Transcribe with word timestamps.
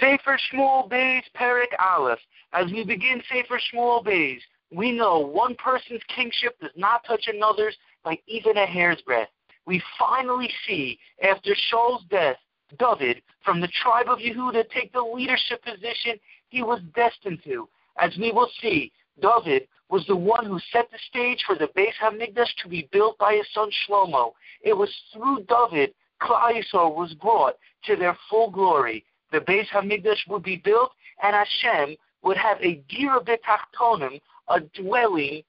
Sefer 0.00 0.38
Shmuel 0.52 0.88
Beis 0.88 1.22
Perik 1.34 1.72
Aleph. 1.78 2.20
As 2.52 2.66
we 2.70 2.84
begin 2.84 3.22
Sefer 3.30 3.60
Shmuel 3.72 4.04
Beis, 4.04 4.38
we 4.70 4.92
know 4.92 5.18
one 5.18 5.54
person's 5.56 6.02
kingship 6.14 6.58
does 6.60 6.70
not 6.76 7.04
touch 7.04 7.26
another's 7.26 7.76
by 8.04 8.18
even 8.26 8.56
a 8.56 8.66
hair's 8.66 9.00
breadth. 9.02 9.30
We 9.66 9.82
finally 9.98 10.50
see, 10.66 10.98
after 11.22 11.54
Shaul's 11.70 12.04
death, 12.10 12.36
David, 12.78 13.22
from 13.44 13.60
the 13.60 13.68
tribe 13.82 14.08
of 14.08 14.18
Yehuda, 14.18 14.70
take 14.70 14.92
the 14.92 15.02
leadership 15.02 15.64
position 15.64 16.18
he 16.48 16.62
was 16.62 16.80
destined 16.94 17.40
to. 17.44 17.68
As 17.98 18.16
we 18.18 18.30
will 18.30 18.50
see, 18.60 18.92
David 19.20 19.66
was 19.90 20.06
the 20.06 20.16
one 20.16 20.44
who 20.44 20.60
set 20.72 20.90
the 20.90 20.98
stage 21.08 21.42
for 21.46 21.56
the 21.56 21.68
Beis 21.76 21.94
Hamikdash 22.00 22.54
to 22.62 22.68
be 22.68 22.88
built 22.92 23.18
by 23.18 23.34
his 23.36 23.46
son 23.52 23.70
Shlomo. 23.88 24.32
It 24.62 24.74
was 24.74 24.94
through 25.12 25.44
David 25.48 25.94
Klal 26.20 26.52
Yisrael 26.52 26.94
was 26.94 27.14
brought 27.14 27.54
to 27.84 27.96
their 27.96 28.16
full 28.28 28.50
glory. 28.50 29.04
The 29.32 29.40
Beis 29.40 29.68
Hamikdash 29.68 30.26
would 30.28 30.42
be 30.42 30.56
built, 30.56 30.92
and 31.22 31.34
Hashem 31.34 31.96
would 32.22 32.36
have 32.36 32.58
a 32.60 32.82
dira 32.88 33.20
betachtonim, 33.20 34.20
a 34.48 34.60
dwelling, 34.60 35.42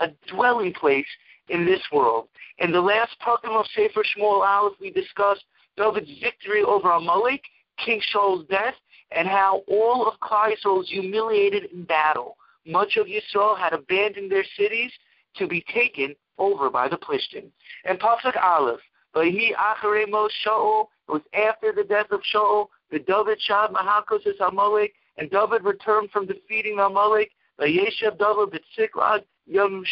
a 0.00 0.08
dwelling 0.28 0.72
place 0.72 1.06
in 1.48 1.64
this 1.64 1.82
world. 1.92 2.28
In 2.58 2.72
the 2.72 2.80
last 2.80 3.16
pakim 3.20 3.56
of 3.58 3.66
Sefer 3.74 4.02
Shmuel 4.02 4.46
Aleph, 4.46 4.74
we 4.80 4.90
discussed 4.90 5.44
David's 5.76 6.10
victory 6.20 6.62
over 6.62 6.90
Amalek, 6.90 7.42
King 7.84 8.00
Shaul's 8.14 8.46
death, 8.48 8.74
and 9.10 9.28
how 9.28 9.62
all 9.68 10.06
of 10.06 10.18
Klal 10.20 10.52
Yisrael 10.52 10.78
was 10.78 10.88
humiliated 10.88 11.64
in 11.72 11.84
battle. 11.84 12.36
Much 12.66 12.96
of 12.96 13.06
Yisrael 13.06 13.58
had 13.58 13.72
abandoned 13.72 14.30
their 14.30 14.44
cities 14.56 14.92
to 15.36 15.46
be 15.46 15.64
taken 15.72 16.14
over 16.38 16.70
by 16.70 16.88
the 16.88 16.96
Plishtim. 16.96 17.50
And 17.84 17.98
Pasuk 17.98 18.36
Aleph, 18.40 18.80
he 19.14 19.54
Acharei 19.58 20.06
Shaul, 20.46 20.86
it 21.08 21.12
was 21.12 21.22
after 21.34 21.72
the 21.72 21.84
death 21.84 22.10
of 22.10 22.20
Shaul, 22.34 22.68
the 22.92 22.98
David 22.98 23.40
Shad 23.40 23.70
Mahakos 23.70 24.26
is 24.26 24.38
Amalek, 24.46 24.92
and 25.16 25.30
David 25.30 25.64
returned 25.64 26.10
from 26.10 26.26
defeating 26.26 26.78
Amalek, 26.78 27.30
Vayeshev 27.58 28.18
David 28.18 28.60
B'Tziklag 28.78 29.22
Yom 29.46 29.84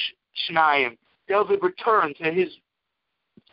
Shnayim. 0.48 0.96
David 1.26 1.60
returned 1.62 2.16
to 2.16 2.30
his 2.30 2.50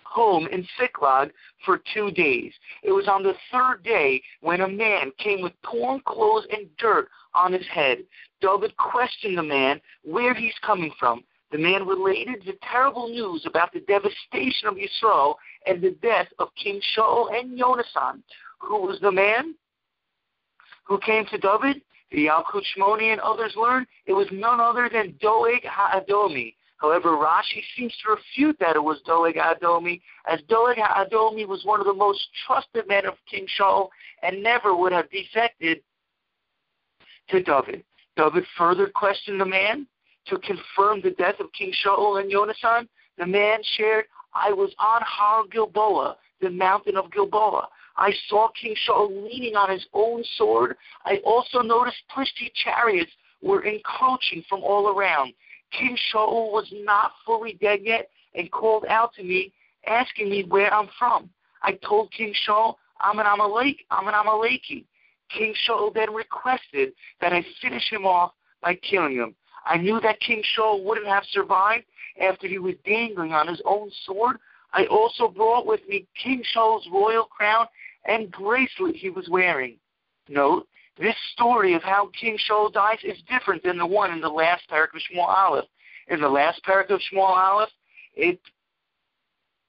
home 0.04 0.48
in 0.52 0.68
Siklag 0.80 1.32
for 1.66 1.82
two 1.94 2.12
days. 2.12 2.52
It 2.84 2.92
was 2.92 3.08
on 3.08 3.24
the 3.24 3.36
third 3.52 3.84
day 3.84 4.22
when 4.42 4.62
a 4.62 4.68
man 4.68 5.12
came 5.18 5.42
with 5.42 5.54
torn 5.64 6.02
clothes 6.06 6.46
and 6.52 6.68
dirt 6.78 7.08
on 7.34 7.54
his 7.54 7.68
head. 7.68 8.00
David 8.42 8.76
questioned 8.78 9.38
the 9.38 9.44
man 9.44 9.80
where 10.04 10.34
he's 10.34 10.56
coming 10.62 10.92
from. 11.00 11.24
The 11.52 11.58
man 11.58 11.88
related 11.88 12.44
the 12.46 12.58
terrible 12.70 13.08
news 13.08 13.46
about 13.46 13.72
the 13.72 13.80
devastation 13.82 14.68
of 14.68 14.76
Yisrael 14.76 15.36
and 15.66 15.82
the 15.82 15.92
death 16.02 16.28
of 16.40 16.50
King 16.62 16.82
Shaul 16.98 17.28
and 17.34 17.58
Yonasan. 17.58 18.22
Who 18.60 18.82
was 18.82 19.00
the 19.00 19.12
man 19.12 19.56
who 20.86 21.00
came 21.00 21.26
to 21.28 21.38
David? 21.38 21.82
The 22.12 22.28
Yalkut 22.28 22.64
and 23.02 23.20
others 23.20 23.54
learned 23.58 23.88
it 24.06 24.14
was 24.14 24.28
none 24.32 24.60
other 24.62 24.90
than 24.92 25.16
Doeg 25.20 25.64
Ha'adomi. 25.66 26.56
However, 26.78 27.10
Rashi 27.10 27.62
seems 27.76 27.94
to 28.04 28.12
refute 28.12 28.58
that 28.60 28.76
it 28.76 28.84
was 28.84 29.02
Doeg 29.06 29.36
Ha'adomi, 29.36 30.02
as 30.28 30.40
Doeg 30.48 30.78
Ha'adomi 30.78 31.46
was 31.46 31.66
one 31.66 31.80
of 31.80 31.88
the 31.88 31.94
most 31.94 32.28
trusted 32.46 32.88
men 32.88 33.06
of 33.06 33.16
King 33.30 33.48
Shaul 33.60 33.90
and 34.24 34.42
never 34.42 34.76
would 34.76 34.92
have 34.92 35.10
defected 35.10 35.82
to 37.30 37.44
David. 37.44 37.84
David 38.16 38.46
further 38.58 38.88
questioned 38.88 39.42
the 39.42 39.46
man 39.46 39.88
to 40.28 40.38
confirm 40.40 41.02
the 41.02 41.12
death 41.12 41.40
of 41.40 41.52
King 41.54 41.74
Shaul 41.86 42.22
and 42.22 42.32
Yonasan. 42.32 42.88
The 43.18 43.26
man 43.26 43.60
shared, 43.76 44.06
I 44.34 44.52
was 44.54 44.74
on 44.80 45.02
Har 45.04 45.44
Gilboa, 45.52 46.16
the 46.42 46.50
mountain 46.50 46.96
of 46.96 47.12
Gilboa. 47.12 47.68
I 47.98 48.14
saw 48.28 48.50
King 48.50 48.76
Shaul 48.88 49.10
leaning 49.24 49.56
on 49.56 49.70
his 49.70 49.86
own 49.94 50.24
sword. 50.38 50.76
I 51.06 51.18
also 51.26 51.62
noticed 51.62 51.98
twisty 52.14 52.52
chariots 52.64 53.12
were 53.42 53.64
encroaching 53.64 54.44
from 54.48 54.62
all 54.62 54.90
around. 54.90 55.34
King 55.72 55.98
Shaul 56.12 56.52
was 56.52 56.72
not 56.72 57.12
fully 57.26 57.58
dead 57.60 57.80
yet 57.84 58.10
and 58.36 58.52
called 58.52 58.86
out 58.88 59.14
to 59.16 59.24
me, 59.24 59.52
asking 59.88 60.30
me 60.30 60.44
where 60.44 60.74
I'm 60.74 60.90
from. 60.98 61.30
I 61.64 61.74
told 61.74 62.12
King 62.12 62.34
Shaul, 62.48 62.76
I'm 63.02 63.20
an 63.20 63.26
Amalek, 63.26 63.78
I'm 63.92 64.08
an 64.08 64.14
Amaleki. 64.14 64.86
King 65.30 65.54
Shaul 65.68 65.94
then 65.94 66.14
requested 66.14 66.94
that 67.20 67.34
I 67.34 67.46
finish 67.62 67.92
him 67.92 68.06
off 68.06 68.32
by 68.62 68.76
killing 68.76 69.16
him. 69.16 69.36
I 69.66 69.78
knew 69.78 70.00
that 70.02 70.20
King 70.22 70.42
Shaul 70.58 70.84
wouldn't 70.84 71.08
have 71.08 71.24
survived 71.32 71.86
after 72.22 72.48
he 72.48 72.60
was 72.60 72.76
dangling 72.86 73.34
on 73.34 73.48
his 73.48 73.62
own 73.66 73.92
sword. 74.06 74.38
I 74.74 74.86
also 74.86 75.28
brought 75.28 75.66
with 75.66 75.82
me 75.88 76.08
King 76.22 76.44
Shaul's 76.56 76.88
royal 76.92 77.26
crown 77.26 77.68
and 78.08 78.32
bracelet 78.32 78.96
he 78.96 79.10
was 79.10 79.30
wearing. 79.30 79.78
Note, 80.30 80.68
this 80.98 81.16
story 81.34 81.74
of 81.74 81.84
how 81.84 82.10
King 82.20 82.38
Shaul 82.50 82.74
dies 82.74 82.98
is 83.04 83.18
different 83.30 83.64
than 83.64 83.78
the 83.78 83.86
one 83.86 84.12
in 84.12 84.22
the 84.22 84.30
last 84.30 84.64
parak 84.70 84.96
of 84.96 85.02
Shmuel 85.12 85.28
Aleph. 85.28 85.66
In 86.08 86.20
the 86.20 86.30
last 86.30 86.62
parak 86.66 86.90
of 86.90 87.02
Shmuel 87.12 87.38
Aleph, 87.38 87.70
it 88.16 88.40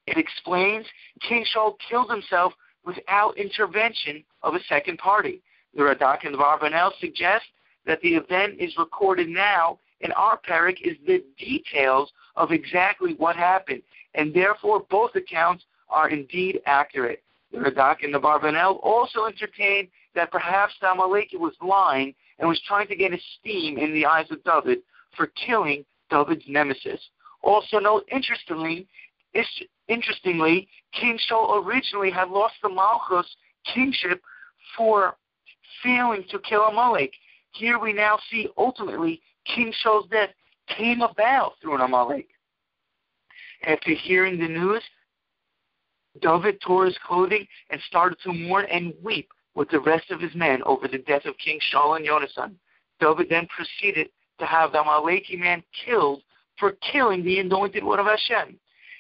it 0.06 0.16
explains 0.16 0.87
King 1.21 1.44
Shaul 1.54 1.75
killed 1.91 2.10
himself 2.10 2.54
without 2.87 3.37
intervention 3.37 4.25
of 4.43 4.55
a 4.55 4.60
second 4.69 4.97
party. 4.99 5.43
The 5.75 5.82
Radak 5.82 6.25
and 6.25 6.32
the 6.32 6.38
Barbanel 6.38 6.93
suggest 6.99 7.44
that 7.84 8.00
the 8.00 8.15
event 8.15 8.55
is 8.59 8.75
recorded 8.78 9.28
now 9.28 9.78
in 10.00 10.12
our 10.12 10.38
parak 10.38 10.78
is 10.82 10.97
the 11.06 11.22
details 11.38 12.10
of 12.37 12.53
exactly 12.53 13.15
what 13.15 13.37
happened, 13.37 13.82
and 14.15 14.32
therefore 14.32 14.87
both 14.88 15.15
accounts 15.15 15.65
are 15.91 16.09
indeed 16.09 16.60
accurate. 16.65 17.22
The 17.53 17.59
Radak 17.59 18.04
and 18.04 18.14
the 18.14 18.20
Barbanel 18.20 18.78
also 18.82 19.25
entertain 19.26 19.88
that 20.14 20.31
perhaps 20.31 20.75
Amaleki 20.82 21.38
was 21.38 21.54
lying 21.62 22.14
and 22.38 22.48
was 22.48 22.60
trying 22.66 22.88
to 22.88 22.97
get 22.97 23.12
esteem 23.12 23.78
in 23.78 23.92
the 23.92 24.06
eyes 24.06 24.26
of 24.31 24.42
David 24.44 24.78
for 25.16 25.28
killing 25.28 25.84
David's 26.10 26.44
nemesis. 26.47 27.00
Also 27.42 27.78
note, 27.78 28.04
interestingly, 28.10 28.87
interestingly, 29.88 30.69
King 30.92 31.19
Shaul 31.31 31.64
originally 31.64 32.10
had 32.10 32.28
lost 32.28 32.54
the 32.62 32.69
Malchus 32.69 33.26
kingship 33.72 34.20
for 34.76 35.16
failing 35.82 36.25
to 36.31 36.38
kill 36.41 36.62
Amalek. 36.62 37.12
Here 37.53 37.78
we 37.78 37.92
now 37.92 38.19
see 38.31 38.48
ultimately 38.56 39.22
King 39.47 39.72
Shaul's 39.84 40.08
death 40.10 40.31
came 40.76 41.00
about 41.00 41.53
through 41.60 41.76
an 41.76 41.81
Amalek. 41.81 42.28
After 43.66 43.92
hearing 43.92 44.38
the 44.38 44.48
news, 44.48 44.82
David 46.20 46.60
tore 46.60 46.86
his 46.86 46.98
clothing 47.06 47.46
and 47.70 47.80
started 47.86 48.18
to 48.24 48.32
mourn 48.32 48.66
and 48.70 48.92
weep 49.02 49.28
with 49.54 49.70
the 49.70 49.80
rest 49.80 50.10
of 50.10 50.20
his 50.20 50.34
men 50.34 50.62
over 50.64 50.88
the 50.88 50.98
death 50.98 51.24
of 51.24 51.36
King 51.38 51.58
Shaul 51.72 51.96
and 51.96 52.06
Yonasan. 52.06 52.54
David 53.00 53.28
then 53.28 53.46
proceeded 53.48 54.08
to 54.38 54.46
have 54.46 54.72
the 54.72 54.78
Amaleki 54.78 55.38
man 55.38 55.62
killed 55.84 56.22
for 56.58 56.72
killing 56.92 57.24
the 57.24 57.38
anointed 57.38 57.84
one 57.84 57.98
of 57.98 58.06
Hashem. 58.06 58.58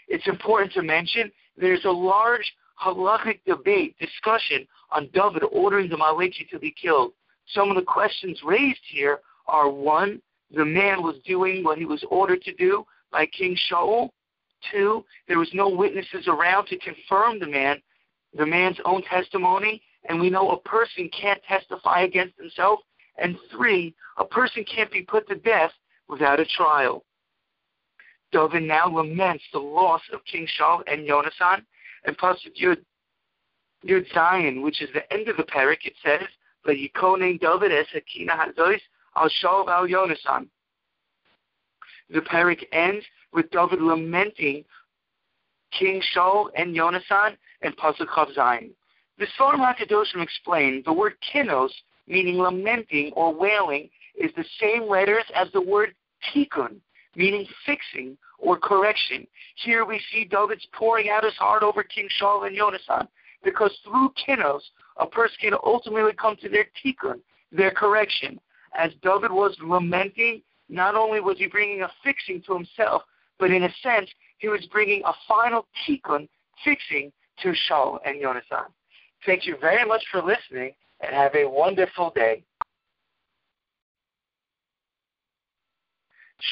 It's 0.08 0.26
important 0.26 0.72
to 0.72 0.82
mention 0.82 1.30
there's 1.56 1.84
a 1.84 1.90
large 1.90 2.52
halachic 2.82 3.40
debate, 3.46 3.96
discussion 3.98 4.66
on 4.90 5.08
David 5.12 5.42
ordering 5.50 5.88
the 5.88 5.96
Amaleki 5.96 6.48
to 6.50 6.58
be 6.58 6.74
killed. 6.80 7.12
Some 7.52 7.70
of 7.70 7.76
the 7.76 7.82
questions 7.82 8.40
raised 8.44 8.80
here 8.90 9.20
are 9.46 9.68
one, 9.68 10.20
the 10.54 10.64
man 10.64 11.02
was 11.02 11.16
doing 11.26 11.64
what 11.64 11.78
he 11.78 11.84
was 11.84 12.04
ordered 12.10 12.42
to 12.42 12.54
do 12.54 12.84
by 13.10 13.26
King 13.26 13.56
Shaul. 13.70 14.10
Two, 14.70 15.04
there 15.26 15.38
was 15.38 15.50
no 15.54 15.68
witnesses 15.68 16.26
around 16.26 16.66
to 16.66 16.78
confirm 16.78 17.38
the 17.38 17.46
man, 17.46 17.80
the 18.34 18.46
man's 18.46 18.78
own 18.84 19.02
testimony, 19.02 19.82
and 20.08 20.20
we 20.20 20.30
know 20.30 20.50
a 20.50 20.60
person 20.60 21.08
can't 21.18 21.42
testify 21.44 22.02
against 22.02 22.38
himself. 22.38 22.80
And 23.18 23.36
three, 23.50 23.94
a 24.16 24.24
person 24.24 24.64
can't 24.64 24.90
be 24.90 25.02
put 25.02 25.28
to 25.28 25.34
death 25.36 25.72
without 26.08 26.40
a 26.40 26.44
trial. 26.44 27.04
Dovin 28.32 28.66
now 28.66 28.88
laments 28.88 29.44
the 29.52 29.58
loss 29.58 30.02
of 30.12 30.24
King 30.24 30.46
Shaul 30.58 30.82
and 30.86 31.08
Yonasan, 31.08 31.64
and 32.04 32.16
Pasuk 32.18 32.54
Yud, 32.60 32.78
Yud 33.84 34.10
Zayin, 34.12 34.62
which 34.62 34.82
is 34.82 34.90
the 34.92 35.10
end 35.12 35.28
of 35.28 35.36
the 35.36 35.44
parak, 35.44 35.84
it 35.84 35.94
says, 36.04 36.28
but 36.64 36.76
"Vayikonen 36.76 37.40
David 37.40 37.72
es 37.72 37.86
hakina 37.94 38.30
hazois 38.30 38.80
al 39.16 39.30
Shaul 39.42 39.68
al 39.68 39.86
Yonasan." 39.86 40.48
The 42.10 42.20
parak 42.20 42.64
ends 42.72 43.04
with 43.32 43.50
David 43.50 43.80
lamenting 43.80 44.64
King 45.78 46.02
Shaul 46.14 46.48
and 46.56 46.74
Yonasan 46.74 47.36
and 47.62 47.76
Pasuk 47.76 48.34
Zion. 48.34 48.70
The 49.18 49.26
Sforim 49.38 49.58
HaKadoshim 49.58 50.22
explain 50.22 50.82
the 50.84 50.92
word 50.92 51.14
kinos, 51.32 51.70
meaning 52.06 52.38
lamenting 52.38 53.12
or 53.14 53.34
wailing, 53.34 53.90
is 54.14 54.30
the 54.36 54.44
same 54.60 54.88
letters 54.88 55.24
as 55.34 55.48
the 55.52 55.60
word 55.60 55.94
tikkun, 56.32 56.76
meaning 57.16 57.46
fixing 57.66 58.16
or 58.38 58.56
correction. 58.56 59.26
Here 59.56 59.84
we 59.84 60.00
see 60.12 60.24
David's 60.24 60.66
pouring 60.72 61.10
out 61.10 61.24
his 61.24 61.34
heart 61.34 61.62
over 61.62 61.82
King 61.82 62.08
Shaul 62.20 62.46
and 62.46 62.56
Yonasan, 62.56 63.08
because 63.42 63.76
through 63.84 64.12
kinos, 64.26 64.62
a 64.96 65.06
person 65.06 65.36
can 65.40 65.54
ultimately 65.64 66.12
come 66.12 66.36
to 66.36 66.48
their 66.48 66.66
tikkun, 66.84 67.20
their 67.52 67.70
correction. 67.70 68.40
As 68.76 68.92
David 69.02 69.32
was 69.32 69.56
lamenting, 69.62 70.42
not 70.68 70.94
only 70.94 71.20
was 71.20 71.38
he 71.38 71.46
bringing 71.46 71.82
a 71.82 71.90
fixing 72.04 72.42
to 72.42 72.54
himself, 72.54 73.02
but 73.38 73.50
in 73.50 73.64
a 73.64 73.72
sense, 73.82 74.10
he 74.38 74.48
was 74.48 74.66
bringing 74.72 75.02
a 75.04 75.12
final 75.26 75.66
tikkun, 75.86 76.28
fixing 76.64 77.12
to 77.42 77.54
Shaul 77.68 77.98
and 78.04 78.20
Yonasan. 78.20 78.66
Thank 79.26 79.46
you 79.46 79.56
very 79.60 79.84
much 79.84 80.04
for 80.10 80.22
listening, 80.22 80.72
and 81.00 81.14
have 81.14 81.34
a 81.34 81.48
wonderful 81.48 82.12
day. 82.14 82.44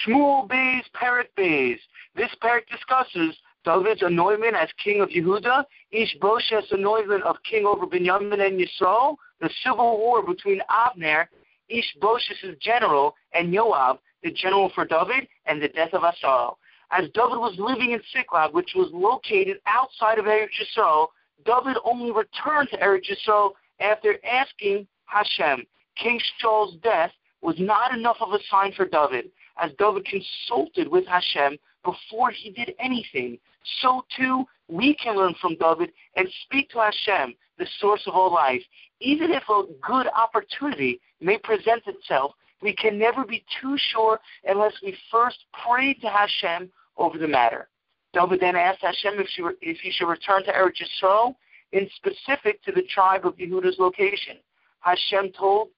Shmuel 0.05 0.49
Beis 0.49 0.83
Perik 0.94 1.29
Beis. 1.38 1.79
This 2.17 2.31
parak 2.43 2.67
discusses 2.71 3.37
David's 3.65 4.03
anointment 4.03 4.55
as 4.55 4.69
king 4.82 5.00
of 5.00 5.11
Yehuda, 5.11 5.65
Ishbosheth's 5.93 6.73
anointment 6.73 7.23
of 7.25 7.37
king 7.49 7.67
over 7.67 7.87
Benjamin 7.87 8.41
and 8.41 8.61
Yisrael, 8.61 9.17
the 9.41 9.50
civil 9.62 9.99
war 9.99 10.25
between 10.25 10.61
Abner, 10.69 11.29
Ishbosheth's 11.69 12.59
general, 12.61 13.15
and 13.32 13.53
Joab, 13.53 13.99
the 14.23 14.31
general 14.31 14.71
for 14.75 14.85
David, 14.85 15.29
and 15.47 15.61
the 15.61 15.69
death 15.69 15.93
of 15.93 16.03
Asahel. 16.03 16.59
As 16.91 17.05
David 17.15 17.38
was 17.38 17.56
living 17.59 17.93
in 17.93 18.00
Siklag, 18.15 18.53
which 18.53 18.73
was 18.75 18.91
located 18.93 19.59
outside 19.67 20.19
of 20.19 20.27
Eretz 20.27 20.50
Yisrael, 20.61 21.09
David 21.44 21.77
only 21.85 22.12
returned 22.12 22.69
to 22.71 22.79
Eretz 22.79 23.11
Yisrael 23.11 23.53
after 23.81 24.19
asking 24.25 24.87
Hashem. 25.06 25.67
King 25.97 26.21
Shaul's 26.41 26.77
death 26.83 27.12
was 27.43 27.56
not 27.59 27.94
enough 27.94 28.17
of 28.21 28.33
a 28.33 28.38
sign 28.50 28.73
for 28.73 28.87
David, 28.87 29.31
as 29.59 29.73
David 29.79 30.06
consulted 30.06 30.88
with 30.88 31.06
Hashem 31.06 31.56
before 31.85 32.31
he 32.31 32.50
did 32.50 32.75
anything. 32.79 33.39
So 33.81 34.05
too, 34.17 34.44
we 34.69 34.94
can 34.94 35.17
learn 35.17 35.35
from 35.41 35.56
David 35.56 35.93
and 36.17 36.29
speak 36.44 36.71
to 36.71 36.79
Hashem, 36.81 37.35
the 37.59 37.67
source 37.81 38.03
of 38.06 38.15
all 38.15 38.32
life. 38.32 38.62
Even 39.00 39.31
if 39.32 39.43
a 39.49 39.65
good 39.81 40.06
opportunity 40.15 41.00
may 41.21 41.39
present 41.39 41.82
itself, 41.87 42.32
we 42.67 42.75
can 42.75 42.99
never 42.99 43.25
be 43.25 43.45
too 43.61 43.77
sure 43.93 44.19
unless 44.45 44.73
we 44.83 44.99
first 45.09 45.39
pray 45.65 45.95
to 45.95 46.09
Hashem 46.09 46.69
over 46.97 47.17
the 47.17 47.29
matter. 47.29 47.69
David 48.13 48.41
then 48.41 48.57
asked 48.57 48.81
Hashem 48.83 49.21
if, 49.21 49.29
she, 49.29 49.43
if 49.61 49.79
he 49.79 49.93
should 49.93 50.09
return 50.09 50.43
to 50.45 50.53
Eretz 50.53 50.83
Yisrael, 50.83 51.37
in 51.71 51.89
specific 51.95 52.61
to 52.65 52.73
the 52.73 52.83
tribe 52.93 53.25
of 53.25 53.37
Yehuda's 53.37 53.77
location. 53.79 54.39
Hashem 54.81 55.31
told 55.39 55.69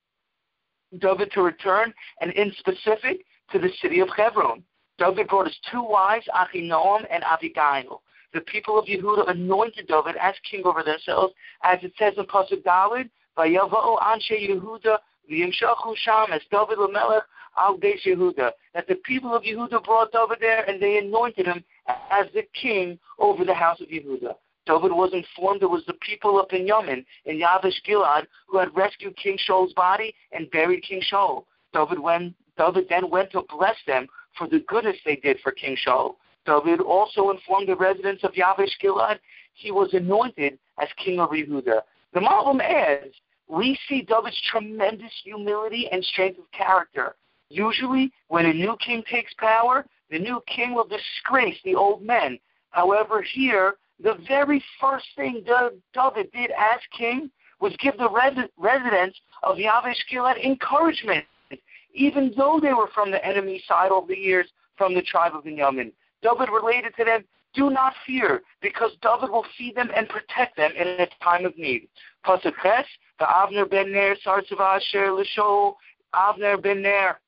David 0.98 1.30
to 1.32 1.42
return, 1.42 1.92
and 2.22 2.32
in 2.32 2.52
specific 2.58 3.26
to 3.52 3.58
the 3.58 3.68
city 3.82 4.00
of 4.00 4.08
Hebron. 4.16 4.62
David 4.98 5.28
brought 5.28 5.46
his 5.46 5.58
two 5.70 5.82
wives, 5.82 6.24
Achinoam 6.34 7.04
and 7.10 7.22
Abigail. 7.22 8.00
The 8.32 8.40
people 8.42 8.78
of 8.78 8.86
Yehuda 8.86 9.28
anointed 9.30 9.88
David 9.88 10.16
as 10.18 10.34
king 10.50 10.62
over 10.64 10.82
themselves, 10.82 11.34
as 11.62 11.80
it 11.82 11.92
says 11.98 12.14
in 12.16 12.24
Pasuk 12.24 12.64
David, 12.64 13.10
Vayava'u 13.36 14.00
Anshe 14.00 14.48
Yehuda 14.48 14.98
v'yimshachu 15.30 15.96
sham 15.96 16.32
as 16.32 16.42
David 16.50 16.78
al 17.56 17.78
Yehuda. 17.78 18.50
That 18.74 18.86
the 18.86 18.96
people 18.96 19.34
of 19.34 19.42
Yehuda 19.42 19.84
brought 19.84 20.12
David 20.12 20.38
there 20.40 20.64
and 20.68 20.80
they 20.80 20.98
anointed 20.98 21.46
him 21.46 21.64
as 22.10 22.26
the 22.34 22.42
king 22.60 22.98
over 23.18 23.44
the 23.44 23.54
house 23.54 23.80
of 23.80 23.88
Yehuda. 23.88 24.34
David 24.66 24.92
was 24.92 25.12
informed 25.14 25.62
it 25.62 25.70
was 25.70 25.84
the 25.86 25.94
people 25.94 26.38
of 26.38 26.48
Benjamin 26.50 27.04
in 27.24 27.40
Yavesh 27.40 27.82
Gilad 27.88 28.26
who 28.46 28.58
had 28.58 28.74
rescued 28.76 29.16
King 29.16 29.38
Shaul's 29.48 29.72
body 29.72 30.14
and 30.32 30.50
buried 30.50 30.82
King 30.82 31.00
Shaul. 31.10 31.44
David, 31.72 31.98
went, 31.98 32.34
David 32.58 32.86
then 32.90 33.08
went 33.08 33.32
to 33.32 33.42
bless 33.48 33.76
them 33.86 34.06
for 34.36 34.46
the 34.46 34.60
goodness 34.68 34.96
they 35.04 35.16
did 35.16 35.38
for 35.42 35.52
King 35.52 35.76
Shaul. 35.86 36.16
David 36.44 36.80
also 36.80 37.30
informed 37.30 37.68
the 37.68 37.76
residents 37.76 38.24
of 38.24 38.32
Yavesh 38.32 38.78
Gilad 38.82 39.18
he 39.54 39.70
was 39.70 39.92
anointed 39.92 40.58
as 40.80 40.88
king 41.02 41.18
of 41.18 41.30
Yehuda. 41.30 41.80
The 42.14 42.20
Malbim 42.20 42.62
adds, 42.62 43.14
we 43.48 43.78
see 43.88 44.02
David's 44.02 44.40
tremendous 44.50 45.12
humility 45.24 45.88
and 45.90 46.04
strength 46.04 46.38
of 46.38 46.50
character. 46.52 47.16
Usually, 47.50 48.12
when 48.28 48.46
a 48.46 48.52
new 48.52 48.76
king 48.84 49.02
takes 49.10 49.32
power, 49.34 49.86
the 50.10 50.18
new 50.18 50.42
king 50.46 50.74
will 50.74 50.86
disgrace 50.86 51.56
the 51.64 51.74
old 51.74 52.02
men. 52.02 52.38
However, 52.70 53.22
here, 53.22 53.74
the 54.02 54.18
very 54.28 54.62
first 54.80 55.06
thing 55.16 55.44
David 55.44 56.32
did 56.32 56.50
as 56.50 56.80
king 56.96 57.30
was 57.60 57.74
give 57.78 57.96
the 57.96 58.10
res- 58.10 58.48
residents 58.56 59.18
of 59.42 59.56
Yavesh 59.56 60.04
Gilad 60.10 60.42
encouragement 60.44 61.24
even 61.94 62.32
though 62.36 62.60
they 62.62 62.72
were 62.72 62.88
from 62.94 63.10
the 63.10 63.24
enemy 63.24 63.62
side 63.66 63.90
over 63.90 64.06
the 64.06 64.18
years 64.18 64.46
from 64.76 64.94
the 64.94 65.02
tribe 65.02 65.34
of 65.34 65.44
Benjamin. 65.44 65.92
David 66.22 66.48
related 66.50 66.94
to 66.96 67.04
them, 67.04 67.24
do 67.54 67.70
not 67.70 67.94
fear, 68.06 68.42
because 68.62 68.92
David 69.02 69.30
will 69.30 69.46
feed 69.56 69.74
them 69.74 69.90
and 69.96 70.08
protect 70.08 70.56
them 70.56 70.70
in 70.78 70.86
a 70.86 71.06
time 71.22 71.44
of 71.44 71.56
need. 71.56 71.88
Pasuk 72.24 72.54
the 73.18 73.24
Avner 73.24 73.68
ben 73.68 73.92
Ner, 73.92 74.16
Sarsava 74.24 74.76
Asher 74.76 75.08
Lishol, 75.08 75.74
Avner 76.14 76.60
ben 76.62 76.82
Ner, 76.82 77.18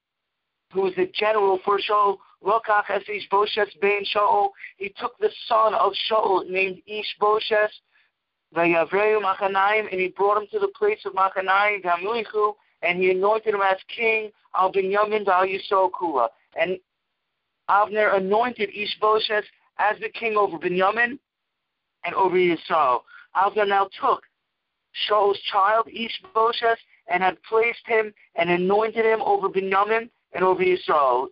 who 0.73 0.83
was 0.83 0.95
the 0.97 1.11
general 1.15 1.59
for 1.65 1.79
Shaul, 1.79 2.19
Lokach 2.45 2.89
es 2.89 3.03
Ishboshes 3.09 3.79
ben 3.81 4.03
Shaul, 4.15 4.51
he 4.77 4.95
took 5.01 5.19
the 5.19 5.31
son 5.47 5.75
of 5.75 5.93
Shaul 6.11 6.49
named 6.49 6.81
Ish 6.87 7.17
Boshes, 7.21 7.41
Ishboshes, 7.51 7.69
Vayavreu 8.55 9.23
Machanaim, 9.23 9.89
and 9.91 10.01
he 10.01 10.09
brought 10.09 10.41
him 10.41 10.49
to 10.53 10.59
the 10.59 10.73
place 10.77 11.01
of 11.05 11.15
Machanaim, 11.15 11.83
Gamulichu, 11.83 12.55
and 12.83 12.99
he 12.99 13.11
anointed 13.11 13.55
him 13.55 13.61
as 13.61 13.77
king 13.95 14.31
al 14.55 14.73
Binyamin 14.73 15.27
al 15.29 15.47
Yisrael 15.47 15.91
Kula. 15.91 16.29
And 16.59 16.79
Avner 17.69 18.17
anointed 18.17 18.71
Ishbosheth 18.75 19.45
as 19.79 19.99
the 20.01 20.09
king 20.09 20.37
over 20.37 20.59
Binyamin 20.59 21.19
and 22.05 22.15
over 22.15 22.37
Yisrael. 22.37 23.01
Avner 23.37 23.69
now 23.69 23.89
took 24.01 24.23
Shaul's 24.93 25.39
child, 25.53 25.89
Ishbosheth, 25.89 26.79
and 27.09 27.23
had 27.23 27.43
placed 27.43 27.87
him 27.87 28.13
and 28.37 28.51
anointed 28.51 29.05
him 29.05 29.21
over 29.23 29.49
Binyamin 29.49 30.09
and 30.33 30.45
over 30.45 30.63
Yisrael. 30.63 31.29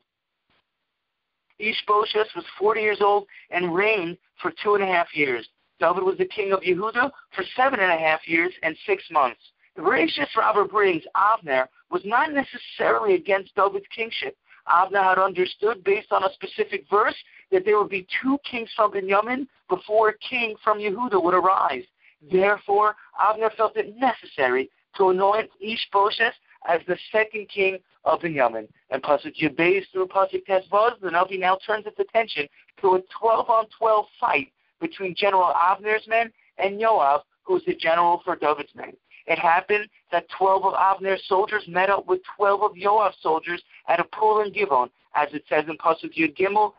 Ishbosheth 1.59 2.29
was 2.37 2.45
40 2.59 2.81
years 2.81 3.01
old 3.01 3.27
and 3.51 3.75
reigned 3.75 4.17
for 4.41 4.53
two 4.63 4.75
and 4.75 4.85
a 4.85 4.87
half 4.87 5.09
years. 5.15 5.49
David 5.81 6.03
was 6.03 6.19
the 6.19 6.25
king 6.25 6.53
of 6.53 6.61
Yehuda 6.61 7.11
for 7.35 7.45
seven 7.57 7.81
and 7.81 7.93
a 7.93 7.97
half 7.97 8.27
years 8.27 8.53
and 8.63 8.77
six 8.87 9.03
months. 9.11 9.41
The 9.77 9.83
Bereshit 9.83 10.27
Rabba 10.37 10.65
brings 10.65 11.05
Avner 11.17 11.67
was 11.91 12.03
not 12.05 12.31
necessarily 12.33 13.15
against 13.15 13.55
David's 13.55 13.87
kingship. 13.95 14.37
Avner 14.69 15.03
had 15.03 15.19
understood, 15.19 15.83
based 15.85 16.13
on 16.13 16.25
a 16.25 16.33
specific 16.33 16.85
verse, 16.91 17.15
that 17.51 17.65
there 17.65 17.79
would 17.79 17.89
be 17.89 18.07
two 18.23 18.39
kings 18.49 18.71
from 18.75 18.91
Benjamin 18.91 19.49
before 19.69 20.11
a 20.11 20.19
king 20.19 20.57
from 20.63 20.79
Yehuda 20.79 21.23
would 21.23 21.35
arise. 21.35 21.85
Therefore, 22.21 22.97
Avner 23.21 23.55
felt 23.55 23.77
it 23.77 23.97
necessary 23.97 24.71
to 24.97 25.11
anoint 25.11 25.51
Ishbosheth 25.61 26.35
as 26.69 26.81
the 26.87 26.99
second 27.13 27.49
king 27.49 27.79
of 28.05 28.23
Benjamin. 28.23 28.69
And 28.91 29.03
Pasuk 29.03 29.37
Yud 29.41 29.57
Beis 29.57 29.85
through 29.93 30.09
Pasuk 30.09 30.45
Tes 30.47 30.67
Zayin, 30.71 31.01
the 31.01 31.09
Navi 31.09 31.39
now 31.39 31.59
turns 31.67 31.87
its 31.87 31.99
attention 31.99 32.49
to 32.81 32.95
a 32.97 33.03
12 33.19 33.49
on 33.49 33.67
12 33.79 34.07
fight 34.21 34.49
between 34.81 35.15
General 35.15 35.53
Avner's 35.55 36.07
men 36.09 36.33
and 36.59 36.81
Joab, 36.81 37.23
who's 37.43 37.65
the 37.65 37.75
general 37.75 38.21
for 38.25 38.37
David's 38.37 38.75
men. 38.75 38.93
It 39.27 39.39
happened 39.39 39.89
that 40.11 40.27
12 40.39 40.65
of 40.65 40.75
Avner's 40.75 41.23
soldiers 41.29 41.65
met 41.69 41.91
up 41.91 42.07
with 42.07 42.21
12 42.37 42.63
of 42.63 42.73
Yoav's 42.73 43.17
soldiers 43.21 43.63
at 43.89 44.01
a 44.01 44.05
pool 44.05 44.41
in 44.41 44.53
Givon, 44.53 44.89
as 45.15 45.29
it 45.33 45.45
says 45.49 45.65
in 45.69 45.77
Pasuk 45.77 46.15
Yud 46.17 46.37
Gimel, 46.37 46.73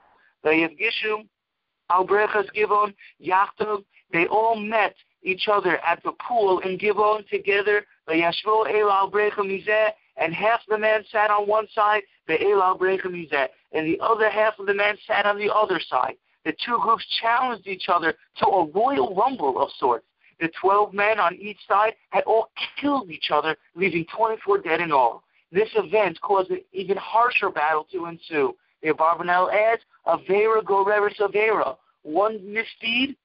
Albrechas 1.91 2.47
Givon, 2.55 2.93
Yachtov, 3.23 3.83
they 4.11 4.25
all 4.27 4.55
met 4.55 4.95
each 5.23 5.47
other 5.51 5.77
at 5.85 6.01
the 6.03 6.13
pool 6.27 6.59
in 6.59 6.77
Givon 6.77 7.27
together, 7.27 7.85
and 8.07 8.21
half 10.33 10.61
the 10.67 10.77
men 10.77 11.03
sat 11.11 11.31
on 11.31 11.47
one 11.47 11.67
side, 11.73 12.03
and 12.27 13.87
the 13.87 13.99
other 14.01 14.29
half 14.29 14.59
of 14.59 14.65
the 14.65 14.73
men 14.73 14.97
sat 15.07 15.25
on 15.25 15.37
the 15.37 15.53
other 15.53 15.79
side. 15.79 16.15
The 16.45 16.53
two 16.65 16.79
groups 16.81 17.05
challenged 17.21 17.67
each 17.67 17.89
other 17.89 18.13
to 18.37 18.45
a 18.45 18.65
royal 18.67 19.13
rumble 19.13 19.61
of 19.61 19.69
sorts. 19.77 20.05
The 20.39 20.49
12 20.61 20.93
men 20.93 21.19
on 21.19 21.35
each 21.35 21.59
side 21.67 21.95
had 22.11 22.23
all 22.23 22.49
killed 22.79 23.11
each 23.11 23.29
other, 23.29 23.57
leaving 23.75 24.05
24 24.15 24.59
dead 24.59 24.79
in 24.79 24.91
all. 24.91 25.23
This 25.51 25.69
event 25.75 26.21
caused 26.21 26.49
an 26.51 26.61
even 26.71 26.95
harsher 26.97 27.49
battle 27.49 27.85
to 27.91 28.05
ensue. 28.05 28.55
The 28.81 28.89
Abarbanel 28.89 29.51
adds, 29.53 29.81
Avera 30.07 30.63
Goreris 30.63 31.19
Avera. 31.19 31.75
One 32.03 32.39
misdeed 32.53 33.17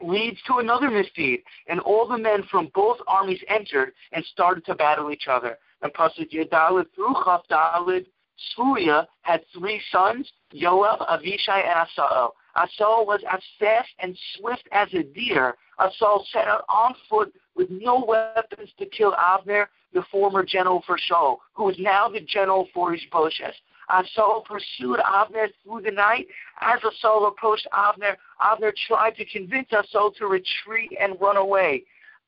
leads 0.00 0.40
to 0.46 0.58
another 0.58 0.90
misdeed, 0.90 1.42
and 1.66 1.80
all 1.80 2.06
the 2.06 2.18
men 2.18 2.42
from 2.50 2.70
both 2.74 2.98
armies 3.06 3.42
entered 3.48 3.92
and 4.12 4.24
started 4.26 4.64
to 4.66 4.74
battle 4.74 5.10
each 5.10 5.28
other. 5.28 5.58
And 5.82 5.92
Pasuk 5.92 6.30
Yedalid 6.32 6.86
through 6.94 7.14
Chavdalid, 7.14 8.06
Surya 8.54 9.08
had 9.22 9.42
three 9.52 9.80
sons, 9.90 10.30
Joab, 10.54 11.00
Avishai, 11.00 11.64
and 11.66 11.88
Asahel. 11.88 12.30
Asahel 12.56 13.06
was 13.06 13.20
as 13.30 13.40
fast 13.58 13.88
and 13.98 14.16
swift 14.36 14.68
as 14.72 14.88
a 14.94 15.02
deer, 15.02 15.56
Asael 15.80 16.24
set 16.32 16.48
out 16.48 16.64
on 16.68 16.94
foot 17.08 17.32
with 17.54 17.70
no 17.70 18.04
weapons 18.04 18.70
to 18.78 18.86
kill 18.86 19.12
Avner, 19.12 19.66
the 19.92 20.02
former 20.10 20.44
general 20.44 20.82
for 20.86 20.98
Shaul, 20.98 21.38
who 21.54 21.68
is 21.70 21.76
now 21.78 22.08
the 22.08 22.20
general 22.20 22.68
for 22.74 22.94
Ishbosheth. 22.94 23.54
Asael 23.90 24.44
pursued 24.44 24.98
Avner 25.00 25.48
through 25.62 25.82
the 25.82 25.90
night. 25.90 26.26
As 26.60 26.80
Asael 26.80 27.28
approached 27.28 27.66
Avner, 27.72 28.16
Avner 28.42 28.72
tried 28.86 29.16
to 29.16 29.24
convince 29.24 29.68
Asael 29.70 30.14
to 30.16 30.26
retreat 30.26 30.90
and 31.00 31.20
run 31.20 31.36
away. 31.36 31.84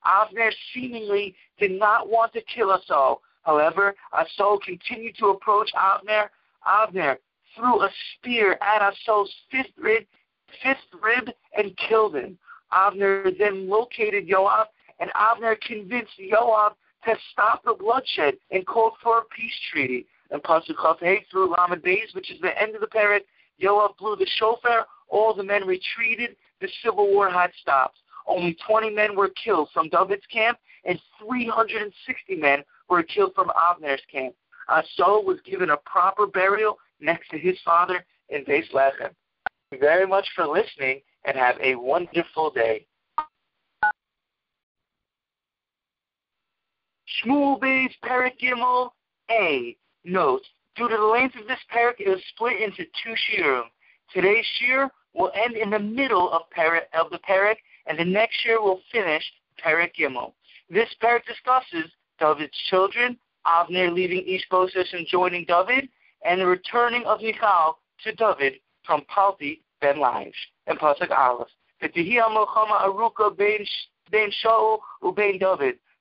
Avner 0.06 0.50
seemingly 0.72 1.34
did 1.58 1.72
not 1.72 2.08
want 2.08 2.32
to 2.32 2.40
kill 2.42 2.68
Asael. 2.68 3.18
However, 3.42 3.94
Asael 4.14 4.60
continued 4.62 5.16
to 5.18 5.26
approach 5.26 5.70
Avner. 5.74 6.28
Avner 6.66 7.16
threw 7.56 7.82
a 7.82 7.90
spear 8.14 8.58
at 8.60 8.94
Saul's 9.06 9.32
fifth 9.50 9.76
rib, 9.76 10.04
fifth 10.62 11.02
rib 11.02 11.30
and 11.56 11.76
killed 11.76 12.14
him. 12.16 12.38
Avner 12.72 13.36
then 13.38 13.68
located 13.68 14.28
Joab 14.28 14.68
and 15.00 15.10
Avner 15.12 15.60
convinced 15.60 16.12
Yoav 16.20 16.74
to 17.04 17.16
stop 17.32 17.64
the 17.64 17.74
bloodshed 17.74 18.34
and 18.50 18.66
called 18.66 18.92
for 19.02 19.18
a 19.18 19.24
peace 19.34 19.58
treaty. 19.72 20.06
And 20.30 20.42
Pasuk 20.42 20.76
Chafei 20.76 21.24
through 21.30 21.54
Lamed 21.56 21.82
Beis, 21.82 22.14
which 22.14 22.30
is 22.30 22.40
the 22.40 22.60
end 22.60 22.74
of 22.74 22.80
the 22.80 22.86
parak, 22.86 23.22
Yoav 23.60 23.96
blew 23.98 24.16
the 24.16 24.26
shofar, 24.38 24.86
all 25.08 25.34
the 25.34 25.42
men 25.42 25.66
retreated, 25.66 26.36
the 26.60 26.68
civil 26.82 27.08
war 27.08 27.28
had 27.28 27.50
stopped. 27.60 27.98
Only 28.26 28.56
20 28.66 28.90
men 28.90 29.16
were 29.16 29.30
killed 29.42 29.70
from 29.74 29.88
David's 29.88 30.26
camp, 30.32 30.58
and 30.84 31.00
360 31.18 32.36
men 32.36 32.62
were 32.88 33.02
killed 33.02 33.34
from 33.34 33.48
Avner's 33.48 34.02
camp. 34.10 34.34
Asael 34.68 35.24
was 35.24 35.38
given 35.44 35.70
a 35.70 35.76
proper 35.78 36.26
burial 36.26 36.78
next 37.00 37.28
to 37.30 37.38
his 37.38 37.58
father 37.64 38.04
in 38.28 38.44
Beis 38.44 38.70
Lechem. 38.72 39.10
Thank 39.10 39.14
you 39.72 39.78
very 39.80 40.06
much 40.06 40.28
for 40.34 40.46
listening, 40.46 41.00
and 41.24 41.36
have 41.36 41.56
a 41.60 41.74
wonderful 41.74 42.50
day. 42.50 42.86
Shmuel 47.24 47.60
Beis 47.60 47.90
Perik 48.04 48.38
Gimel 48.40 48.90
A. 49.30 49.76
Note: 50.04 50.42
Due 50.76 50.88
to 50.88 50.96
the 50.96 51.02
length 51.02 51.36
of 51.36 51.46
this 51.46 51.60
parak, 51.72 51.96
it 51.98 52.22
split 52.30 52.60
into 52.60 52.84
two 53.02 53.14
shiurim. 53.14 53.64
Today's 54.14 54.46
shiur 54.58 54.90
will 55.12 55.30
end 55.34 55.56
in 55.56 55.70
the 55.70 55.78
middle 55.78 56.30
of, 56.32 56.42
parak, 56.56 56.84
of 56.94 57.10
the 57.10 57.18
parak, 57.18 57.56
and 57.86 57.98
the 57.98 58.04
next 58.04 58.36
shiur 58.44 58.62
will 58.62 58.80
finish 58.90 59.22
Perik 59.62 59.94
Gimel. 59.94 60.32
This 60.70 60.88
parak 61.02 61.26
discusses 61.26 61.92
David's 62.18 62.56
children, 62.70 63.18
Avner 63.46 63.92
leaving 63.92 64.24
Ishbosheth 64.26 64.92
and 64.92 65.06
joining 65.06 65.44
David, 65.44 65.88
and 66.24 66.40
the 66.40 66.46
returning 66.46 67.04
of 67.04 67.20
Michal 67.20 67.78
to 68.04 68.14
David 68.14 68.54
from 68.84 69.02
Palti 69.02 69.62
ben 69.80 69.96
Laish 69.96 70.32
and 70.66 70.78
Pasuk 70.78 71.10
Aleph. 71.10 71.48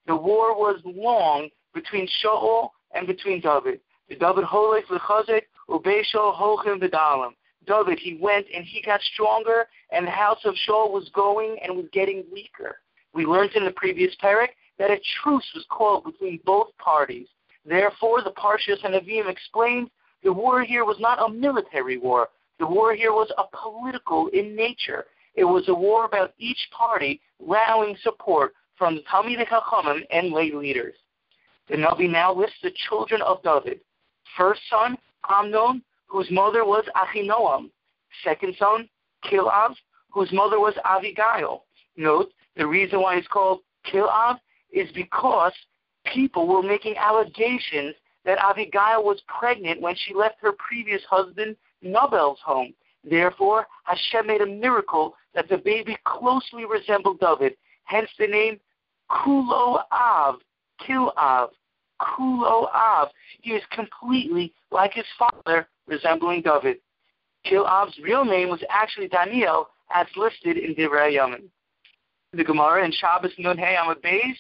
The 0.08 0.16
war 0.16 0.56
was 0.58 0.82
long 0.86 1.50
between 1.74 2.08
Shaul 2.24 2.70
and 2.92 3.08
between 3.08 3.42
David. 3.42 3.80
David. 4.10 4.46
David, 7.68 8.00
he 8.00 8.18
went 8.20 8.46
and 8.54 8.66
he 8.66 8.82
got 8.82 9.02
stronger, 9.02 9.68
and 9.92 10.08
the 10.08 10.12
house 10.12 10.40
of 10.46 10.56
Shaul 10.68 10.92
was 10.92 11.10
going 11.14 11.58
and 11.64 11.76
was 11.76 11.86
getting 11.92 12.24
weaker. 12.32 12.78
We 13.14 13.26
learned 13.26 13.52
in 13.56 13.66
the 13.66 13.72
previous 13.72 14.16
parak 14.24 14.50
that 14.78 14.92
a 14.92 15.00
truce 15.22 15.46
was 15.54 15.66
called 15.70 16.06
between 16.06 16.40
both 16.46 16.76
parties. 16.78 17.28
Therefore, 17.66 18.22
the 18.24 18.32
Parshas 18.32 18.84
and 18.84 18.96
Avim 18.96 19.30
explained 19.30 19.90
the 20.24 20.34
war 20.34 20.64
here 20.64 20.86
was 20.86 21.00
not 21.00 21.22
a 21.22 21.32
military 21.32 21.98
war. 21.98 22.30
The 22.60 22.68
war 22.68 22.94
here 22.94 23.14
was 23.14 23.32
a 23.38 23.44
political 23.56 24.28
in 24.28 24.56
nature. 24.56 25.06
It 25.36 25.44
was 25.44 25.68
a 25.70 25.74
war 25.74 26.06
about 26.06 26.34
each 26.38 26.70
party 26.76 27.22
rallying 27.40 27.96
support 28.02 28.54
from 28.78 28.96
the 28.96 29.02
Talmidei 29.04 29.48
Chachamim 29.48 30.02
and 30.12 30.32
lay 30.32 30.52
leaders. 30.52 30.96
The 31.70 31.76
Navi 31.76 32.10
now 32.10 32.34
lists 32.34 32.58
the 32.64 32.72
children 32.90 33.22
of 33.22 33.44
David. 33.44 33.82
First 34.38 34.62
son, 34.70 34.98
Amnon, 35.30 35.82
whose 36.08 36.30
mother 36.32 36.66
was 36.66 36.86
Achinoam. 36.96 37.70
Second 38.24 38.56
son, 38.58 38.90
Kilav, 39.26 39.76
whose 40.10 40.32
mother 40.32 40.60
was 40.60 40.74
Avigail. 40.86 41.62
Note, 41.98 42.32
the 42.56 42.66
reason 42.66 43.02
why 43.02 43.16
it's 43.16 43.28
called 43.28 43.62
Kilav 43.92 44.40
is 44.72 44.90
because 44.94 45.54
people 46.06 46.48
were 46.48 46.64
making 46.64 46.96
allegations 46.98 47.96
that 48.26 48.40
Abigail 48.40 49.04
was 49.04 49.22
pregnant 49.28 49.82
when 49.82 49.96
she 49.96 50.14
left 50.14 50.36
her 50.42 50.54
previous 50.54 51.02
husband 51.10 51.56
Nobel's 51.82 52.40
home. 52.44 52.74
Therefore, 53.04 53.66
Hashem 53.84 54.28
made 54.28 54.42
a 54.42 54.46
miracle 54.46 55.16
that 55.34 55.48
the 55.48 55.58
baby 55.58 55.98
closely 56.06 56.66
resembled 56.66 57.20
David, 57.20 57.56
hence 57.86 58.10
the 58.18 58.28
name 58.28 58.60
Kulo 59.10 59.84
Av, 59.92 60.36
Kil 60.86 61.14
Av, 61.18 61.50
Kulo 62.02 62.68
Av. 62.74 63.08
He 63.42 63.52
is 63.52 63.64
completely 63.72 64.54
like 64.72 64.94
his 64.94 65.06
father, 65.18 65.68
resembling 65.88 66.42
David. 66.42 66.78
Kil 67.46 67.66
Av's 67.66 67.98
real 68.04 68.26
name 68.26 68.50
was 68.50 68.64
actually 68.70 69.08
Daniel, 69.08 69.70
as 69.94 70.08
listed 70.16 70.58
in 70.58 70.76
Divrei 70.76 71.14
Yamin. 71.16 71.44
The 72.34 72.44
Gemara 72.44 72.86
in 72.86 72.92
Shabbos 72.92 73.32
Nun 73.40 73.58
Hey 73.58 73.76
Beis 74.04 74.36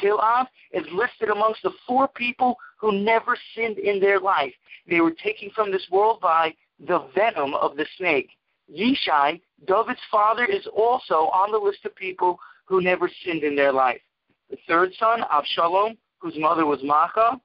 Kilav 0.00 0.46
is 0.72 0.84
listed 0.92 1.30
amongst 1.30 1.62
the 1.62 1.72
four 1.86 2.08
people 2.08 2.56
who 2.78 2.92
never 2.92 3.36
sinned 3.54 3.78
in 3.78 4.00
their 4.00 4.20
life. 4.20 4.52
They 4.88 5.00
were 5.00 5.12
taken 5.12 5.50
from 5.50 5.70
this 5.70 5.86
world 5.90 6.20
by 6.20 6.54
the 6.86 7.06
venom 7.14 7.54
of 7.54 7.76
the 7.76 7.86
snake. 7.96 8.30
Yishai, 8.72 9.40
David's 9.66 10.00
father, 10.10 10.44
is 10.44 10.66
also 10.74 11.28
on 11.32 11.52
the 11.52 11.58
list 11.58 11.84
of 11.84 11.94
people 11.94 12.38
who 12.64 12.80
never 12.80 13.10
sinned 13.24 13.44
in 13.44 13.54
their 13.54 13.72
life. 13.72 14.00
The 14.50 14.56
third 14.66 14.92
son, 14.98 15.20
Avshalom, 15.30 15.96
whose 16.18 16.34
mother 16.38 16.66
was 16.66 16.80
Maacah. 16.80 17.40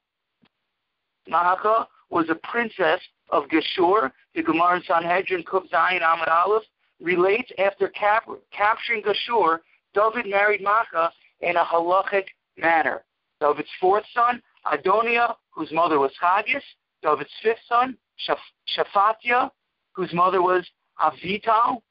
Maacah 1.29 1.87
was 2.09 2.25
a 2.29 2.35
princess 2.35 2.99
of 3.29 3.43
Geshur. 3.45 4.11
The 4.35 4.43
Gemara 4.43 4.77
in 4.77 4.83
Sanhedrin, 4.83 5.43
Kuf 5.43 5.69
Zayin 5.69 6.01
Amud 6.01 6.27
Aleph, 6.27 6.63
relates 7.01 7.51
after 7.57 7.87
cap- 7.89 8.27
capturing 8.51 9.03
Geshur, 9.03 9.59
David 9.93 10.29
married 10.29 10.61
Maacah 10.61 11.09
in 11.41 11.55
a 11.55 11.63
halachic 11.63 12.25
manner. 12.57 13.03
David's 13.39 13.69
fourth 13.79 14.03
son, 14.13 14.41
Adonia, 14.65 15.35
whose 15.51 15.71
mother 15.71 15.99
was 15.99 16.11
Chagias. 16.21 16.63
David's 17.01 17.29
fifth 17.41 17.59
son, 17.67 17.97
Shaphatia, 18.75 19.49
whose 19.93 20.13
mother 20.13 20.41
was 20.41 20.65
Avital. 20.99 21.81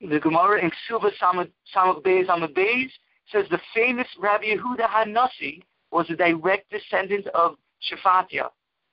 The 0.00 0.20
Gemara 0.20 0.60
in 0.62 0.70
Ksuva 0.70 1.10
Samach 1.20 2.02
Beis 2.02 2.26
Amud 2.26 2.54
Beis 2.54 2.90
says 3.32 3.46
the 3.50 3.60
famous 3.74 4.06
Rabbi 4.18 4.44
Yehuda 4.44 4.88
Hanassi 4.88 5.62
was 5.90 6.08
a 6.10 6.16
direct 6.16 6.70
descendant 6.70 7.26
of 7.28 7.56
Shaphatia. 7.82 8.50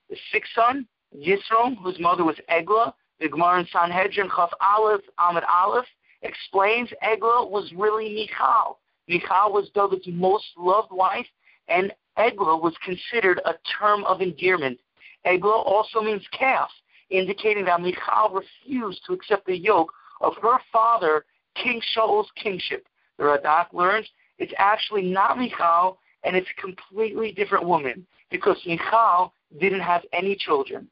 The 0.09 0.17
sixth 0.31 0.51
son, 0.53 0.87
Yisrom, 1.15 1.77
whose 1.81 1.99
mother 1.99 2.23
was 2.23 2.37
Eglah, 2.47 2.93
the 3.19 3.29
Gemara 3.29 3.61
in 3.61 3.67
Sanhedrin 3.67 4.29
Chaf 4.35 4.51
Aleph 4.61 5.01
Amud 5.19 5.43
Aleph 5.47 5.85
explains 6.21 6.89
Eglah 7.01 7.47
was 7.47 7.71
really 7.75 8.13
Michal. 8.13 8.79
Michal 9.07 9.53
was 9.53 9.69
David's 9.73 10.07
most 10.07 10.45
loved 10.57 10.91
wife, 10.91 11.27
and 11.67 11.93
Eglah 12.17 12.57
was 12.57 12.73
considered 12.83 13.39
a 13.45 13.53
term 13.79 14.03
of 14.05 14.21
endearment. 14.21 14.79
Eglah 15.23 15.61
also 15.61 16.01
means 16.01 16.27
calf, 16.37 16.69
indicating 17.09 17.65
that 17.65 17.81
Michal 17.81 18.29
refused 18.29 19.01
to 19.05 19.13
accept 19.13 19.45
the 19.45 19.57
yoke 19.57 19.91
of 20.21 20.33
her 20.41 20.59
father, 20.71 21.25
King 21.55 21.81
Shaul's 21.93 22.29
kingship. 22.35 22.87
The 23.17 23.23
Radak 23.23 23.73
learns 23.73 24.07
it's 24.37 24.53
actually 24.57 25.03
not 25.03 25.37
Michal, 25.37 25.99
and 26.23 26.35
it's 26.35 26.49
a 26.57 26.61
completely 26.61 27.31
different 27.31 27.65
woman, 27.65 28.05
because 28.31 28.57
Michal 28.65 29.33
didn't 29.59 29.81
have 29.81 30.03
any 30.13 30.35
children. 30.35 30.87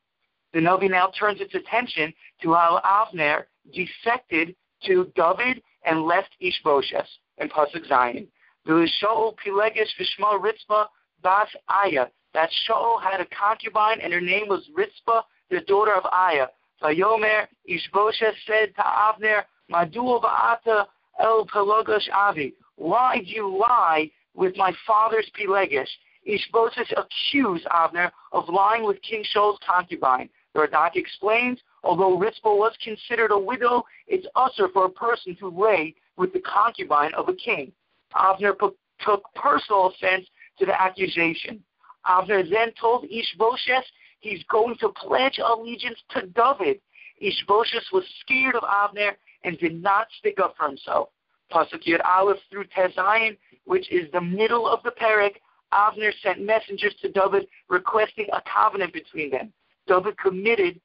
The 0.54 0.60
Navi 0.60 0.90
now 0.90 1.12
turns 1.20 1.42
its 1.42 1.56
attention 1.56 2.14
to 2.42 2.54
how 2.54 2.80
Avner 2.86 3.46
defected 3.74 4.56
to 4.86 5.12
David 5.16 5.62
and 5.86 6.04
left 6.04 6.30
Ishbosheth 6.40 7.08
and 7.40 7.52
Pasuk 7.52 7.88
Zayin. 7.90 8.28
There 8.66 8.88
Shaul 9.02 9.36
Pilegish 9.46 9.90
Vishma 10.00 10.40
Ritzma 10.40 10.88
Bas 11.22 11.48
Aya. 11.68 12.06
That 12.34 12.50
Shaul 12.68 13.02
had 13.02 13.20
a 13.20 13.26
concubine 13.26 14.00
and 14.02 14.14
her 14.14 14.22
name 14.22 14.48
was 14.48 14.70
Ritzpah, 14.78 15.22
the 15.50 15.62
daughter 15.62 15.94
of 15.94 16.06
Aya. 16.12 16.48
Vayomer 16.82 17.48
Ishbosheth 17.66 18.36
said 18.46 18.74
to 18.76 18.82
Avner, 18.82 19.44
Madu 19.70 20.02
Va'ata 20.20 20.86
El 21.20 21.46
Pelogosh 21.48 22.10
Avi. 22.14 22.54
Why 22.76 23.20
do 23.20 23.26
you 23.26 23.58
lie 23.58 24.10
with 24.34 24.58
my 24.58 24.74
father's 24.86 25.30
Pilegish? 25.40 25.90
Ishbosheth 26.26 26.94
accused 26.96 27.66
Avner 27.66 28.12
of 28.32 28.50
lying 28.50 28.86
with 28.86 29.02
King 29.02 29.24
Shaul's 29.24 29.60
concubine. 29.68 30.30
The 30.54 30.62
Radak 30.62 30.96
explains, 30.96 31.60
although 31.84 32.18
Ritzpah 32.18 32.58
was 32.58 32.74
considered 32.84 33.32
a 33.32 33.38
widow, 33.38 33.84
it's 34.08 34.28
usher 34.36 34.70
for 34.70 34.86
a 34.86 34.90
person 34.90 35.36
to 35.38 35.50
lay 35.50 35.96
with 36.18 36.32
the 36.34 36.42
concubine 36.42 37.14
of 37.16 37.28
a 37.28 37.34
king. 37.34 37.72
Avner 38.16 38.56
took 39.00 39.34
personal 39.36 39.88
offense 39.88 40.28
to 40.60 40.66
the 40.66 40.80
accusation. 40.80 41.64
Avner 42.06 42.48
then 42.50 42.72
told 42.80 43.06
Ishbosheth 43.06 43.86
he's 44.20 44.44
going 44.50 44.76
to 44.80 44.90
pledge 44.90 45.40
allegiance 45.44 46.00
to 46.12 46.28
David. 46.28 46.80
Ishbosheth 47.20 47.92
was 47.92 48.04
scared 48.22 48.56
of 48.56 48.64
Avner 48.64 49.14
and 49.44 49.58
did 49.58 49.82
not 49.82 50.08
stick 50.20 50.40
up 50.42 50.56
for 50.58 50.68
himself. 50.68 51.10
Pasuk 51.52 51.84
Yud 51.86 52.04
Aleph 52.06 52.40
through 52.50 52.66
Tes 52.76 52.94
Zayin, 52.96 53.38
which 53.66 53.92
is 53.92 54.12
the 54.12 54.22
middle 54.22 54.68
of 54.68 54.82
the 54.84 54.92
parak, 54.92 55.36
Avner 55.74 56.12
sent 56.22 56.42
messengers 56.42 56.94
to 57.02 57.10
David 57.10 57.48
requesting 57.70 58.28
a 58.32 58.42
covenant 58.42 58.94
between 58.94 59.32
them. 59.32 59.52
David 59.88 60.18
committed 60.18 60.80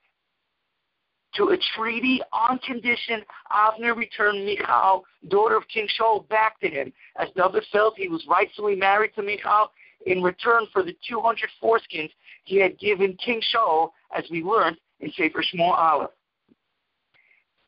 to 1.34 1.50
a 1.50 1.58
treaty 1.76 2.20
on 2.32 2.58
condition 2.58 3.22
Avner 3.52 3.94
returned 3.94 4.44
Michal, 4.44 5.04
daughter 5.28 5.56
of 5.56 5.68
King 5.68 5.86
Shaul, 5.98 6.28
back 6.28 6.58
to 6.60 6.68
him, 6.68 6.92
as 7.16 7.28
David 7.36 7.64
felt 7.70 7.94
he 7.96 8.08
was 8.08 8.24
rightfully 8.28 8.74
married 8.74 9.14
to 9.14 9.22
Michal 9.22 9.70
in 10.06 10.22
return 10.22 10.66
for 10.72 10.82
the 10.82 10.96
200 11.08 11.48
foreskins 11.62 12.10
he 12.44 12.56
had 12.56 12.78
given 12.78 13.16
King 13.24 13.42
Shaul, 13.54 13.90
as 14.16 14.24
we 14.30 14.42
learned 14.42 14.78
in 15.00 15.12
Sefer 15.12 15.42
Shmuel 15.42 15.76
Aleph. 15.76 16.10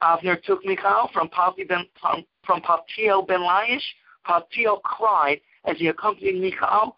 Avner 0.02 0.42
took 0.42 0.64
Michal 0.64 1.10
from 1.12 1.28
ben, 1.68 1.86
from, 2.00 2.24
from 2.44 2.62
Paltiel 2.62 3.26
ben 3.26 3.40
Laish, 3.40 3.82
Paltiel 4.26 4.80
cried 4.82 5.40
as 5.66 5.76
he 5.76 5.88
accompanied 5.88 6.40
Michal 6.40 6.96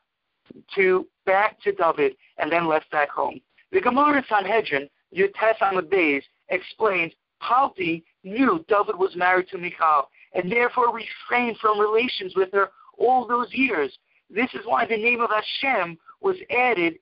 to 0.74 1.06
back 1.26 1.60
to 1.62 1.72
David 1.72 2.16
and 2.38 2.50
then 2.50 2.68
left 2.68 2.90
back 2.90 3.10
home. 3.10 3.40
The 3.70 3.80
Gemara 3.80 4.18
in 4.18 4.24
Sanhedrin, 4.28 4.88
Yud 5.16 5.32
Tes 5.34 5.56
Amud 5.60 5.88
Beis, 5.92 6.22
explains 6.48 7.12
Palti 7.40 8.04
knew 8.24 8.64
David 8.68 8.96
was 8.96 9.16
married 9.16 9.48
to 9.48 9.58
Michal 9.58 10.08
and 10.34 10.50
therefore 10.50 10.94
refrained 10.94 11.58
from 11.58 11.78
relations 11.78 12.34
with 12.36 12.50
her 12.52 12.70
all 12.98 13.26
those 13.26 13.52
years. 13.52 13.96
This 14.30 14.48
is 14.54 14.60
why 14.64 14.86
the 14.86 14.96
name 14.96 15.20
of 15.20 15.30
Hashem 15.30 15.98
was 16.20 16.36
added 16.50 16.94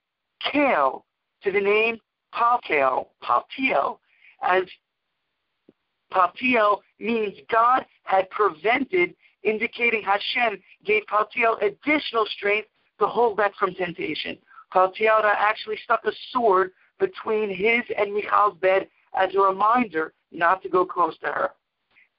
Kel 0.52 1.04
to 1.42 1.52
the 1.52 1.60
name 1.60 1.98
Paltiel, 2.34 3.08
Paltiel, 3.22 3.98
as 4.42 4.62
Paltiel 6.12 6.80
means 6.98 7.34
God 7.50 7.84
had 8.04 8.28
prevented, 8.30 9.14
indicating 9.42 10.02
Hashem 10.02 10.60
gave 10.84 11.02
Paltiel 11.06 11.60
additional 11.62 12.26
strength 12.36 12.68
to 13.00 13.06
hold 13.06 13.36
back 13.36 13.54
from 13.56 13.74
temptation. 13.74 14.38
Paltiel 14.72 15.24
actually 15.24 15.78
stuck 15.82 16.04
a 16.04 16.12
sword 16.30 16.70
between 17.00 17.48
his 17.50 17.82
and 17.98 18.14
Michal's 18.14 18.56
bed 18.60 18.88
as 19.14 19.34
a 19.34 19.40
reminder 19.40 20.12
not 20.30 20.62
to 20.62 20.68
go 20.68 20.84
close 20.84 21.16
to 21.18 21.26
her. 21.26 21.50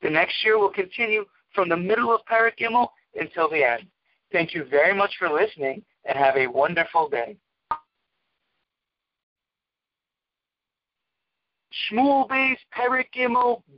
The 0.02 0.10
next 0.10 0.44
year 0.44 0.60
will 0.60 0.72
continue 0.72 1.26
from 1.56 1.70
the 1.70 1.78
middle 1.78 2.14
of 2.14 2.22
Parak 2.30 2.54
until 3.16 3.50
the 3.50 3.64
end. 3.64 3.88
Thank 4.32 4.54
you 4.54 4.66
very 4.66 4.96
much 4.96 5.12
for 5.20 5.30
listening 5.30 5.84
and 6.06 6.18
have 6.18 6.36
a 6.36 6.48
wonderful 6.48 7.10
day. 7.10 7.38
Shmuel 11.90 12.28
Bey's 12.28 12.58
Perik 12.76 13.14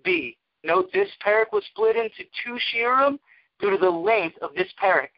B. 0.03 0.37
Note 0.63 0.89
this 0.93 1.09
parak 1.25 1.51
was 1.51 1.63
split 1.71 1.95
into 1.95 2.23
two 2.43 2.57
shiurim 2.71 3.19
due 3.59 3.71
to 3.71 3.77
the 3.77 3.89
length 3.89 4.37
of 4.41 4.53
this 4.55 4.71
parak. 4.81 5.09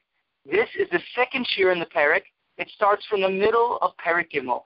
This 0.45 0.69
is 0.77 0.87
the 0.91 0.99
second 1.15 1.47
shir 1.47 1.71
in 1.71 1.79
the 1.79 1.87
parak. 1.87 2.21
It 2.57 2.69
starts 2.75 3.03
from 3.07 3.21
the 3.21 3.29
middle 3.29 3.79
of 3.81 3.97
Perik 3.97 4.31
Gimel. 4.31 4.65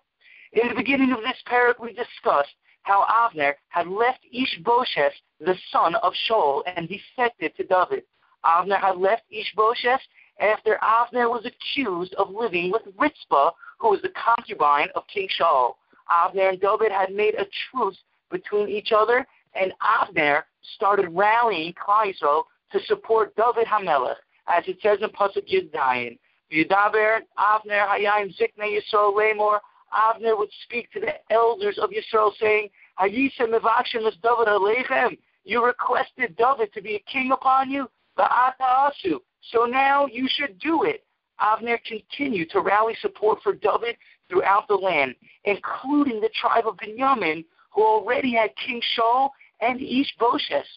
In 0.51 0.67
the 0.67 0.75
beginning 0.75 1.13
of 1.13 1.19
this 1.19 1.41
parak, 1.48 1.79
we 1.79 1.93
discussed 1.93 2.53
how 2.81 3.05
Avner 3.05 3.53
had 3.69 3.88
left 3.88 4.19
Ishbosheth, 4.33 5.13
the 5.39 5.55
son 5.71 5.95
of 5.95 6.13
Shaul, 6.27 6.63
and 6.75 6.89
defected 6.89 7.55
to 7.55 7.63
David. 7.63 8.03
Avner 8.43 8.79
had 8.79 8.98
left 8.98 9.24
Ishbosheth 9.31 10.01
after 10.41 10.77
Avner 10.83 11.29
was 11.29 11.45
accused 11.45 12.13
of 12.15 12.29
living 12.29 12.71
with 12.71 12.83
Ritzpah, 12.98 13.51
who 13.79 13.91
was 13.91 14.01
the 14.01 14.09
concubine 14.09 14.89
of 14.95 15.07
King 15.07 15.29
Shaul. 15.39 15.75
Avner 16.12 16.50
and 16.50 16.59
David 16.59 16.91
had 16.91 17.13
made 17.13 17.36
a 17.36 17.48
truce 17.71 17.98
between 18.29 18.67
each 18.67 18.91
other, 18.91 19.25
and 19.55 19.71
Avner 19.81 20.43
started 20.75 21.09
rallying 21.12 21.74
Klal 21.74 22.43
to 22.71 22.79
support 22.86 23.33
David 23.36 23.65
Hamelech, 23.65 24.15
as 24.50 24.63
it 24.68 24.77
says 24.82 25.00
in 25.01 25.10
Pasuk 25.10 25.48
Yud 25.51 25.72
Dayan. 25.72 26.18
Yudaber 26.51 27.20
Avner 27.38 27.88
Hayim 27.88 28.36
Zikne 28.38 28.79
Yisrael. 28.79 29.60
Avner 29.94 30.38
would 30.38 30.50
speak 30.63 30.91
to 30.91 31.00
the 31.00 31.13
elders 31.32 31.79
of 31.79 31.89
Yisrael, 31.89 32.32
saying, 32.39 32.70
Hayisa 33.00 33.41
Mevakshim 33.41 34.08
is 34.08 34.15
David 34.22 34.48
Alechem. 34.48 35.18
You 35.46 35.65
requested 35.65 36.36
David 36.38 36.72
to 36.74 36.82
be 36.82 36.96
a 36.96 37.12
king 37.12 37.32
upon 37.32 37.70
you, 37.72 37.89
Asu. 38.18 39.20
So 39.51 39.65
now 39.65 40.06
you 40.06 40.27
should 40.29 40.60
do 40.60 40.84
it. 40.84 41.06
Avner 41.41 41.79
continued 41.86 42.50
to 42.51 42.60
rally 42.60 42.96
support 43.01 43.39
for 43.41 43.53
David 43.53 43.96
throughout 44.27 44.68
the 44.68 44.75
land, 44.75 45.15
including 45.46 46.20
the 46.20 46.29
tribe 46.39 46.68
of 46.68 46.77
Benjamin, 46.77 47.46
who 47.72 47.84
already 47.84 48.36
had 48.36 48.50
King 48.58 48.82
Shaul 48.98 49.29
and 49.62 49.79
Ishbosheth. 49.79 50.68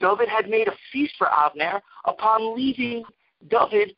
David 0.00 0.28
had 0.28 0.48
made 0.48 0.68
a 0.68 0.74
feast 0.92 1.14
for 1.18 1.28
Avner. 1.28 1.80
Upon 2.04 2.56
leaving 2.56 3.04
David, 3.48 3.94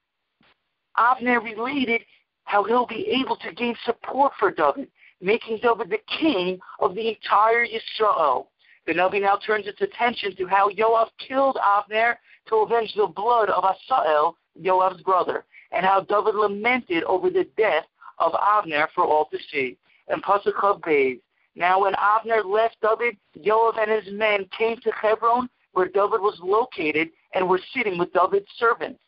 Avner 0.98 1.42
related 1.42 2.02
how 2.44 2.62
he'll 2.64 2.86
be 2.86 3.08
able 3.08 3.36
to 3.36 3.52
gain 3.52 3.74
support 3.84 4.32
for 4.38 4.50
David, 4.50 4.88
making 5.20 5.58
David 5.62 5.90
the 5.90 5.98
king 6.18 6.58
of 6.80 6.94
the 6.94 7.08
entire 7.08 7.66
Yisrael. 7.66 8.46
The 8.86 8.94
Navi 8.94 9.20
now 9.20 9.36
turns 9.44 9.66
its 9.66 9.80
attention 9.80 10.36
to 10.36 10.46
how 10.46 10.70
Yoav 10.70 11.08
killed 11.26 11.56
Avner 11.56 12.16
to 12.48 12.56
avenge 12.56 12.94
the 12.94 13.08
blood 13.08 13.50
of 13.50 13.64
Asael, 13.64 14.34
Yoav's 14.60 15.02
brother, 15.02 15.44
and 15.72 15.84
how 15.84 16.02
David 16.02 16.36
lamented 16.36 17.02
over 17.04 17.28
the 17.28 17.48
death 17.56 17.84
of 18.18 18.32
Avner 18.32 18.86
for 18.94 19.04
all 19.04 19.26
to 19.26 19.38
see. 19.50 19.76
And 20.08 20.22
Pasuk 20.22 20.80
Beis. 20.82 21.20
Now 21.56 21.82
when 21.82 21.94
Avner 21.94 22.44
left 22.44 22.76
David, 22.80 23.16
Yoav 23.36 23.76
and 23.80 23.90
his 23.90 24.14
men 24.14 24.46
came 24.56 24.76
to 24.82 24.92
Hebron, 24.92 25.48
where 25.76 25.88
David 25.88 26.22
was 26.22 26.38
located, 26.42 27.10
and 27.34 27.46
were 27.46 27.60
sitting 27.74 27.98
with 27.98 28.10
David's 28.14 28.46
servants. 28.56 28.98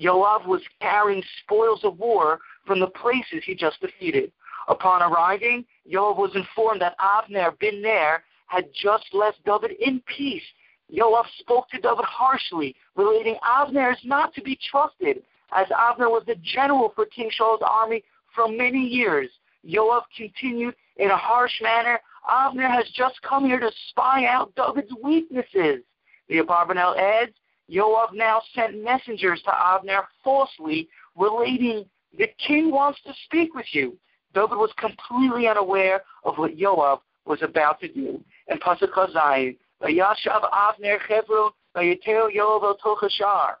Yoav 0.00 0.46
was 0.46 0.62
carrying 0.80 1.22
spoils 1.42 1.84
of 1.84 1.98
war 1.98 2.38
from 2.66 2.80
the 2.80 2.86
places 2.86 3.44
he 3.44 3.54
just 3.54 3.78
defeated. 3.82 4.32
Upon 4.68 5.02
arriving, 5.02 5.66
Yoav 5.86 6.16
was 6.16 6.34
informed 6.34 6.80
that 6.80 6.96
Avner, 6.98 7.52
bin 7.58 7.82
Ner, 7.82 8.24
had 8.46 8.64
just 8.72 9.04
left 9.12 9.44
David 9.44 9.72
in 9.72 10.00
peace. 10.06 10.42
Yoav 10.90 11.24
spoke 11.40 11.68
to 11.68 11.80
David 11.82 12.06
harshly, 12.06 12.74
relating 12.96 13.36
Avner 13.46 13.92
is 13.92 14.00
not 14.04 14.32
to 14.36 14.40
be 14.40 14.58
trusted, 14.70 15.22
as 15.52 15.66
Avner 15.66 16.10
was 16.10 16.22
the 16.26 16.36
general 16.36 16.94
for 16.94 17.04
King 17.04 17.28
Shaul's 17.30 17.60
army 17.62 18.02
for 18.34 18.48
many 18.48 18.86
years. 18.86 19.28
Yoav 19.68 20.04
continued 20.16 20.74
in 20.96 21.10
a 21.10 21.16
harsh 21.16 21.60
manner, 21.60 22.00
Avner 22.28 22.70
has 22.70 22.84
just 22.94 23.20
come 23.22 23.44
here 23.44 23.60
to 23.60 23.70
spy 23.90 24.24
out 24.26 24.52
David's 24.56 24.92
weaknesses. 25.02 25.82
The 26.28 26.38
Abarbanel 26.38 26.98
adds, 26.98 27.32
Yoav 27.70 28.12
now 28.12 28.42
sent 28.54 28.82
messengers 28.82 29.40
to 29.42 29.50
Avner 29.50 30.02
falsely, 30.22 30.88
relating, 31.16 31.84
the 32.16 32.28
king 32.44 32.70
wants 32.70 33.00
to 33.06 33.12
speak 33.24 33.54
with 33.54 33.66
you. 33.72 33.96
David 34.34 34.56
was 34.56 34.72
completely 34.76 35.48
unaware 35.48 36.02
of 36.24 36.36
what 36.36 36.56
Yoav 36.56 37.00
was 37.24 37.42
about 37.42 37.80
to 37.80 37.88
do. 37.88 38.22
And 38.48 38.60
Pasuk 38.60 38.94
Chaf 38.94 39.10
Zayin, 39.10 39.56
Vayashav 39.82 40.50
Avner 40.50 40.98
Chevron, 41.08 41.50
Vayatel 41.76 42.34
Yoav 42.34 42.62
el 42.62 42.78
Tochashar. 42.84 43.54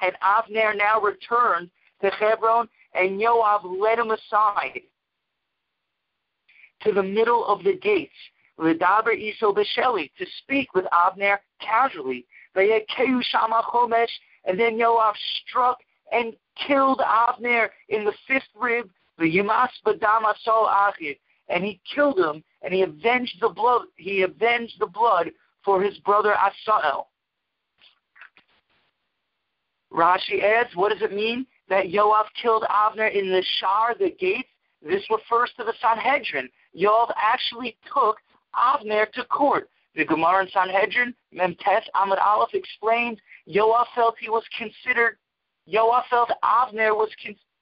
And 0.00 0.12
Avner 0.22 0.76
now 0.76 1.00
returned 1.00 1.70
to 2.02 2.10
Hebron, 2.10 2.68
and 2.94 3.20
Yoav 3.20 3.60
led 3.64 3.98
him 3.98 4.10
aside 4.10 4.82
to 6.82 6.92
the 6.92 7.02
middle 7.02 7.44
of 7.46 7.62
the 7.64 7.74
gates, 7.74 8.12
Ledaber 8.58 9.14
Iso 9.14 9.54
Besheli, 9.54 10.10
to 10.18 10.26
speak 10.42 10.74
with 10.74 10.86
Abner 10.92 11.40
casually. 11.60 12.26
And 12.54 12.70
then 14.58 14.78
Yoav 14.78 15.12
struck 15.42 15.78
and 16.12 16.34
killed 16.66 17.00
Abner 17.04 17.70
in 17.88 18.04
the 18.04 18.14
fifth 18.26 18.44
rib, 18.58 18.88
the 19.18 19.24
Yimas 19.24 19.68
Badama 19.84 20.34
Sol 20.42 20.66
Achid, 20.66 21.18
and 21.48 21.64
he 21.64 21.80
killed 21.94 22.18
him, 22.18 22.42
and 22.62 22.72
he 22.72 22.82
avenged 22.82 23.40
the 23.40 23.48
blood. 23.48 23.82
He 23.96 24.22
avenged 24.22 24.78
the 24.78 24.86
blood 24.86 25.30
for 25.64 25.82
his 25.82 25.98
brother 25.98 26.34
Asael. 26.34 27.06
Rashi 29.92 30.42
adds, 30.42 30.74
what 30.74 30.92
does 30.92 31.02
it 31.02 31.14
mean 31.14 31.46
that 31.68 31.86
Yoav 31.86 32.24
killed 32.40 32.64
Avner 32.64 33.12
in 33.12 33.30
the 33.30 33.42
Shar, 33.60 33.94
the 33.98 34.10
gates? 34.10 34.48
This 34.82 35.02
refers 35.10 35.50
to 35.56 35.64
the 35.64 35.72
Sanhedrin. 35.80 36.48
Yoav 36.76 37.12
actually 37.16 37.76
took 37.92 38.18
Avner 38.54 39.10
to 39.12 39.24
court. 39.24 39.70
The 39.94 40.04
Gemara 40.04 40.42
in 40.42 40.50
Sanhedrin, 40.50 41.14
Mem 41.32 41.56
Tes 41.64 41.88
Amud 41.94 42.20
Aleph 42.20 42.52
explains 42.52 43.18
Yoav 43.48 43.86
felt 43.94 44.16
he 44.20 44.28
was 44.28 44.44
considered, 44.56 45.16
Yoav 45.66 46.02
felt 46.10 46.30
Avner 46.44 46.94
was, 46.94 47.08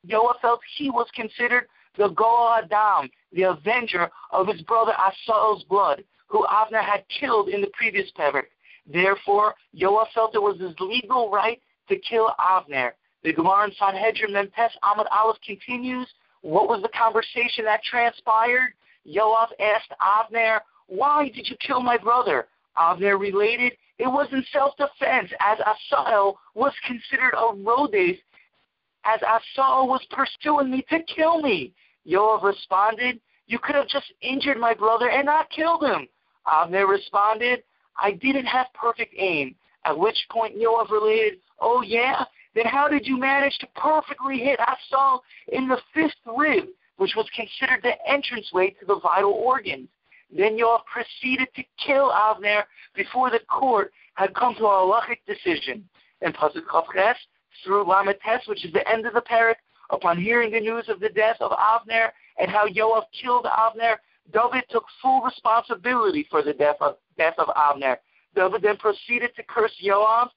Yoav 0.06 0.40
felt 0.40 0.60
he 0.76 0.90
was 0.90 1.06
considered 1.14 1.68
the 1.96 2.08
Goel 2.08 2.58
Adam, 2.58 3.08
the 3.32 3.42
avenger 3.42 4.10
of 4.32 4.48
his 4.48 4.60
brother 4.62 4.92
Asael's 4.98 5.62
blood, 5.64 6.02
who 6.26 6.44
Avner 6.46 6.82
had 6.82 7.04
killed 7.08 7.48
in 7.48 7.60
the 7.60 7.70
previous 7.72 8.10
Perik. 8.18 8.46
Therefore, 8.86 9.54
Yoav 9.74 10.06
felt 10.12 10.34
it 10.34 10.42
was 10.42 10.58
his 10.60 10.74
legal 10.80 11.30
right 11.30 11.60
to 11.88 11.96
kill 11.98 12.32
Avner. 12.40 12.90
The 13.22 13.32
Gemara 13.32 13.66
in 13.66 13.72
Sanhedrin 13.78 14.32
Mem 14.32 14.50
Tes 14.56 14.72
Amud 14.82 15.06
Aleph 15.12 15.38
continues, 15.46 16.08
what 16.42 16.68
was 16.68 16.82
the 16.82 16.88
conversation 16.88 17.64
that 17.64 17.82
transpired? 17.84 18.74
Yoav 19.06 19.48
asked 19.60 19.92
Avner, 20.00 20.60
why 20.86 21.28
did 21.28 21.48
you 21.48 21.56
kill 21.56 21.80
my 21.80 21.96
brother? 21.96 22.48
Avner 22.78 23.18
related, 23.18 23.72
it 23.98 24.06
was 24.06 24.28
in 24.32 24.44
self-defense, 24.52 25.30
as 25.40 25.58
Asael 25.58 26.34
was 26.54 26.72
considered 26.86 27.34
a 27.34 27.54
Rodef, 27.54 28.18
as 29.04 29.20
Asael 29.20 29.86
was 29.86 30.04
pursuing 30.10 30.70
me 30.70 30.84
to 30.90 31.00
kill 31.02 31.40
me. 31.40 31.72
Yoav 32.06 32.42
responded, 32.42 33.20
you 33.46 33.58
could 33.58 33.74
have 33.74 33.88
just 33.88 34.12
injured 34.20 34.58
my 34.58 34.74
brother 34.74 35.10
and 35.10 35.26
not 35.26 35.50
killed 35.50 35.84
him. 35.84 36.08
Avner 36.46 36.88
responded, 36.88 37.62
I 37.96 38.12
didn't 38.12 38.46
have 38.46 38.66
perfect 38.74 39.14
aim. 39.16 39.54
At 39.84 39.98
which 39.98 40.16
point 40.30 40.56
Yoav 40.56 40.90
related, 40.90 41.38
oh 41.60 41.82
yeah? 41.82 42.24
Then 42.54 42.66
how 42.66 42.88
did 42.88 43.06
you 43.06 43.18
manage 43.18 43.58
to 43.58 43.66
perfectly 43.76 44.38
hit 44.38 44.58
Asael 44.60 45.20
in 45.48 45.68
the 45.68 45.78
fifth 45.92 46.14
rib, 46.36 46.64
which 46.96 47.14
was 47.16 47.26
considered 47.34 47.82
the 47.82 47.94
entranceway 48.12 48.70
to 48.70 48.86
the 48.86 49.00
vital 49.00 49.32
organs? 49.32 49.88
Then 50.36 50.58
Yoav 50.58 50.80
proceeded 50.86 51.48
to 51.54 51.62
kill 51.84 52.10
Avner 52.10 52.64
before 52.94 53.30
the 53.30 53.40
court 53.48 53.92
had 54.14 54.34
come 54.34 54.54
to 54.56 54.64
a 54.64 54.68
halachic 54.68 55.18
decision. 55.26 55.88
And 56.22 56.34
Pasuk 56.34 56.64
Chaf 56.70 56.84
Ches, 56.92 57.16
through 57.64 57.88
Lamed 57.88 58.16
Tes, 58.24 58.46
which 58.46 58.64
is 58.64 58.72
the 58.72 58.88
end 58.88 59.06
of 59.06 59.14
the 59.14 59.20
parak, 59.20 59.56
upon 59.90 60.20
hearing 60.20 60.50
the 60.52 60.60
news 60.60 60.88
of 60.88 61.00
the 61.00 61.10
death 61.10 61.36
of 61.40 61.52
Avner 61.52 62.10
and 62.38 62.50
how 62.50 62.66
Yoav 62.66 63.04
killed 63.20 63.44
Avner, 63.44 63.96
David 64.32 64.64
took 64.70 64.84
full 65.02 65.20
responsibility 65.20 66.26
for 66.30 66.42
the 66.42 66.54
death 66.54 66.76
of, 66.80 66.96
death 67.18 67.34
of 67.38 67.48
Avner. 67.48 67.96
David 68.34 68.62
then 68.62 68.76
proceeded 68.76 69.30
to 69.36 69.42
curse 69.44 69.74
Yoav 69.84 70.28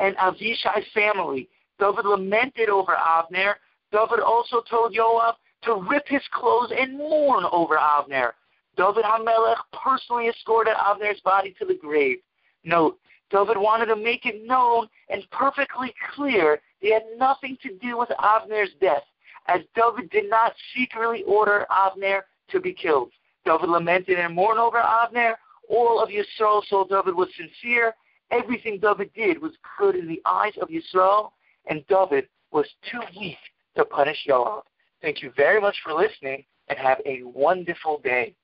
and 0.00 0.16
Avishai's 0.16 0.86
family. 0.94 1.48
David 1.78 2.06
lamented 2.06 2.68
over 2.68 2.94
Avner. 2.94 3.54
David 3.90 4.20
also 4.20 4.62
told 4.70 4.94
Yoav 4.94 5.34
to 5.62 5.86
rip 5.88 6.06
his 6.08 6.22
clothes 6.32 6.72
and 6.76 6.98
mourn 6.98 7.44
over 7.52 7.76
Avner. 7.76 8.32
David 8.76 9.04
HaMelech 9.04 9.56
personally 9.72 10.28
escorted 10.28 10.74
Avner's 10.74 11.20
body 11.20 11.54
to 11.58 11.64
the 11.64 11.74
grave. 11.74 12.18
Note, 12.64 12.98
David 13.30 13.56
wanted 13.56 13.86
to 13.86 13.96
make 13.96 14.26
it 14.26 14.46
known 14.46 14.88
and 15.08 15.28
perfectly 15.30 15.94
clear 16.14 16.60
he 16.80 16.92
had 16.92 17.04
nothing 17.16 17.56
to 17.62 17.76
do 17.78 17.98
with 17.98 18.08
Avner's 18.18 18.70
death, 18.80 19.04
as 19.46 19.60
David 19.74 20.10
did 20.10 20.28
not 20.28 20.52
secretly 20.74 21.22
order 21.24 21.66
Avner 21.70 22.22
to 22.50 22.60
be 22.60 22.72
killed. 22.72 23.10
David 23.44 23.68
lamented 23.68 24.18
and 24.18 24.34
mourned 24.34 24.58
over 24.58 24.78
Avner. 24.78 25.34
All 25.68 26.02
of 26.02 26.10
Yisrael 26.10 26.64
saw 26.66 26.84
David 26.84 27.14
was 27.14 27.28
sincere. 27.36 27.94
Everything 28.30 28.78
David 28.78 29.10
did 29.14 29.40
was 29.40 29.52
good 29.78 29.96
in 29.96 30.08
the 30.08 30.22
eyes 30.24 30.54
of 30.60 30.68
Yisrael, 30.68 31.32
and 31.66 31.86
David 31.86 32.28
was 32.50 32.66
too 32.90 33.00
weak 33.18 33.38
to 33.76 33.84
punish 33.84 34.26
Yoav. 34.28 34.62
Thank 35.02 35.20
you 35.20 35.32
very 35.36 35.60
much 35.60 35.76
for 35.82 35.92
listening, 35.92 36.44
and 36.68 36.78
have 36.78 37.00
a 37.04 37.24
wonderful 37.24 38.00
day. 38.04 38.36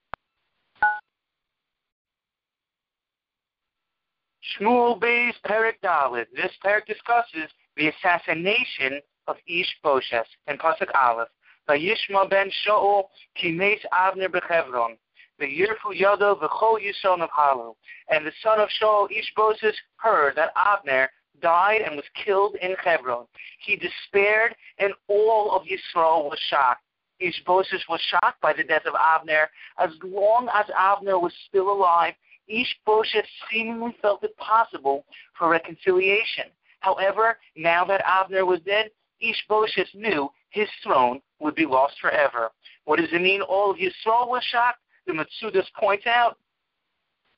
Shmuel 4.58 5.00
Beis 5.00 5.34
Perik 5.46 5.74
Dalit. 5.84 6.26
This 6.34 6.50
parak 6.64 6.86
discusses 6.86 7.48
the 7.76 7.88
assassination 7.88 9.00
of 9.28 9.36
Ish 9.46 9.72
Boshes 9.84 10.24
in 10.48 10.58
Pasuk 10.58 10.92
Aleph. 10.94 11.28
Vayishma 11.68 12.28
ben 12.28 12.50
Shaul 12.66 13.04
kimes 13.40 13.78
Avner 13.92 14.28
bechevron. 14.28 14.96
Vayirfu 15.40 15.94
Yado 15.94 16.40
v'chol 16.40 16.78
Yisrael 16.80 17.22
of 17.22 17.30
Halu. 17.30 17.74
And 18.10 18.26
the 18.26 18.32
son 18.42 18.58
of 18.58 18.68
Shaul, 18.82 19.08
Ish 19.12 19.32
Boshes, 19.36 19.74
heard 19.96 20.34
that 20.36 20.50
Avner 20.56 21.08
died 21.40 21.82
and 21.82 21.96
was 21.96 22.04
killed 22.24 22.56
in 22.60 22.74
Hebron. 22.82 23.26
He 23.60 23.76
despaired, 23.76 24.54
and 24.78 24.92
all 25.08 25.52
of 25.52 25.62
Yisrael 25.62 26.24
was 26.24 26.38
shocked. 26.48 26.82
Ishbosheth 27.20 27.82
was 27.88 28.00
shocked 28.00 28.40
by 28.40 28.52
the 28.52 28.62
death 28.62 28.86
of 28.86 28.94
Abner. 28.94 29.50
As 29.78 29.90
long 30.04 30.48
as 30.54 30.66
Abner 30.76 31.18
was 31.18 31.32
still 31.48 31.70
alive, 31.70 32.14
Ishbosheth 32.48 33.26
seemingly 33.50 33.96
felt 34.00 34.22
it 34.22 34.36
possible 34.36 35.04
for 35.36 35.48
reconciliation. 35.48 36.44
However, 36.80 37.38
now 37.56 37.84
that 37.84 38.02
Abner 38.04 38.46
was 38.46 38.60
dead, 38.60 38.90
Ishbosheth 39.20 39.94
knew 39.94 40.30
his 40.50 40.68
throne 40.82 41.20
would 41.40 41.54
be 41.54 41.66
lost 41.66 41.94
forever. 42.00 42.50
What 42.84 42.98
does 42.98 43.12
it 43.12 43.20
mean 43.20 43.42
all 43.42 43.70
of 43.70 43.78
Yisrael 43.78 44.28
was 44.28 44.44
shocked? 44.44 44.78
The 45.06 45.12
Metzudas 45.12 45.66
points 45.78 46.06
out 46.06 46.38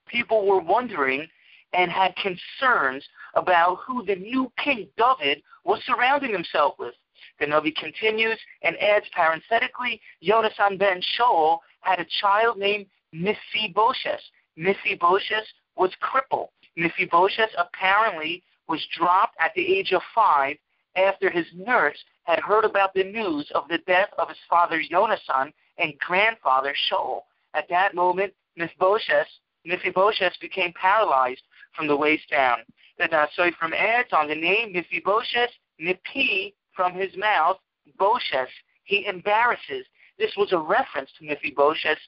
people 0.06 0.46
were 0.46 0.60
wondering 0.60 1.26
and 1.72 1.90
had 1.90 2.14
concerns 2.16 3.04
about 3.35 3.78
who 3.87 4.04
the 4.04 4.16
new 4.16 4.50
king 4.62 4.88
David 4.96 5.42
was 5.64 5.80
surrounding 5.85 6.33
himself 6.33 6.74
with. 6.78 6.94
The 7.38 7.46
Navi 7.46 7.74
continues 7.74 8.38
and 8.62 8.76
adds 8.78 9.06
parenthetically, 9.14 10.00
Yonasan 10.22 10.78
ben 10.78 11.00
Shaul 11.18 11.59
had 11.80 12.00
a 12.00 12.06
child 12.20 12.59
named 12.59 12.87
Mephibosheth. 13.12 14.20
Mephibosheth 14.56 15.46
was 15.76 15.90
crippled. 16.00 16.48
Mephibosheth 16.76 17.50
apparently 17.56 18.42
was 18.68 18.85
dropped 18.96 19.37
at 19.40 19.52
the 19.54 19.78
age 19.78 19.92
of 19.92 20.02
five 20.14 20.56
after 20.96 21.30
his 21.30 21.46
nurse 21.54 21.98
had 22.24 22.40
heard 22.40 22.64
about 22.64 22.94
the 22.94 23.04
news 23.04 23.50
of 23.54 23.68
the 23.68 23.78
death 23.87 24.11
of 24.18 24.28
his 24.28 24.38
father 24.48 24.80
Yonasan 24.90 25.52
and 25.78 25.98
grandfather 25.98 26.74
Shaul. 26.90 27.22
At 27.54 27.68
that 27.68 27.94
moment, 27.94 28.33
Mephibosheth, 28.56 29.28
Mephibosheth 29.64 30.38
became 30.40 30.72
paralyzed 30.72 31.42
from 31.74 31.87
the 31.87 31.96
waist 31.96 32.28
down. 32.30 32.59
The 32.98 33.04
Da'as 33.04 33.28
Sofrim 33.38 33.74
adds 33.74 34.11
on 34.12 34.28
the 34.28 34.35
name 34.35 34.72
Mephibosheth, 34.72 35.50
Nipi, 35.80 36.54
from 36.74 36.92
his 36.94 37.16
mouth, 37.16 37.59
Bosheth, 37.98 38.48
he 38.85 39.06
embarrasses. 39.06 39.87
This 40.18 40.33
was 40.37 40.52
a 40.52 40.59
reference 40.59 41.11
to 41.18 41.24
Mephibosheth, 41.24 41.98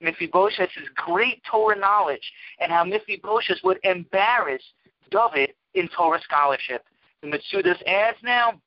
Mephibosheth's 0.00 0.76
great 0.94 1.42
Torah 1.50 1.78
knowledge 1.78 2.32
and 2.60 2.70
how 2.70 2.84
Mephibosheth 2.84 3.58
would 3.64 3.78
embarrass 3.82 4.62
David 5.10 5.54
in 5.74 5.88
Torah 5.88 6.20
scholarship. 6.22 6.84
The 7.22 7.28
Metzudas 7.28 7.82
adds 7.86 8.18
now, 8.22 8.60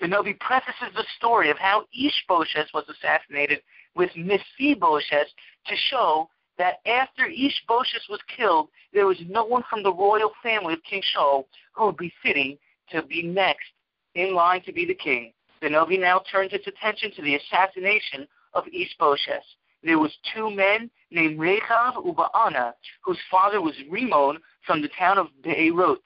the 0.00 0.08
Novi 0.08 0.34
prefaces 0.34 0.94
the 0.94 1.04
story 1.16 1.50
of 1.50 1.58
how 1.58 1.84
Ishbosheth 1.94 2.68
was 2.74 2.84
assassinated 2.88 3.62
with 3.94 4.10
Mephibosheth 4.16 5.28
to 5.66 5.76
show 5.88 6.28
that 6.58 6.80
after 6.86 7.26
Ishbosheth 7.26 8.08
was 8.08 8.20
killed, 8.36 8.68
there 8.92 9.06
was 9.06 9.18
no 9.28 9.44
one 9.44 9.64
from 9.68 9.82
the 9.82 9.92
royal 9.92 10.32
family 10.42 10.74
of 10.74 10.82
King 10.88 11.02
Shaul 11.14 11.44
who 11.72 11.86
would 11.86 11.96
be 11.96 12.12
fitting 12.22 12.58
to 12.90 13.02
be 13.02 13.22
next 13.22 13.66
in 14.14 14.34
line 14.34 14.62
to 14.62 14.72
be 14.72 14.84
the 14.84 14.94
king. 14.94 15.32
The 15.60 15.70
now 15.70 16.20
turns 16.30 16.52
its 16.52 16.66
attention 16.66 17.10
to 17.16 17.22
the 17.22 17.36
assassination 17.36 18.28
of 18.52 18.64
Ishbosheth. 18.68 19.44
There 19.82 19.98
was 19.98 20.12
two 20.34 20.50
men 20.50 20.90
named 21.10 21.38
Rechav 21.38 21.96
Uba'ana, 21.96 22.72
whose 23.02 23.18
father 23.30 23.60
was 23.60 23.74
Rimon 23.90 24.38
from 24.66 24.82
the 24.82 24.88
town 24.98 25.18
of 25.18 25.28
Beirut. 25.42 26.02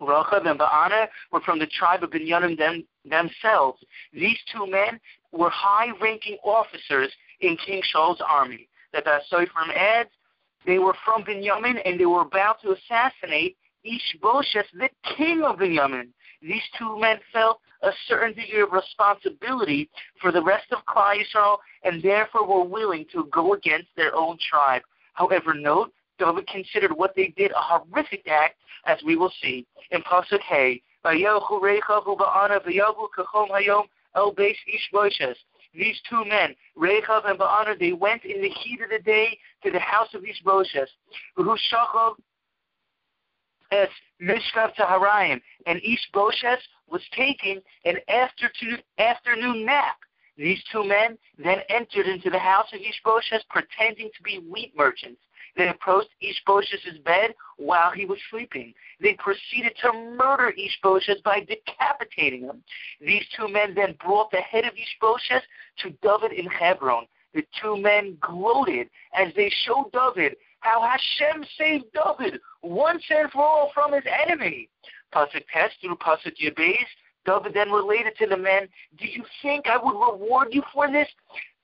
Rechav 0.00 0.46
and 0.46 0.58
Ba'ana 0.58 1.06
were 1.32 1.40
from 1.40 1.58
the 1.58 1.66
tribe 1.66 2.02
of 2.02 2.10
Binyamin 2.10 2.58
them, 2.58 2.84
themselves. 3.04 3.82
These 4.12 4.38
two 4.52 4.66
men 4.66 5.00
were 5.32 5.50
high-ranking 5.50 6.38
officers 6.44 7.12
in 7.40 7.56
King 7.56 7.82
Shaul's 7.94 8.20
army. 8.20 8.68
That 8.94 9.04
the 9.04 9.46
from 9.52 9.70
adds, 9.74 10.10
they 10.64 10.78
were 10.78 10.94
from 11.04 11.24
Binyamin 11.24 11.82
and 11.84 12.00
they 12.00 12.06
were 12.06 12.22
about 12.22 12.62
to 12.62 12.72
assassinate 12.72 13.56
Ishbosheth, 13.84 14.66
the 14.72 14.88
king 15.16 15.42
of 15.42 15.56
Binyamin 15.56 16.08
these 16.44 16.62
two 16.78 16.98
men 16.98 17.18
felt 17.32 17.60
a 17.82 17.90
certain 18.06 18.34
degree 18.34 18.60
of 18.60 18.72
responsibility 18.72 19.88
for 20.20 20.30
the 20.30 20.42
rest 20.42 20.66
of 20.72 20.84
Klal 20.86 21.16
Yisrael 21.16 21.58
and 21.82 22.02
therefore 22.02 22.46
were 22.46 22.64
willing 22.64 23.06
to 23.12 23.28
go 23.32 23.54
against 23.54 23.88
their 23.96 24.14
own 24.14 24.38
tribe. 24.50 24.82
However, 25.14 25.54
note, 25.54 25.92
David 26.18 26.46
considered 26.46 26.92
what 26.92 27.14
they 27.16 27.28
did 27.36 27.50
a 27.52 27.54
horrific 27.60 28.26
act, 28.28 28.56
as 28.86 28.98
we 29.04 29.16
will 29.16 29.32
see 29.42 29.66
in 29.90 30.02
Pasuk 30.02 30.40
Hey. 30.40 30.82
These 35.74 36.00
two 36.08 36.24
men, 36.24 36.54
Rechav 36.76 37.28
and 37.28 37.38
Ba'ana, 37.38 37.78
they 37.78 37.92
went 37.92 38.24
in 38.24 38.40
the 38.40 38.48
heat 38.48 38.80
of 38.80 38.90
the 38.90 39.00
day 39.00 39.38
to 39.64 39.70
the 39.70 39.80
house 39.80 40.14
of 40.14 40.24
Ishbosheth, 40.24 40.88
who 41.36 41.56
shachov 41.72 42.14
es 43.72 43.88
Mishkav 44.22 44.74
Taharayim, 44.76 45.40
and 45.66 45.80
Ishbosheth 45.82 46.60
was 46.86 47.02
taking 47.16 47.60
an 47.84 47.96
afternoon, 48.08 48.78
afternoon 48.98 49.64
nap. 49.64 49.96
These 50.36 50.62
two 50.70 50.84
men 50.84 51.18
then 51.38 51.58
entered 51.68 52.06
into 52.06 52.30
the 52.30 52.38
house 52.38 52.72
of 52.72 52.80
Ishbosheth 52.80 53.42
pretending 53.50 54.10
to 54.16 54.22
be 54.22 54.38
wheat 54.38 54.76
merchants. 54.76 55.20
They 55.56 55.68
approached 55.68 56.10
Ishbosheth's 56.20 56.98
bed 57.04 57.34
while 57.58 57.92
he 57.92 58.06
was 58.06 58.18
sleeping. 58.30 58.74
They 59.00 59.14
proceeded 59.14 59.74
to 59.82 59.92
murder 59.92 60.52
Ishbosheth 60.56 61.22
by 61.22 61.40
decapitating 61.40 62.42
him. 62.42 62.62
These 63.00 63.24
two 63.36 63.48
men 63.48 63.74
then 63.74 63.96
brought 64.04 64.30
the 64.30 64.40
head 64.40 64.64
of 64.64 64.72
Ishbosheth 64.74 65.44
to 65.78 65.90
David 66.02 66.32
in 66.32 66.46
Hebron. 66.46 67.06
The 67.34 67.44
two 67.60 67.76
men 67.76 68.16
gloated 68.20 68.88
as 69.14 69.32
they 69.34 69.50
showed 69.64 69.92
David 69.92 70.36
how 70.60 70.80
Hashem 70.80 71.44
saved 71.58 71.86
David 71.92 72.40
once 72.62 73.02
and 73.10 73.30
for 73.30 73.42
all 73.42 73.70
from 73.74 73.92
his 73.92 74.04
enemy. 74.26 74.68
Pasuk 75.12 75.44
Tes 75.52 75.70
through 75.80 75.96
Pasuk 75.96 76.34
Yud 76.42 76.56
Beis, 76.56 76.86
David 77.26 77.54
then 77.54 77.70
related 77.70 78.16
to 78.18 78.26
the 78.26 78.36
men, 78.36 78.68
Do 78.98 79.06
you 79.06 79.24
think 79.42 79.66
I 79.66 79.76
would 79.76 79.92
reward 79.92 80.48
you 80.52 80.62
for 80.72 80.90
this? 80.90 81.08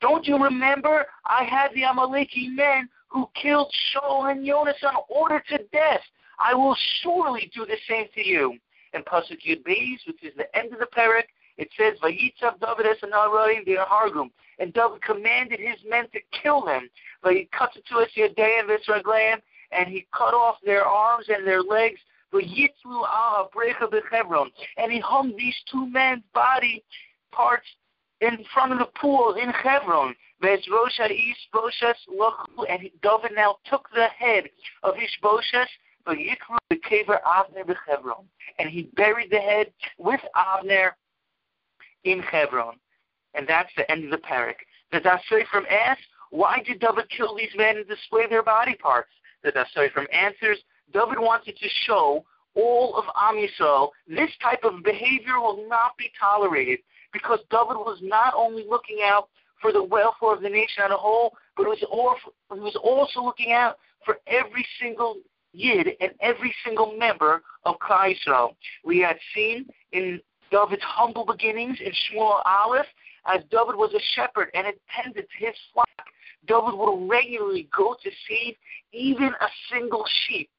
Don't 0.01 0.27
you 0.27 0.43
remember 0.43 1.07
I 1.27 1.45
had 1.45 1.73
the 1.75 1.83
Amaleki 1.83 2.55
men 2.55 2.89
who 3.11 3.29
killed 3.41 3.73
Shaul 3.93 4.31
and 4.31 4.47
Yonasan 4.47 4.95
ordered 5.09 5.43
to 5.49 5.59
death? 5.73 6.01
I 6.39 6.55
will 6.55 6.77
surely 7.03 7.51
do 7.55 7.67
the 7.67 7.77
same 7.89 8.07
to 8.15 8.27
you. 8.27 8.57
And 8.93 9.05
Pasuk 9.05 9.45
Yud 9.47 9.63
Beis, 9.63 9.99
which 10.07 10.23
is 10.23 10.33
the 10.37 10.57
end 10.57 10.73
of 10.73 10.79
the 10.79 10.89
parak, 10.97 11.25
it 11.59 11.69
says, 11.77 11.99
Vayitzav 12.03 12.59
David 12.61 12.87
es 12.87 13.01
the 13.03 13.77
hargum. 13.89 14.31
And 14.59 14.73
David 14.73 15.03
commanded 15.03 15.61
his 15.61 15.77
men 15.87 16.07
to 16.13 16.21
kill 16.43 16.65
them. 16.65 16.89
But 17.23 17.35
he 17.35 17.49
cut 17.57 17.77
it 17.77 17.85
to 17.89 17.99
us 17.99 18.09
and 19.73 19.89
he 19.89 20.07
cut 20.17 20.35
off 20.35 20.57
their 20.65 20.85
arms 20.85 21.27
and 21.29 21.47
their 21.47 21.63
legs. 21.63 22.01
Vayitzlu 22.33 23.07
al 23.09 23.51
Brecha 23.55 23.91
Bechevron. 23.91 24.47
And 24.79 24.91
he 24.91 25.01
hung 25.01 25.37
these 25.37 25.57
two 25.71 25.87
men's 25.87 26.23
body 26.33 26.83
parts 27.31 27.67
in 28.21 28.45
front 28.53 28.73
of 28.73 28.79
the 28.79 28.89
pool 29.01 29.35
in 29.35 29.51
Hebron. 29.51 30.15
And 30.43 30.61
David 33.03 33.33
now 33.35 33.57
took 33.65 33.89
the 33.95 34.07
head 34.19 34.51
of 34.83 34.95
Ishbosheth 34.97 35.69
but 36.05 36.17
Yikru 36.17 36.57
the 36.71 36.77
Kaver 36.77 37.21
Avner 37.27 37.77
Hebron, 37.87 38.25
and 38.59 38.69
he 38.71 38.91
buried 38.95 39.31
the 39.31 39.39
head 39.39 39.73
with 39.99 40.21
Avner 40.35 40.93
in 42.05 42.21
Hebron. 42.21 42.77
And 43.35 43.47
that's 43.47 43.71
the 43.77 43.91
end 43.91 44.05
of 44.05 44.11
the 44.11 44.19
parak. 44.19 44.57
The 44.93 45.01
from 45.51 45.67
asks, 45.71 46.03
why 46.31 46.63
did 46.67 46.81
David 46.81 47.09
kill 47.17 47.37
these 47.37 47.55
men 47.57 47.77
and 47.77 47.87
display 47.87 48.27
their 48.29 48.43
body 48.43 48.75
parts? 48.75 49.11
The 49.43 49.53
Da'as 49.53 49.67
Sofrim 49.77 50.07
answers, 50.13 50.59
David 50.93 51.19
wanted 51.19 51.57
to 51.57 51.69
show 51.87 52.25
all 52.55 52.97
of 52.97 53.05
Am 53.21 53.37
Yisrael 53.37 53.91
this 54.09 54.31
type 54.43 54.65
of 54.65 54.83
behavior 54.83 55.39
will 55.39 55.69
not 55.69 55.97
be 55.97 56.11
tolerated 56.19 56.81
because 57.13 57.41
David 57.51 57.77
was 57.77 57.99
not 58.03 58.35
only 58.37 58.65
looking 58.69 58.99
out 59.05 59.29
for 59.61 59.73
the 59.73 59.83
welfare 59.83 60.35
of 60.35 60.43
the 60.43 60.49
nation 60.49 60.83
as 60.85 60.91
a 60.91 60.97
whole, 60.97 61.35
but 61.57 61.67
was, 61.67 61.79
he 61.79 62.61
was 62.61 62.77
also 62.83 63.23
looking 63.23 63.53
out 63.53 63.77
for 64.05 64.19
every 64.27 64.67
single 64.81 65.17
Yid 65.53 65.89
and 66.01 66.13
every 66.21 66.55
single 66.65 66.97
member 66.97 67.43
of 67.65 67.77
Klal. 67.79 68.55
We 68.85 69.01
had 69.01 69.17
seen 69.35 69.67
in 69.93 70.21
David's 70.51 70.83
humble 70.83 71.27
beginnings 71.27 71.79
in 71.85 71.91
Shmuel 71.91 72.41
Aleph, 72.45 72.87
as 73.27 73.43
David 73.51 73.77
was 73.77 73.93
a 73.95 74.01
shepherd 74.15 74.51
and 74.55 74.67
attended 74.67 75.27
to 75.29 75.47
his 75.47 75.55
flock, 75.73 75.89
David 76.47 76.75
would 76.75 77.09
regularly 77.09 77.69
go 77.77 77.95
to 78.03 78.11
save 78.29 78.55
even 78.93 79.29
a 79.29 79.49
single 79.71 80.05
sheep. 80.27 80.51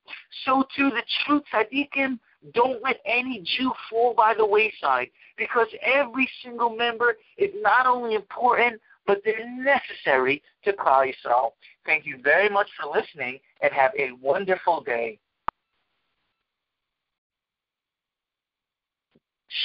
So 0.45 0.63
too 0.75 0.89
the 0.89 1.03
true 1.25 1.41
tzaddikim 1.51 2.19
don't 2.53 2.81
let 2.81 2.97
any 3.05 3.43
Jew 3.57 3.71
fall 3.89 4.13
by 4.15 4.33
the 4.33 4.45
wayside 4.45 5.09
because 5.37 5.67
every 5.81 6.29
single 6.43 6.75
member 6.75 7.17
is 7.37 7.51
not 7.61 7.85
only 7.85 8.15
important, 8.15 8.81
but 9.05 9.21
they're 9.23 9.49
necessary 9.49 10.41
to 10.63 10.73
Klal 10.73 11.11
Yisrael. 11.11 11.51
Thank 11.85 12.05
you 12.05 12.17
very 12.23 12.49
much 12.49 12.67
for 12.79 12.91
listening 12.91 13.39
and 13.61 13.71
have 13.73 13.91
a 13.97 14.11
wonderful 14.21 14.81
day. 14.81 15.19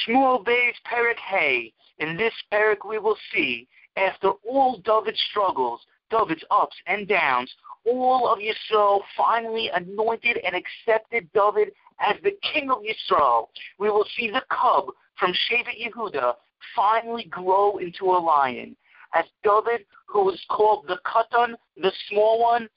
Shmuel 0.05 0.43
Bey's 0.45 0.75
Perik 0.85 1.17
Hay. 1.17 1.73
In 1.99 2.17
this 2.17 2.33
Perik 2.51 2.87
we 2.87 2.99
will 2.99 3.17
see, 3.33 3.67
after 3.95 4.31
all 4.47 4.79
David's 4.83 5.21
struggles, 5.31 5.81
David's 6.11 6.43
ups 6.51 6.75
and 6.85 7.07
downs, 7.07 7.51
all 7.85 8.27
of 8.27 8.39
Yisrael 8.39 8.99
finally 9.15 9.69
anointed 9.73 10.37
and 10.45 10.55
accepted 10.55 11.29
David 11.33 11.69
as 11.99 12.15
the 12.23 12.37
king 12.53 12.69
of 12.69 12.79
Yisrael. 12.79 13.47
We 13.79 13.89
will 13.89 14.05
see 14.15 14.29
the 14.29 14.43
cub 14.49 14.87
from 15.19 15.33
Shevet 15.33 15.81
Yehuda 15.81 16.33
finally 16.75 17.25
grow 17.25 17.77
into 17.77 18.05
a 18.05 18.19
lion. 18.19 18.75
As 19.13 19.25
David, 19.43 19.85
who 20.07 20.25
was 20.25 20.39
called 20.49 20.85
the 20.87 20.99
Katan, 21.05 21.55
the 21.75 21.91
small 22.09 22.41
one, 22.41 22.67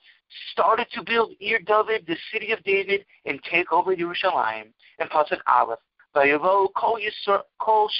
started 0.52 0.86
to 0.94 1.02
build 1.02 1.32
Ir 1.40 1.58
David, 1.58 2.06
the 2.06 2.16
city 2.32 2.52
of 2.52 2.62
David, 2.62 3.04
and 3.26 3.40
take 3.50 3.72
over 3.72 3.96
Jerusalem. 3.96 4.72
And 4.98 5.10
Pasuk 5.10 5.40
Aleph. 5.46 5.80
Vayavo 6.14 6.68
kol 6.74 6.98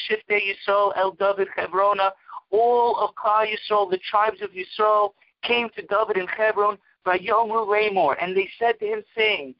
Shiftei 0.09 0.41
Yisrael 0.41 0.93
el 0.97 1.13
David 1.13 1.49
Hebrona. 1.57 2.11
All 2.51 2.97
of 2.97 3.15
Klal 3.15 3.47
Yisrael, 3.47 3.91
the 3.91 3.99
tribes 3.99 4.41
of 4.43 4.51
Yisrael, 4.51 5.11
came 5.43 5.69
to 5.77 5.83
David 5.83 6.17
in 6.17 6.27
Hebron. 6.27 6.79
Vayomu 7.07 7.67
Lamor, 7.67 8.17
and 8.21 8.37
they 8.37 8.49
said 8.59 8.79
to 8.79 8.87
him, 8.87 9.03
saying, 9.17 9.55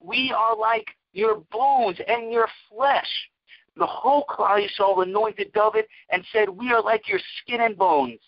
We 0.00 0.34
are 0.36 0.56
like 0.56 0.86
your 1.12 1.42
bones 1.50 1.98
and 2.06 2.32
your 2.32 2.48
flesh. 2.70 3.08
The 3.76 3.86
whole 3.86 4.24
Klal 4.28 4.64
Yisrael 4.64 5.02
anointed 5.02 5.52
David 5.52 5.86
and 6.10 6.24
said, 6.32 6.48
We 6.48 6.70
are 6.70 6.82
like 6.82 7.08
your 7.08 7.20
skin 7.42 7.60
and 7.60 7.76
bones. 7.76 8.20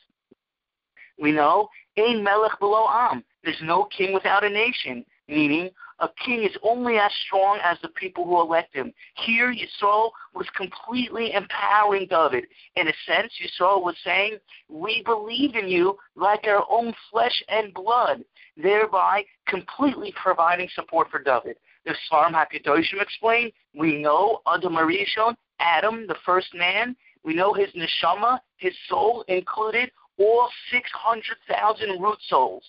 We 1.19 1.33
know, 1.33 1.69
Ein 1.99 2.23
melech 2.23 2.59
below 2.59 2.87
am. 2.91 3.25
There's 3.43 3.61
no 3.63 3.85
king 3.85 4.13
without 4.13 4.45
a 4.45 4.51
nation, 4.51 5.05
meaning 5.29 5.71
a 5.99 6.09
king 6.25 6.43
is 6.43 6.57
only 6.63 6.99
as 6.99 7.11
strong 7.27 7.59
as 7.63 7.79
the 7.81 7.89
people 7.89 8.25
who 8.25 8.41
elect 8.41 8.75
him. 8.75 8.93
Here, 9.25 9.53
Yisrael 9.53 10.11
was 10.35 10.47
completely 10.57 11.33
empowering 11.33 12.07
David. 12.09 12.47
In 12.77 12.89
a 12.89 12.93
sense, 13.07 13.33
Yisrael 13.43 13.83
was 13.83 13.97
saying, 14.05 14.39
We 14.69 15.03
believe 15.05 15.55
in 15.55 15.69
you 15.69 15.97
like 16.15 16.47
our 16.47 16.65
own 16.71 16.95
flesh 17.11 17.43
and 17.49 17.73
blood, 17.73 18.25
thereby 18.57 19.25
completely 19.47 20.13
providing 20.23 20.69
support 20.75 21.11
for 21.11 21.23
David. 21.23 21.57
The 21.87 21.95
Sforim 22.11 22.33
HaKadoshim 22.33 23.01
explain, 23.01 23.53
we 23.75 24.03
know 24.03 24.41
Adam 24.47 24.75
Arishon, 24.75 25.37
Adam, 25.61 26.07
the 26.07 26.17
first 26.27 26.49
man, 26.55 26.97
we 27.23 27.35
know 27.35 27.55
his 27.55 27.69
neshama, 27.73 28.39
his 28.57 28.75
soul 28.89 29.25
included 29.29 29.91
all 30.19 30.49
600,000 30.71 32.01
root 32.01 32.19
souls, 32.29 32.65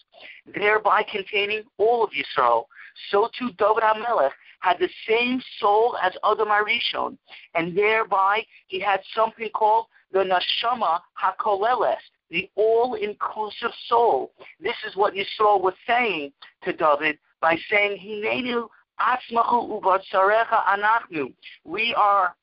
thereby 0.53 1.03
containing 1.03 1.63
all 1.77 2.03
of 2.03 2.11
Yisrael. 2.11 2.65
So 3.11 3.29
too 3.37 3.51
David 3.57 3.83
HaMelech 3.83 4.31
had 4.59 4.77
the 4.79 4.89
same 5.07 5.41
soul 5.59 5.97
as 6.01 6.13
Adam 6.23 6.49
Arishon, 6.49 7.17
and 7.53 7.77
thereby 7.77 8.45
he 8.67 8.79
had 8.79 9.01
something 9.15 9.49
called 9.53 9.85
the 10.11 10.19
Neshama 10.19 10.99
HaKoleles, 11.21 11.97
the 12.29 12.49
all-inclusive 12.55 13.71
soul. 13.87 14.31
This 14.59 14.75
is 14.87 14.95
what 14.95 15.13
Yisrael 15.13 15.61
was 15.61 15.73
saying 15.85 16.31
to 16.63 16.73
David 16.73 17.17
by 17.41 17.57
saying, 17.69 17.99
Hinenu 17.99 18.67
atzmachu 18.99 19.81
uvatzarecha 19.81 20.65
anachnu. 20.65 21.33
We 21.63 21.93
are 21.95 22.35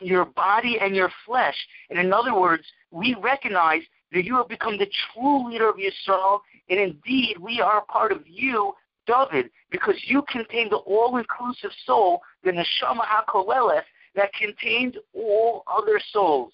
your 0.00 0.24
body 0.24 0.78
and 0.80 0.94
your 0.94 1.10
flesh. 1.24 1.56
And 1.90 1.98
in 1.98 2.12
other 2.12 2.34
words, 2.38 2.64
we 2.90 3.14
recognize 3.20 3.82
that 4.12 4.24
you 4.24 4.36
have 4.36 4.48
become 4.48 4.76
the 4.76 4.90
true 5.14 5.50
leader 5.50 5.68
of 5.70 5.76
Yisrael, 5.76 6.40
and 6.68 6.78
indeed 6.78 7.38
we 7.38 7.60
are 7.60 7.84
part 7.86 8.12
of 8.12 8.22
you, 8.26 8.74
David, 9.06 9.50
because 9.70 9.96
you 10.04 10.22
contain 10.28 10.68
the 10.68 10.76
all-inclusive 10.76 11.70
soul, 11.84 12.20
the 12.44 12.50
neshama 12.50 13.04
hakoleles, 13.04 13.82
that 14.14 14.32
contained 14.34 14.98
all 15.14 15.64
other 15.66 16.00
souls. 16.12 16.52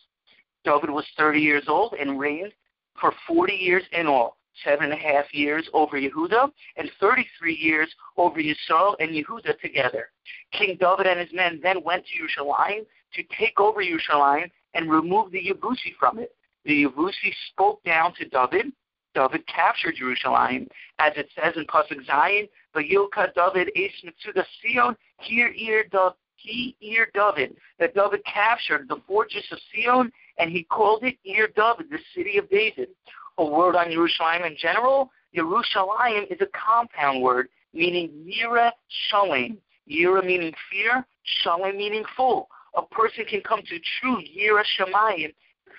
David 0.65 0.91
was 0.91 1.07
30 1.17 1.41
years 1.41 1.65
old 1.69 1.95
and 1.95 2.19
reigned 2.19 2.53
for 3.01 3.13
40 3.27 3.53
years 3.53 3.85
in 3.93 4.07
all, 4.07 4.37
seven 4.65 4.91
and 4.91 4.93
a 4.93 4.97
half 4.97 5.33
years 5.33 5.69
over 5.73 5.99
Yehuda, 5.99 6.51
and 6.77 6.91
33 7.01 7.55
years 7.55 7.89
over 8.17 8.41
Yisrael 8.41 8.95
and 9.01 9.11
Yehuda 9.11 9.59
together. 9.61 10.11
King 10.53 10.77
David 10.81 11.07
and 11.07 11.21
his 11.21 11.33
men 11.33 11.61
then 11.63 11.83
went 11.85 12.05
to 12.07 12.43
Yerushalayim 12.43 12.87
to 13.15 13.23
take 13.39 13.59
over 13.61 13.83
Yerushalayim 13.83 14.51
and 14.75 14.91
remove 14.91 15.33
the 15.33 15.43
Yebusi 15.43 15.95
from 15.99 16.19
it. 16.19 16.35
The 16.65 16.85
Yebusi 16.85 17.33
spoke 17.51 17.83
down 17.85 18.15
to 18.15 18.29
David. 18.29 18.73
David 19.19 19.45
captured 19.49 19.97
Jerusalem, 19.97 20.69
as 21.01 21.13
it 21.17 21.29
says 21.35 21.55
in 21.57 21.65
Pasuk 21.67 22.07
Zayin, 22.07 22.49
Vayilka 22.73 23.35
David 23.35 23.69
es 23.75 23.91
mitzuda 24.05 24.45
Sion, 24.63 24.97
here 25.19 25.53
ear 25.57 25.85
he 26.37 26.77
ear 26.81 27.09
David, 27.13 27.57
that 27.81 27.97
David 27.97 28.25
captured 28.25 28.87
the 28.89 29.03
fortress 29.09 29.45
of 29.51 29.59
Sion, 29.73 30.13
and 30.39 30.53
he 30.53 30.63
called 30.63 31.03
it 31.03 31.17
Ir 31.25 31.49
David, 31.49 31.91
the 31.91 31.99
city 32.15 32.39
of 32.39 32.49
David. 32.49 32.91
A 33.39 33.45
word 33.45 33.75
on 33.75 33.91
Jerusalem 33.91 34.45
in 34.45 34.57
general, 34.57 35.11
Jerusalem 35.35 36.27
is 36.31 36.41
a 36.41 36.47
compound 36.57 37.21
word 37.21 37.49
meaning 37.75 38.11
Yira 38.25 38.71
Shalem. 39.11 39.59
Yira 39.91 40.25
meaning 40.25 40.55
fear, 40.71 41.05
Shalem 41.43 41.77
meaning 41.77 42.05
full. 42.17 42.49
A 42.77 42.83
person 42.83 43.25
can 43.29 43.41
come 43.41 43.63
to 43.63 43.81
true 44.01 44.23
Yira 44.23 44.63
Shemayim 44.79 45.35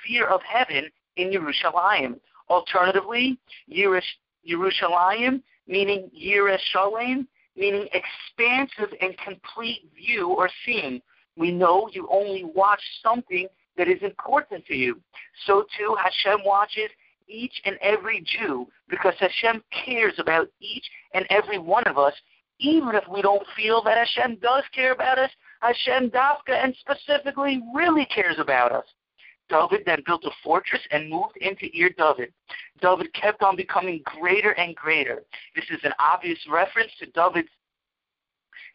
fear 0.06 0.28
of 0.28 0.41
heaven 0.41 0.89
in 1.15 1.32
Yerushalayim. 1.32 2.19
Alternatively, 2.49 3.38
Yerushalayim, 3.71 5.41
meaning 5.67 6.09
Yerushalayim, 6.17 7.27
meaning 7.55 7.88
expansive 7.93 8.95
and 9.01 9.15
complete 9.19 9.89
view 9.95 10.29
or 10.29 10.49
seeing. 10.65 11.01
We 11.38 11.51
know 11.51 11.89
you 11.91 12.07
only 12.12 12.43
watch 12.43 12.81
something 13.03 13.47
that 13.77 13.88
is 13.88 14.01
important 14.01 14.65
to 14.65 14.75
you. 14.75 14.99
So 15.45 15.65
too, 15.77 15.95
Hashem 16.01 16.39
watches 16.45 16.89
each 17.27 17.53
and 17.65 17.77
every 17.81 18.21
Jew 18.21 18.67
because 18.89 19.13
Hashem 19.19 19.63
cares 19.85 20.15
about 20.17 20.47
each 20.59 20.85
and 21.13 21.25
every 21.29 21.59
one 21.59 21.83
of 21.83 21.97
us, 21.97 22.13
even 22.59 22.95
if 22.95 23.03
we 23.09 23.21
don't 23.21 23.45
feel 23.55 23.81
that 23.83 23.97
Hashem 23.97 24.38
does 24.41 24.63
care 24.73 24.91
about 24.91 25.19
us. 25.19 25.29
Hashem 25.62 26.09
Dafka 26.09 26.51
and 26.51 26.75
specifically 26.79 27.62
really 27.75 28.05
cares 28.05 28.38
about 28.39 28.71
us. 28.71 28.85
David 29.49 29.83
then 29.85 30.03
built 30.05 30.23
a 30.25 30.31
fortress 30.43 30.81
and 30.91 31.09
moved 31.09 31.38
into 31.38 31.65
Ir 31.75 31.89
David. 31.97 32.31
David 32.81 33.13
kept 33.13 33.41
on 33.41 33.55
becoming 33.55 34.01
greater 34.05 34.51
and 34.51 34.75
greater. 34.75 35.23
This 35.55 35.65
is 35.69 35.79
an 35.83 35.93
obvious 35.99 36.39
reference 36.49 36.91
to 36.99 37.07
David's 37.07 37.49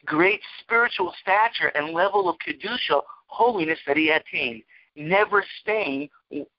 great 0.05 0.41
spiritual 0.61 1.15
stature 1.21 1.69
and 1.69 1.95
level 1.95 2.29
of 2.29 2.37
kedusha, 2.39 3.01
holiness 3.27 3.79
that 3.87 3.97
he 3.97 4.11
attained, 4.11 4.63
never 4.97 5.45
staying 5.61 6.09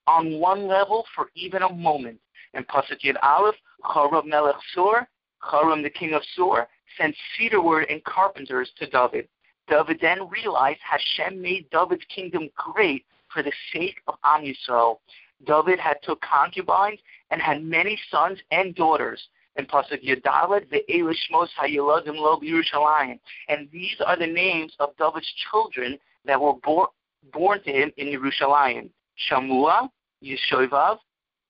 on 0.08 0.40
one 0.40 0.68
level 0.68 1.06
for 1.16 1.30
even 1.36 1.62
a 1.62 1.74
moment. 1.74 2.20
And 2.54 2.68
Pasuk 2.68 3.02
Yud 3.04 3.18
Aleph, 3.22 3.56
Choram 3.84 4.26
Melech 4.26 4.56
Sur, 4.74 5.08
Choram 5.44 5.84
the 5.84 5.90
king 5.90 6.14
of 6.14 6.22
Sur, 6.36 6.68
sent 6.98 7.16
cedarwood 7.38 7.86
and 7.90 8.04
carpenters 8.06 8.72
to 8.80 8.88
David. 8.88 9.28
David 9.68 10.00
then 10.02 10.30
realized 10.30 10.80
Hashem 10.90 11.42
made 11.42 11.70
David's 11.72 12.06
kingdom 12.14 12.50
great 12.56 13.06
for 13.36 13.44
the 13.44 13.52
sake 13.74 14.02
of 14.08 14.16
Am 14.24 14.44
Yisrael. 14.44 14.98
David 15.46 15.78
had 15.78 15.98
took 16.02 16.22
concubines 16.22 17.00
and 17.30 17.42
had 17.42 17.62
many 17.62 18.00
sons 18.10 18.40
and 18.50 18.74
daughters. 18.74 19.22
in 19.58 19.66
Pasuk 19.66 20.04
Yadalet, 20.04 20.70
the 20.70 20.84
Elishmos 20.90 21.48
Hayeladim 21.62 22.16
Lo 22.16 22.40
Yerushalayim. 22.40 23.20
And 23.48 23.70
these 23.72 23.96
are 24.06 24.18
the 24.18 24.28
names 24.28 24.74
of 24.80 24.90
David's 24.98 25.32
children 25.50 25.98
that 26.26 26.42
were 26.42 26.56
born, 26.64 26.88
born 27.32 27.62
to 27.64 27.72
him 27.72 27.92
in 27.98 28.08
Yerushalayim. 28.08 28.90
Shamua, 29.30 29.90
Yeshovav, 30.24 30.98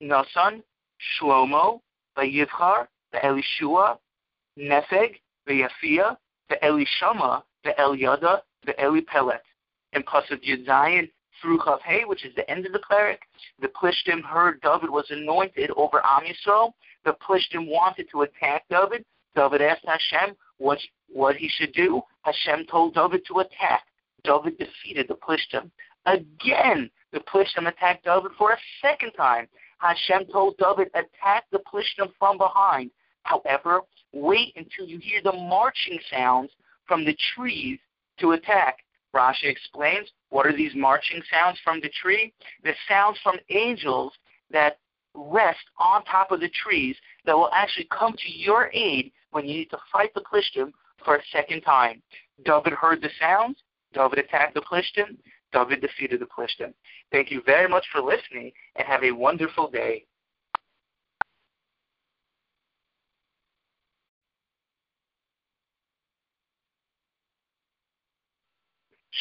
Nasan, 0.04 0.62
Shlomo, 1.19 1.82
Vayivchar, 2.17 2.88
Elishua, 3.24 3.98
Nefeg, 4.60 5.15
the 5.48 5.67
Yafia, 5.67 6.17
the 6.50 6.58
Elishama, 6.63 7.41
the 7.63 7.74
Elipelet. 8.80 9.39
In 9.93 10.04
Pasuk 10.04 10.43
Yudzayin 10.43 11.10
through 11.41 11.60
Chaf 11.63 11.82
Hey, 11.84 12.06
which 12.06 12.26
is 12.26 12.34
the 12.36 12.50
end 12.50 12.65
of 12.65 12.74
the 12.74 12.80
cleric, 12.80 13.21
the 13.60 13.67
Plishtim 13.67 14.24
heard 14.24 14.62
David 14.62 14.89
was 14.89 15.06
anointed 15.10 15.71
over 15.76 16.02
Am 16.06 16.24
Yisrael. 16.24 16.74
The 17.04 17.15
Plishtim 17.28 17.67
wanted 17.67 18.08
to 18.12 18.21
attack 18.21 18.63
David. 18.69 19.06
David 19.36 19.62
asked 19.62 19.86
Hashem 19.86 20.36
what, 20.58 20.80
what 21.08 21.36
he 21.36 21.50
should 21.50 21.74
do. 21.74 22.02
Hashem 22.21 22.65
told 22.67 22.95
David 22.95 23.24
to 23.28 23.39
attack. 23.39 23.84
David 24.24 24.58
defeated 24.58 25.08
the 25.08 25.15
Plishtim. 25.15 25.69
Again, 26.06 26.89
the 27.12 27.19
Plishtim 27.19 27.67
attacked 27.67 28.06
David 28.06 28.32
for 28.38 28.52
a 28.52 28.58
second 28.82 29.12
time. 29.12 29.48
Hashem 29.80 30.26
told 30.32 30.58
David, 30.58 30.89
attack 30.93 31.45
the 31.52 31.60
Plishtim 31.60 32.12
from 32.17 32.38
behind. 32.38 32.91
However, 33.24 33.82
wait 34.13 34.54
until 34.56 34.86
you 34.86 35.00
hear 35.00 35.21
the 35.24 35.34
marching 35.34 36.00
sounds 36.12 36.52
from 36.88 37.06
the 37.06 37.17
trees 37.36 37.80
to 38.19 38.32
attack. 38.32 38.85
Rashi 39.15 39.45
explains, 39.45 40.10
what 40.30 40.45
are 40.45 40.56
these 40.56 40.75
marching 40.75 41.21
sounds 41.32 41.58
from 41.63 41.80
the 41.82 41.89
tree? 42.01 42.34
The 42.63 42.73
sounds 42.88 43.17
from 43.23 43.38
angels 43.49 44.13
that 44.51 44.80
rest 45.13 45.60
on 45.80 46.04
top 46.04 46.32
of 46.32 46.41
the 46.41 46.49
trees 46.49 46.95
that 47.25 47.36
will 47.36 47.49
actually 47.54 47.88
come 47.97 48.13
to 48.13 48.32
your 48.32 48.69
aid 48.73 49.12
when 49.32 49.45
you 49.45 49.56
need 49.56 49.69
to 49.69 49.78
fight 49.91 50.13
the 50.13 50.21
Plishtim 50.21 50.71
for 51.04 51.15
a 51.15 51.21
second 51.32 51.62
time. 51.62 52.01
David 52.43 52.73
heard 52.73 53.01
the 53.01 53.10
sounds. 53.19 53.58
David 53.93 54.19
attacked 54.19 54.54
the 54.54 54.62
Plishtim. 54.62 55.17
David 55.54 55.80
defeated 55.80 56.19
the 56.19 56.25
Plishtim. 56.25 56.73
Thank 57.12 57.32
you 57.32 57.41
very 57.45 57.69
much 57.69 57.86
for 57.91 58.01
listening 58.01 58.51
and 58.75 58.86
have 58.86 59.04
a 59.04 59.12
wonderful 59.12 59.69
day. 59.69 60.06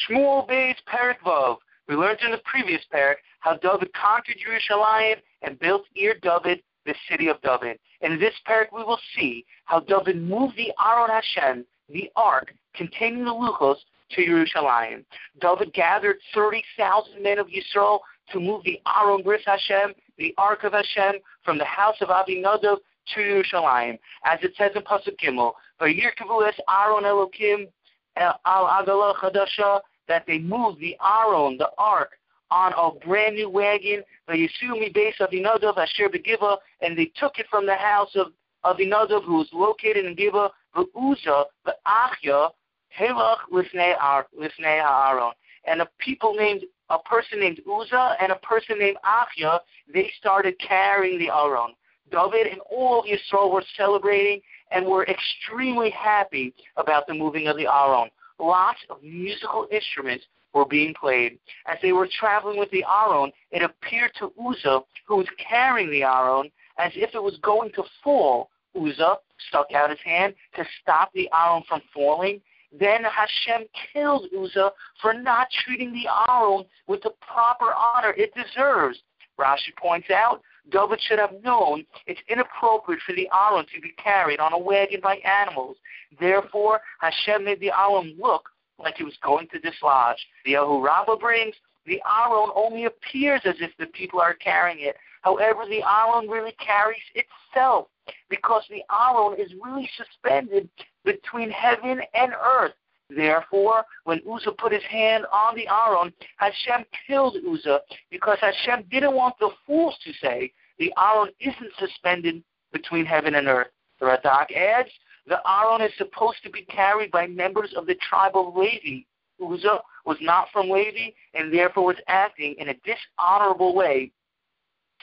Shmuel 0.02 0.48
Beis 0.48 0.76
Perik 0.88 1.18
Vav. 1.24 1.58
We 1.88 1.94
learned 1.94 2.20
in 2.24 2.30
the 2.30 2.40
previous 2.44 2.82
parak 2.92 3.16
how 3.40 3.56
David 3.58 3.92
conquered 3.92 4.36
Jerusalem 4.42 5.16
and 5.42 5.58
built 5.58 5.82
Ir 5.94 6.14
David, 6.22 6.62
the 6.86 6.94
city 7.10 7.28
of 7.28 7.40
David. 7.42 7.78
In 8.00 8.18
this 8.18 8.34
parak, 8.48 8.72
we 8.72 8.82
will 8.82 9.00
see 9.16 9.44
how 9.64 9.80
David 9.80 10.20
moved 10.22 10.56
the 10.56 10.72
Aron 10.84 11.10
Hashem, 11.10 11.64
the 11.90 12.10
ark 12.16 12.54
containing 12.74 13.24
the 13.24 13.30
Luchos, 13.30 13.76
to 14.10 14.24
Jerusalem. 14.24 15.04
David 15.40 15.72
gathered 15.72 16.16
30,000 16.34 17.22
men 17.22 17.38
of 17.38 17.48
Yisrael 17.48 18.00
to 18.32 18.40
move 18.40 18.62
the 18.64 18.80
Aron 18.86 19.22
Bris 19.22 19.42
Hashem, 19.46 19.94
the 20.18 20.34
Ark 20.38 20.64
of 20.64 20.72
Hashem, 20.72 21.20
from 21.44 21.58
the 21.58 21.64
house 21.64 21.96
of 22.00 22.08
Abinadab 22.10 22.78
to 23.14 23.14
Jerusalem. 23.16 23.98
As 24.24 24.38
it 24.42 24.52
says 24.56 24.72
in 24.74 24.82
Pasuk 24.82 25.16
Gimel, 25.22 25.52
Vayirkavu 25.80 26.48
es 26.48 26.54
Aron 26.68 27.04
Elokim 27.04 27.68
al 28.16 28.38
Agalah 28.44 29.14
Chadasha, 29.16 29.80
that 30.08 30.24
they 30.26 30.38
moved 30.38 30.80
the 30.80 30.96
Aron, 31.00 31.56
the 31.58 31.70
Ark, 31.78 32.12
on 32.50 32.72
a 32.76 33.06
brand 33.06 33.36
new 33.36 33.48
wagon, 33.48 34.02
the 34.28 34.34
Yisumi 34.34 34.92
base 34.92 35.14
of 35.20 35.30
Inadav 35.30 35.76
Asher 35.76 36.08
Begiva, 36.08 36.58
and 36.80 36.96
they 36.96 37.10
took 37.16 37.38
it 37.38 37.46
from 37.50 37.66
the 37.66 37.74
house 37.74 38.14
of 38.14 38.28
of 38.64 38.78
Inadav, 38.78 39.24
who 39.24 39.34
was 39.34 39.48
located 39.52 40.06
in 40.06 40.14
Giva, 40.14 40.50
the 40.74 40.86
Uzzah, 40.96 41.44
the 41.64 41.76
Achya, 41.86 42.50
Helach 42.98 43.38
Lifnei 43.52 43.94
Aron. 44.00 45.32
And 45.66 45.82
a 45.82 45.88
people 45.98 46.34
named, 46.34 46.64
a 46.90 46.98
person 46.98 47.40
named 47.40 47.60
Uzzah 47.70 48.16
and 48.20 48.32
a 48.32 48.36
person 48.36 48.78
named 48.78 48.96
Achya, 49.04 49.60
they 49.92 50.10
started 50.18 50.58
carrying 50.58 51.18
the 51.18 51.30
Aron. 51.30 51.74
David 52.10 52.52
and 52.52 52.60
all 52.70 53.00
of 53.00 53.06
Yisrael 53.06 53.52
were 53.52 53.64
celebrating 53.76 54.40
and 54.70 54.86
were 54.86 55.06
extremely 55.06 55.90
happy 55.90 56.54
about 56.76 57.06
the 57.06 57.14
moving 57.14 57.46
of 57.48 57.56
the 57.56 57.66
Aron. 57.66 58.10
Lots 58.38 58.78
of 58.90 59.02
musical 59.02 59.66
instruments 59.70 60.24
were 60.52 60.64
being 60.64 60.94
played. 60.94 61.38
As 61.66 61.78
they 61.82 61.92
were 61.92 62.08
traveling 62.18 62.58
with 62.58 62.70
the 62.70 62.84
Aron, 62.84 63.32
it 63.50 63.62
appeared 63.62 64.12
to 64.18 64.32
Uzzah, 64.40 64.80
who 65.06 65.16
was 65.16 65.26
carrying 65.48 65.90
the 65.90 66.04
Aron, 66.04 66.50
as 66.78 66.92
if 66.94 67.14
it 67.14 67.22
was 67.22 67.38
going 67.42 67.70
to 67.72 67.82
fall. 68.02 68.50
Uzzah 68.76 69.16
stuck 69.48 69.72
out 69.72 69.90
his 69.90 69.98
hand 70.04 70.34
to 70.56 70.64
stop 70.82 71.10
the 71.12 71.28
Aron 71.32 71.62
from 71.68 71.80
falling. 71.92 72.40
Then 72.76 73.04
Hashem 73.04 73.66
killed 73.92 74.26
Uzzah 74.36 74.72
for 75.00 75.14
not 75.14 75.48
treating 75.64 75.92
the 75.92 76.08
Aron 76.28 76.64
with 76.88 77.02
the 77.02 77.12
proper 77.20 77.72
honor 77.72 78.14
it 78.16 78.32
deserves. 78.34 79.00
Rashi 79.38 79.74
points 79.76 80.10
out 80.10 80.42
David 80.70 81.00
should 81.00 81.18
have 81.18 81.42
known 81.42 81.84
it's 82.06 82.20
inappropriate 82.28 83.00
for 83.06 83.14
the 83.14 83.28
Aron 83.32 83.66
to 83.74 83.80
be 83.80 83.92
carried 84.02 84.40
on 84.40 84.52
a 84.52 84.58
wagon 84.58 85.00
by 85.02 85.16
animals. 85.16 85.76
Therefore, 86.18 86.80
Hashem 87.00 87.44
made 87.44 87.60
the 87.60 87.72
Aron 87.72 88.16
look 88.18 88.48
like 88.78 88.96
he 88.96 89.04
was 89.04 89.16
going 89.22 89.48
to 89.48 89.58
dislodge. 89.58 90.18
The 90.44 90.54
Yahu 90.54 90.82
Rabbah 90.82 91.16
brings 91.16 91.54
the 91.86 92.00
Aron 92.06 92.50
only 92.54 92.84
appears 92.86 93.42
as 93.44 93.56
if 93.60 93.70
the 93.78 93.86
people 93.86 94.20
are 94.20 94.34
carrying 94.34 94.80
it. 94.80 94.96
However, 95.22 95.64
the 95.68 95.82
Aron 95.82 96.28
really 96.28 96.52
carries 96.52 97.02
itself 97.14 97.88
because 98.28 98.62
the 98.70 98.82
Aron 98.90 99.38
is 99.40 99.52
really 99.62 99.88
suspended 99.96 100.68
between 101.04 101.50
heaven 101.50 102.00
and 102.14 102.32
earth. 102.42 102.72
Therefore, 103.10 103.84
when 104.04 104.20
Uzzah 104.30 104.52
put 104.52 104.72
his 104.72 104.82
hand 104.84 105.26
on 105.32 105.54
the 105.54 105.68
Aron, 105.68 106.12
Hashem 106.36 106.84
killed 107.06 107.36
Uzzah 107.48 107.80
because 108.10 108.38
Hashem 108.40 108.84
didn't 108.90 109.14
want 109.14 109.34
the 109.38 109.50
fools 109.66 109.96
to 110.04 110.12
say 110.22 110.52
the 110.78 110.92
Aron 110.98 111.30
isn't 111.40 111.72
suspended 111.78 112.42
between 112.72 113.04
heaven 113.04 113.34
and 113.34 113.46
earth. 113.46 113.68
The 114.00 114.06
Radak 114.06 114.52
adds, 114.56 114.90
the 115.26 115.40
Aron 115.48 115.82
is 115.82 115.92
supposed 115.96 116.42
to 116.44 116.50
be 116.50 116.62
carried 116.62 117.10
by 117.10 117.26
members 117.26 117.72
of 117.76 117.86
the 117.86 117.94
tribe 118.08 118.36
of 118.36 118.56
Levi. 118.56 119.04
Uzzah 119.44 119.80
was 120.04 120.18
not 120.20 120.48
from 120.52 120.70
Levi 120.70 121.10
and 121.34 121.52
therefore 121.52 121.86
was 121.86 121.96
acting 122.08 122.54
in 122.58 122.68
a 122.68 122.74
dishonorable 122.84 123.74
way 123.74 124.12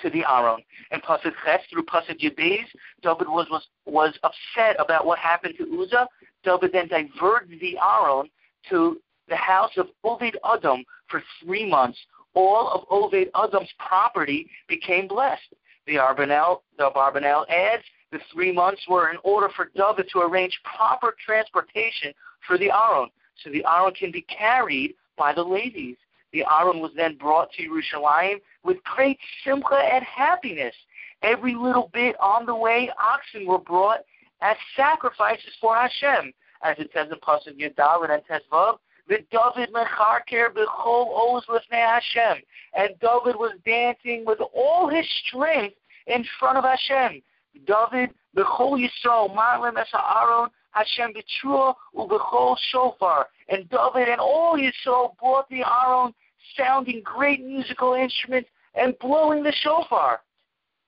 to 0.02 0.10
the 0.10 0.24
Aron. 0.30 0.62
And 0.92 1.02
Pasuk 1.04 1.34
Ches 1.46 1.62
through 1.70 1.84
Pasuk 1.84 2.20
Yudbeis, 2.20 2.66
David 3.02 3.28
was, 3.28 3.48
was, 3.50 3.68
was 3.86 4.18
upset 4.24 4.76
about 4.80 5.06
what 5.06 5.20
happened 5.20 5.56
to 5.58 5.82
Uzzah. 5.82 6.08
David 6.43 6.71
then 6.73 6.88
diverted 6.88 7.60
the 7.60 7.77
Aron 7.77 8.30
to 8.69 8.99
the 9.27 9.36
house 9.36 9.71
of 9.77 9.88
Oved 10.04 10.36
Edom 10.54 10.84
for 11.08 11.23
three 11.43 11.69
months. 11.69 11.97
All 12.34 12.69
of 12.69 12.88
Oved 12.89 13.30
Edom's 13.36 13.73
property 13.77 14.49
became 14.67 15.08
blessed. 15.08 15.54
The 15.88 15.95
Arbanel, 15.95 16.62
the 16.77 16.91
Barbanel 16.95 17.47
adds, 17.49 17.84
the 18.12 18.19
three 18.32 18.51
months 18.51 18.82
were 18.89 19.10
in 19.10 19.17
order 19.23 19.49
for 19.56 19.71
David 19.75 20.10
to 20.12 20.19
arrange 20.19 20.60
proper 20.63 21.15
transportation 21.25 22.13
for 22.45 22.58
the 22.58 22.69
Aron, 22.69 23.10
so 23.41 23.49
the 23.49 23.65
Aron 23.65 23.93
can 23.93 24.12
be 24.12 24.21
carried 24.23 24.95
by 25.17 25.34
the 25.34 25.43
ladies. 25.43 25.95
The 26.34 26.45
Aron 26.49 26.80
was 26.80 26.91
then 26.95 27.17
brought 27.17 27.51
to 27.54 27.63
Jerusalem 27.63 28.39
with 28.63 28.84
great 28.84 29.17
simcha 29.43 29.75
and 29.75 30.04
happiness. 30.04 30.75
Every 31.23 31.56
little 31.56 31.89
bit 31.93 32.15
on 32.19 32.45
the 32.45 32.56
way, 32.56 32.89
oxen 32.99 33.45
were 33.45 33.60
brought 33.60 33.99
as 34.41 34.58
sacrifices 34.75 35.54
for 35.60 35.75
Hashem, 35.75 36.34
as 36.63 36.77
it 36.80 36.89
says 36.93 37.08
in 37.12 37.19
Pasuk 37.19 37.60
Yudal 37.60 38.10
and 38.10 38.23
Tes 38.27 38.41
Vav. 38.51 38.77
The 39.08 39.19
David 39.32 39.73
mecharker 39.73 40.49
b'chol 40.54 41.36
oz 41.36 41.43
lifnei 41.49 41.99
Hashem, 41.99 42.43
and 42.75 42.89
David 42.99 43.36
was 43.36 43.54
dancing 43.65 44.23
with 44.25 44.39
all 44.54 44.88
his 44.88 45.06
strength 45.28 45.76
in 46.07 46.24
front 46.39 46.57
of 46.57 46.63
Hashem. 46.63 47.22
David 47.66 48.11
b'chol 48.36 48.80
Yisrael 48.80 49.36
ma'alem 49.36 49.78
es 49.78 49.88
Aron 49.93 50.49
Hashem 50.72 51.13
b'trua 51.13 51.74
u'b'chol 51.95 52.55
shofar, 52.72 53.28
and 53.49 53.70
David 53.70 54.07
and 54.07 54.22
all 54.22 54.57
Yisrael 54.57 55.18
brought 55.18 55.49
the 55.49 55.63
Aron 55.63 56.13
sounding 56.57 57.01
great 57.03 57.43
musical 57.43 57.93
instruments 57.93 58.49
and 58.76 58.97
blowing 58.99 59.43
the 59.43 59.53
shofar. 59.63 60.22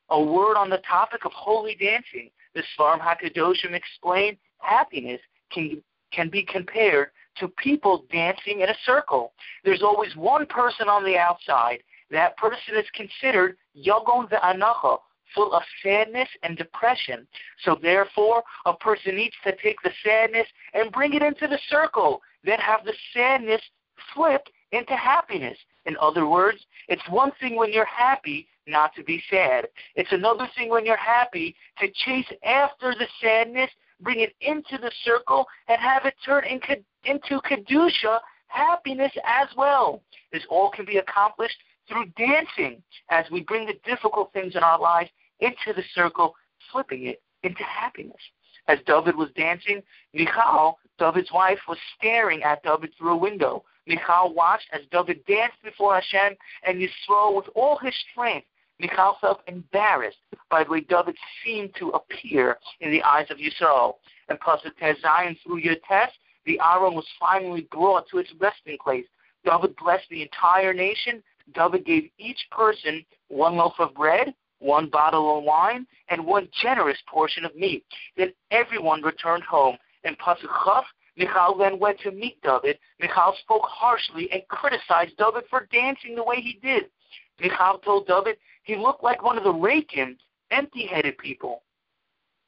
A 0.10 0.22
word 0.22 0.56
on 0.56 0.70
the 0.70 0.82
topic 0.90 1.26
of 1.26 1.32
holy 1.34 1.76
dancing. 1.76 2.30
The 2.56 2.64
Sforim 2.78 3.00
HaKadoshim 3.00 3.74
explain 3.74 4.38
happiness 4.60 5.22
can, 5.52 5.82
can 6.12 6.30
be 6.30 6.44
compared 6.44 7.10
to 7.38 7.48
people 7.48 8.06
dancing 8.12 8.62
in 8.62 8.70
a 8.70 8.76
circle. 8.86 9.34
There's 9.64 9.82
always 9.82 10.16
one 10.16 10.46
person 10.46 10.88
on 10.88 11.04
the 11.04 11.18
outside. 11.18 11.80
That 12.12 12.38
person 12.38 12.76
is 12.76 12.86
considered 12.94 13.58
Yagon 13.76 14.30
Ve'anacha, 14.30 15.00
full 15.34 15.54
of 15.54 15.64
sadness 15.82 16.30
and 16.44 16.58
depression. 16.58 17.28
So 17.64 17.78
therefore, 17.82 18.44
a 18.66 18.74
person 18.74 19.16
needs 19.16 19.36
to 19.44 19.56
take 19.64 19.82
the 19.84 19.92
sadness 20.04 20.48
and 20.74 20.92
bring 20.92 21.14
it 21.14 21.24
into 21.24 21.48
the 21.48 21.60
circle, 21.70 22.22
then 22.44 22.60
have 22.60 22.86
the 22.86 22.94
sadness 23.14 23.62
flip 24.14 24.48
into 24.72 24.96
happiness. 24.96 25.58
In 25.86 25.98
other 26.00 26.28
words, 26.28 26.60
it's 26.88 27.08
one 27.10 27.32
thing 27.40 27.56
when 27.56 27.74
you're 27.74 27.86
happy 27.86 28.48
not 28.68 28.94
to 28.96 29.04
be 29.04 29.22
sad. 29.30 29.68
It's 29.96 30.12
another 30.12 30.48
thing 30.56 30.70
when 30.70 30.86
you're 30.86 30.98
happy 30.98 31.56
to 31.80 31.88
chase 32.06 32.28
after 32.44 32.94
the 32.94 33.08
sadness, 33.22 33.70
bring 34.02 34.20
it 34.20 34.34
into 34.42 34.78
the 34.82 34.92
circle, 35.04 35.46
and 35.68 35.80
have 35.82 36.06
it 36.06 36.16
turn 36.26 36.44
into 36.46 37.42
Kedusha, 37.42 38.20
happiness 38.48 39.12
as 39.26 39.48
well. 39.58 40.02
This 40.32 40.44
all 40.50 40.70
can 40.70 40.86
be 40.86 40.98
accomplished 40.98 41.58
through 41.88 42.06
dancing 42.18 42.82
as 43.10 43.26
we 43.32 43.42
bring 43.42 43.66
the 43.66 43.80
difficult 43.86 44.32
things 44.34 44.56
in 44.56 44.64
our 44.64 44.80
lives 44.80 45.10
into 45.40 45.74
the 45.76 45.84
circle, 45.94 46.36
flipping 46.72 47.08
it 47.08 47.22
into 47.44 47.64
happiness. 47.64 48.22
As 48.68 48.80
David 48.86 49.18
was 49.18 49.30
dancing, 49.36 49.82
Michal, 50.14 50.80
David's 50.98 51.32
wife, 51.34 51.60
was 51.68 51.78
staring 51.98 52.44
at 52.44 52.64
David 52.64 52.92
through 52.98 53.12
a 53.12 53.18
window. 53.18 53.66
Michal 53.86 54.34
watched 54.34 54.68
as 54.72 54.82
David 54.92 55.26
danced 55.26 55.62
before 55.62 55.96
Hashem 55.96 56.38
and 56.66 56.80
Yisrael 56.80 57.36
with 57.36 57.48
all 57.56 57.78
his 57.78 57.94
strength. 58.12 58.48
Michal 58.84 59.18
felt 59.22 59.42
embarrassed 59.48 60.18
by 60.52 60.64
the 60.64 60.70
way 60.70 60.82
David 60.82 61.16
seemed 61.44 61.74
to 61.80 61.92
appear 61.92 62.58
in 62.82 62.92
the 62.92 63.02
eyes 63.04 63.28
of 63.32 63.38
Yisrael. 63.38 63.96
And 64.28 64.38
Pasuk 64.40 64.74
Zayin 64.78 65.38
through 65.42 65.60
your 65.60 65.76
test, 65.88 66.14
the 66.46 66.60
Aron 66.60 66.94
was 66.94 67.08
finally 67.18 67.68
brought 67.72 68.10
to 68.10 68.18
its 68.18 68.30
resting 68.40 68.78
place. 68.84 69.06
David 69.46 69.76
blessed 69.78 70.10
the 70.10 70.22
entire 70.22 70.74
nation. 70.74 71.24
David 71.56 71.86
gave 71.86 72.10
each 72.18 72.40
person 72.52 73.06
one 73.30 73.56
loaf 73.56 73.74
of 73.80 73.94
bread, 73.94 74.34
one 74.60 74.90
bottle 74.90 75.38
of 75.38 75.46
wine, 75.46 75.88
and 76.10 76.26
one 76.26 76.50
generous 76.62 76.98
portion 77.08 77.46
of 77.46 77.56
meat. 77.56 77.86
Then 78.18 78.34
everyone 78.52 79.02
returned 79.02 79.44
home. 79.44 79.78
And 80.04 80.18
Pasuk 80.20 80.84
Michal 81.16 81.58
then 81.58 81.80
went 81.80 82.00
to 82.02 82.12
meet 82.12 82.42
David. 82.42 82.80
Michal 83.00 83.36
spoke 83.44 83.66
harshly 83.66 84.30
and 84.32 84.42
criticized 84.50 85.16
David 85.18 85.44
for 85.50 85.68
dancing 85.72 86.16
the 86.16 86.24
way 86.24 86.42
he 86.42 86.60
did. 86.62 86.86
Michal 87.40 87.80
told 87.80 88.08
David 88.08 88.38
he 88.64 88.76
looked 88.76 89.04
like 89.04 89.24
one 89.24 89.38
of 89.38 89.44
the 89.44 89.54
rakin, 89.54 90.18
empty-headed 90.52 91.18
people. 91.18 91.64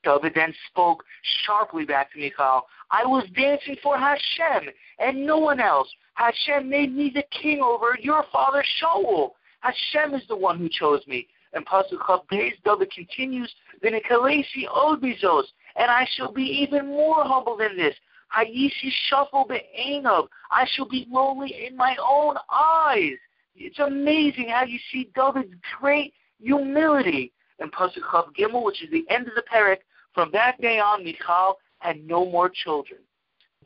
David 0.03 0.33
then 0.35 0.53
spoke 0.69 1.03
sharply 1.45 1.83
back 1.83 2.13
to 2.13 2.19
Michal. 2.19 2.67
I 2.91 3.05
was 3.05 3.25
dancing 3.35 3.75
for 3.81 3.97
Hashem 3.97 4.69
and 4.99 5.25
no 5.25 5.37
one 5.39 5.59
else. 5.59 5.89
Hashem 6.13 6.69
made 6.69 6.95
me 6.95 7.11
the 7.13 7.23
king 7.41 7.61
over 7.61 7.97
your 7.99 8.23
father 8.31 8.63
Shaul. 8.81 9.31
Hashem 9.61 10.13
is 10.13 10.21
the 10.27 10.35
one 10.35 10.59
who 10.59 10.69
chose 10.69 11.01
me. 11.07 11.27
And 11.53 11.65
Pasuk 11.65 12.05
Chaf 12.05 12.21
David 12.29 12.91
continues, 12.91 13.53
V'nekalesi 13.83 14.67
od 14.71 15.01
bizos, 15.01 15.45
and 15.75 15.89
I 15.89 16.05
shall 16.15 16.31
be 16.31 16.43
even 16.43 16.87
more 16.87 17.23
humble 17.23 17.57
than 17.57 17.77
this. 17.77 17.95
Hayishi 18.35 18.91
shuffle 19.09 19.45
be'enov, 19.47 20.27
I 20.51 20.65
shall 20.73 20.87
be 20.87 21.07
lowly 21.09 21.65
in 21.67 21.77
my 21.77 21.95
own 22.05 22.35
eyes. 22.51 23.17
It's 23.55 23.79
amazing 23.79 24.49
how 24.49 24.63
you 24.63 24.79
see 24.91 25.09
David's 25.15 25.53
great 25.79 26.13
humility. 26.41 27.31
And 27.59 27.71
Pasuk 27.71 28.01
Chaf 28.11 28.25
Gimel, 28.37 28.65
which 28.65 28.83
is 28.83 28.91
the 28.91 29.05
end 29.09 29.27
of 29.27 29.35
the 29.35 29.43
parak, 29.51 29.77
from 30.13 30.29
that 30.33 30.59
day 30.61 30.79
on, 30.79 31.03
Michal 31.03 31.57
had 31.79 32.05
no 32.05 32.25
more 32.25 32.49
children. 32.49 32.99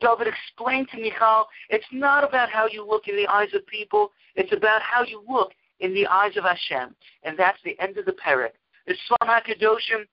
David 0.00 0.28
explained 0.28 0.88
to 0.90 1.00
Michal, 1.00 1.46
it's 1.68 1.84
not 1.92 2.24
about 2.24 2.50
how 2.50 2.66
you 2.66 2.86
look 2.86 3.08
in 3.08 3.16
the 3.16 3.26
eyes 3.26 3.52
of 3.54 3.66
people, 3.66 4.12
it's 4.34 4.52
about 4.52 4.80
how 4.82 5.04
you 5.04 5.22
look 5.28 5.52
in 5.80 5.92
the 5.92 6.06
eyes 6.06 6.36
of 6.36 6.44
Hashem. 6.44 6.94
And 7.22 7.38
that's 7.38 7.58
the 7.64 7.78
end 7.80 7.98
of 7.98 8.04
the 8.04 8.12
parak. 8.12 8.52
The 8.86 8.94
Sforim 8.94 9.28
HaKadoshim 9.28 10.06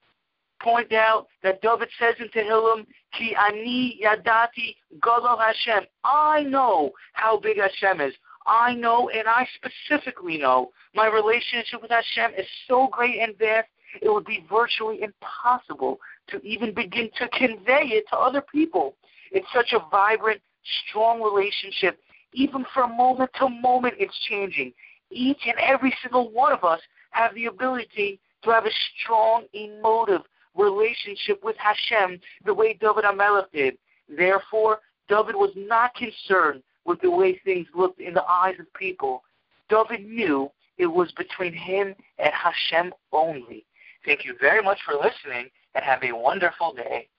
point 0.62 0.92
out 0.92 1.28
that 1.44 1.62
David 1.62 1.90
says 2.00 2.16
in 2.20 2.28
Tehillim, 2.30 2.86
Ki 3.18 3.36
ani 3.36 4.00
yadati 4.04 4.76
golo 5.00 5.38
Hashem. 5.38 5.86
I 6.04 6.44
know 6.44 6.92
how 7.14 7.40
big 7.40 7.58
Hashem 7.58 8.02
is. 8.02 8.14
I 8.48 8.74
know 8.74 9.10
and 9.10 9.28
I 9.28 9.46
specifically 9.56 10.38
know 10.38 10.72
my 10.96 11.08
relationship 11.08 11.82
with 11.82 11.92
Hashem 11.92 12.32
is 12.38 12.48
so 12.68 12.88
great 12.92 13.20
and 13.20 13.38
vast, 13.38 13.68
it 14.02 14.10
would 14.10 14.26
be 14.26 14.46
virtually 14.50 15.02
impossible 15.02 16.00
to 16.30 16.42
even 16.44 16.74
begin 16.74 17.10
to 17.20 17.28
convey 17.30 17.88
it 17.88 18.06
to 18.10 18.18
other 18.18 18.42
people. 18.42 18.96
It's 19.32 19.48
such 19.54 19.74
a 19.74 19.86
vibrant, 19.90 20.42
strong 20.90 21.22
relationship. 21.22 22.00
Even 22.34 22.66
from 22.74 22.96
moment 22.96 23.32
to 23.40 23.50
moment, 23.50 23.96
it's 23.98 24.18
changing. 24.30 24.74
Each 25.12 25.40
and 25.46 25.56
every 25.60 25.94
single 26.02 26.32
one 26.32 26.54
of 26.54 26.64
us 26.64 26.80
have 27.12 27.34
the 27.36 27.46
ability 27.46 28.20
to 28.44 28.52
have 28.52 28.66
a 28.66 28.72
strong, 29.04 29.46
emotive 29.54 30.22
relationship 30.56 31.44
with 31.44 31.56
Hashem 31.58 32.20
the 32.46 32.54
way 32.54 32.74
David 32.80 33.04
HaMelech 33.04 33.52
did. 33.54 33.78
Therefore, 34.10 34.80
David 35.10 35.36
was 35.36 35.52
not 35.56 35.94
concerned 35.96 36.62
with 36.88 37.02
the 37.02 37.12
way 37.12 37.40
things 37.44 37.68
looked 37.76 38.00
in 38.00 38.14
the 38.14 38.24
eyes 38.24 38.56
of 38.60 38.74
people. 38.74 39.22
David 39.70 40.08
knew 40.08 40.50
it 40.78 40.88
was 40.88 41.12
between 41.12 41.54
him 41.54 41.94
and 42.18 42.32
Hashem 42.34 42.94
only. 43.12 43.66
Thank 44.06 44.26
you 44.26 44.36
very 44.40 44.64
much 44.64 44.80
for 44.86 44.96
listening 44.96 45.50
and 45.76 45.84
have 45.84 46.02
a 46.04 46.14
wonderful 46.14 46.74
day. 46.74 47.10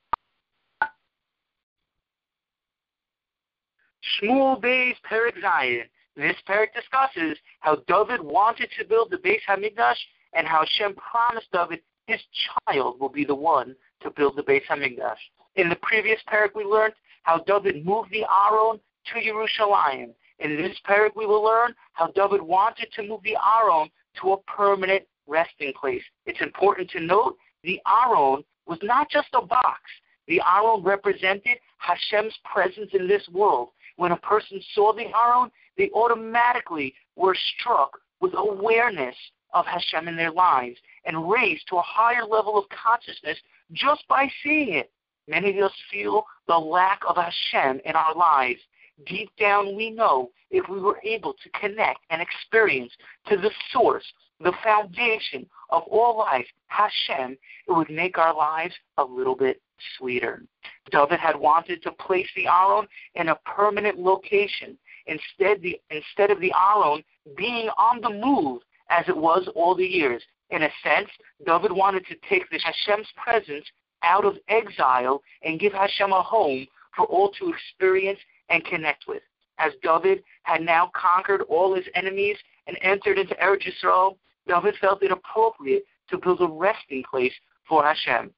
Shmuel 4.21 4.61
Beis 4.61 4.95
Perik 5.09 5.37
Zayin. 5.43 5.83
This 6.17 6.35
parak 6.49 6.69
discusses 6.75 7.39
how 7.61 7.77
David 7.87 8.21
wanted 8.21 8.71
to 8.79 8.85
build 8.85 9.11
the 9.11 9.19
Beis 9.19 9.39
Hamikdash 9.49 9.99
and 10.33 10.47
how 10.47 10.65
Hashem 10.65 10.97
promised 10.97 11.47
David 11.53 11.81
his 12.07 12.21
child 12.67 12.99
will 12.99 13.11
be 13.11 13.25
the 13.25 13.35
one 13.35 13.77
to 14.03 14.11
build 14.11 14.35
the 14.37 14.43
Beis 14.43 14.65
Hamikdash. 14.69 15.19
In 15.57 15.69
the 15.69 15.77
previous 15.77 16.19
parak, 16.27 16.55
we 16.55 16.65
learned 16.65 16.95
how 17.23 17.39
David 17.47 17.85
moved 17.85 18.11
the 18.11 18.25
Aron 18.25 18.81
to 19.15 19.23
Jerusalem. 19.23 20.15
In 20.41 20.57
this 20.57 20.77
parak, 20.89 21.17
we 21.17 21.27
will 21.27 21.43
learn 21.43 21.75
how 21.93 22.09
David 22.09 22.43
wanted 22.43 22.89
to 22.95 23.03
move 23.03 23.23
the 23.25 23.37
Aron 23.61 23.89
to 24.21 24.33
a 24.33 24.43
permanent 24.43 25.05
resting 25.27 25.73
place. 25.79 26.03
It's 26.27 26.41
important 26.41 26.91
to 26.91 27.01
note 27.01 27.37
the 27.65 27.81
Aron 27.87 28.45
was 28.67 28.79
not 28.83 29.11
just 29.11 29.29
a 29.35 29.45
box. 29.45 29.81
The 30.27 30.41
Aron 30.41 30.83
represented 30.83 31.59
Hashem's 31.79 32.35
presence 32.45 32.91
in 32.93 33.09
this 33.09 33.27
world. 33.33 33.71
When 33.97 34.13
a 34.13 34.17
person 34.17 34.61
saw 34.75 34.93
the 34.93 35.07
Aron, 35.07 35.51
they 35.77 35.91
automatically 35.95 36.95
were 37.17 37.37
struck 37.59 37.99
with 38.21 38.33
awareness 38.37 39.17
of 39.55 39.65
Hashem 39.67 40.09
in 40.09 40.17
their 40.17 40.31
lives 40.31 40.77
and 41.05 41.29
raised 41.29 41.67
to 41.69 41.77
a 41.77 41.83
higher 41.83 42.25
level 42.25 42.59
of 42.59 42.65
consciousness 42.69 43.39
just 43.73 44.07
by 44.09 44.29
seeing 44.43 44.75
it. 44.75 44.91
Many 45.27 45.59
of 45.59 45.65
us 45.65 45.73
feel 45.91 46.25
the 46.47 46.59
lack 46.59 47.01
of 47.09 47.17
Hashem 47.17 47.81
in 47.85 47.93
our 47.95 48.15
lives. 48.15 48.61
Deep 49.07 49.31
down, 49.39 49.77
we 49.77 49.91
know 49.91 50.31
if 50.51 50.69
we 50.69 50.81
were 50.81 51.01
able 51.05 51.35
to 51.35 51.61
connect 51.61 52.01
and 52.11 52.21
experience 52.21 52.93
to 53.29 53.37
the 53.37 53.51
source 53.73 54.05
the 54.41 54.53
foundation 54.63 55.47
of 55.71 55.83
all 55.85 56.19
life, 56.19 56.47
Hashem, 56.69 57.37
it 57.67 57.73
would 57.73 57.91
make 57.91 58.19
our 58.19 58.35
lives 58.35 58.75
a 58.99 59.05
little 59.05 59.35
bit 59.35 59.61
sweeter. 59.97 60.45
David 60.91 61.19
had 61.19 61.37
wanted 61.37 61.83
to 61.83 61.93
place 61.93 62.29
the 62.37 62.47
Aron 62.47 62.87
in 63.15 63.29
a 63.29 63.39
permanent 63.45 63.99
location. 63.99 64.79
Instead, 65.07 65.63
the, 65.63 65.81
instead 65.91 66.31
of 66.31 66.41
the 66.41 66.53
Aron 66.53 67.03
being 67.37 67.69
on 67.77 68.01
the 68.01 68.11
move 68.11 68.63
as 68.91 69.05
it 69.09 69.17
was 69.17 69.49
all 69.55 69.75
the 69.75 69.87
years. 69.87 70.23
In 70.51 70.63
a 70.63 70.71
sense, 70.83 71.11
David 71.45 71.73
wanted 71.73 72.07
to 72.07 72.17
take 72.29 72.49
the 72.51 72.59
Hashem's 72.59 73.09
presence 73.23 73.67
out 74.03 74.25
of 74.25 74.37
exile 74.49 75.23
and 75.43 75.61
give 75.61 75.73
Hashem 75.73 76.13
a 76.13 76.23
home 76.23 76.67
for 76.97 77.05
all 77.07 77.31
to 77.33 77.53
experience 77.53 78.19
and 78.49 78.65
connect 78.65 79.07
with. 79.07 79.23
As 79.59 79.73
David 79.83 80.23
had 80.43 80.63
now 80.63 80.91
conquered 80.95 81.43
all 81.43 81.75
his 81.75 81.87
enemies 81.95 82.37
and 82.67 82.79
entered 82.81 83.19
into 83.19 83.35
Eretz 83.35 83.67
Yisrael, 83.67 84.17
David 84.47 84.77
felt 84.81 85.03
it 85.03 85.11
appropriate 85.11 85.85
to 86.11 86.19
build 86.19 86.41
a 86.41 86.47
resting 86.47 87.03
place 87.11 87.33
for 87.69 87.85
Hashem. 87.85 88.31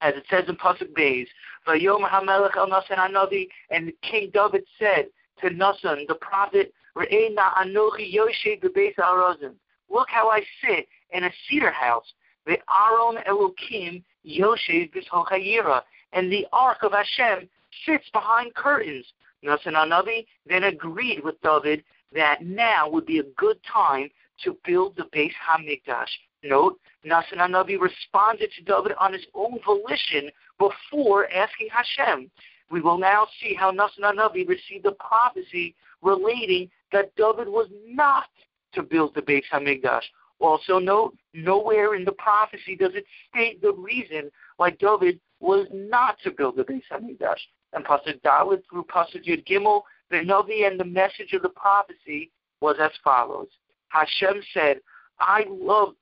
As 0.00 0.14
it 0.14 0.24
says 0.30 0.44
in 0.48 0.56
Pasuk 0.56 0.92
Beis, 0.96 1.26
Vayom 1.66 2.08
HaMelech 2.08 2.56
El 2.56 2.68
Nasan 2.68 3.46
and 3.70 3.92
King 4.02 4.30
David 4.32 4.64
said 4.78 5.06
to 5.40 5.50
Nasan, 5.50 6.06
the 6.06 6.16
prophet, 6.20 6.72
Re'ena 6.96 7.52
Anochi 7.54 8.14
Yoshe 8.14 8.62
Bebeis 8.62 8.94
Arozim. 8.96 9.54
Look 9.90 10.08
how 10.08 10.28
I 10.28 10.42
sit 10.62 10.86
in 11.10 11.24
a 11.24 11.30
cedar 11.48 11.70
house. 11.70 12.06
The 12.46 12.58
Aron 12.68 13.22
Elokim 13.26 14.02
Yoshe 14.26 14.90
B'Sochayira, 14.92 15.82
and 16.12 16.30
the 16.30 16.46
Ark 16.52 16.78
of 16.82 16.92
Hashem 16.92 17.48
sits 17.86 18.08
behind 18.12 18.54
curtains. 18.54 19.06
Nasan 19.44 19.74
Hanavi 19.74 20.26
then 20.46 20.64
agreed 20.64 21.22
with 21.22 21.40
David 21.42 21.84
that 22.12 22.44
now 22.44 22.88
would 22.88 23.06
be 23.06 23.18
a 23.18 23.24
good 23.36 23.58
time 23.70 24.08
to 24.42 24.58
build 24.64 24.96
the 24.96 25.04
Beis 25.14 25.32
Hamikdash. 25.48 26.08
Note, 26.42 26.78
Nasan 27.06 27.38
Hanavi 27.38 27.78
responded 27.78 28.50
to 28.56 28.64
David 28.64 28.92
on 28.98 29.12
his 29.12 29.26
own 29.34 29.58
volition 29.64 30.30
before 30.58 31.30
asking 31.30 31.68
Hashem. 31.70 32.30
We 32.70 32.80
will 32.80 32.98
now 32.98 33.26
see 33.40 33.54
how 33.54 33.70
Nasan 33.70 34.02
Hanavi 34.02 34.48
received 34.48 34.86
a 34.86 34.92
prophecy 34.92 35.74
relating 36.02 36.70
that 36.92 37.14
David 37.16 37.48
was 37.48 37.68
not 37.86 38.24
to 38.72 38.82
build 38.82 39.14
the 39.14 39.22
Beis 39.22 39.44
Hamikdash. 39.52 40.02
Also 40.40 40.78
note, 40.78 41.16
nowhere 41.32 41.94
in 41.94 42.04
the 42.04 42.12
prophecy 42.12 42.76
does 42.76 42.92
it 42.94 43.04
state 43.30 43.62
the 43.62 43.72
reason 43.72 44.30
why 44.56 44.70
David 44.70 45.20
was 45.40 45.66
not 45.72 46.18
to 46.24 46.30
build 46.30 46.56
the 46.56 46.64
Beis 46.64 46.82
Hamikdash. 46.90 47.40
And 47.74 47.84
Pasuk 47.84 48.20
Dalet 48.22 48.62
through 48.70 48.84
Pasuk 48.84 49.26
Yud 49.26 49.46
Gimel, 49.46 49.82
the 50.10 50.22
Novi 50.22 50.64
and 50.64 50.78
the 50.78 50.84
message 50.84 51.32
of 51.32 51.42
the 51.42 51.48
prophecy 51.48 52.30
was 52.60 52.76
as 52.80 52.92
follows. 53.02 53.48
Hashem 53.88 54.42
said, 54.52 54.78
I 55.18 55.44
love 55.48 55.94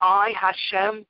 I, 0.00 0.32
Hashem, 0.38 1.04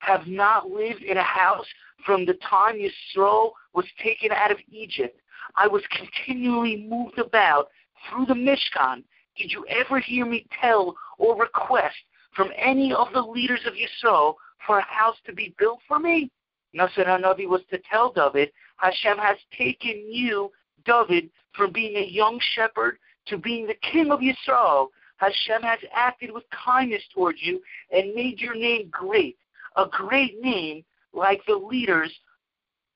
have 0.00 0.26
not 0.26 0.68
lived 0.68 1.02
in 1.02 1.16
a 1.16 1.22
house 1.22 1.66
from 2.04 2.26
the 2.26 2.34
time 2.48 2.76
Yisro 2.76 3.52
was 3.74 3.86
taken 4.02 4.32
out 4.32 4.50
of 4.50 4.58
Egypt. 4.68 5.20
I 5.56 5.68
was 5.68 5.82
continually 5.90 6.86
moved 6.88 7.18
about 7.18 7.68
through 8.08 8.26
the 8.26 8.34
Mishkan. 8.34 9.04
Did 9.36 9.52
you 9.52 9.64
ever 9.68 10.00
hear 10.00 10.26
me 10.26 10.46
tell 10.60 10.96
or 11.18 11.36
request 11.36 11.94
from 12.34 12.50
any 12.56 12.92
of 12.92 13.08
the 13.12 13.20
leaders 13.20 13.60
of 13.66 13.74
Yisro 13.74 14.34
for 14.66 14.78
a 14.78 14.82
house 14.82 15.16
to 15.26 15.32
be 15.32 15.54
built 15.58 15.78
for 15.86 15.98
me? 15.98 16.30
Nasan 16.74 17.06
Hanavi 17.06 17.46
was 17.46 17.62
to 17.70 17.78
tell 17.90 18.12
David, 18.12 18.50
Hashem 18.76 19.18
has 19.18 19.36
taken 19.56 20.10
you, 20.10 20.50
David, 20.84 21.30
from 21.54 21.72
being 21.72 21.96
a 21.96 22.06
young 22.06 22.40
shepherd 22.54 22.98
to 23.26 23.38
being 23.38 23.66
the 23.66 23.76
king 23.92 24.10
of 24.10 24.20
Yisrael. 24.20 24.88
Hashem 25.16 25.62
has 25.62 25.78
acted 25.94 26.32
with 26.32 26.44
kindness 26.50 27.02
towards 27.14 27.38
you 27.40 27.60
and 27.90 28.14
made 28.14 28.40
your 28.40 28.54
name 28.54 28.88
great, 28.90 29.36
a 29.76 29.86
great 29.86 30.40
name 30.40 30.84
like 31.12 31.40
the 31.46 31.54
leaders 31.54 32.12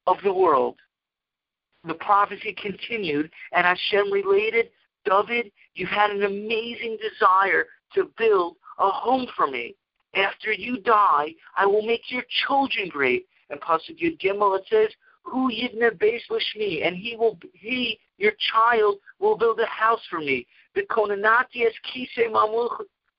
of 0.06 0.16
the 0.24 0.32
world. 0.32 0.76
The 1.84 1.94
prophecy 1.94 2.56
continued, 2.60 3.30
and 3.52 3.64
Hashem 3.64 4.10
related, 4.10 4.70
David, 5.04 5.52
you've 5.74 5.88
had 5.88 6.10
an 6.10 6.24
amazing 6.24 6.98
desire 7.00 7.66
to 7.94 8.10
build 8.18 8.56
a 8.78 8.90
home 8.90 9.26
for 9.36 9.46
me. 9.46 9.76
After 10.14 10.50
you 10.50 10.80
die, 10.80 11.34
I 11.56 11.66
will 11.66 11.82
make 11.82 12.10
your 12.10 12.24
children 12.46 12.88
great. 12.88 13.26
And 13.50 13.60
Pasuk 13.60 14.00
Yud 14.02 14.20
Gimel 14.20 14.58
it 14.58 14.64
says, 14.68 14.88
Who 15.24 15.50
yidne 15.50 15.90
beis 15.98 16.22
lishmi, 16.30 16.86
and 16.86 16.96
he 16.96 17.16
will, 17.16 17.38
he, 17.52 17.98
your 18.18 18.32
child, 18.52 18.96
will 19.18 19.36
build 19.36 19.60
a 19.60 19.66
house 19.66 20.00
for 20.10 20.18
me. 20.18 20.46
The 20.74 20.82
V'konanati 20.82 21.66
es 21.66 21.74
kise 21.84 22.30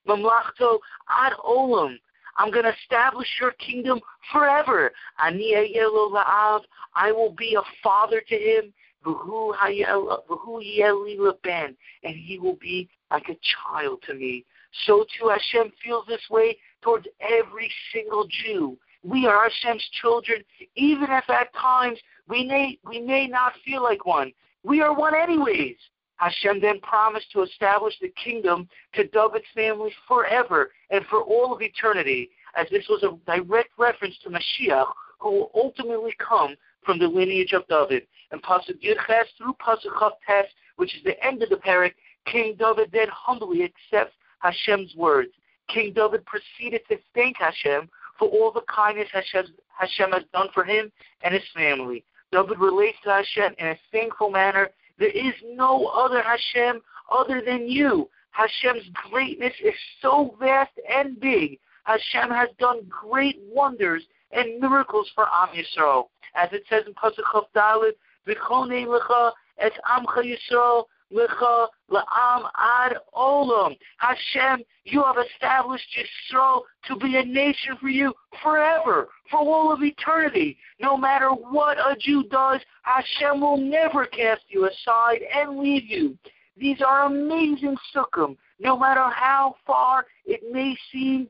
mamlachto 0.06 0.78
ad 1.08 1.32
olam. 1.44 1.96
I'm 2.38 2.52
going 2.52 2.64
to 2.64 2.74
establish 2.82 3.28
your 3.40 3.52
kingdom 3.52 4.00
forever. 4.32 4.92
Ani 5.22 5.52
la'av. 5.54 6.60
I 6.94 7.10
will 7.10 7.32
be 7.32 7.56
a 7.56 7.62
father 7.82 8.22
to 8.28 8.34
him. 8.34 8.72
Buhu 9.04 9.54
yelila 9.58 11.42
ban, 11.42 11.76
and 12.04 12.14
he 12.14 12.38
will 12.38 12.56
be 12.56 12.88
like 13.10 13.28
a 13.28 13.38
child 13.72 14.02
to 14.06 14.14
me. 14.14 14.44
So 14.86 15.04
too 15.18 15.28
Hashem 15.28 15.72
feels 15.82 16.06
this 16.06 16.22
way 16.30 16.58
towards 16.82 17.06
every 17.20 17.70
single 17.92 18.26
Jew. 18.26 18.78
We 19.02 19.26
are 19.26 19.48
Hashem's 19.48 19.86
children, 20.00 20.42
even 20.74 21.06
if 21.10 21.28
at 21.30 21.54
times 21.54 21.98
we 22.28 22.44
may, 22.44 22.78
we 22.84 23.00
may 23.00 23.26
not 23.26 23.52
feel 23.64 23.82
like 23.82 24.04
one. 24.04 24.32
We 24.64 24.80
are 24.80 24.94
one 24.94 25.14
anyways. 25.14 25.76
Hashem 26.16 26.60
then 26.60 26.80
promised 26.80 27.30
to 27.32 27.42
establish 27.42 27.94
the 28.00 28.12
kingdom 28.22 28.68
to 28.94 29.06
David's 29.06 29.46
family 29.54 29.92
forever 30.08 30.70
and 30.90 31.04
for 31.06 31.22
all 31.22 31.54
of 31.54 31.62
eternity, 31.62 32.30
as 32.56 32.66
this 32.70 32.86
was 32.88 33.04
a 33.04 33.16
direct 33.30 33.70
reference 33.78 34.18
to 34.24 34.30
Mashiach, 34.30 34.92
who 35.20 35.30
will 35.30 35.50
ultimately 35.54 36.14
come 36.18 36.56
from 36.84 36.98
the 36.98 37.06
lineage 37.06 37.52
of 37.52 37.66
David. 37.68 38.06
And 38.32 38.42
Pasuk 38.42 38.82
Yud 38.82 38.96
Ches 39.06 39.26
through 39.38 39.54
Pasuk 39.64 40.10
Tes, 40.26 40.46
which 40.76 40.94
is 40.96 41.02
the 41.04 41.24
end 41.24 41.42
of 41.42 41.50
the 41.50 41.56
parak, 41.56 41.94
King 42.26 42.56
David 42.58 42.90
then 42.92 43.08
humbly 43.12 43.62
accepts 43.62 44.14
Hashem's 44.40 44.94
words. 44.96 45.30
King 45.68 45.92
David 45.94 46.24
proceeded 46.26 46.80
to 46.88 46.98
thank 47.14 47.36
Hashem 47.36 47.88
for 48.18 48.28
all 48.28 48.50
the 48.52 48.62
kindness 48.62 49.08
Hashem, 49.12 49.46
Hashem 49.78 50.12
has 50.12 50.24
done 50.32 50.48
for 50.52 50.64
him 50.64 50.90
and 51.22 51.34
his 51.34 51.42
family. 51.54 52.04
David 52.32 52.58
relates 52.58 52.98
to 53.04 53.10
Hashem 53.10 53.54
in 53.58 53.68
a 53.68 53.78
thankful 53.92 54.30
manner. 54.30 54.68
There 54.98 55.08
is 55.08 55.34
no 55.54 55.86
other 55.86 56.22
Hashem 56.22 56.80
other 57.10 57.40
than 57.44 57.68
you. 57.68 58.08
Hashem's 58.30 58.88
greatness 59.10 59.54
is 59.64 59.74
so 60.02 60.36
vast 60.38 60.72
and 60.92 61.18
big. 61.18 61.58
Hashem 61.84 62.30
has 62.30 62.48
done 62.58 62.80
great 62.88 63.40
wonders 63.50 64.04
and 64.32 64.60
miracles 64.60 65.10
for 65.14 65.26
Am 65.32 65.48
Yisrael. 65.48 66.08
As 66.34 66.50
it 66.52 66.62
says 66.68 66.84
in 66.86 66.94
Pasuk 66.94 67.24
Chaf 67.32 67.44
Dalet, 67.56 67.92
V'chonei 68.26 68.86
lecha 68.86 69.32
et 69.58 69.72
Amcha 69.90 70.22
Yisrael 70.22 70.84
lecha 71.12 71.68
la'am 71.90 72.48
ad 72.56 72.96
olam. 73.14 73.76
Hashem, 73.98 74.64
you 74.84 75.02
have 75.02 75.16
established 75.18 75.86
Yisrael 75.96 76.62
to 76.86 76.96
be 76.96 77.16
a 77.16 77.24
nation 77.24 77.76
for 77.80 77.88
you 77.88 78.12
forever, 78.42 79.08
for 79.30 79.40
all 79.40 79.72
of 79.72 79.82
eternity. 79.82 80.58
No 80.80 80.96
matter 80.96 81.30
what 81.30 81.78
a 81.78 81.96
Jew 81.98 82.24
does, 82.24 82.60
Hashem 82.82 83.40
will 83.40 83.58
never 83.58 84.06
cast 84.06 84.42
you 84.48 84.66
aside 84.66 85.20
and 85.34 85.58
leave 85.58 85.84
you. 85.84 86.16
These 86.56 86.82
are 86.82 87.06
amazing 87.06 87.76
sukkim. 87.94 88.36
No 88.60 88.76
matter 88.76 89.08
how 89.14 89.54
far 89.66 90.06
it 90.24 90.40
may 90.52 90.76
seem 90.90 91.28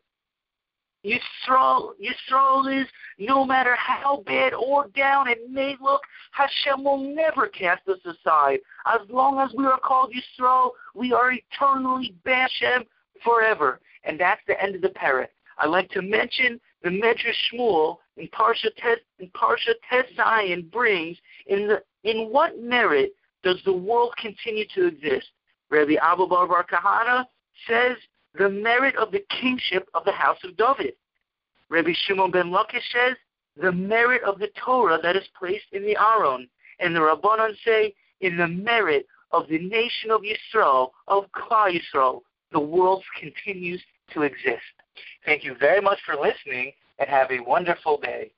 Yisrael, 1.04 1.92
Yisrael 2.00 2.82
is, 2.82 2.88
no 3.18 3.44
matter 3.44 3.74
how 3.76 4.22
bad 4.26 4.52
or 4.54 4.88
down 4.88 5.28
it 5.28 5.50
may 5.50 5.76
look, 5.80 6.02
Hashem 6.32 6.84
will 6.84 7.14
never 7.14 7.46
cast 7.46 7.88
us 7.88 7.98
aside. 8.04 8.58
As 8.86 9.00
long 9.08 9.38
as 9.38 9.50
we 9.56 9.64
are 9.64 9.78
called 9.78 10.12
Yisrael, 10.12 10.70
we 10.94 11.12
are 11.12 11.32
eternally 11.32 12.14
Bashem 12.24 12.84
forever. 13.24 13.80
And 14.04 14.18
that's 14.18 14.40
the 14.46 14.60
end 14.62 14.74
of 14.74 14.82
the 14.82 14.88
parak. 14.88 15.28
I'd 15.58 15.70
like 15.70 15.90
to 15.90 16.02
mention 16.02 16.60
the 16.82 16.90
Medrash 16.90 17.34
Shmuel 17.52 17.96
in 18.16 18.28
Parsha 18.28 18.74
Tes, 18.76 18.98
in 19.18 19.28
Parsha 19.30 19.74
Tes 19.90 20.62
brings 20.70 21.16
in 21.46 21.68
the 21.68 21.82
in 22.04 22.28
what 22.32 22.60
merit 22.60 23.12
does 23.42 23.60
the 23.64 23.72
world 23.72 24.14
continue 24.16 24.64
to 24.74 24.86
exist? 24.86 25.26
Rabbi 25.70 25.94
Abba 26.00 26.26
Bar 26.26 26.64
Kahana 26.64 27.24
says 27.66 27.96
the 28.34 28.48
merit 28.48 28.96
of 28.96 29.10
the 29.10 29.24
kingship 29.40 29.88
of 29.94 30.04
the 30.04 30.12
house 30.12 30.38
of 30.44 30.56
David. 30.56 30.94
Rabbi 31.70 31.92
Shimon 32.06 32.30
ben 32.30 32.50
Lakish 32.50 32.82
says 32.92 33.16
the 33.60 33.72
merit 33.72 34.22
of 34.22 34.38
the 34.38 34.48
Torah 34.64 34.98
that 35.02 35.16
is 35.16 35.24
placed 35.38 35.66
in 35.72 35.82
the 35.82 35.96
Aron. 35.96 36.48
And 36.80 36.94
the 36.94 37.00
Rabbanon 37.00 37.54
say 37.64 37.94
in 38.20 38.36
the 38.36 38.48
merit 38.48 39.06
of 39.32 39.48
the 39.48 39.58
nation 39.58 40.10
of 40.10 40.22
Yisrael, 40.22 40.90
of 41.08 41.24
Klal 41.32 41.78
Yisrael, 41.78 42.20
the 42.52 42.60
world 42.60 43.04
continues 43.20 43.82
to 44.14 44.22
exist. 44.22 44.62
Thank 45.26 45.44
you 45.44 45.54
very 45.58 45.80
much 45.80 45.98
for 46.06 46.14
listening 46.14 46.72
and 46.98 47.08
have 47.08 47.30
a 47.30 47.40
wonderful 47.40 47.98
day. 47.98 48.30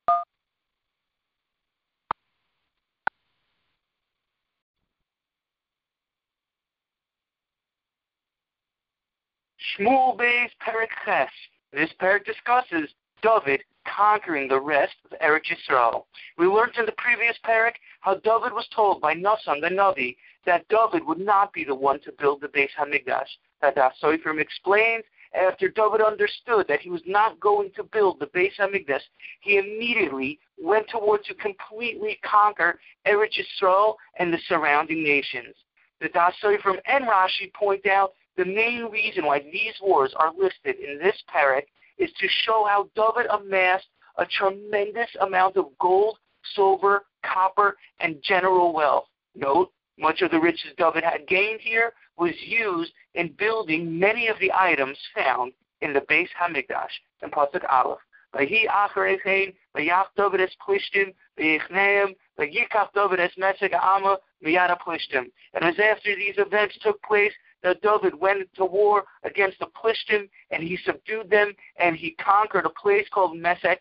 Shmuel 9.79 10.17
Beis 10.17 10.51
Perik. 10.67 11.29
This 11.73 11.91
parak 12.01 12.25
discusses 12.25 12.91
David 13.23 13.63
conquering 13.87 14.49
the 14.49 14.61
rest 14.61 14.95
of 15.05 15.19
Eretz 15.21 15.47
Yisrael. 15.51 16.05
We 16.39 16.47
learned 16.47 16.77
in 16.77 16.87
the 16.87 16.93
previous 16.93 17.37
parak 17.45 17.75
how 18.01 18.15
David 18.15 18.53
was 18.53 18.67
told 18.75 19.01
by 19.01 19.15
Nasan 19.15 19.61
the 19.61 19.69
Navi 19.69 20.17
that 20.47 20.67
David 20.69 21.07
would 21.07 21.21
not 21.21 21.53
be 21.53 21.65
the 21.65 21.75
one 21.75 22.01
to 22.01 22.13
build 22.13 22.41
the 22.41 22.49
Beis 22.49 22.71
Hamikdash. 22.79 23.29
That 23.61 23.75
the 23.75 23.91
Soifrim 24.03 24.41
explains 24.41 25.05
after 25.35 25.69
David 25.69 26.01
understood 26.01 26.67
that 26.69 26.81
he 26.81 26.91
was 26.91 27.03
not 27.07 27.39
going 27.39 27.71
to 27.77 27.85
build 27.85 28.19
the 28.19 28.27
Beis 28.27 28.57
Hamikdash, 28.59 29.03
he 29.41 29.59
immediately 29.59 30.41
went 30.59 30.89
towards 30.89 31.27
to 31.29 31.35
completely 31.35 32.19
conquer 32.25 32.81
Eretz 33.07 33.39
Yisrael 33.39 33.95
and 34.19 34.33
the 34.33 34.39
surrounding 34.49 35.05
nations. 35.05 35.55
The 36.01 36.09
Da'as 36.09 36.33
Sofrim 36.43 36.81
and 36.87 37.05
Rashi 37.05 37.53
point 37.53 37.87
out 37.87 38.15
the 38.37 38.45
main 38.45 38.85
reason 38.85 39.27
why 39.27 39.41
these 39.41 39.75
wars 39.81 40.15
are 40.17 40.33
listed 40.39 40.77
in 40.77 40.99
this 40.99 41.17
parak 41.33 41.65
is 41.99 42.11
to 42.21 42.29
show 42.45 42.67
how 42.69 42.89
David 42.95 43.31
amassed 43.31 43.89
a 44.19 44.27
tremendous 44.27 45.11
amount 45.21 45.57
of 45.57 45.67
gold, 45.79 46.19
silver, 46.55 47.05
copper, 47.25 47.77
and 48.01 48.23
general 48.23 48.73
wealth. 48.73 49.05
Note, 49.35 49.71
much 49.99 50.23
of 50.23 50.31
the 50.31 50.41
riches 50.41 50.73
David 50.79 51.05
had 51.05 51.27
gained 51.29 51.61
here 51.61 51.93
was 52.17 52.33
used 52.45 52.93
in 53.15 53.35
building 53.39 53.99
many 53.99 54.29
of 54.29 54.39
the 54.41 54.53
items 54.53 54.99
found 55.15 55.53
in 55.81 55.93
the 55.93 56.01
Beis 56.01 56.29
Hamikdash 56.41 56.93
and 57.23 57.33
Pasuk 57.33 57.65
Aleph. 57.71 57.99
Vahi 58.35 58.67
acher 58.69 59.19
echein, 59.19 59.55
vayach 59.77 60.07
David 60.17 60.41
es 60.41 60.55
plishtim, 60.67 61.13
vayichneim, 61.39 62.15
vayikach 62.39 62.93
David 62.95 63.21
es 63.21 63.33
mesek 63.39 63.73
ha'ama, 63.73 64.19
miyada 64.45 64.79
plishtim. 64.79 65.31
And 65.53 65.65
it 65.65 65.67
was 65.67 65.79
after 65.79 66.15
these 66.15 66.37
events 66.39 66.79
took 66.83 67.03
place 67.03 67.33
that 67.63 67.83
David 67.83 68.19
went 68.19 68.53
to 68.55 68.65
war 68.65 69.05
against 69.25 69.59
the 69.59 69.67
Plishtim 69.67 70.29
and 70.51 70.63
he 70.63 70.79
subdued 70.85 71.31
them 71.31 71.53
and 71.77 71.97
he 71.97 72.13
conquered 72.13 72.67
a 72.67 72.71
place 72.71 73.07
called 73.13 73.37
Mesek 73.37 73.79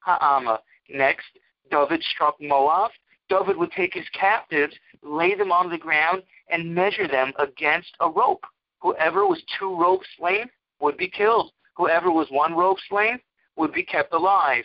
Ha'ama. 0.00 0.60
Next, 0.88 1.26
David 1.70 2.02
struck 2.02 2.36
Moab. 2.40 2.90
David 3.28 3.56
would 3.56 3.72
take 3.72 3.94
his 3.94 4.08
captives, 4.10 4.74
lay 5.02 5.34
them 5.34 5.52
on 5.52 5.70
the 5.70 5.78
ground, 5.78 6.22
and 6.50 6.74
measure 6.74 7.08
them 7.08 7.32
against 7.38 7.94
a 8.00 8.10
rope. 8.10 8.44
Whoever 8.80 9.26
was 9.26 9.42
two 9.58 9.74
ropes 9.76 10.06
slain 10.18 10.50
would 10.80 10.96
be 10.96 11.08
killed. 11.08 11.52
Whoever 11.76 12.10
was 12.10 12.26
one 12.30 12.54
rope 12.54 12.78
slain 12.88 13.18
would 13.56 13.72
be 13.72 13.84
kept 13.84 14.12
alive. 14.12 14.64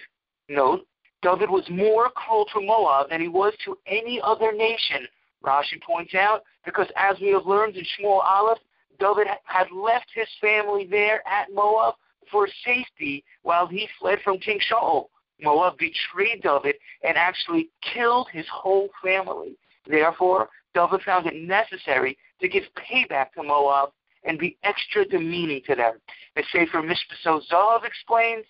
Note, 0.50 0.86
David 1.22 1.50
was 1.50 1.64
more 1.70 2.10
cruel 2.10 2.46
to 2.54 2.62
Moab 2.62 3.10
than 3.10 3.22
he 3.22 3.28
was 3.28 3.54
to 3.66 3.78
any 3.88 4.20
other 4.22 4.52
nation 4.52 5.08
Rashi 5.48 5.82
points 5.82 6.14
out, 6.14 6.44
because 6.66 6.88
as 6.98 7.18
we 7.22 7.30
have 7.30 7.46
learned 7.46 7.78
in 7.78 7.86
Shmuel 7.86 8.24
Aleph, 8.24 8.60
David 9.00 9.28
had 9.46 9.72
left 9.72 10.08
his 10.14 10.28
family 10.42 10.86
there 10.86 11.26
at 11.28 11.54
Moab 11.54 11.96
for 12.30 12.48
safety 12.66 13.24
while 13.44 13.68
he 13.68 13.88
fled 14.00 14.20
from 14.24 14.40
King 14.40 14.60
Shaul. 14.72 15.08
Moab 15.42 15.78
betrayed 15.78 16.42
David 16.42 16.76
and 17.04 17.18
actually 17.18 17.70
killed 17.94 18.28
his 18.32 18.46
whole 18.52 18.90
family. 19.04 19.56
Therefore, 19.86 20.50
David 20.74 21.02
found 21.04 21.28
it 21.28 21.36
necessary 21.36 22.18
to 22.42 22.48
give 22.48 22.64
payback 22.76 23.32
to 23.34 23.44
Moab 23.44 23.90
and 24.24 24.38
be 24.38 24.58
extra 24.64 25.06
demeaning 25.06 25.62
to 25.68 25.76
them. 25.76 25.94
The 26.36 26.44
Sefer 26.52 26.82
Mishbetzos 26.82 27.50
Zahav 27.50 27.86
explains, 27.86 28.46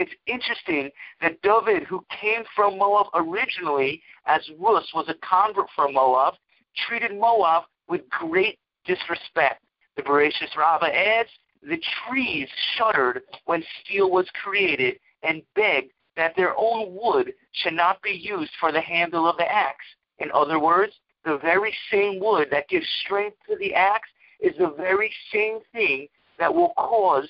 it's 0.00 0.12
interesting 0.26 0.90
that 1.20 1.40
David, 1.42 1.84
who 1.84 2.04
came 2.20 2.42
from 2.56 2.78
Moab 2.78 3.06
originally, 3.14 4.02
as 4.26 4.40
Rus 4.58 4.90
was 4.94 5.08
a 5.08 5.14
convert 5.14 5.66
from 5.76 5.92
Moab, 5.92 6.34
treated 6.88 7.12
Moab 7.18 7.64
with 7.86 8.08
great 8.08 8.58
disrespect. 8.86 9.62
The 9.96 10.02
Bereshit 10.02 10.56
Rabbah 10.56 10.86
adds, 10.86 11.28
the 11.62 11.80
trees 12.08 12.48
shuddered 12.76 13.22
when 13.44 13.62
steel 13.84 14.10
was 14.10 14.26
created 14.42 14.98
and 15.22 15.42
begged 15.54 15.92
that 16.16 16.34
their 16.34 16.54
own 16.56 16.96
wood 16.98 17.34
should 17.52 17.74
not 17.74 18.00
be 18.00 18.10
used 18.10 18.52
for 18.58 18.72
the 18.72 18.80
handle 18.80 19.28
of 19.28 19.36
the 19.36 19.50
axe. 19.50 19.84
In 20.18 20.30
other 20.32 20.58
words, 20.58 20.94
the 21.26 21.38
very 21.38 21.74
same 21.90 22.18
wood 22.20 22.48
that 22.50 22.68
gives 22.68 22.86
strength 23.04 23.36
to 23.48 23.56
the 23.56 23.74
axe 23.74 24.08
is 24.40 24.56
the 24.56 24.74
very 24.78 25.12
same 25.30 25.58
thing 25.72 26.08
that 26.38 26.54
will 26.54 26.72
cause 26.78 27.28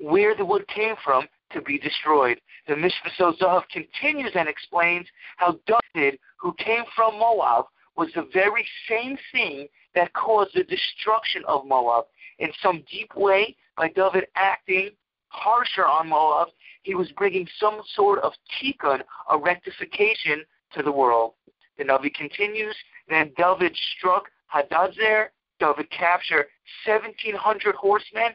where 0.00 0.34
the 0.36 0.44
wood 0.44 0.66
came 0.68 0.94
from 1.04 1.26
to 1.52 1.60
be 1.60 1.78
destroyed. 1.78 2.40
The 2.66 2.74
Mishbetzos 2.74 3.38
Zahav 3.38 3.62
continues 3.68 4.32
and 4.34 4.48
explains 4.48 5.06
how 5.36 5.58
David, 5.66 6.18
who 6.38 6.54
came 6.54 6.84
from 6.94 7.18
Moab, 7.18 7.66
was 7.96 8.08
the 8.14 8.28
very 8.32 8.66
same 8.88 9.18
thing 9.32 9.68
that 9.94 10.12
caused 10.14 10.54
the 10.54 10.64
destruction 10.64 11.42
of 11.46 11.66
Moab. 11.66 12.04
In 12.38 12.50
some 12.62 12.82
deep 12.90 13.14
way, 13.14 13.56
by 13.76 13.88
David 13.88 14.26
acting 14.34 14.90
harsher 15.28 15.86
on 15.86 16.08
Moab, 16.08 16.48
he 16.82 16.94
was 16.94 17.10
bringing 17.12 17.46
some 17.58 17.80
sort 17.94 18.18
of 18.20 18.32
tikkun, 18.60 19.02
a 19.30 19.38
rectification, 19.38 20.44
to 20.74 20.82
the 20.82 20.92
world. 20.92 21.34
The 21.78 21.84
Navi 21.84 22.12
continues, 22.14 22.74
then 23.08 23.32
David 23.36 23.76
struck 23.96 24.24
Hadazer, 24.54 25.28
David 25.60 25.90
captured 25.90 26.46
1,700 26.86 27.74
horsemen, 27.74 28.32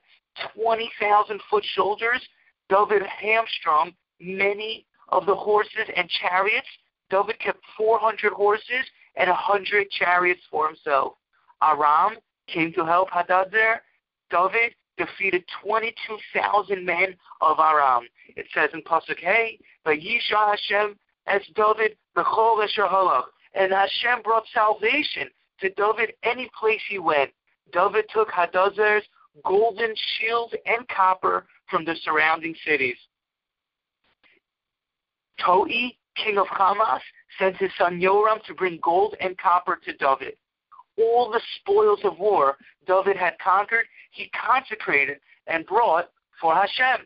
20,000 0.56 1.42
foot 1.50 1.66
soldiers. 1.76 2.22
David 2.70 3.04
hamstrung 3.04 3.94
many 4.20 4.86
of 5.10 5.26
the 5.26 5.36
horses 5.36 5.90
and 5.96 6.10
chariots. 6.10 6.68
David 7.10 7.40
kept 7.40 7.60
400 7.78 8.34
horses 8.34 8.86
and 9.16 9.30
100 9.30 9.90
chariots 9.92 10.42
for 10.52 10.68
himself. 10.68 11.14
Aram 11.62 12.18
came 12.48 12.74
to 12.74 12.86
help 12.86 13.10
Hadazer. 13.10 13.78
David 14.30 14.74
defeated 14.98 15.44
22,000 15.64 16.86
men 16.86 17.16
of 17.42 17.60
Aram. 17.60 18.04
It 18.36 18.48
says 18.54 18.70
in 18.74 18.82
Pasuk 18.82 19.20
Hey, 19.20 19.60
Vayisha 19.86 20.52
Hashem 20.52 20.98
as 21.28 21.42
David 21.56 21.98
b'chol 22.16 22.68
halach. 22.78 23.26
And 23.54 23.72
Hashem 23.72 24.22
brought 24.24 24.44
salvation 24.54 25.30
to 25.62 25.70
David 25.72 26.14
any 26.24 26.50
place 26.60 26.82
he 26.90 27.00
went. 27.00 27.32
David 27.72 28.06
took 28.14 28.30
Hadazer's 28.30 29.04
golden 29.44 29.94
shields 30.20 30.54
and 30.66 30.88
copper 30.90 31.46
from 31.70 31.86
the 31.86 31.96
surrounding 32.04 32.56
cities. 32.66 32.98
Toi, 35.44 35.92
king 36.16 36.38
of 36.38 36.48
Hamas, 36.48 37.02
sent 37.38 37.58
his 37.58 37.72
son 37.78 38.00
Yoram 38.00 38.44
to 38.46 38.54
bring 38.54 38.80
gold 38.82 39.16
and 39.22 39.38
copper 39.38 39.80
to 39.86 39.94
David. 39.98 40.36
All 40.98 41.30
the 41.30 41.42
spoils 41.60 42.00
of 42.04 42.18
war 42.18 42.58
David 42.88 43.18
had 43.18 43.38
conquered, 43.40 43.86
he 44.12 44.30
consecrated 44.30 45.20
and 45.46 45.66
brought 45.66 46.10
for 46.42 46.56
Hashem. 46.56 47.06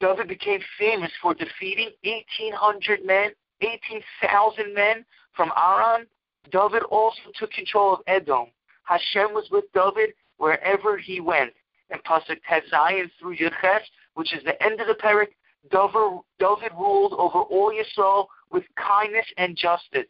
David 0.00 0.28
became 0.28 0.60
famous 0.78 1.10
for 1.20 1.34
defeating 1.34 1.90
1,800 2.04 3.04
men 3.04 3.30
18,000 3.62 4.74
men 4.74 5.04
from 5.36 5.52
Aram. 5.56 6.06
David 6.50 6.82
also 6.84 7.20
took 7.38 7.52
control 7.52 7.94
of 7.94 8.00
Edom. 8.06 8.46
Hashem 8.84 9.32
was 9.32 9.48
with 9.50 9.64
David 9.72 10.10
wherever 10.38 10.98
he 10.98 11.20
went. 11.20 11.52
And 11.92 12.02
Pasuk 12.04 12.40
Tes 12.48 12.62
Zayin 12.72 13.10
through 13.20 13.36
Yudches, 13.36 13.82
which 14.14 14.34
is 14.34 14.42
the 14.44 14.60
end 14.62 14.80
of 14.80 14.86
the 14.86 14.94
parak, 14.94 15.28
David, 15.70 16.72
ruled 16.76 17.12
over 17.12 17.38
all 17.38 17.72
Yisrael 17.72 18.26
with 18.50 18.64
kindness 18.76 19.26
and 19.36 19.56
justice. 19.56 20.08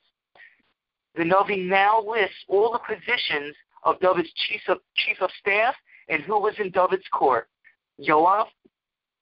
The 1.14 1.24
Navi 1.24 1.68
now 1.68 2.02
lists 2.02 2.44
all 2.48 2.72
the 2.72 2.78
positions 2.78 3.54
of 3.84 4.00
David's 4.00 4.32
chief 4.32 4.62
of, 4.68 4.78
chief 4.96 5.20
of 5.20 5.30
staff 5.38 5.74
and 6.08 6.22
who 6.22 6.40
was 6.40 6.54
in 6.58 6.70
David's 6.70 7.06
court. 7.12 7.48
Yoav 8.00 8.46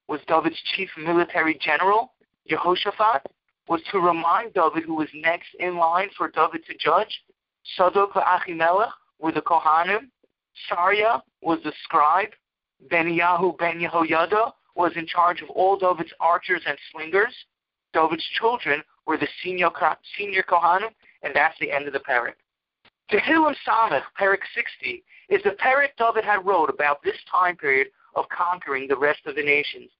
was 0.06 0.20
David's 0.28 0.60
chief 0.74 0.88
military 0.96 1.58
general. 1.60 2.12
Jehoshaphat 2.48 3.26
was 3.68 3.80
to 3.90 3.98
remind 3.98 4.54
David 4.54 4.84
who 4.84 4.94
was 4.94 5.08
next 5.14 5.48
in 5.58 5.76
line 5.76 6.10
for 6.16 6.28
David 6.30 6.64
to 6.66 6.76
judge. 6.76 7.22
Sadok 7.78 8.12
Achimelech 8.12 8.90
were 9.18 9.32
the 9.32 9.40
Kohanim. 9.42 10.10
Sarya 10.70 11.22
was 11.42 11.58
the 11.64 11.72
scribe. 11.84 12.30
Beniyahu 12.88 13.58
ben 13.58 13.80
Yehoyada 13.80 14.52
was 14.74 14.92
in 14.96 15.06
charge 15.06 15.42
of 15.42 15.50
all 15.50 15.76
David's 15.76 16.12
archers 16.20 16.62
and 16.66 16.78
slingers. 16.92 17.34
David's 17.92 18.24
children 18.38 18.82
were 19.06 19.18
the 19.18 19.28
senior, 19.42 19.70
senior 20.16 20.42
Kohanim, 20.42 20.90
and 21.22 21.34
that's 21.34 21.58
the 21.60 21.70
end 21.70 21.86
of 21.86 21.92
the 21.92 22.00
parak. 22.00 22.34
Tehillim 23.10 23.54
Samech, 23.66 24.02
parak 24.18 24.38
60, 24.54 25.02
is 25.28 25.42
the 25.42 25.50
parak 25.50 25.90
David 25.98 26.24
had 26.24 26.46
wrote 26.46 26.70
about 26.70 27.02
this 27.02 27.16
time 27.30 27.56
period 27.56 27.88
of 28.14 28.24
conquering 28.28 28.86
the 28.88 28.96
rest 28.96 29.20
of 29.26 29.34
the 29.34 29.42
nations. 29.42 29.90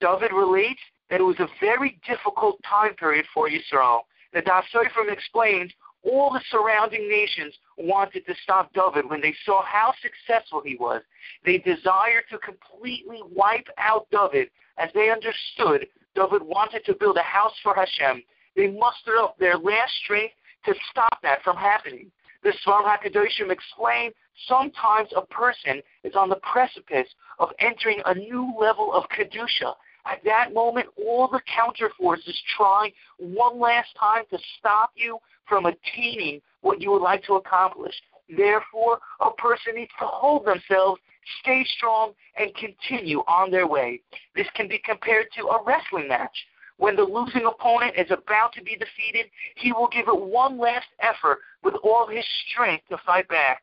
David 0.00 0.32
relates 0.32 0.80
that 1.08 1.20
it 1.20 1.24
was 1.24 1.38
a 1.40 1.48
very 1.60 1.98
difficult 2.06 2.60
time 2.68 2.94
period 2.94 3.24
for 3.32 3.48
Israel. 3.48 4.06
The 4.32 4.42
Da'as 4.42 4.64
Sofrim 4.74 5.10
explains 5.10 5.72
all 6.06 6.32
the 6.32 6.40
surrounding 6.50 7.08
nations 7.08 7.54
wanted 7.76 8.24
to 8.26 8.34
stop 8.42 8.72
David 8.72 9.10
when 9.10 9.20
they 9.20 9.34
saw 9.44 9.62
how 9.64 9.92
successful 10.00 10.62
he 10.64 10.76
was. 10.76 11.02
They 11.44 11.58
desired 11.58 12.24
to 12.30 12.38
completely 12.38 13.20
wipe 13.30 13.68
out 13.78 14.06
David 14.10 14.50
as 14.78 14.90
they 14.94 15.10
understood 15.10 15.86
David 16.14 16.42
wanted 16.42 16.84
to 16.86 16.94
build 16.94 17.16
a 17.16 17.22
house 17.22 17.54
for 17.62 17.74
Hashem. 17.74 18.22
They 18.56 18.68
mustered 18.68 19.18
up 19.18 19.38
their 19.38 19.58
last 19.58 19.92
strength 20.02 20.34
to 20.64 20.74
stop 20.90 21.20
that 21.22 21.42
from 21.42 21.56
happening. 21.56 22.10
The 22.42 22.54
Sforim 22.64 22.86
HaKadoshim 22.86 23.50
explain 23.50 24.12
sometimes 24.48 25.08
a 25.16 25.22
person 25.22 25.82
is 26.04 26.14
on 26.14 26.28
the 26.28 26.36
precipice 26.36 27.08
of 27.38 27.50
entering 27.58 28.00
a 28.06 28.14
new 28.14 28.54
level 28.58 28.92
of 28.92 29.04
Kedusha, 29.08 29.74
at 30.10 30.24
that 30.24 30.52
moment, 30.52 30.86
all 30.96 31.28
the 31.28 31.40
counter 31.52 31.90
forces 31.98 32.40
try 32.56 32.92
one 33.18 33.58
last 33.58 33.88
time 33.98 34.24
to 34.30 34.38
stop 34.58 34.90
you 34.94 35.18
from 35.48 35.66
attaining 35.66 36.40
what 36.60 36.80
you 36.80 36.90
would 36.92 37.02
like 37.02 37.24
to 37.24 37.34
accomplish. 37.34 37.94
Therefore, 38.28 38.98
a 39.20 39.30
person 39.32 39.76
needs 39.76 39.92
to 40.00 40.06
hold 40.06 40.46
themselves, 40.46 41.00
stay 41.40 41.64
strong, 41.76 42.12
and 42.36 42.54
continue 42.56 43.20
on 43.28 43.50
their 43.50 43.66
way. 43.66 44.00
This 44.34 44.48
can 44.54 44.68
be 44.68 44.78
compared 44.78 45.26
to 45.36 45.46
a 45.46 45.62
wrestling 45.64 46.08
match. 46.08 46.36
When 46.78 46.96
the 46.96 47.04
losing 47.04 47.46
opponent 47.46 47.94
is 47.96 48.10
about 48.10 48.52
to 48.54 48.62
be 48.62 48.76
defeated, 48.76 49.30
he 49.54 49.72
will 49.72 49.88
give 49.88 50.08
it 50.08 50.20
one 50.20 50.58
last 50.58 50.88
effort 51.00 51.38
with 51.62 51.74
all 51.82 52.06
his 52.06 52.24
strength 52.50 52.84
to 52.90 52.98
fight 53.06 53.28
back. 53.28 53.62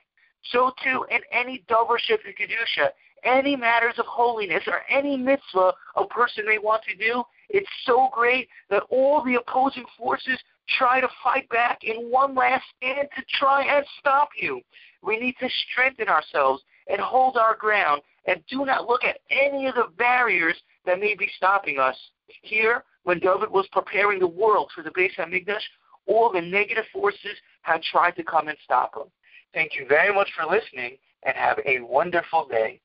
So 0.52 0.72
too 0.84 1.06
in 1.10 1.20
any 1.32 1.64
Dover 1.68 2.00
Shifter 2.00 2.34
Kedusha, 2.34 2.90
any 3.24 3.56
matters 3.56 3.96
of 3.98 4.06
holiness 4.06 4.64
or 4.68 4.82
any 4.90 5.18
mitzvah 5.18 5.74
a 5.96 6.06
person 6.08 6.46
may 6.46 6.58
want 6.58 6.84
to 6.84 6.96
do, 6.96 7.24
it's 7.50 7.70
so 7.86 8.10
great 8.12 8.48
that 8.70 8.84
all 8.90 9.24
the 9.24 9.36
opposing 9.36 9.86
forces 9.98 10.40
try 10.78 11.02
to 11.02 11.08
fight 11.24 11.48
back 11.50 11.84
in 11.84 12.10
one 12.10 12.36
last 12.36 12.64
stand 12.78 13.08
to 13.16 13.24
try 13.40 13.64
and 13.64 13.86
stop 14.00 14.30
you. 14.40 14.62
We 15.02 15.20
need 15.20 15.36
to 15.40 15.50
strengthen 15.72 16.08
ourselves 16.08 16.64
and 16.88 17.00
hold 17.00 17.38
our 17.38 17.56
ground 17.56 18.02
and 18.26 18.42
do 18.50 18.66
not 18.66 18.88
look 18.88 19.04
at 19.04 19.20
any 19.30 19.68
of 19.68 19.76
the 19.76 19.90
barriers 19.98 20.56
that 20.86 21.00
may 21.00 21.16
be 21.16 21.30
stopping 21.38 21.80
us. 21.80 21.98
Here, 22.42 22.84
when 23.04 23.20
David 23.20 23.52
was 23.52 23.68
preparing 23.72 24.20
the 24.20 24.28
world 24.28 24.72
for 24.74 24.82
the 24.82 24.92
Beis 24.92 25.14
Hamikdash, 25.18 25.62
all 26.08 26.32
the 26.32 26.42
negative 26.42 26.86
forces 26.92 27.38
had 27.62 27.82
tried 27.84 28.16
to 28.16 28.24
come 28.24 28.48
and 28.48 28.58
stop 28.64 28.96
him. 28.96 29.08
Thank 29.54 29.76
you 29.76 29.86
very 29.88 30.14
much 30.14 30.30
for 30.36 30.50
listening 30.50 30.98
and 31.26 31.36
have 31.36 31.60
a 31.66 31.80
wonderful 31.82 32.48
day. 32.50 32.80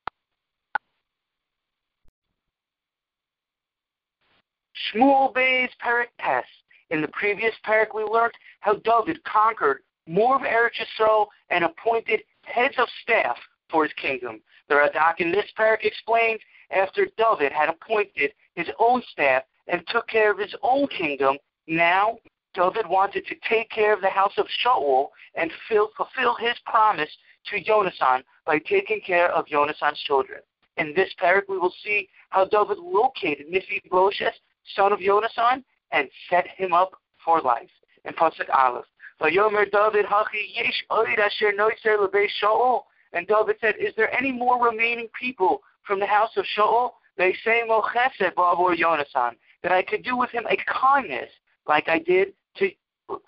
Shmuel 4.87 5.33
Beis 5.33 5.69
Parak 5.83 6.07
Tes. 6.19 6.45
In 6.89 7.01
the 7.01 7.07
previous 7.09 7.53
parak, 7.65 7.93
we 7.93 8.03
learned 8.03 8.33
how 8.61 8.75
David 8.75 9.23
conquered 9.23 9.81
more 10.07 10.35
of 10.35 10.41
Eretz 10.41 10.79
Yisrael 10.79 11.27
and 11.49 11.63
appointed 11.63 12.21
heads 12.43 12.75
of 12.77 12.87
staff 13.03 13.37
for 13.69 13.83
his 13.83 13.93
kingdom. 13.93 14.41
The 14.67 14.75
Radak 14.75 15.19
in 15.19 15.31
this 15.31 15.45
parak 15.57 15.83
explains 15.83 16.39
after 16.71 17.07
David 17.17 17.51
had 17.51 17.69
appointed 17.69 18.33
his 18.55 18.67
own 18.79 19.03
staff 19.11 19.43
and 19.67 19.85
took 19.87 20.07
care 20.07 20.31
of 20.31 20.39
his 20.39 20.55
own 20.63 20.87
kingdom, 20.87 21.37
now 21.67 22.17
David 22.53 22.87
wanted 22.87 23.25
to 23.27 23.35
take 23.47 23.69
care 23.69 23.93
of 23.93 24.01
the 24.01 24.09
house 24.09 24.33
of 24.37 24.47
Shaul 24.65 25.09
and 25.35 25.51
fulfill 25.67 26.35
his 26.35 26.57
promise 26.65 27.09
to 27.51 27.61
Jonathan 27.61 28.23
by 28.45 28.59
taking 28.59 29.01
care 29.01 29.31
of 29.31 29.47
Jonathan's 29.47 29.99
children. 29.99 30.39
In 30.77 30.93
this 30.95 31.13
parak, 31.21 31.43
we 31.47 31.59
will 31.59 31.73
see 31.83 32.09
how 32.29 32.45
David 32.45 32.77
located 32.79 33.47
Mephibosheth, 33.49 34.35
son 34.75 34.93
of 34.93 34.99
Yonasan, 34.99 35.63
and 35.91 36.09
set 36.29 36.47
him 36.47 36.73
up 36.73 36.91
for 37.23 37.41
life. 37.41 37.69
In 38.05 38.13
Pasuk 38.13 38.49
Aleph, 38.53 38.85
Vayomer 39.21 39.69
David 39.69 40.05
Hachi 40.05 40.55
Yesh 40.55 40.85
Oid 40.89 41.19
Asher 41.19 41.51
Noiser 41.51 41.97
Lebei 41.97 42.27
Shaul. 42.41 42.83
And 43.11 43.27
David 43.27 43.57
said, 43.59 43.75
Is 43.77 43.93
there 43.97 44.13
any 44.13 44.31
more 44.31 44.63
remaining 44.63 45.09
people 45.19 45.61
from 45.85 45.99
the 45.99 46.05
house 46.05 46.31
of 46.37 46.45
Shaul? 46.57 46.91
They 47.17 47.35
say 47.43 47.63
Mo 47.67 47.81
Chesed 47.81 48.33
Bavor 48.35 48.77
Jonathan 48.77 49.35
that 49.63 49.71
I 49.71 49.81
could 49.81 50.03
do 50.03 50.15
with 50.15 50.29
him 50.29 50.45
a 50.49 50.55
kindness 50.71 51.29
like 51.67 51.89
I 51.89 51.99
did 51.99 52.29
to 52.57 52.69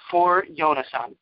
for 0.10 0.46
Yonasan. 0.46 1.16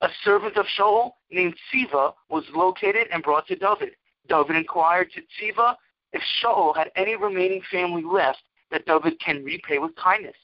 A 0.00 0.08
servant 0.24 0.56
of 0.56 0.66
Shaul 0.78 1.12
named 1.30 1.54
Siva 1.70 2.12
was 2.28 2.44
located 2.54 3.06
and 3.12 3.22
brought 3.22 3.46
to 3.48 3.56
David. 3.56 3.90
David 4.28 4.56
inquired 4.56 5.10
to 5.12 5.20
Siva 5.38 5.76
if 6.14 6.22
Shaul 6.40 6.74
had 6.76 6.90
any 6.96 7.16
remaining 7.16 7.60
family 7.70 8.02
left 8.02 8.38
that 8.70 8.86
David 8.86 9.20
can 9.20 9.44
repay 9.44 9.78
with 9.78 9.94
kindness. 9.96 10.36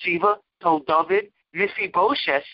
Siva 0.00 0.36
told 0.62 0.86
David 0.86 1.32
Mephibosheth, 1.54 2.44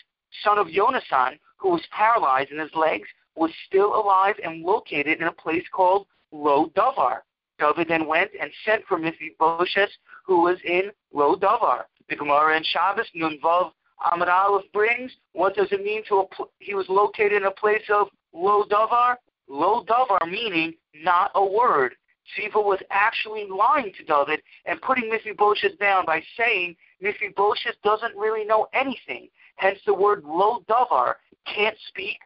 son 0.43 0.57
of 0.57 0.69
Jonathan, 0.69 1.37
who 1.57 1.69
was 1.69 1.81
paralyzed 1.91 2.51
in 2.51 2.59
his 2.59 2.73
legs, 2.73 3.07
was 3.35 3.51
still 3.67 3.95
alive 3.95 4.35
and 4.43 4.63
located 4.63 5.21
in 5.21 5.27
a 5.27 5.31
place 5.31 5.63
called 5.71 6.07
Lo 6.31 6.71
Davar. 6.75 7.19
David 7.59 7.87
then 7.89 8.07
went 8.07 8.31
and 8.39 8.49
sent 8.65 8.83
for 8.85 8.97
Mephibosheth, 8.97 9.91
who 10.25 10.41
was 10.41 10.57
in 10.65 10.91
Lo 11.13 11.35
Davar. 11.35 11.83
The 12.09 12.15
Gemara 12.15 12.57
in 12.57 12.63
Shabbos, 12.63 13.07
Nunvav 13.15 13.71
Amar 14.11 14.29
Aleph 14.29 14.65
brings, 14.73 15.11
what 15.33 15.55
does 15.55 15.67
it 15.71 15.83
mean 15.83 16.03
to 16.07 16.15
a, 16.21 16.25
he 16.59 16.73
was 16.73 16.87
located 16.89 17.33
in 17.33 17.43
a 17.43 17.51
place 17.51 17.83
of 17.89 18.07
Lo 18.33 18.63
Davar? 18.63 19.17
Lo 19.47 19.83
Davar 19.83 20.29
meaning 20.29 20.73
not 20.95 21.31
a 21.35 21.45
word. 21.45 21.95
Siva 22.35 22.59
was 22.59 22.79
actually 22.89 23.47
lying 23.49 23.91
to 23.97 24.03
David 24.03 24.41
and 24.65 24.81
putting 24.81 25.09
Mephibosheth 25.09 25.77
down 25.79 26.05
by 26.05 26.21
saying 26.37 26.75
Mephibosheth 27.01 27.75
doesn't 27.83 28.15
really 28.15 28.45
know 28.45 28.67
anything. 28.73 29.29
Hence 29.55 29.79
the 29.85 29.93
word 29.93 30.23
Lo 30.23 30.63
Davar 30.69 31.15
can't 31.45 31.77
speak. 31.87 32.17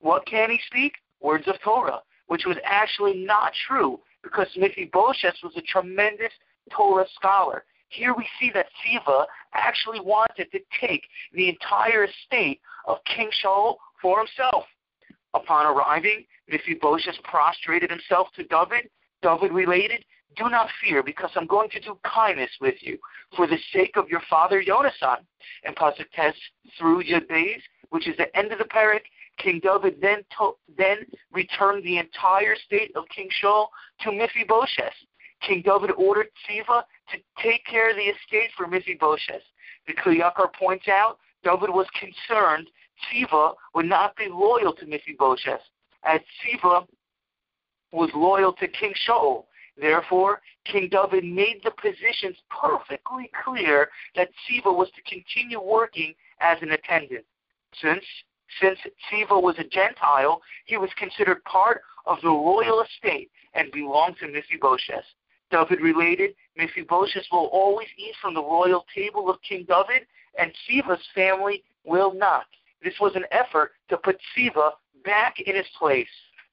What 0.00 0.26
can 0.26 0.50
he 0.50 0.60
speak? 0.66 0.94
Words 1.20 1.46
of 1.48 1.60
Torah, 1.62 2.00
which 2.26 2.44
was 2.46 2.56
actually 2.64 3.24
not 3.24 3.52
true 3.66 4.00
because 4.22 4.48
Mephibosheth 4.56 5.36
was 5.42 5.56
a 5.56 5.62
tremendous 5.62 6.32
Torah 6.70 7.06
scholar. 7.14 7.64
Here 7.88 8.14
we 8.14 8.26
see 8.38 8.50
that 8.54 8.66
Siva 8.82 9.26
actually 9.52 10.00
wanted 10.00 10.50
to 10.52 10.60
take 10.80 11.02
the 11.32 11.48
entire 11.48 12.04
estate 12.04 12.60
of 12.86 12.98
King 13.04 13.30
Shaul 13.44 13.76
for 14.00 14.18
himself. 14.18 14.64
Upon 15.34 15.66
arriving, 15.66 16.24
Mephibosheth 16.48 17.22
prostrated 17.24 17.90
himself 17.90 18.28
to 18.36 18.44
David. 18.44 18.90
David 19.22 19.52
related, 19.52 20.04
Do 20.36 20.48
not 20.48 20.68
fear, 20.82 21.02
because 21.02 21.30
I'm 21.34 21.46
going 21.46 21.70
to 21.70 21.80
do 21.80 21.98
kindness 22.04 22.50
with 22.60 22.76
you, 22.80 22.98
for 23.36 23.46
the 23.46 23.58
sake 23.72 23.96
of 23.96 24.08
your 24.08 24.22
father 24.28 24.62
Jonathan. 24.62 25.26
And 25.64 25.76
Pasuk 25.76 26.10
Tes 26.14 26.34
through 26.78 27.04
Yud 27.04 27.26
which 27.90 28.06
is 28.08 28.16
the 28.16 28.34
end 28.36 28.52
of 28.52 28.58
the 28.58 28.64
parak, 28.64 29.02
King 29.38 29.60
David 29.60 30.00
then 30.00 30.24
to- 30.36 30.56
then 30.76 31.06
returned 31.32 31.82
the 31.82 31.98
entire 31.98 32.54
state 32.56 32.94
of 32.94 33.08
King 33.08 33.30
Shaul 33.42 33.68
to 34.00 34.12
Mephibosheth. 34.12 34.94
King 35.40 35.62
David 35.62 35.90
ordered 35.96 36.30
Siva 36.46 36.86
to 37.10 37.18
take 37.42 37.64
care 37.64 37.90
of 37.90 37.96
the 37.96 38.02
estate 38.02 38.52
for 38.56 38.66
Mephibosheth. 38.66 39.42
The 39.86 39.94
Kli 39.94 40.20
Yakar 40.20 40.52
points 40.52 40.88
out 40.88 41.18
David 41.42 41.70
was 41.70 41.86
concerned 41.98 42.68
Siva 43.10 43.52
would 43.74 43.86
not 43.86 44.14
be 44.16 44.28
loyal 44.28 44.74
to 44.74 44.86
Mephibosheth, 44.86 45.62
as 46.04 46.20
Siva 46.42 46.86
was 47.92 48.10
loyal 48.14 48.52
to 48.54 48.68
King 48.68 48.94
Shaul. 49.08 49.44
Therefore, 49.76 50.40
King 50.64 50.88
David 50.90 51.24
made 51.24 51.60
the 51.64 51.70
positions 51.70 52.36
perfectly 52.50 53.30
clear 53.44 53.88
that 54.14 54.28
Siva 54.46 54.72
was 54.72 54.90
to 54.90 55.02
continue 55.02 55.60
working 55.60 56.14
as 56.40 56.58
an 56.60 56.72
attendant. 56.72 57.24
Since 57.80 58.04
since 58.60 58.78
Siva 59.08 59.38
was 59.38 59.54
a 59.58 59.64
Gentile, 59.64 60.42
he 60.64 60.76
was 60.76 60.90
considered 60.98 61.44
part 61.44 61.82
of 62.04 62.18
the 62.20 62.28
royal 62.28 62.82
estate 62.82 63.30
and 63.54 63.70
belonged 63.70 64.16
to 64.18 64.26
Mephibosheth. 64.26 65.04
David 65.50 65.80
related, 65.80 66.34
Mephibosheth 66.56 67.26
will 67.30 67.46
always 67.52 67.88
eat 67.96 68.14
from 68.20 68.34
the 68.34 68.42
royal 68.42 68.84
table 68.94 69.30
of 69.30 69.40
King 69.48 69.66
David, 69.68 70.06
and 70.38 70.52
Siva's 70.66 71.04
family 71.14 71.62
will 71.84 72.12
not. 72.12 72.46
This 72.82 72.94
was 73.00 73.14
an 73.14 73.24
effort 73.30 73.72
to 73.88 73.96
put 73.98 74.18
Siva 74.34 74.72
back 75.04 75.40
in 75.40 75.56
his 75.56 75.66
place. 75.78 76.08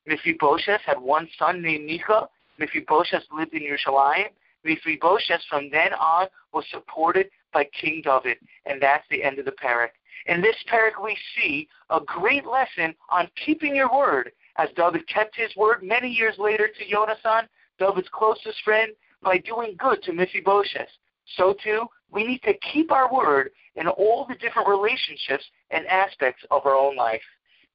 Mephibosheth 0.08 0.82
had 0.86 1.00
one 1.00 1.28
son 1.38 1.62
named 1.62 1.86
Micah. 1.90 2.28
Mephibosheth 2.58 3.24
lived 3.32 3.54
in 3.54 3.62
Yerushalayim. 3.62 4.30
Mephibosheth 4.64 5.42
from 5.50 5.70
then 5.70 5.94
on 5.94 6.28
was 6.54 6.66
supported 6.72 7.30
by 7.54 7.66
King 7.80 8.02
David, 8.04 8.38
and 8.66 8.82
that's 8.82 9.06
the 9.10 9.24
end 9.24 9.38
of 9.40 9.46
the 9.46 9.52
parak. 9.52 9.90
In 10.26 10.42
this 10.42 10.56
parak, 10.72 11.02
we 11.02 11.18
see 11.36 11.68
a 11.90 12.00
great 12.00 12.46
lesson 12.46 12.96
on 13.10 13.30
keeping 13.46 13.76
your 13.76 13.94
word, 13.94 14.32
as 14.58 14.70
David 14.76 15.08
kept 15.08 15.36
his 15.36 15.56
word 15.56 15.84
many 15.84 16.10
years 16.10 16.36
later 16.38 16.68
to 16.68 16.90
Jonathan, 16.90 17.48
David's 17.80 18.10
closest 18.12 18.62
friend, 18.64 18.92
by 19.22 19.38
doing 19.38 19.76
good 19.78 20.02
to 20.04 20.14
Mephibosheth. 20.14 20.90
So 21.36 21.56
too, 21.64 21.86
we 22.12 22.26
need 22.26 22.42
to 22.44 22.54
keep 22.74 22.92
our 22.92 23.14
word 23.14 23.52
in 23.76 23.88
all 23.88 24.26
the 24.28 24.36
different 24.36 24.68
relationships 24.68 25.44
and 25.72 25.86
aspects 25.88 26.44
of 26.52 26.66
our 26.66 26.76
own 26.76 26.96
life. 26.96 27.22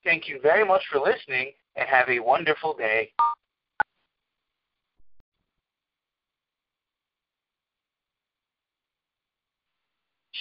Thank 0.04 0.28
you 0.28 0.40
very 0.42 0.64
much 0.64 0.82
for 0.90 0.98
listening, 0.98 1.52
and 1.76 1.88
have 1.88 2.08
a 2.08 2.18
wonderful 2.18 2.74
day. 2.74 3.10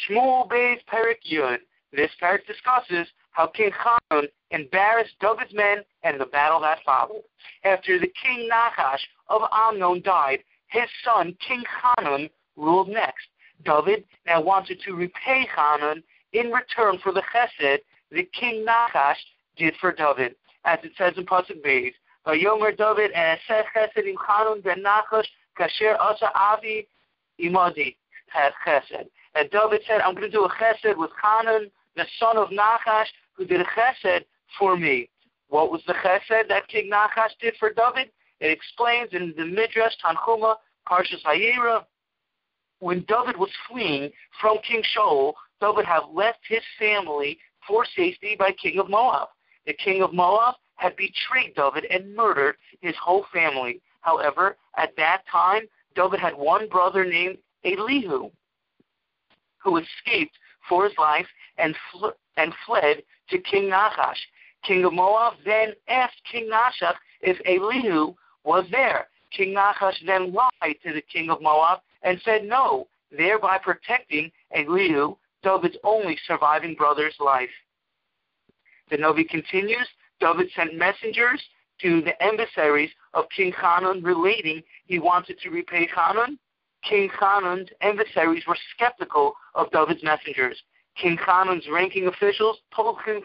Shmuel 0.10 0.50
Beis 0.50 0.78
Perik 0.92 1.22
Yud. 1.32 1.60
This 1.94 2.10
parak 2.22 2.46
discusses 2.48 3.08
how 3.32 3.48
King 3.48 3.72
Hanun 3.72 4.28
embarrassed 4.52 5.14
David's 5.20 5.54
men 5.54 5.80
and 6.04 6.20
the 6.20 6.26
battle 6.26 6.62
that 6.62 6.80
followed. 6.86 7.24
After 7.64 8.00
the 8.00 8.12
king 8.22 8.50
Nachash 8.50 9.02
of 9.28 9.42
Amnon 9.52 10.02
died, 10.02 10.40
his 10.68 10.90
son 11.04 11.36
King 11.46 11.64
Hanun 11.82 12.30
ruled 12.56 12.88
next. 12.88 13.28
David 13.66 14.06
now 14.26 14.42
wanted 14.42 14.80
to 14.86 14.94
repay 14.94 15.48
Hanun 15.56 16.02
in 16.34 16.52
return 16.52 16.98
for 17.04 17.12
the 17.12 17.24
chesed 17.34 17.80
the 18.12 18.28
king 18.38 18.66
Nachash 18.66 19.20
did 19.58 19.74
for 19.80 19.92
David, 19.92 20.36
as 20.66 20.80
it 20.84 20.92
says 20.98 21.14
in 21.18 21.26
Pasuk 21.26 21.64
Beis. 21.66 21.94
Vayomer 22.26 22.76
David 22.78 23.12
and 23.12 23.40
Eseh 23.50 23.64
chesed 23.76 24.06
im 24.06 24.16
Hanun 24.28 24.62
ben 24.62 24.84
Nachash 24.84 25.28
kasher 25.60 25.98
asa 26.00 26.30
avi 26.36 26.88
imadi 27.40 27.96
has 28.28 28.54
chesed. 28.66 29.08
And 29.34 29.50
David 29.50 29.82
said, 29.88 30.02
I'm 30.02 30.14
going 30.14 30.30
to 30.30 30.32
do 30.32 30.46
a 30.46 30.50
chesed 30.50 30.98
with 30.98 31.12
Hanun, 31.22 31.72
the 31.96 32.06
son 32.20 32.38
of 32.38 32.50
Nachash, 32.50 33.08
who 33.34 33.46
did 33.46 33.62
a 33.62 33.66
chesed 33.66 34.26
for 34.60 34.78
me. 34.78 35.10
What 35.50 35.72
was 35.72 35.82
the 35.88 35.94
chesed 35.94 36.48
that 36.50 36.68
King 36.68 36.92
Nachash 36.92 37.32
did 37.42 37.56
for 37.60 37.74
David? 37.74 38.12
It 38.40 38.52
explains 38.52 39.10
in 39.14 39.34
the 39.38 39.46
Midrash 39.46 39.94
Tanchuma, 40.04 40.56
Parshas 40.88 41.24
Hayera, 41.26 41.86
when 42.82 43.06
David 43.08 43.38
was 43.38 43.52
fleeing 43.70 44.12
from 44.42 44.58
King 44.68 44.82
Shaul, 44.96 45.34
David 45.62 45.86
had 45.86 46.02
left 46.12 46.40
his 46.48 46.64
family 46.80 47.38
for 47.68 47.86
safety 47.96 48.36
by 48.38 48.52
King 48.52 48.80
of 48.80 48.90
Moab. 48.90 49.30
The 49.66 49.74
king 49.74 50.02
of 50.02 50.14
Moab 50.14 50.56
had 50.76 50.96
betrayed 50.96 51.56
David 51.56 51.86
and 51.86 52.16
murdered 52.16 52.56
his 52.82 52.96
whole 52.96 53.26
family. 53.32 53.82
However, 54.02 54.58
at 54.78 54.96
that 54.98 55.24
time, 55.32 55.64
David 55.96 56.20
had 56.20 56.36
one 56.36 56.68
brother 56.68 57.06
named 57.06 57.38
Elihu, 57.64 58.32
who 59.60 59.78
escaped 59.78 60.38
for 60.68 60.86
his 60.86 60.98
life 60.98 61.28
and, 61.58 61.76
fl- 61.92 62.18
and 62.38 62.54
fled 62.66 63.04
to 63.30 63.38
King 63.40 63.70
Nachash. 63.70 64.18
King 64.64 64.86
of 64.86 64.94
Moab 64.94 65.34
then 65.46 65.74
asked 65.88 66.22
King 66.32 66.50
Nachash 66.50 66.96
if 67.22 67.38
Elihu 67.46 68.14
was 68.44 68.66
there. 68.72 69.08
King 69.32 69.54
Nachash 69.54 70.06
then 70.06 70.34
lied 70.34 70.76
to 70.84 70.94
the 70.94 71.02
king 71.02 71.30
of 71.30 71.42
Moab 71.42 71.80
and 72.04 72.20
said 72.24 72.44
no, 72.44 72.88
thereby 73.12 73.58
protecting 73.58 74.32
Elihu, 74.54 75.16
David's 75.44 75.78
only 75.84 76.18
surviving 76.28 76.76
brother's 76.76 77.16
life. 77.20 77.50
The 78.92 78.98
Novi 78.98 79.24
continues, 79.24 79.88
David 80.20 80.50
sent 80.54 80.76
messengers 80.76 81.42
to 81.82 82.02
the 82.02 82.22
emissaries 82.22 82.92
of 83.14 83.26
King 83.36 83.54
Hanun 83.54 84.04
relating 84.04 84.62
he 84.86 85.00
wanted 85.00 85.40
to 85.40 85.50
repay 85.50 85.88
Hanun. 85.96 86.38
King 86.84 87.10
Hanun's 87.18 87.70
emissaries 87.80 88.44
were 88.46 88.58
skeptical 88.76 89.34
of 89.56 89.72
David's 89.72 90.04
messengers. 90.04 90.62
King 91.02 91.18
Hanun's 91.26 91.68
ranking 91.72 92.08
officials 92.08 92.58
told 92.76 92.98
King, 93.06 93.22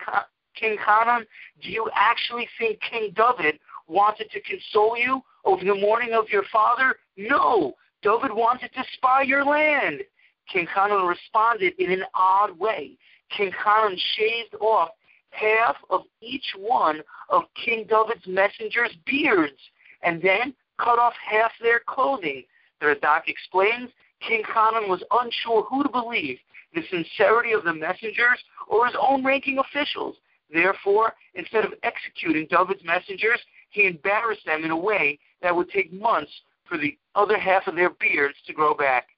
King 0.55 0.79
Hanun, 0.79 1.27
Do 1.61 1.71
you 1.71 1.91
actually 1.95 2.49
think 2.59 2.79
King 2.81 3.13
David 3.17 3.59
wanted 3.89 4.31
to 4.31 4.41
console 4.43 4.97
you 4.97 5.21
over 5.45 5.65
the 5.65 5.75
mourning 5.75 6.13
of 6.15 6.29
your 6.31 6.45
father? 6.53 6.95
No, 7.17 7.75
David 8.03 8.33
wanted 8.33 8.73
to 8.75 8.85
spy 8.95 9.23
your 9.23 9.45
land. 9.45 10.03
King 10.51 10.67
Hanun 10.73 11.07
responded 11.07 11.73
in 11.81 11.91
an 11.91 12.05
odd 12.15 12.57
way. 12.57 12.97
King 13.37 13.51
Hanun 13.65 13.99
shaved 14.17 14.55
off 14.61 14.91
half 15.37 15.77
of 15.91 16.03
each 16.21 16.55
one 16.59 17.01
of 17.29 17.43
King 17.63 17.87
David's 17.89 18.27
messengers' 18.27 18.97
beards 19.07 19.59
and 20.03 20.21
then 20.23 20.55
cut 20.79 20.99
off 20.99 21.15
half 21.25 21.53
their 21.61 21.81
clothing. 21.87 22.45
The 22.81 22.87
Radak 22.87 23.23
explains 23.29 23.91
King 24.27 24.43
Hanun 24.45 24.89
was 24.89 25.03
unsure 25.11 25.63
who 25.65 25.83
to 25.83 25.89
believe, 25.89 26.39
the 26.75 26.83
sincerity 26.91 27.53
of 27.53 27.65
the 27.65 27.73
messengers 27.73 28.39
or 28.69 28.87
his 28.87 28.97
own 29.01 29.25
ranking 29.25 29.59
officials. 29.59 30.17
Therefore, 30.53 31.15
instead 31.35 31.65
of 31.65 31.73
executing 31.83 32.47
David's 32.49 32.85
messengers, 32.85 33.41
he 33.71 33.87
embarrassed 33.87 34.45
them 34.47 34.65
in 34.65 34.71
a 34.71 34.77
way 34.77 35.19
that 35.43 35.55
would 35.55 35.71
take 35.71 35.93
months 35.93 36.31
for 36.69 36.79
the 36.79 36.97
other 37.15 37.39
half 37.39 37.67
of 37.67 37.75
their 37.75 37.91
beards 37.91 38.37
to 38.47 38.53
grow 38.53 38.75
back. 38.75 39.09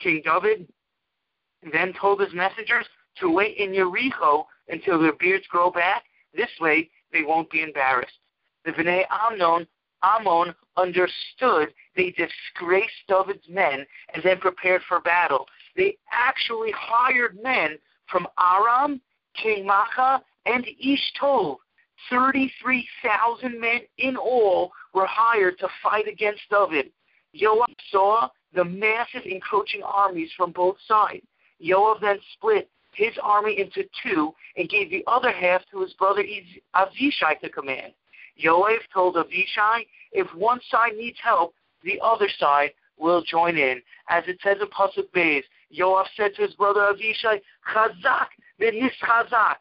King 0.00 0.22
David 0.24 0.68
then 1.72 1.92
told 2.00 2.20
his 2.20 2.32
messengers 2.32 2.86
to 3.20 3.30
wait 3.30 3.56
in 3.56 3.74
Jericho 3.74 4.46
until 4.68 5.00
their 5.00 5.14
beards 5.14 5.46
grow 5.48 5.70
back. 5.70 6.04
This 6.34 6.50
way, 6.60 6.90
they 7.12 7.22
won't 7.22 7.50
be 7.50 7.62
embarrassed. 7.62 8.18
The 8.64 8.72
Bnei 8.72 9.04
Amnon, 9.10 9.66
Ammon 10.02 10.54
understood 10.76 11.72
they 11.96 12.10
disgraced 12.10 12.92
David's 13.08 13.48
men 13.48 13.84
and 14.14 14.22
then 14.22 14.38
prepared 14.38 14.82
for 14.88 15.00
battle. 15.00 15.46
They 15.76 15.96
actually 16.12 16.72
hired 16.76 17.38
men 17.42 17.78
from 18.06 18.26
Aram, 18.38 19.00
King 19.34 19.66
Maacah, 19.66 20.20
and 20.46 20.66
Ishtov. 20.84 21.56
33,000 22.10 23.60
men 23.60 23.80
in 23.98 24.16
all 24.16 24.70
were 24.94 25.06
hired 25.06 25.58
to 25.58 25.68
fight 25.82 26.06
against 26.06 26.42
David. 26.48 26.92
Joab 27.34 27.70
saw 27.90 28.28
the 28.54 28.64
massive 28.64 29.24
encroaching 29.24 29.82
armies 29.82 30.30
from 30.36 30.52
both 30.52 30.76
sides. 30.86 31.26
Joab 31.60 32.00
then 32.00 32.18
split 32.34 32.70
his 32.98 33.14
army 33.22 33.58
into 33.58 33.88
two 34.02 34.34
and 34.56 34.68
gave 34.68 34.90
the 34.90 35.04
other 35.06 35.30
half 35.30 35.62
to 35.70 35.80
his 35.80 35.92
brother 35.94 36.24
Avishai 36.74 37.40
to 37.40 37.48
command. 37.48 37.92
Joab 38.36 38.80
told 38.92 39.14
Avishai, 39.14 39.86
if 40.12 40.26
one 40.34 40.60
side 40.68 40.96
needs 40.96 41.18
help, 41.22 41.54
the 41.84 42.00
other 42.02 42.28
side 42.38 42.70
will 42.98 43.22
join 43.22 43.56
in. 43.56 43.80
As 44.10 44.24
it 44.26 44.38
says 44.42 44.56
in 44.60 44.66
Pasuk 44.66 45.08
Beis, 45.14 45.42
Joab 45.72 46.06
said 46.16 46.34
to 46.36 46.42
his 46.42 46.54
brother 46.54 46.92
Avishai, 46.92 47.40
Chazak 47.72 48.28
v'nis 48.60 48.90
chazak. 49.02 49.56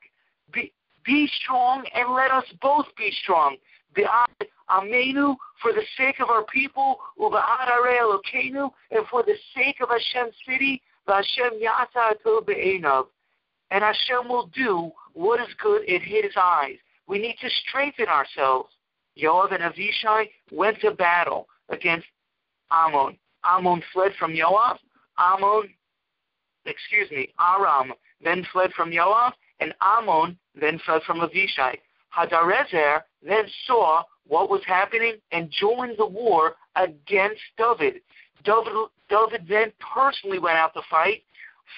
Be, 0.51 0.73
be 1.05 1.29
strong 1.43 1.85
and 1.93 2.13
let 2.13 2.31
us 2.31 2.45
both 2.59 2.87
be 2.97 3.11
strong. 3.23 3.57
Amenu, 4.69 5.35
for 5.61 5.71
the 5.73 5.83
sake 5.97 6.19
of 6.19 6.29
our 6.29 6.43
people, 6.45 6.97
Uba'ad 7.19 7.69
and 8.91 9.07
for 9.09 9.23
the 9.23 9.35
sake 9.55 9.77
of 9.81 9.89
Hashem's 9.89 10.35
city, 10.47 10.81
Hashem 11.07 11.61
Yata 11.61 12.45
Be'enav. 12.45 13.05
And 13.71 13.83
Hashem 13.83 14.29
will 14.29 14.47
do 14.47 14.91
what 15.13 15.41
is 15.41 15.53
good 15.61 15.83
in 15.83 16.01
His 16.01 16.31
eyes. 16.39 16.77
We 17.07 17.19
need 17.19 17.37
to 17.41 17.49
strengthen 17.67 18.07
ourselves. 18.07 18.69
Joab 19.17 19.51
and 19.51 19.63
Avishai 19.63 20.29
went 20.51 20.79
to 20.81 20.91
battle 20.91 21.47
against 21.69 22.07
Ammon. 22.71 23.17
Ammon 23.43 23.81
fled 23.93 24.11
from 24.19 24.35
Joab. 24.35 24.77
Ammon, 25.17 25.69
excuse 26.65 27.09
me, 27.11 27.29
Aram 27.39 27.93
then 28.23 28.45
fled 28.51 28.71
from 28.73 28.91
Joab, 28.91 29.33
and 29.59 29.73
Ammon 29.81 30.37
then 30.59 30.79
fled 30.85 31.01
from 31.03 31.19
Avishai. 31.19 31.77
Hadarezer 32.15 33.01
then 33.21 33.45
saw 33.65 34.03
what 34.27 34.49
was 34.49 34.61
happening 34.65 35.15
and 35.31 35.51
joined 35.51 35.95
the 35.97 36.05
war 36.05 36.55
against 36.75 37.41
David. 37.57 38.01
David, 38.43 38.73
David 39.09 39.47
then 39.47 39.71
personally 39.95 40.39
went 40.39 40.57
out 40.57 40.73
to 40.73 40.81
fight. 40.89 41.23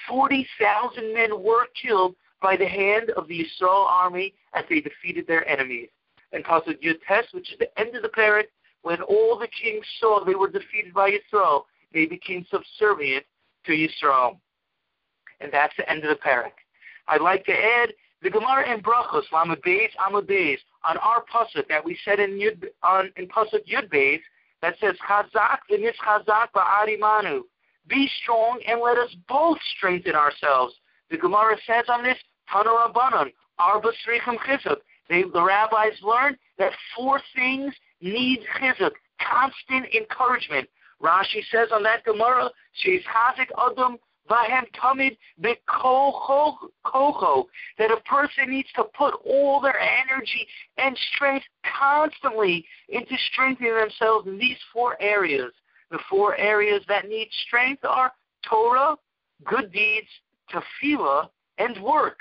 40,000 0.08 1.14
men 1.14 1.42
were 1.42 1.66
killed 1.80 2.14
by 2.42 2.56
the 2.56 2.66
hand 2.66 3.10
of 3.10 3.28
the 3.28 3.40
Israel 3.40 3.86
army 3.88 4.34
as 4.54 4.64
they 4.68 4.80
defeated 4.80 5.26
their 5.26 5.46
enemies. 5.48 5.88
And 6.32 6.44
Pasuk 6.44 6.82
Yud 6.82 6.98
Tes, 7.06 7.26
which 7.32 7.52
is 7.52 7.58
the 7.58 7.78
end 7.78 7.94
of 7.96 8.02
the 8.02 8.08
parak, 8.08 8.44
when 8.82 9.02
all 9.02 9.38
the 9.38 9.48
kings 9.48 9.84
saw 9.98 10.24
they 10.24 10.34
were 10.34 10.50
defeated 10.50 10.94
by 10.94 11.10
Yisrael, 11.10 11.64
they 11.92 12.06
became 12.06 12.46
subservient 12.50 13.24
to 13.66 13.72
Yisrael. 13.72 14.38
And 15.40 15.52
that's 15.52 15.74
the 15.76 15.88
end 15.90 16.04
of 16.04 16.10
the 16.10 16.22
parak. 16.22 16.52
I'd 17.08 17.20
like 17.20 17.44
to 17.46 17.52
add 17.52 17.90
the 18.22 18.30
Gemara 18.30 18.72
in 18.72 18.80
Brachos, 18.80 19.24
Lamed 19.32 19.62
Beis, 19.62 19.90
Amud 19.98 20.58
on 20.88 20.96
our 20.98 21.24
pasuk 21.24 21.68
that 21.68 21.84
we 21.84 21.98
said 22.04 22.20
in 22.20 22.32
Yud, 22.32 22.64
on 22.82 23.10
in 23.16 23.26
pasuk 23.28 23.66
Yud 23.66 23.92
Beis, 23.92 24.20
that 24.62 24.76
says 24.80 24.94
Chazak 25.08 25.58
v'nis 25.70 25.94
Chazak 26.06 26.48
ba'arimanu. 26.54 27.42
Be 27.88 28.08
strong 28.22 28.60
and 28.66 28.80
let 28.80 28.98
us 28.98 29.14
both 29.28 29.58
strengthen 29.76 30.14
ourselves. 30.14 30.74
The 31.10 31.16
Gemara 31.16 31.56
says 31.66 31.84
on 31.88 32.04
this, 32.04 32.18
Tana 32.50 32.70
Rabbanon, 32.70 33.32
Arba 33.58 33.88
Srichim 34.06 34.38
Chizuk. 34.38 34.78
The 35.08 35.42
rabbis 35.42 36.00
learned 36.02 36.36
that 36.58 36.72
four 36.96 37.20
things 37.34 37.74
need 38.00 38.40
chizuk, 38.60 38.92
constant 39.20 39.92
encouragement. 39.92 40.68
Rashi 41.02 41.42
says 41.50 41.68
on 41.72 41.82
that 41.82 42.04
Gemara, 42.04 42.50
she's 42.74 43.00
chazik 43.02 43.48
adam 43.58 43.98
vahem 44.30 44.66
tamid 44.72 45.16
bekocho, 45.42 47.44
that 47.78 47.90
a 47.90 47.96
person 48.08 48.50
needs 48.50 48.68
to 48.76 48.84
put 48.96 49.14
all 49.24 49.60
their 49.60 49.80
energy 49.80 50.46
and 50.78 50.96
strength 51.14 51.44
constantly 51.76 52.64
into 52.88 53.16
strengthening 53.32 53.74
themselves 53.74 54.28
in 54.28 54.38
these 54.38 54.58
four 54.72 54.96
areas. 55.00 55.50
The 55.90 55.98
four 56.08 56.36
areas 56.36 56.82
that 56.88 57.08
need 57.08 57.28
strength 57.46 57.84
are 57.84 58.12
Torah, 58.48 58.96
good 59.44 59.72
deeds, 59.72 60.08
tefillah, 60.50 61.28
and 61.58 61.82
work. 61.82 62.18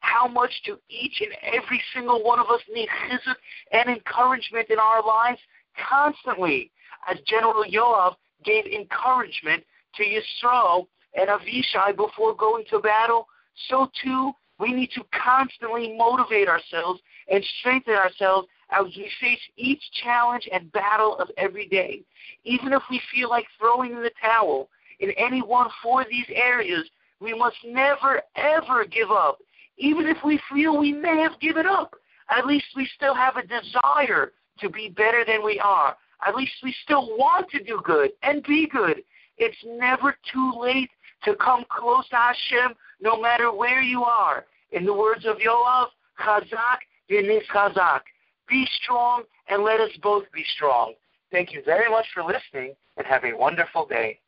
How 0.00 0.28
much 0.28 0.52
do 0.64 0.78
each 0.88 1.20
and 1.20 1.32
every 1.42 1.82
single 1.92 2.22
one 2.22 2.38
of 2.38 2.46
us 2.46 2.60
need 2.72 2.88
chizuk 2.88 3.36
and 3.72 3.88
encouragement 3.88 4.70
in 4.70 4.78
our 4.78 5.04
lives 5.04 5.40
constantly? 5.88 6.70
As 7.10 7.18
General 7.26 7.64
Yoav 7.64 8.14
gave 8.44 8.66
encouragement 8.66 9.64
to 9.96 10.04
Yisro 10.04 10.86
and 11.14 11.28
Avishai 11.28 11.96
before 11.96 12.34
going 12.34 12.64
to 12.70 12.78
battle, 12.78 13.26
so 13.68 13.90
too 14.02 14.32
we 14.60 14.72
need 14.72 14.90
to 14.94 15.02
constantly 15.12 15.96
motivate 15.96 16.48
ourselves 16.48 17.00
and 17.30 17.44
strengthen 17.60 17.94
ourselves 17.94 18.48
as 18.70 18.84
we 18.96 19.10
face 19.20 19.40
each 19.56 19.82
challenge 20.02 20.48
and 20.52 20.70
battle 20.72 21.16
of 21.18 21.30
every 21.36 21.66
day. 21.66 22.02
Even 22.44 22.72
if 22.72 22.82
we 22.90 23.00
feel 23.14 23.30
like 23.30 23.46
throwing 23.58 23.92
in 23.92 24.02
the 24.02 24.10
towel 24.20 24.68
in 25.00 25.10
any 25.12 25.40
one 25.40 25.66
of 25.66 26.06
these 26.10 26.26
areas, 26.34 26.88
we 27.20 27.34
must 27.34 27.56
never, 27.64 28.22
ever 28.36 28.84
give 28.84 29.10
up. 29.10 29.38
Even 29.78 30.06
if 30.06 30.18
we 30.24 30.40
feel 30.52 30.78
we 30.78 30.92
may 30.92 31.20
have 31.20 31.38
given 31.40 31.66
up, 31.66 31.94
at 32.30 32.46
least 32.46 32.66
we 32.76 32.88
still 32.96 33.14
have 33.14 33.36
a 33.36 33.46
desire 33.46 34.32
to 34.60 34.68
be 34.68 34.88
better 34.88 35.24
than 35.24 35.44
we 35.44 35.58
are. 35.60 35.96
At 36.26 36.34
least 36.34 36.52
we 36.62 36.74
still 36.82 37.16
want 37.16 37.48
to 37.50 37.62
do 37.62 37.80
good 37.84 38.10
and 38.22 38.42
be 38.42 38.68
good. 38.68 39.02
It's 39.38 39.56
never 39.64 40.16
too 40.32 40.52
late 40.58 40.90
to 41.24 41.34
come 41.36 41.64
close 41.70 42.08
to 42.08 42.16
Hashem, 42.16 42.74
no 43.00 43.20
matter 43.20 43.52
where 43.54 43.82
you 43.82 44.04
are. 44.04 44.46
In 44.72 44.84
the 44.84 44.92
words 44.92 45.24
of 45.24 45.36
Yoav, 45.38 45.86
Chazak, 46.20 46.78
Yenis 47.10 47.46
Chazak. 47.54 48.00
Be 48.48 48.66
strong 48.82 49.24
and 49.48 49.62
let 49.62 49.80
us 49.80 49.90
both 50.02 50.24
be 50.32 50.44
strong. 50.56 50.94
Thank 51.30 51.52
you 51.52 51.62
very 51.64 51.90
much 51.90 52.06
for 52.14 52.22
listening 52.22 52.74
and 52.96 53.06
have 53.06 53.24
a 53.24 53.36
wonderful 53.36 53.86
day. 53.86 54.20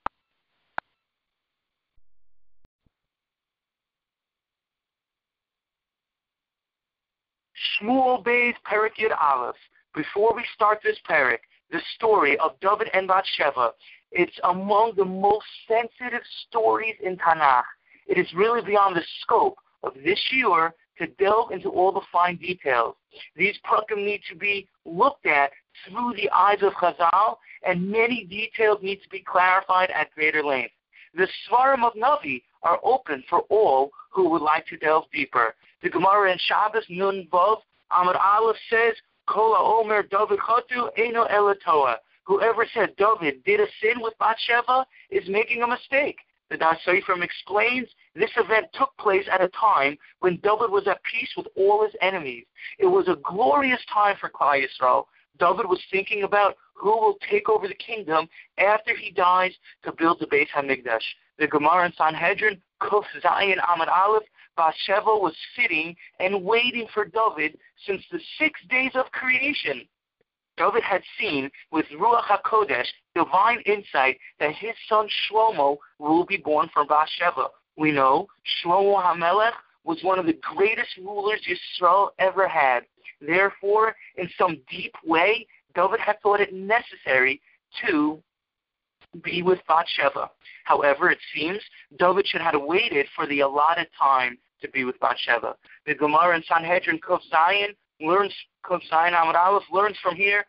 Shmuel 7.81 8.23
Beis 8.25 8.55
Perik 8.71 8.97
Yud 8.99 9.17
Aleph. 9.19 9.57
Before 9.95 10.35
we 10.35 10.45
start 10.55 10.81
this 10.85 10.99
parak, 11.09 11.39
the 11.71 11.81
story 11.97 12.39
of 12.39 12.53
David 12.61 12.89
and 12.95 13.09
Bathsheba, 13.09 13.73
it's 14.13 14.39
among 14.45 14.93
the 14.97 15.05
most 15.05 15.47
sensitive 15.67 16.23
stories 16.47 16.97
in 17.03 17.17
Tanakh. 17.17 17.65
It 18.07 18.19
is 18.19 18.27
really 18.35 18.63
beyond 18.63 18.97
the 18.97 19.05
scope 19.23 19.57
of 19.83 19.95
this 20.05 20.21
year 20.33 20.75
to 21.01 21.07
delve 21.19 21.51
into 21.51 21.69
all 21.69 21.93
the 21.93 22.01
fine 22.13 22.37
details. 22.37 22.95
These 23.35 23.57
prakim 23.65 24.05
need 24.05 24.21
to 24.31 24.37
be 24.37 24.69
looked 24.85 25.27
at 25.27 25.51
through 25.89 26.15
the 26.15 26.31
eyes 26.31 26.59
of 26.63 26.73
Chazal, 26.75 27.37
and 27.67 27.91
many 27.91 28.25
details 28.25 28.79
need 28.83 29.03
to 29.03 29.09
be 29.09 29.21
clarified 29.21 29.91
at 29.91 30.15
greater 30.15 30.45
length. 30.45 30.75
The 31.15 31.27
Svarim 31.49 31.85
of 31.85 31.95
Navi 31.95 32.43
are 32.63 32.79
open 32.85 33.25
for 33.29 33.41
all 33.49 33.91
who 34.11 34.29
would 34.31 34.43
like 34.43 34.67
to 34.67 34.77
delve 34.77 35.05
deeper. 35.13 35.55
The 35.83 35.89
Gemara 35.89 36.33
in 36.33 36.39
Shabbos 36.47 36.85
Nun 36.89 37.27
Vav 37.33 37.59
Amud 37.93 38.21
Aleph 38.21 38.57
says, 38.69 38.95
Kola 39.27 39.81
Omer 39.81 40.03
David 40.05 40.39
Chatu 40.39 40.91
Eno 40.99 41.25
Elatoa. 41.27 41.97
Whoever 42.25 42.67
said 42.75 42.95
David 42.97 43.43
did 43.45 43.61
a 43.61 43.67
sin 43.81 44.01
with 44.01 44.15
Bathsheba 44.19 44.87
is 45.11 45.29
making 45.29 45.63
a 45.63 45.67
mistake. 45.67 46.19
The 46.51 46.59
Da'as 46.59 46.79
Sofrim 46.85 47.23
explains 47.23 47.89
this 48.17 48.31
event 48.37 48.67
took 48.75 48.97
place 48.99 49.25
at 49.31 49.41
a 49.41 49.49
time 49.49 49.97
when 50.19 50.41
David 50.43 50.71
was 50.71 50.89
at 50.89 51.01
peace 51.05 51.31
with 51.37 51.47
all 51.57 51.85
his 51.85 51.95
enemies. 52.03 52.45
It 52.79 52.87
was 52.87 53.07
a 53.07 53.17
glorious 53.23 53.81
time 53.93 54.17
for 54.21 54.29
Klal 54.29 54.61
Yisrael. 54.61 55.05
David 55.39 55.67
was 55.67 55.81
thinking 55.93 56.25
about 56.25 56.57
who 56.75 56.91
will 56.91 57.19
take 57.31 57.49
over 57.49 57.69
the 57.69 57.75
kingdom 57.75 58.29
after 58.59 58.97
he 58.97 59.13
dies 59.13 59.53
to 59.85 59.93
build 59.93 60.19
the 60.19 60.27
Beit 60.27 60.49
HaMikdash. 60.49 61.05
The 61.39 61.47
Gemara 61.47 61.87
in 61.87 61.93
Sanhedrin, 61.93 62.61
Kuf 62.83 63.05
Zayin 63.23 63.59
Amud 63.59 63.89
Aleph, 63.89 64.25
Bathsheba 64.57 65.07
was 65.07 65.35
sitting 65.57 65.95
and 66.19 66.43
waiting 66.45 66.87
for 66.93 67.05
David 67.05 67.59
since 67.87 68.03
the 68.11 68.21
six 68.39 68.61
days 68.69 68.93
of 68.95 69.07
creation. 69.13 69.87
David 70.61 70.83
had 70.83 71.03
seen 71.19 71.51
with 71.73 71.87
Ruach 71.87 72.25
HaKodesh 72.25 72.87
divine 73.15 73.63
insight 73.65 74.19
that 74.41 74.55
his 74.55 74.75
son 74.91 75.09
Shlomo 75.09 75.79
will 75.99 76.27
be 76.27 76.37
born 76.37 76.69
from 76.75 76.87
Bathsheba. 76.87 77.47
We 77.79 77.93
know 77.93 78.29
Shlomo 78.63 79.03
HaMelech 79.03 79.55
was 79.85 80.03
one 80.03 80.19
of 80.19 80.27
the 80.27 80.39
greatest 80.55 80.99
rulers 80.99 81.41
Israel 81.49 82.13
ever 82.19 82.47
had. 82.47 82.81
Therefore, 83.23 83.97
in 84.17 84.29
some 84.37 84.59
deep 84.71 84.93
way, 85.03 85.47
David 85.75 85.99
had 85.99 86.21
thought 86.21 86.43
it 86.43 86.53
necessary 86.53 87.41
to 87.87 88.23
be 89.23 89.43
with 89.43 89.61
Bathsheba. 89.67 90.31
However, 90.65 91.11
it 91.11 91.19
seems 91.35 91.61
David 91.99 92.27
should 92.27 92.43
have 92.43 92.55
waited 92.57 93.07
for 93.17 93.27
the 93.27 93.41
allotted 93.41 93.89
time 93.99 94.37
to 94.61 94.69
be 94.69 94.85
with 94.85 95.01
Bathsheba. 95.01 95.57
The 95.87 95.95
Gemara 95.95 96.37
in 96.37 96.43
Sanhedrin 96.47 97.01
Kuf 97.01 97.21
Zayin 97.33 97.75
learns 98.01 98.33
Kuf 98.65 98.81
Zayin 98.91 99.13
Amud 99.13 99.63
learns 99.73 99.97
from 100.03 100.17
here. 100.17 100.45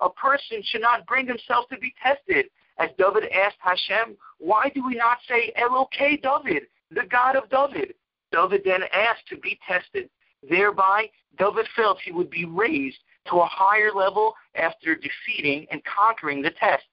A 0.00 0.10
person 0.10 0.62
should 0.64 0.80
not 0.80 1.06
bring 1.06 1.26
himself 1.26 1.68
to 1.68 1.78
be 1.78 1.92
tested. 2.02 2.46
As 2.78 2.88
David 2.96 3.24
asked 3.30 3.58
Hashem, 3.60 4.16
why 4.38 4.70
do 4.74 4.84
we 4.86 4.94
not 4.94 5.18
say 5.28 5.52
Elokei 5.58 6.22
David, 6.22 6.68
the 6.90 7.02
God 7.10 7.36
of 7.36 7.50
David? 7.50 7.94
David 8.32 8.62
then 8.64 8.82
asked 8.94 9.26
to 9.28 9.36
be 9.36 9.58
tested. 9.66 10.08
Thereby, 10.48 11.10
David 11.38 11.66
felt 11.76 11.98
he 12.00 12.12
would 12.12 12.30
be 12.30 12.46
raised 12.46 12.98
to 13.28 13.36
a 13.36 13.46
higher 13.46 13.92
level 13.92 14.34
after 14.54 14.94
defeating 14.94 15.66
and 15.70 15.82
conquering 15.84 16.40
the 16.40 16.52
test. 16.52 16.84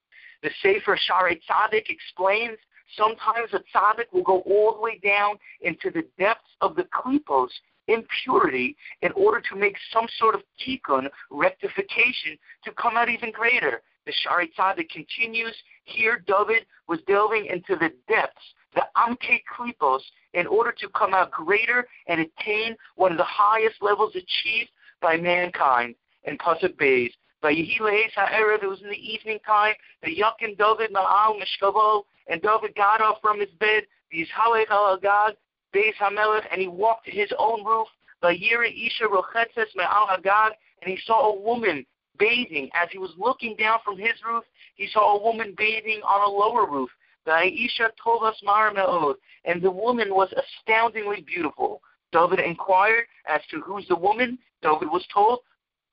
The 0.44 0.50
Sefer 0.62 0.98
Shaarei 1.10 1.40
Tzaddik 1.50 1.90
explains 1.90 2.58
sometimes 2.96 3.50
a 3.54 3.60
tzaddik 3.76 4.12
will 4.12 4.24
go 4.24 4.42
all 4.42 4.76
the 4.76 4.82
way 4.82 5.00
down 5.04 5.38
into 5.62 5.92
the 5.92 6.06
depths 6.18 6.50
of 6.62 6.76
the 6.76 6.84
klipos, 6.84 7.50
impurity, 7.88 8.76
in 9.02 9.12
order 9.14 9.42
to 9.50 9.56
make 9.56 9.76
some 9.92 10.08
sort 10.18 10.36
of 10.36 10.42
tikkun, 10.66 11.08
rectification, 11.32 12.38
to 12.64 12.72
come 12.74 12.98
out 12.98 13.10
even 13.10 13.32
greater. 13.32 13.82
The 14.06 14.14
Shaarei 14.14 14.50
Tzaddik 14.58 14.90
continues, 14.90 15.56
here 15.84 16.24
David 16.26 16.66
was 16.88 17.00
delving 17.08 17.48
into 17.48 17.76
the 17.76 17.92
depths, 18.08 18.42
the 18.74 18.84
Amke 18.96 19.42
Klipos, 19.54 20.02
in 20.34 20.48
order 20.48 20.72
to 20.72 20.88
come 20.90 21.14
out 21.14 21.32
greater 21.32 21.88
and 22.08 22.22
attain 22.22 22.76
one 22.96 23.12
of 23.12 23.18
the 23.18 23.26
highest 23.26 23.82
levels 23.82 24.16
achieved 24.16 24.70
by 25.02 25.18
mankind 25.18 25.96
in 26.24 26.38
Pasuk 26.38 26.76
Beis. 26.78 27.12
It 27.44 28.68
was 28.68 28.82
in 28.82 28.90
the 28.90 28.96
evening 28.96 29.40
time, 29.46 29.76
the 30.04 30.12
Yakin 30.12 30.56
David 30.56 30.92
Ma'al 30.92 31.40
Mishkavo, 31.40 32.04
and 32.28 32.42
David 32.42 32.76
got 32.76 33.02
up 33.02 33.20
from 33.22 33.40
his 33.40 33.52
bed, 33.60 33.84
Yishalech 34.14 34.70
al 34.70 34.96
Agag, 34.96 35.36
Beis 35.74 35.96
HaMelech, 36.02 36.46
and 36.52 36.60
he 36.62 36.68
walked 36.68 37.06
to 37.06 37.12
his 37.12 37.32
own 37.38 37.64
roof, 37.64 37.88
Vayiri 38.24 38.88
Isha 38.88 39.06
Rochetzes 39.06 39.76
Me'al 39.76 40.10
Agag, 40.10 40.54
and 40.82 40.92
he 40.92 40.98
saw 41.06 41.32
a 41.32 41.40
woman 41.40 41.86
bathing. 42.18 42.70
As 42.74 42.90
he 42.92 42.98
was 42.98 43.12
looking 43.18 43.56
down 43.56 43.80
from 43.86 43.98
his 43.98 44.14
roof, 44.26 44.44
he 44.76 44.88
saw 44.88 45.18
a 45.18 45.24
woman 45.24 45.54
bathing 45.58 46.02
on 46.04 46.28
a 46.28 46.32
lower 46.32 46.66
roof. 46.70 46.90
Isha 47.28 47.92
told 48.02 48.24
us 48.24 48.42
Mar 48.44 48.72
Me'od, 48.72 49.18
and 49.46 49.62
the 49.62 49.70
woman 49.70 50.16
was 50.16 50.34
astoundingly 50.34 51.22
beautiful. 51.22 51.82
David 52.12 52.40
inquired 52.40 53.06
as 53.28 53.42
to 53.52 53.62
who's 53.62 53.88
the 53.88 53.96
woman. 53.96 54.40
David 54.62 54.90
was 54.90 55.06
told 55.14 55.40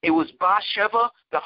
it 0.05 0.11
was 0.11 0.31
Bathsheba, 0.39 1.11
the 1.33 1.41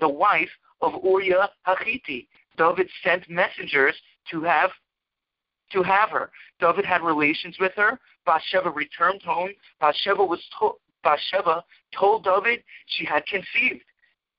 the 0.00 0.08
wife 0.08 0.50
of 0.80 0.92
Uriah 1.04 1.50
Hachiti. 1.66 2.26
David 2.56 2.88
sent 3.04 3.30
messengers 3.30 3.94
to 4.30 4.42
have 4.42 4.70
to 5.72 5.82
have 5.82 6.10
her. 6.10 6.30
David 6.58 6.84
had 6.84 7.02
relations 7.02 7.56
with 7.60 7.72
her. 7.76 7.98
Bathsheba 8.26 8.70
returned 8.70 9.22
home. 9.22 9.50
Bathsheba 9.80 10.24
was 10.24 10.40
told 10.58 10.76
Bathsheba 11.04 11.64
told 11.98 12.24
David 12.24 12.62
she 12.86 13.04
had 13.04 13.24
conceived. 13.26 13.84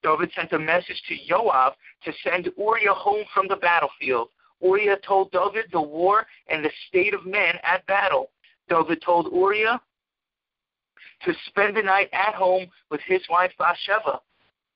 David 0.03 0.31
sent 0.35 0.51
a 0.51 0.59
message 0.59 1.01
to 1.07 1.15
Joab 1.27 1.73
to 2.03 2.11
send 2.23 2.49
Uriah 2.57 2.93
home 2.93 3.23
from 3.33 3.47
the 3.47 3.55
battlefield. 3.55 4.29
Uriah 4.61 4.97
told 5.05 5.31
David 5.31 5.65
the 5.71 5.81
war 5.81 6.27
and 6.47 6.63
the 6.63 6.71
state 6.87 7.13
of 7.13 7.25
men 7.25 7.55
at 7.63 7.85
battle. 7.87 8.29
David 8.69 9.01
told 9.01 9.31
Uriah 9.31 9.81
to 11.25 11.33
spend 11.47 11.75
the 11.75 11.81
night 11.81 12.09
at 12.13 12.35
home 12.35 12.67
with 12.89 13.01
his 13.05 13.21
wife 13.29 13.51
Bathsheba. 13.57 14.19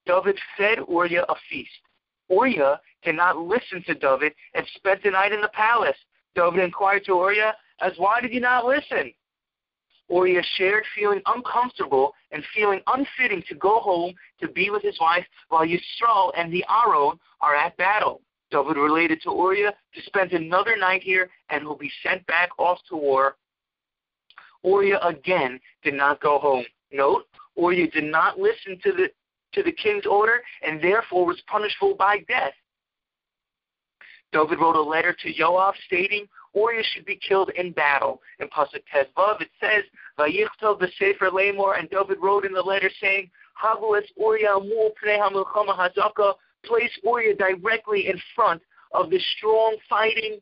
David 0.06 0.38
fed 0.58 0.80
Uriah 0.88 1.26
a 1.28 1.36
feast. 1.50 1.70
Uriah 2.30 2.80
did 3.04 3.16
not 3.16 3.38
listen 3.38 3.84
to 3.88 3.96
David 3.96 4.34
and 4.54 4.66
spent 4.76 5.04
the 5.04 5.12
night 5.12 5.32
in 5.32 5.42
the 5.42 5.50
palace. 5.50 5.98
David 6.36 6.60
inquired 6.60 7.06
to 7.06 7.16
Uriah, 7.16 7.56
as 7.82 7.94
why 7.98 8.22
did 8.22 8.34
you 8.34 8.40
not 8.40 8.66
listen? 8.66 9.14
Uriah 10.10 10.44
shared 10.58 10.84
feeling 10.96 11.22
uncomfortable 11.26 12.14
and 12.32 12.44
feeling 12.54 12.82
unfitting 12.88 13.44
to 13.50 13.56
go 13.56 13.80
home 13.80 14.14
to 14.40 14.48
be 14.48 14.70
with 14.70 14.84
his 14.84 15.00
wife 15.00 15.26
while 15.50 15.66
Yisrael 15.66 16.32
and 16.38 16.54
the 16.54 16.64
Aron 16.70 17.18
are 17.42 17.56
at 17.56 17.76
battle. 17.78 18.22
David 18.52 18.78
related 18.78 19.22
to 19.24 19.32
Uriah 19.32 19.74
to 19.96 20.02
spend 20.04 20.32
another 20.34 20.78
night 20.78 21.02
here 21.02 21.30
and 21.50 21.66
will 21.66 21.78
be 21.78 21.92
sent 22.04 22.26
back 22.28 22.50
off 22.60 22.80
to 22.90 22.96
war 22.96 23.36
Uriah 24.66 25.00
again 25.04 25.60
did 25.84 25.94
not 25.94 26.22
go 26.22 26.40
home. 26.40 26.66
Note, 26.92 27.26
Uriah 27.58 27.90
did 27.92 28.06
not 28.06 28.40
listen 28.40 28.80
to 28.84 28.92
the 28.92 29.10
to 29.54 29.64
the 29.64 29.72
king's 29.72 30.06
order 30.06 30.42
and 30.64 30.82
therefore 30.82 31.26
was 31.26 31.42
punishable 31.48 31.96
by 31.96 32.20
death. 32.28 32.52
David 34.34 34.60
wrote 34.60 34.76
a 34.76 34.82
letter 34.82 35.16
to 35.24 35.34
Joab 35.34 35.76
stating 35.86 36.28
Uriah 36.54 36.84
should 36.94 37.06
be 37.06 37.16
killed 37.16 37.52
in 37.56 37.72
battle. 37.72 38.22
In 38.40 38.48
Pasuk 38.50 38.84
Tes 38.92 39.08
Vav 39.18 39.42
it 39.42 39.50
says, 39.62 39.84
Vayichtov 40.20 40.82
b'sefer 40.82 41.30
lemor, 41.32 41.80
and 41.80 41.90
David 41.90 42.18
wrote 42.22 42.46
in 42.46 42.52
the 42.52 42.62
letter 42.62 42.90
saying, 43.02 43.30
Havu 43.62 43.98
es 43.98 44.10
Uriah 44.18 44.58
amul 44.58 44.92
pnei 45.02 45.20
hamilchama 45.20 45.78
hazaka, 45.78 46.34
place 46.66 46.92
Uriah 47.04 47.36
directly 47.36 48.08
in 48.08 48.20
front 48.36 48.62
of 48.94 49.10
the 49.10 49.20
strong 49.38 49.78
fighting 49.90 50.40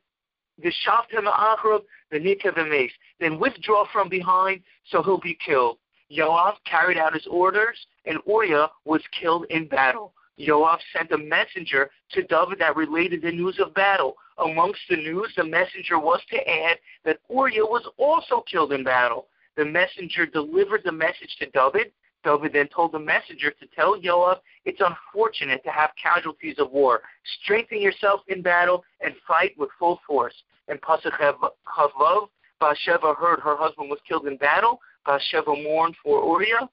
the 0.62 0.72
Shaftem 0.86 1.26
Achrab, 1.26 1.82
the 2.20 2.66
Mace. 2.70 2.92
Then 3.20 3.40
withdraw 3.40 3.86
from 3.92 4.10
behind, 4.10 4.62
so 4.90 5.02
he'll 5.04 5.20
be 5.20 5.38
killed. 5.46 5.78
Yoav 6.12 6.56
carried 6.66 6.98
out 6.98 7.14
his 7.14 7.28
orders, 7.28 7.78
and 8.06 8.20
Uriah 8.28 8.70
was 8.86 9.02
killed 9.20 9.46
in 9.50 9.68
battle. 9.68 10.14
Yoav 10.40 10.80
sent 10.96 11.12
a 11.12 11.18
messenger 11.18 11.92
to 12.12 12.24
David 12.24 12.60
that 12.60 12.76
related 12.76 13.22
the 13.22 13.32
news 13.32 13.60
of 13.60 13.74
battle. 13.74 14.16
Amongst 14.38 14.82
the 14.90 14.96
news, 14.96 15.32
the 15.38 15.44
messenger 15.44 16.00
was 16.00 16.22
to 16.30 16.50
add 16.50 16.78
that 17.06 17.20
Uriah 17.30 17.66
was 17.66 17.88
also 17.98 18.42
killed 18.50 18.74
in 18.74 18.84
battle. 18.84 19.28
The 19.56 19.66
messenger 19.66 20.26
delivered 20.26 20.82
the 20.84 20.92
message 20.92 21.36
to 21.40 21.50
David, 21.52 21.92
David 22.24 22.54
then 22.54 22.68
told 22.68 22.94
the 22.94 23.00
messenger 23.00 23.52
to 23.52 23.66
tell 23.76 24.00
Joab, 24.00 24.40
it's 24.66 24.82
unfortunate 24.82 25.64
to 25.64 25.70
have 25.70 25.92
casualties 26.02 26.56
of 26.58 26.72
war. 26.72 27.02
Strengthen 27.44 27.82
yourself 27.82 28.22
in 28.28 28.42
battle 28.42 28.84
and 29.02 29.14
fight 29.28 29.52
with 29.58 29.70
full 29.78 30.00
force. 30.08 30.34
In 30.70 30.78
Pasuk 30.78 31.12
Chavlov, 31.20 32.30
Bathsheba 32.60 33.14
heard 33.16 33.42
her 33.42 33.58
husband 33.58 33.90
was 33.90 34.00
killed 34.08 34.26
in 34.26 34.38
battle. 34.38 34.80
Bathsheba 35.06 35.54
mourned 35.64 35.96
for 36.02 36.24
Uriah. 36.26 36.70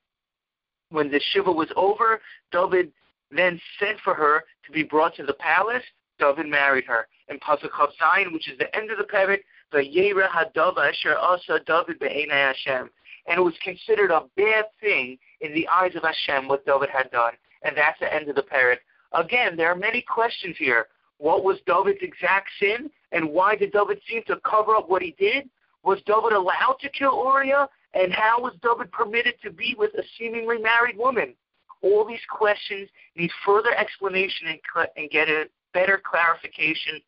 When 0.90 1.10
the 1.10 1.20
shiva 1.32 1.50
was 1.50 1.68
over, 1.74 2.20
David 2.52 2.92
then 3.30 3.60
sent 3.78 3.98
for 4.00 4.14
her 4.14 4.44
to 4.66 4.72
be 4.72 4.84
brought 4.84 5.16
to 5.16 5.24
the 5.24 5.34
palace. 5.34 5.82
David 6.20 6.46
married 6.46 6.84
her. 6.84 7.08
In 7.28 7.38
Pasuk 7.40 7.70
Chav 7.70 8.32
which 8.32 8.48
is 8.48 8.58
the 8.58 8.74
end 8.76 8.90
of 8.90 8.98
the 8.98 9.04
parak, 9.04 9.40
the 9.72 9.78
Yera 9.78 10.28
Hadava 10.28 10.90
Asher 10.90 11.16
Asa 11.16 11.60
David 11.66 11.98
Be'enai 11.98 12.52
Hashem 12.52 12.90
and 13.26 13.38
it 13.38 13.42
was 13.42 13.54
considered 13.62 14.10
a 14.10 14.24
bad 14.36 14.66
thing 14.80 15.18
in 15.40 15.54
the 15.54 15.68
eyes 15.68 15.94
of 15.94 16.02
Hashem 16.02 16.48
what 16.48 16.64
David 16.66 16.90
had 16.90 17.10
done. 17.10 17.32
And 17.62 17.76
that's 17.76 17.98
the 18.00 18.12
end 18.12 18.28
of 18.28 18.36
the 18.36 18.42
parak. 18.42 18.78
Again, 19.12 19.56
there 19.56 19.70
are 19.70 19.76
many 19.76 20.02
questions 20.02 20.56
here. 20.58 20.86
What 21.18 21.44
was 21.44 21.58
David's 21.66 22.02
exact 22.02 22.48
sin, 22.58 22.90
and 23.12 23.30
why 23.30 23.56
did 23.56 23.72
David 23.72 24.00
seem 24.08 24.22
to 24.26 24.40
cover 24.40 24.74
up 24.74 24.88
what 24.88 25.02
he 25.02 25.14
did? 25.18 25.50
Was 25.82 26.00
David 26.06 26.32
allowed 26.32 26.76
to 26.80 26.88
kill 26.88 27.22
Uriah, 27.24 27.68
and 27.94 28.12
how 28.12 28.40
was 28.40 28.54
David 28.62 28.90
permitted 28.92 29.34
to 29.42 29.50
be 29.50 29.74
with 29.78 29.92
a 29.94 30.02
seemingly 30.18 30.58
married 30.58 30.96
woman? 30.96 31.34
All 31.82 32.06
these 32.06 32.24
questions 32.30 32.88
need 33.16 33.30
further 33.44 33.74
explanation 33.74 34.48
and, 34.48 34.88
and 34.96 35.10
get 35.10 35.28
a 35.28 35.44
better 35.72 36.00
clarification 36.02 37.00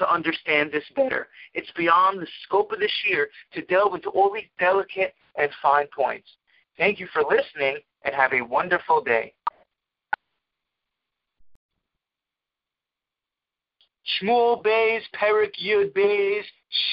to 0.00 0.12
understand 0.12 0.72
this 0.72 0.84
better. 0.96 1.28
It's 1.54 1.70
beyond 1.76 2.20
the 2.20 2.26
scope 2.44 2.72
of 2.72 2.80
this 2.80 2.90
shiur 3.06 3.26
to 3.52 3.62
delve 3.66 3.94
into 3.94 4.08
all 4.10 4.32
these 4.32 4.48
delicate 4.58 5.14
and 5.36 5.50
fine 5.62 5.86
points. 5.94 6.28
Thank 6.76 6.98
you 6.98 7.06
for 7.12 7.22
listening 7.22 7.78
and 8.04 8.14
have 8.14 8.32
a 8.32 8.40
wonderful 8.40 9.02
day. 9.02 9.34
Shmuel 14.18 14.62
Bays, 14.62 15.02
Perik 15.14 15.52
Yud 15.62 15.92
Beis, 15.92 16.42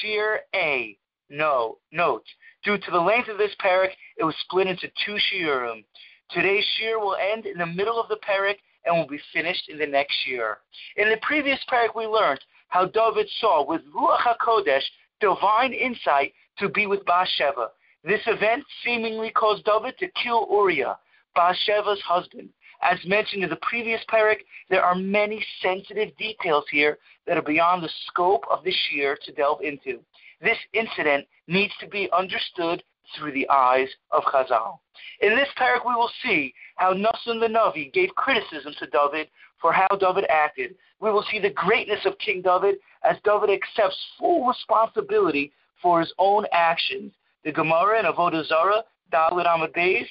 Shir 0.00 0.40
A. 0.54 0.96
No, 1.30 1.78
note. 1.90 2.24
Due 2.64 2.78
to 2.78 2.90
the 2.90 3.00
length 3.00 3.28
of 3.28 3.38
this 3.38 3.54
parak, 3.62 3.90
it 4.18 4.24
was 4.24 4.34
split 4.44 4.66
into 4.66 4.90
two 5.04 5.16
shiurim. 5.32 5.84
Today's 6.30 6.64
shiur 6.78 7.00
will 7.00 7.16
end 7.16 7.46
in 7.46 7.58
the 7.58 7.66
middle 7.66 8.00
of 8.00 8.08
the 8.08 8.18
parak 8.28 8.56
and 8.84 8.96
will 8.96 9.06
be 9.06 9.20
finished 9.32 9.68
in 9.68 9.78
the 9.78 9.86
next 9.86 10.14
shiur. 10.26 10.56
In 10.96 11.08
the 11.10 11.18
previous 11.22 11.58
parak, 11.70 11.94
we 11.94 12.06
learned 12.06 12.40
how 12.68 12.86
David 12.86 13.28
saw 13.40 13.64
with 13.64 13.82
Ruach 13.94 14.20
HaKodesh 14.20 14.84
divine 15.20 15.72
insight 15.72 16.32
to 16.58 16.68
be 16.68 16.86
with 16.86 17.04
Bathsheba. 17.04 17.68
This 18.04 18.20
event 18.26 18.64
seemingly 18.84 19.30
caused 19.30 19.64
David 19.64 19.98
to 19.98 20.08
kill 20.22 20.46
Uriah, 20.50 20.98
Bathsheba's 21.34 22.00
husband. 22.00 22.50
As 22.80 22.98
mentioned 23.04 23.42
in 23.42 23.50
the 23.50 23.56
previous 23.56 24.00
parak, 24.08 24.38
there 24.70 24.84
are 24.84 24.94
many 24.94 25.44
sensitive 25.60 26.16
details 26.16 26.64
here 26.70 26.98
that 27.26 27.36
are 27.36 27.42
beyond 27.42 27.82
the 27.82 27.90
scope 28.06 28.44
of 28.48 28.62
this 28.62 28.76
shiur 28.86 29.16
to 29.24 29.32
delve 29.32 29.62
into. 29.62 30.00
This 30.40 30.58
incident 30.72 31.26
needs 31.48 31.72
to 31.80 31.88
be 31.88 32.08
understood 32.16 32.82
through 33.16 33.32
the 33.32 33.48
eyes 33.48 33.88
of 34.12 34.22
Chazal. 34.24 34.78
In 35.20 35.34
this 35.34 35.48
parak, 35.58 35.86
we 35.86 35.94
will 35.94 36.10
see 36.22 36.54
how 36.76 36.92
Nasan 36.92 37.40
the 37.40 37.48
Navi 37.48 37.92
gave 37.92 38.14
criticism 38.14 38.74
to 38.78 38.86
David 38.86 39.28
for 39.60 39.72
how 39.72 39.88
David 39.98 40.24
acted. 40.28 40.74
We 41.00 41.10
will 41.10 41.24
see 41.30 41.38
the 41.38 41.50
greatness 41.50 42.00
of 42.04 42.18
King 42.18 42.42
David 42.42 42.76
as 43.04 43.16
David 43.24 43.50
accepts 43.50 43.98
full 44.18 44.46
responsibility 44.46 45.52
for 45.82 46.00
his 46.00 46.12
own 46.18 46.44
actions. 46.52 47.12
The 47.44 47.52
Gemara 47.52 48.00
in 48.00 48.04
Avodah 48.04 48.46
Zarah, 48.46 48.84
Dalet 49.12 49.46
Amud 49.46 49.74
Beis, 49.74 50.06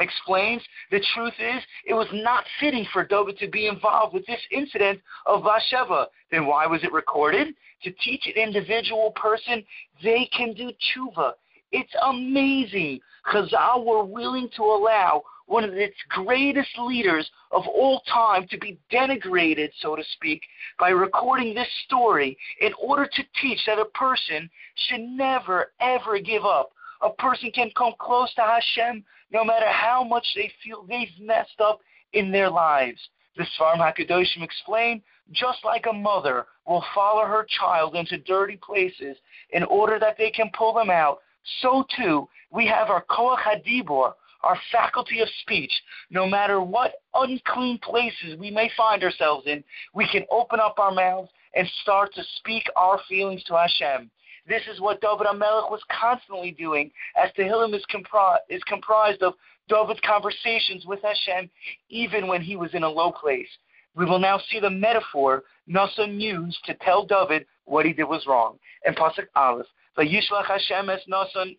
explains 0.00 0.62
the 0.90 1.04
truth 1.14 1.34
is 1.38 1.62
it 1.86 1.94
was 1.94 2.08
not 2.12 2.44
fitting 2.58 2.86
for 2.92 3.04
David 3.04 3.38
to 3.38 3.48
be 3.48 3.66
involved 3.66 4.14
with 4.14 4.26
this 4.26 4.40
incident 4.50 4.98
of 5.26 5.44
Bathsheba. 5.44 6.06
Then 6.30 6.46
why 6.46 6.66
was 6.66 6.82
it 6.82 6.92
recorded? 6.92 7.48
To 7.84 7.90
teach 8.02 8.26
an 8.26 8.42
individual 8.42 9.12
person 9.12 9.62
they 10.02 10.28
can 10.36 10.54
do 10.54 10.70
tshuva. 10.70 11.32
It's 11.72 11.92
amazing. 12.04 13.00
Chazal 13.32 13.84
were 13.84 14.04
willing 14.04 14.48
to 14.56 14.62
allow 14.62 15.22
one 15.50 15.64
of 15.64 15.74
its 15.74 15.96
greatest 16.08 16.78
leaders 16.78 17.28
of 17.50 17.66
all 17.66 18.00
time 18.02 18.46
to 18.48 18.56
be 18.56 18.78
denigrated, 18.92 19.68
so 19.80 19.96
to 19.96 20.02
speak, 20.12 20.40
by 20.78 20.90
recording 20.90 21.52
this 21.52 21.66
story 21.86 22.38
in 22.60 22.72
order 22.80 23.04
to 23.04 23.22
teach 23.42 23.58
that 23.66 23.80
a 23.80 23.84
person 23.86 24.48
should 24.76 25.00
never, 25.00 25.72
ever 25.80 26.20
give 26.20 26.44
up. 26.44 26.70
A 27.02 27.10
person 27.10 27.50
can 27.50 27.68
come 27.76 27.94
close 27.98 28.32
to 28.34 28.42
Hashem 28.42 29.02
no 29.32 29.44
matter 29.44 29.66
how 29.68 30.04
much 30.04 30.24
they 30.36 30.52
feel 30.62 30.84
they've 30.88 31.08
messed 31.20 31.60
up 31.60 31.80
in 32.12 32.30
their 32.30 32.48
lives. 32.48 33.00
The 33.36 33.44
Sforim 33.58 33.78
HaKadoshim 33.78 34.44
explain, 34.44 35.02
just 35.32 35.58
like 35.64 35.86
a 35.90 35.92
mother 35.92 36.46
will 36.64 36.84
follow 36.94 37.24
her 37.24 37.44
child 37.58 37.96
into 37.96 38.18
dirty 38.18 38.56
places 38.56 39.16
in 39.50 39.64
order 39.64 39.98
that 39.98 40.16
they 40.16 40.30
can 40.30 40.48
pull 40.56 40.74
them 40.74 40.90
out, 40.90 41.18
so 41.60 41.84
too 41.96 42.28
we 42.52 42.68
have 42.68 42.88
our 42.88 43.04
Koach 43.10 43.38
HaDibor, 43.38 44.12
our 44.42 44.58
faculty 44.72 45.20
of 45.20 45.28
speech. 45.42 45.72
No 46.10 46.26
matter 46.26 46.60
what 46.60 46.94
unclean 47.14 47.78
places 47.78 48.38
we 48.38 48.50
may 48.50 48.70
find 48.76 49.02
ourselves 49.02 49.46
in, 49.46 49.62
we 49.94 50.08
can 50.08 50.24
open 50.30 50.60
up 50.60 50.78
our 50.78 50.92
mouths 50.92 51.30
and 51.54 51.68
start 51.82 52.14
to 52.14 52.22
speak 52.36 52.64
our 52.76 53.00
feelings 53.08 53.42
to 53.44 53.56
Hashem. 53.56 54.10
This 54.46 54.62
is 54.72 54.80
what 54.80 55.00
David 55.00 55.26
HaMelech 55.26 55.70
was 55.70 55.82
constantly 55.90 56.52
doing, 56.52 56.90
as 57.16 57.30
Tehillim 57.38 57.74
is, 57.74 57.84
compri- 57.92 58.38
is 58.48 58.62
comprised 58.64 59.22
of 59.22 59.34
David's 59.68 60.00
conversations 60.04 60.86
with 60.86 61.00
Hashem, 61.02 61.50
even 61.88 62.26
when 62.26 62.42
he 62.42 62.56
was 62.56 62.74
in 62.74 62.82
a 62.82 62.88
low 62.88 63.12
place. 63.12 63.48
We 63.94 64.04
will 64.04 64.18
now 64.18 64.40
see 64.50 64.60
the 64.60 64.70
metaphor 64.70 65.44
Nasan 65.68 66.20
used 66.20 66.64
to 66.64 66.74
tell 66.74 67.04
David 67.04 67.46
what 67.64 67.86
he 67.86 67.92
did 67.92 68.04
was 68.04 68.26
wrong. 68.26 68.58
In 68.86 68.94
Pasuk 68.94 69.26
Aleph, 69.36 69.66
Vayishlach 69.96 70.46
Hashem 70.46 70.90
es 70.90 71.00
Nasan 71.08 71.56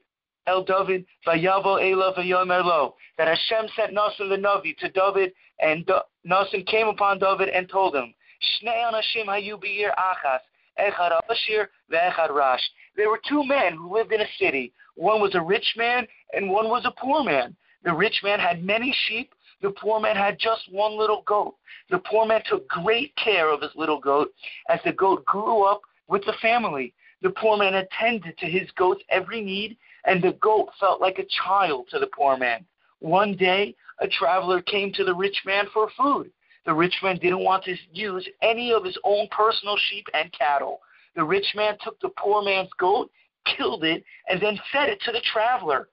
El 0.51 0.63
David 0.65 1.05
Vayavo 1.25 1.79
Ela 1.81 2.13
Vayomer 2.13 2.63
Lo. 2.63 2.95
That 3.17 3.29
Hashem 3.29 3.69
sent 3.73 3.93
Nasan 3.93 4.27
the 4.29 4.35
Navi 4.35 4.75
to 4.79 4.89
David, 4.89 5.31
and 5.59 5.89
Nasan 6.29 6.67
came 6.67 6.89
upon 6.89 7.19
David 7.19 7.47
and 7.47 7.69
told 7.69 7.95
him, 7.95 8.13
Shnei 8.41 8.91
Anashim 8.91 9.27
Hayu 9.27 9.61
Beir 9.61 9.93
Achas, 9.97 10.41
Echad 10.77 11.17
Ashir 11.29 11.69
Ve'echad 11.89 12.31
Rash. 12.31 12.69
There 12.97 13.09
were 13.09 13.21
two 13.29 13.45
men 13.45 13.77
who 13.77 13.93
lived 13.93 14.11
in 14.11 14.19
a 14.19 14.27
city. 14.37 14.73
One 14.95 15.21
was 15.21 15.35
a 15.35 15.41
rich 15.41 15.75
man, 15.77 16.05
and 16.33 16.49
one 16.49 16.67
was 16.67 16.83
a 16.85 16.99
poor 16.99 17.23
man. 17.23 17.55
The 17.85 17.93
rich 17.93 18.19
man 18.21 18.39
had 18.39 18.61
many 18.61 18.93
sheep. 19.07 19.33
The 19.61 19.71
poor 19.71 20.01
man 20.01 20.17
had 20.17 20.37
just 20.37 20.69
one 20.69 20.97
little 20.97 21.21
goat. 21.25 21.55
The 21.89 21.99
poor 21.99 22.25
man 22.25 22.41
took 22.49 22.67
great 22.67 23.15
care 23.15 23.49
of 23.49 23.61
his 23.61 23.71
little 23.75 23.99
goat 23.99 24.33
as 24.67 24.79
the 24.83 24.91
goat 24.91 25.23
grew 25.23 25.63
up 25.63 25.81
with 26.09 26.25
the 26.25 26.33
family. 26.41 26.93
The 27.21 27.29
poor 27.29 27.55
man 27.55 27.75
attended 27.75 28.37
to 28.39 28.47
his 28.47 28.69
goat's 28.71 29.03
every 29.09 29.41
need 29.41 29.77
and 30.05 30.21
the 30.21 30.33
goat 30.41 30.69
felt 30.79 31.01
like 31.01 31.19
a 31.19 31.27
child 31.45 31.87
to 31.91 31.99
the 31.99 32.07
poor 32.07 32.37
man. 32.37 32.65
One 32.99 33.35
day, 33.35 33.75
a 33.99 34.07
traveler 34.07 34.61
came 34.61 34.91
to 34.93 35.03
the 35.03 35.13
rich 35.13 35.41
man 35.45 35.65
for 35.73 35.89
food. 35.97 36.31
The 36.65 36.73
rich 36.73 36.95
man 37.01 37.17
didn't 37.17 37.43
want 37.43 37.63
to 37.65 37.75
use 37.91 38.27
any 38.41 38.71
of 38.71 38.83
his 38.83 38.97
own 39.03 39.27
personal 39.31 39.77
sheep 39.89 40.05
and 40.13 40.31
cattle. 40.33 40.79
The 41.15 41.23
rich 41.23 41.53
man 41.55 41.77
took 41.83 41.99
the 41.99 42.09
poor 42.17 42.43
man's 42.43 42.69
goat, 42.79 43.11
killed 43.57 43.83
it, 43.83 44.03
and 44.29 44.41
then 44.41 44.59
fed 44.71 44.89
it 44.89 45.01
to 45.01 45.11
the 45.11 45.21
traveler. 45.33 45.89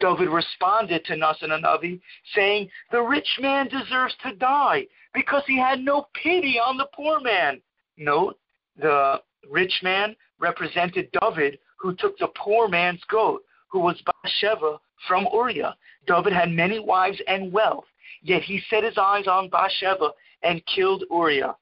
David 0.00 0.30
responded 0.30 1.04
to 1.04 1.14
Nasan 1.14 1.50
Navi, 1.62 2.00
saying, 2.34 2.68
The 2.90 3.00
rich 3.00 3.38
man 3.40 3.68
deserves 3.68 4.14
to 4.24 4.34
die 4.34 4.86
because 5.14 5.42
he 5.46 5.58
had 5.58 5.80
no 5.80 6.08
pity 6.20 6.58
on 6.58 6.76
the 6.76 6.88
poor 6.94 7.20
man. 7.20 7.60
Note, 7.96 8.38
the 8.76 9.20
rich 9.48 9.80
man 9.82 10.16
represented 10.40 11.08
David, 11.20 11.58
who 11.82 11.94
took 11.96 12.16
the 12.18 12.28
poor 12.36 12.68
man's 12.68 13.02
goat, 13.10 13.42
who 13.68 13.80
was 13.80 14.00
Bathsheba 14.06 14.78
from 15.08 15.26
Uriah. 15.32 15.74
David 16.06 16.32
had 16.32 16.50
many 16.50 16.78
wives 16.78 17.20
and 17.26 17.52
wealth, 17.52 17.86
yet 18.22 18.42
he 18.42 18.62
set 18.70 18.84
his 18.84 18.96
eyes 18.96 19.26
on 19.26 19.50
Bathsheba 19.50 20.10
and 20.44 20.64
killed 20.66 21.02
Uriah. 21.10 21.56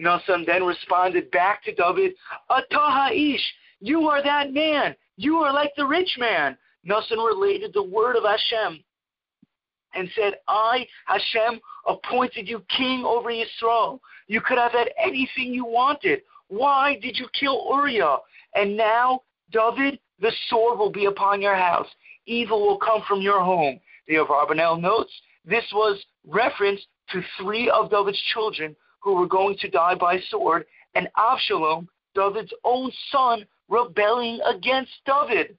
Nasan 0.00 0.46
then 0.46 0.64
responded 0.64 1.30
back 1.30 1.62
to 1.64 1.74
David, 1.74 2.14
Ataha'ish, 2.50 3.44
you 3.80 4.08
are 4.08 4.22
that 4.22 4.52
man. 4.52 4.96
You 5.16 5.36
are 5.36 5.52
like 5.52 5.72
the 5.76 5.86
rich 5.86 6.16
man. 6.18 6.56
Nasan 6.88 7.18
related 7.18 7.72
the 7.74 7.82
word 7.82 8.16
of 8.16 8.24
Hashem 8.24 8.82
and 9.94 10.08
said, 10.16 10.34
I, 10.48 10.86
Hashem, 11.06 11.60
appointed 11.86 12.48
you 12.48 12.62
king 12.74 13.04
over 13.04 13.28
Yisrael. 13.30 14.00
You 14.26 14.40
could 14.40 14.58
have 14.58 14.72
had 14.72 14.90
anything 14.98 15.52
you 15.52 15.66
wanted. 15.66 16.22
Why 16.48 16.98
did 17.00 17.18
you 17.18 17.28
kill 17.38 17.68
Uriah? 17.70 18.16
And 18.54 18.76
now, 18.76 19.22
David, 19.50 19.98
the 20.20 20.32
sword 20.48 20.78
will 20.78 20.92
be 20.92 21.06
upon 21.06 21.42
your 21.42 21.56
house. 21.56 21.88
Evil 22.26 22.60
will 22.60 22.78
come 22.78 23.02
from 23.06 23.20
your 23.20 23.40
home. 23.40 23.80
The 24.06 24.14
Abarbanel 24.14 24.80
notes 24.80 25.12
this 25.44 25.64
was 25.72 26.02
reference 26.26 26.80
to 27.10 27.22
three 27.38 27.68
of 27.68 27.90
David's 27.90 28.20
children 28.32 28.74
who 29.00 29.14
were 29.14 29.26
going 29.26 29.56
to 29.58 29.68
die 29.68 29.94
by 29.94 30.18
sword, 30.30 30.64
and 30.94 31.08
Absalom, 31.18 31.88
David's 32.14 32.52
own 32.64 32.90
son, 33.10 33.44
rebelling 33.68 34.40
against 34.46 34.92
David. 35.04 35.56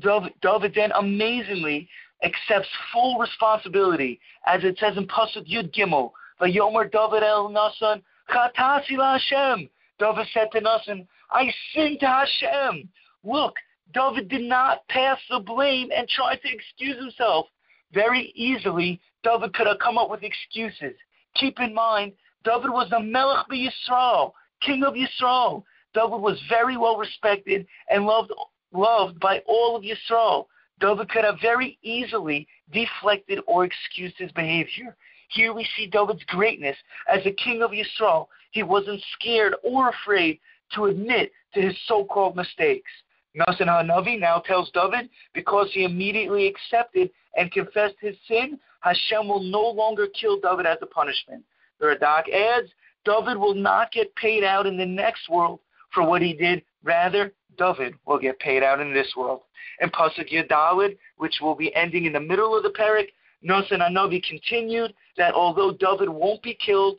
David, 0.00 0.72
then 0.74 0.90
amazingly 0.98 1.88
accepts 2.24 2.68
full 2.92 3.18
responsibility, 3.18 4.18
as 4.46 4.64
it 4.64 4.76
says 4.78 4.96
in 4.96 5.06
Pasuk 5.06 5.46
Yud 5.48 5.72
Gimel, 5.72 6.10
Vayomer 6.40 6.90
David 6.90 7.22
el 7.22 7.50
Nasan, 7.50 8.02
Chatasi. 8.30 9.68
David 10.00 10.26
said 10.32 10.48
to 10.52 10.60
Nasan, 10.60 11.06
I 11.34 11.52
sin 11.74 11.98
to 11.98 12.06
Hashem. 12.06 12.88
Look, 13.24 13.56
David 13.92 14.28
did 14.28 14.42
not 14.42 14.86
pass 14.88 15.18
the 15.28 15.40
blame 15.40 15.90
and 15.94 16.08
try 16.08 16.36
to 16.36 16.48
excuse 16.48 16.96
himself. 16.96 17.46
Very 17.92 18.32
easily, 18.36 19.00
David 19.24 19.52
could 19.52 19.66
have 19.66 19.80
come 19.80 19.98
up 19.98 20.10
with 20.10 20.22
excuses. 20.22 20.94
Keep 21.34 21.58
in 21.58 21.74
mind, 21.74 22.12
David 22.44 22.70
was 22.70 22.88
the 22.90 23.00
Melech 23.00 23.46
Yisrael, 23.48 24.32
king 24.60 24.84
of 24.84 24.94
Yisrael. 24.94 25.64
David 25.92 26.20
was 26.20 26.40
very 26.48 26.76
well 26.76 26.96
respected 26.96 27.66
and 27.90 28.06
loved, 28.06 28.32
loved 28.72 29.18
by 29.18 29.40
all 29.46 29.74
of 29.74 29.82
Yisrael. 29.82 30.46
David 30.78 31.08
could 31.08 31.24
have 31.24 31.40
very 31.40 31.78
easily 31.82 32.46
deflected 32.72 33.40
or 33.46 33.64
excused 33.64 34.16
his 34.18 34.30
behavior. 34.32 34.96
Here 35.30 35.52
we 35.52 35.66
see 35.76 35.86
David's 35.86 36.24
greatness 36.24 36.76
as 37.12 37.26
a 37.26 37.32
king 37.32 37.62
of 37.62 37.72
Yisrael. 37.72 38.28
He 38.52 38.62
wasn't 38.62 39.02
scared 39.18 39.56
or 39.64 39.88
afraid 39.88 40.38
to 40.72 40.86
admit 40.86 41.32
to 41.54 41.60
his 41.60 41.76
so-called 41.86 42.36
mistakes. 42.36 42.90
Nasan 43.36 43.66
HaNavi 43.66 44.18
now 44.18 44.38
tells 44.38 44.70
David, 44.70 45.08
because 45.32 45.68
he 45.72 45.84
immediately 45.84 46.46
accepted 46.46 47.10
and 47.36 47.50
confessed 47.50 47.96
his 48.00 48.16
sin, 48.28 48.58
Hashem 48.80 49.28
will 49.28 49.42
no 49.42 49.62
longer 49.62 50.06
kill 50.08 50.40
David 50.40 50.66
as 50.66 50.78
a 50.82 50.86
punishment. 50.86 51.42
The 51.80 51.86
Radak 51.86 52.32
adds, 52.32 52.70
David 53.04 53.36
will 53.36 53.54
not 53.54 53.92
get 53.92 54.14
paid 54.16 54.44
out 54.44 54.66
in 54.66 54.76
the 54.76 54.86
next 54.86 55.28
world 55.28 55.60
for 55.92 56.06
what 56.06 56.22
he 56.22 56.32
did. 56.32 56.62
Rather, 56.82 57.32
David 57.58 57.94
will 58.06 58.18
get 58.18 58.38
paid 58.38 58.62
out 58.62 58.80
in 58.80 58.92
this 58.92 59.12
world. 59.16 59.40
And 59.80 59.92
Pasuk 59.92 60.32
Yud 60.32 60.48
Dalet, 60.48 60.96
which 61.16 61.38
will 61.40 61.54
be 61.54 61.74
ending 61.74 62.04
in 62.04 62.12
the 62.12 62.20
middle 62.20 62.56
of 62.56 62.62
the 62.62 62.70
parak, 62.70 63.08
Nasan 63.44 63.80
HaNavi 63.80 64.22
continued 64.22 64.94
that 65.16 65.34
although 65.34 65.72
David 65.72 66.08
won't 66.08 66.42
be 66.42 66.54
killed, 66.64 66.98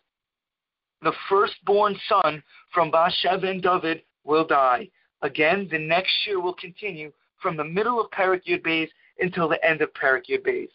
the 1.01 1.13
firstborn 1.29 1.95
son 2.07 2.43
from 2.76 2.91
Bathsheba 2.91 3.47
and 3.47 3.64
David 3.64 4.03
will 4.26 4.45
die. 4.45 4.89
Again, 5.23 5.68
the 5.72 5.80
next 5.80 6.11
shiur 6.27 6.43
will 6.43 6.53
continue 6.53 7.11
from 7.41 7.56
the 7.57 7.64
middle 7.64 7.99
of 7.99 8.11
Parak 8.11 8.43
Yud 8.45 8.64
Beis 8.64 8.89
until 9.19 9.47
the 9.47 9.64
end 9.65 9.81
of 9.81 9.93
Parak 9.93 10.23
Yud 10.30 10.45
Beis. 10.45 10.68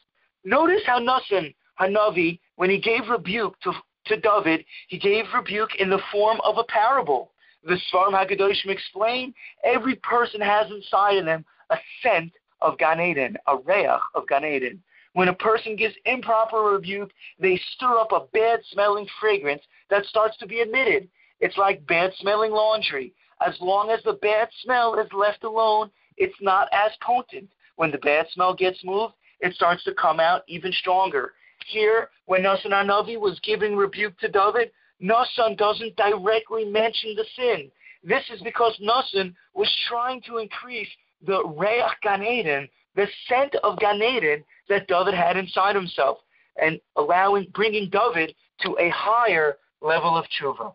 Notice 0.45 0.81
how 0.87 0.99
Nasan 0.99 1.55
Hanavi, 1.79 2.41
when 2.57 2.71
he 2.71 2.81
gave 2.81 3.09
rebuke 3.09 3.61
to, 3.61 3.73
to 4.07 4.17
David, 4.19 4.65
he 4.89 4.99
gave 4.99 5.27
rebuke 5.35 5.77
in 5.79 5.91
the 5.91 6.01
form 6.11 6.41
of 6.43 6.57
a 6.57 6.65
parable. 6.65 7.33
The 7.65 7.79
Sforim 7.93 8.15
HaKadoshim 8.15 8.71
explain 8.71 9.35
every 9.63 9.97
person 9.97 10.41
has 10.41 10.71
inside 10.71 11.19
of 11.19 11.27
them 11.27 11.45
a 11.69 11.77
scent 12.03 12.33
of 12.63 12.79
Gan 12.79 13.01
Eden, 13.01 13.37
a 13.47 13.57
reach 13.59 14.01
of 14.15 14.27
Gan 14.27 14.47
Eden. 14.47 14.83
When 15.13 15.29
a 15.29 15.35
person 15.35 15.77
gives 15.77 15.95
improper 16.07 16.59
rebuke, 16.59 17.11
they 17.39 17.61
stir 17.75 17.99
up 17.99 18.13
a 18.13 18.27
bad 18.33 18.61
smelling 18.73 19.07
fragrance 19.21 19.63
that 19.91 20.07
starts 20.07 20.37
to 20.39 20.47
be 20.47 20.61
emitted. 20.61 21.09
It's 21.41 21.57
like 21.57 21.87
bad 21.87 22.13
smelling 22.19 22.53
laundry. 22.53 23.13
As 23.47 23.55
long 23.61 23.91
as 23.91 24.03
the 24.05 24.15
bad 24.15 24.49
smell 24.63 24.99
is 24.99 25.11
left 25.13 25.45
alone, 25.45 25.91
it's 26.17 26.37
not 26.41 26.69
as 26.73 26.93
potent. 27.01 27.49
When 27.77 27.91
the 27.91 27.99
bad 27.99 28.27
smell 28.33 28.55
gets 28.55 28.85
moved, 28.85 29.15
it 29.41 29.55
starts 29.55 29.83
to 29.85 29.95
come 29.95 30.21
out 30.21 30.43
even 30.47 30.73
stronger. 30.73 31.33
Here, 31.67 32.11
when 32.27 32.43
Nasan 32.43 32.73
Hanavi 32.73 33.19
was 33.19 33.41
giving 33.43 33.77
rebuke 33.77 34.19
to 34.19 34.29
David, 34.29 34.71
Nasan 35.03 35.57
doesn't 35.57 35.97
directly 35.97 36.67
mention 36.67 37.15
the 37.17 37.25
sin. 37.37 37.71
This 38.05 38.25
is 38.33 38.43
because 38.43 38.79
Nasan 38.83 39.35
was 39.55 39.71
trying 39.89 40.21
to 40.23 40.39
increase 40.39 40.89
the 41.27 41.43
Reach 41.45 41.93
Gan 42.03 42.23
Eden, 42.23 42.69
the 42.97 43.07
scent 43.29 43.55
of 43.63 43.79
Gan 43.79 44.03
Eden 44.03 44.45
that 44.69 44.89
David 44.89 45.15
had 45.15 45.37
inside 45.37 45.75
himself, 45.75 46.19
and 46.61 46.81
allowing, 46.97 47.47
bringing 47.55 47.91
David 47.91 48.35
to 48.61 48.77
a 48.79 48.91
higher 48.91 49.57
level 49.81 50.17
of 50.17 50.27
tshuva. 50.27 50.75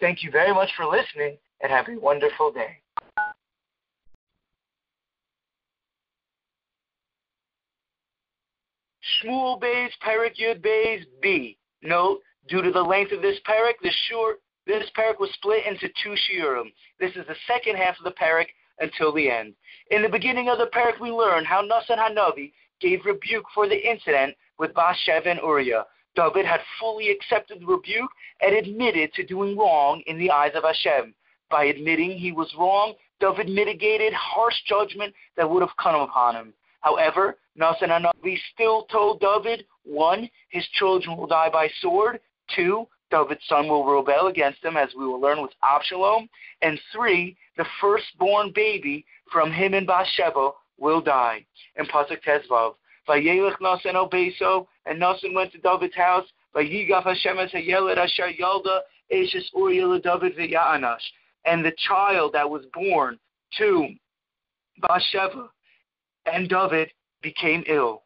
Thank 0.00 0.22
you 0.22 0.30
very 0.30 0.54
much 0.54 0.70
for 0.76 0.86
listening, 0.86 1.36
and 1.60 1.70
have 1.70 1.86
a 1.88 1.98
wonderful 1.98 2.50
day. 2.50 2.78
Shmuel 9.22 9.60
Bays, 9.60 9.90
Perik 10.02 10.36
Yud 10.40 10.62
Beis, 10.62 11.04
B. 11.20 11.58
Note, 11.82 12.20
due 12.48 12.62
to 12.62 12.70
the 12.70 12.80
length 12.80 13.12
of 13.12 13.20
this 13.20 13.38
parak, 13.46 13.74
this 13.82 13.94
short 14.08 14.40
this 14.66 14.88
parak 14.96 15.18
was 15.18 15.30
split 15.34 15.66
into 15.66 15.88
two 16.02 16.14
shiurim. 16.14 16.72
This 16.98 17.10
is 17.16 17.26
the 17.26 17.36
second 17.46 17.76
half 17.76 17.98
of 17.98 18.04
the 18.04 18.12
parak 18.12 18.46
until 18.78 19.12
the 19.12 19.30
end. 19.30 19.54
In 19.90 20.02
the 20.02 20.08
beginning 20.08 20.48
of 20.48 20.58
the 20.58 20.70
parak, 20.74 21.00
we 21.00 21.10
learn 21.10 21.44
how 21.44 21.62
Nasan 21.62 21.98
Hanavi 21.98 22.52
gave 22.80 23.04
rebuke 23.04 23.44
for 23.54 23.68
the 23.68 23.90
incident 23.90 24.34
with 24.58 24.74
Bathsheba 24.74 25.30
and 25.30 25.40
Uriah. 25.40 25.84
David 26.16 26.44
had 26.44 26.60
fully 26.78 27.10
accepted 27.10 27.60
the 27.60 27.66
rebuke 27.66 28.10
and 28.40 28.54
admitted 28.54 29.12
to 29.14 29.26
doing 29.26 29.56
wrong 29.56 30.02
in 30.06 30.18
the 30.18 30.30
eyes 30.30 30.52
of 30.54 30.64
Hashem. 30.64 31.14
By 31.50 31.64
admitting 31.64 32.12
he 32.12 32.32
was 32.32 32.54
wrong, 32.58 32.94
David 33.20 33.48
mitigated 33.48 34.12
harsh 34.12 34.54
judgment 34.66 35.14
that 35.36 35.48
would 35.48 35.62
have 35.62 35.76
come 35.76 36.00
upon 36.00 36.34
him. 36.34 36.54
However, 36.80 37.38
Nasan 37.58 37.90
Hanavi 37.90 38.38
still 38.54 38.84
told 38.84 39.20
David, 39.20 39.66
one, 39.84 40.28
his 40.48 40.66
children 40.74 41.16
will 41.16 41.26
die 41.26 41.50
by 41.50 41.68
sword, 41.80 42.20
two, 42.54 42.86
David's 43.10 43.46
son 43.48 43.68
will 43.68 43.84
rebel 43.84 44.28
against 44.28 44.64
him, 44.64 44.76
as 44.76 44.88
we 44.96 45.04
will 45.04 45.20
learn 45.20 45.42
with 45.42 45.50
Absalom, 45.62 46.28
and 46.62 46.80
three, 46.92 47.36
the 47.56 47.66
firstborn 47.80 48.52
baby 48.54 49.04
from 49.32 49.52
him 49.52 49.74
and 49.74 49.86
Bathsheba 49.86 50.52
will 50.78 51.00
die. 51.00 51.44
And 51.76 51.88
Pasuk 51.88 52.22
Tes 52.22 52.46
Vav, 52.48 52.74
Vayelech 53.08 53.58
Nasan 53.58 53.94
Obeso, 53.94 54.66
and 54.86 55.00
Nasan 55.00 55.34
went 55.34 55.52
to 55.52 55.58
David's 55.58 55.94
house, 55.94 56.26
And 61.44 61.64
the 61.64 61.72
child 61.88 62.32
that 62.32 62.50
was 62.50 62.64
born 62.72 63.18
to 63.58 63.88
Bathsheba 64.80 65.48
and 66.26 66.48
David 66.48 66.90
became 67.22 67.64
ill. 67.66 68.02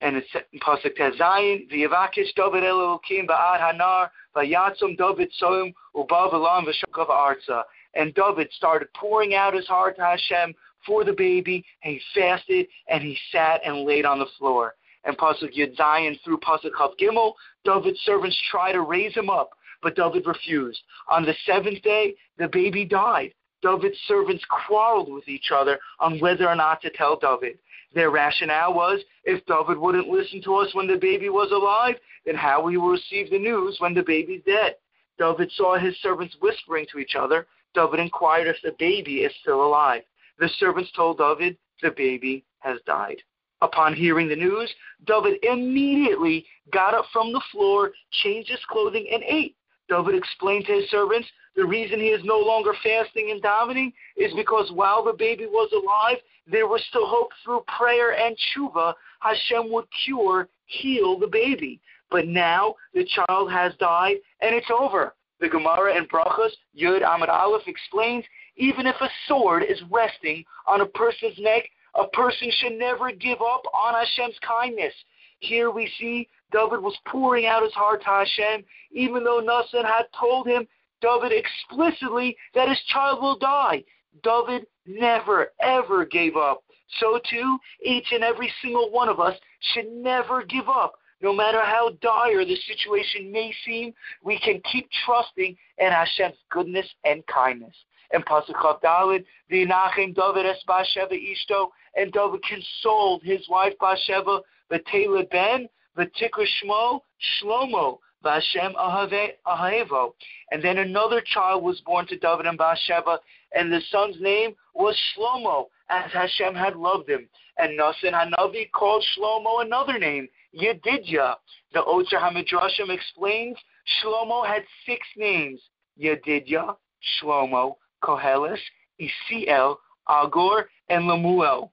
And 0.00 0.16
it's 0.16 0.26
in 0.52 0.60
Pasuk 0.60 0.96
Tes 0.96 1.18
Zayin, 1.18 1.70
V'Yavakish 1.70 2.34
David 2.36 2.64
Elohim 2.64 3.26
Ba'ad 3.26 3.60
Hanar, 3.60 4.10
Vayatzum 4.36 4.98
David 4.98 5.32
Soim 5.40 5.72
Ubav 5.96 6.32
Elam 6.34 6.66
V'Shakav 6.66 7.08
Arza. 7.08 7.62
And 7.94 8.12
David 8.14 8.48
started 8.52 8.88
pouring 8.94 9.34
out 9.34 9.54
his 9.54 9.66
heart 9.66 9.96
to 9.96 10.02
Hashem 10.02 10.54
for 10.84 11.04
the 11.04 11.12
baby, 11.12 11.64
and 11.82 11.94
he 11.94 12.00
fasted, 12.14 12.66
and 12.88 13.02
he 13.02 13.16
sat 13.32 13.60
and 13.64 13.86
laid 13.86 14.04
on 14.04 14.18
the 14.18 14.26
floor. 14.38 14.74
And 15.04 15.16
Pasuk 15.18 15.54
Yud 15.56 15.76
Zayin 15.76 16.18
through 16.22 16.38
Pasuk 16.38 16.70
Chaf 16.78 16.92
Gimel, 17.00 17.34
David's 17.64 18.00
servants 18.00 18.40
tried 18.50 18.72
to 18.72 18.80
raise 18.80 19.14
him 19.14 19.28
up, 19.28 19.50
but 19.82 19.96
David 19.96 20.26
refused. 20.26 20.80
On 21.08 21.24
the 21.24 21.34
seventh 21.46 21.82
day, 21.82 22.14
the 22.38 22.48
baby 22.48 22.84
died. 22.84 23.34
David's 23.62 23.98
servants 24.06 24.44
quarreled 24.50 25.12
with 25.12 25.28
each 25.28 25.50
other 25.54 25.78
on 25.98 26.18
whether 26.20 26.48
or 26.48 26.54
not 26.54 26.82
to 26.82 26.90
tell 26.90 27.16
David. 27.16 27.58
Their 27.94 28.10
rationale 28.10 28.74
was 28.74 29.00
if 29.24 29.44
David 29.46 29.78
wouldn't 29.78 30.08
listen 30.08 30.42
to 30.42 30.56
us 30.56 30.74
when 30.74 30.86
the 30.86 30.96
baby 30.96 31.28
was 31.28 31.52
alive, 31.52 31.96
then 32.26 32.34
how 32.34 32.62
we 32.62 32.76
will 32.76 32.90
receive 32.90 33.30
the 33.30 33.38
news 33.38 33.76
when 33.78 33.94
the 33.94 34.02
baby's 34.02 34.42
dead? 34.44 34.76
David 35.18 35.50
saw 35.52 35.78
his 35.78 35.96
servants 36.02 36.36
whispering 36.40 36.86
to 36.90 36.98
each 36.98 37.14
other. 37.14 37.46
David 37.74 38.00
inquired 38.00 38.48
if 38.48 38.56
the 38.62 38.74
baby 38.78 39.18
is 39.18 39.32
still 39.40 39.64
alive. 39.64 40.02
The 40.38 40.48
servants 40.58 40.90
told 40.96 41.18
David, 41.18 41.56
the 41.82 41.90
baby 41.90 42.44
has 42.58 42.80
died. 42.86 43.22
Upon 43.64 43.94
hearing 43.94 44.28
the 44.28 44.36
news, 44.36 44.70
David 45.06 45.42
immediately 45.42 46.44
got 46.70 46.92
up 46.92 47.06
from 47.14 47.32
the 47.32 47.40
floor, 47.50 47.92
changed 48.22 48.50
his 48.50 48.60
clothing, 48.68 49.08
and 49.10 49.22
ate. 49.26 49.56
David 49.88 50.14
explained 50.14 50.66
to 50.66 50.72
his 50.72 50.90
servants 50.90 51.26
the 51.56 51.64
reason 51.64 51.98
he 51.98 52.08
is 52.08 52.22
no 52.24 52.38
longer 52.38 52.74
fasting 52.82 53.30
and 53.30 53.42
davening 53.42 53.94
is 54.18 54.34
because 54.34 54.70
while 54.70 55.02
the 55.02 55.14
baby 55.14 55.46
was 55.46 55.72
alive, 55.72 56.18
there 56.46 56.66
was 56.66 56.84
still 56.90 57.06
hope 57.06 57.30
through 57.42 57.64
prayer 57.78 58.12
and 58.12 58.36
tshuva, 58.36 58.92
Hashem 59.20 59.72
would 59.72 59.86
cure, 60.04 60.48
heal 60.66 61.18
the 61.18 61.26
baby. 61.26 61.80
But 62.10 62.26
now 62.26 62.74
the 62.92 63.06
child 63.06 63.50
has 63.50 63.72
died 63.76 64.16
and 64.40 64.54
it's 64.54 64.70
over. 64.70 65.14
The 65.40 65.48
Gemara 65.48 65.96
in 65.96 66.06
Brachos, 66.06 66.52
Yud 66.78 67.02
Amud 67.02 67.30
Aleph 67.30 67.66
explains, 67.66 68.24
even 68.56 68.86
if 68.86 68.96
a 69.00 69.08
sword 69.26 69.62
is 69.62 69.80
resting 69.90 70.44
on 70.66 70.82
a 70.82 70.86
person's 70.86 71.38
neck, 71.38 71.64
a 71.94 72.06
person 72.08 72.50
should 72.50 72.78
never 72.78 73.12
give 73.12 73.40
up 73.40 73.62
on 73.72 73.94
Hashem's 73.94 74.38
kindness. 74.46 74.94
Here 75.40 75.70
we 75.70 75.90
see 75.98 76.28
David 76.52 76.80
was 76.80 76.96
pouring 77.06 77.46
out 77.46 77.62
his 77.62 77.74
heart 77.74 78.02
to 78.02 78.06
Hashem, 78.06 78.64
even 78.92 79.24
though 79.24 79.42
Nasan 79.42 79.84
had 79.84 80.06
told 80.18 80.46
him, 80.46 80.66
David 81.00 81.32
explicitly, 81.32 82.36
that 82.54 82.68
his 82.68 82.80
child 82.88 83.20
will 83.20 83.38
die. 83.38 83.84
David 84.22 84.66
never, 84.86 85.52
ever 85.60 86.04
gave 86.04 86.36
up. 86.36 86.64
So 87.00 87.20
too, 87.28 87.58
each 87.82 88.06
and 88.12 88.22
every 88.22 88.52
single 88.62 88.90
one 88.90 89.08
of 89.08 89.20
us 89.20 89.36
should 89.72 89.90
never 89.90 90.44
give 90.44 90.68
up. 90.68 90.94
No 91.20 91.32
matter 91.32 91.60
how 91.60 91.90
dire 92.00 92.44
the 92.44 92.56
situation 92.66 93.32
may 93.32 93.52
seem, 93.64 93.92
we 94.22 94.38
can 94.38 94.60
keep 94.70 94.88
trusting 95.04 95.56
in 95.78 95.86
Hashem's 95.90 96.36
goodness 96.50 96.86
and 97.04 97.26
kindness. 97.26 97.74
And 98.14 98.24
Pasuk 98.24 98.80
David, 98.80 99.24
V'inachem 99.50 100.14
David 100.14 100.46
es 100.46 100.62
Bathsheba 100.68 101.14
Ishto, 101.14 101.70
and 101.96 102.12
David 102.12 102.42
consoled 102.44 103.22
his 103.24 103.48
wife 103.48 103.72
Bathsheba, 103.80 104.40
V'teled 104.70 105.28
ben, 105.30 105.68
V'tikra 105.98 106.46
Shmo, 106.62 107.00
Shlomo, 107.42 107.98
Vashem 108.24 108.72
Ahaevo. 108.76 110.14
And 110.52 110.62
then 110.62 110.78
another 110.78 111.20
child 111.20 111.64
was 111.64 111.80
born 111.80 112.06
to 112.06 112.16
David 112.16 112.46
and 112.46 112.56
Bathsheba, 112.56 113.18
and 113.52 113.72
the 113.72 113.80
son's 113.90 114.20
name 114.20 114.54
was 114.74 114.96
Shlomo, 115.16 115.66
as 115.90 116.12
Hashem 116.12 116.54
had 116.54 116.76
loved 116.76 117.08
him. 117.08 117.28
And 117.58 117.78
Nasan 117.78 118.12
Hanavi 118.12 118.70
called 118.70 119.04
Shlomo 119.16 119.64
another 119.64 119.98
name, 119.98 120.28
Yedidya. 120.56 121.34
The 121.72 121.82
Otzar 121.82 122.20
HaMidrashim 122.20 122.90
explains 122.90 123.56
Shlomo 124.02 124.46
had 124.46 124.62
six 124.86 125.04
names, 125.16 125.60
Yedidya, 126.00 126.76
Shlomo, 127.20 127.74
Koheles, 128.04 128.58
Isiel, 129.00 129.76
Agor, 130.08 130.64
and 130.88 131.06
Lemuel. 131.06 131.72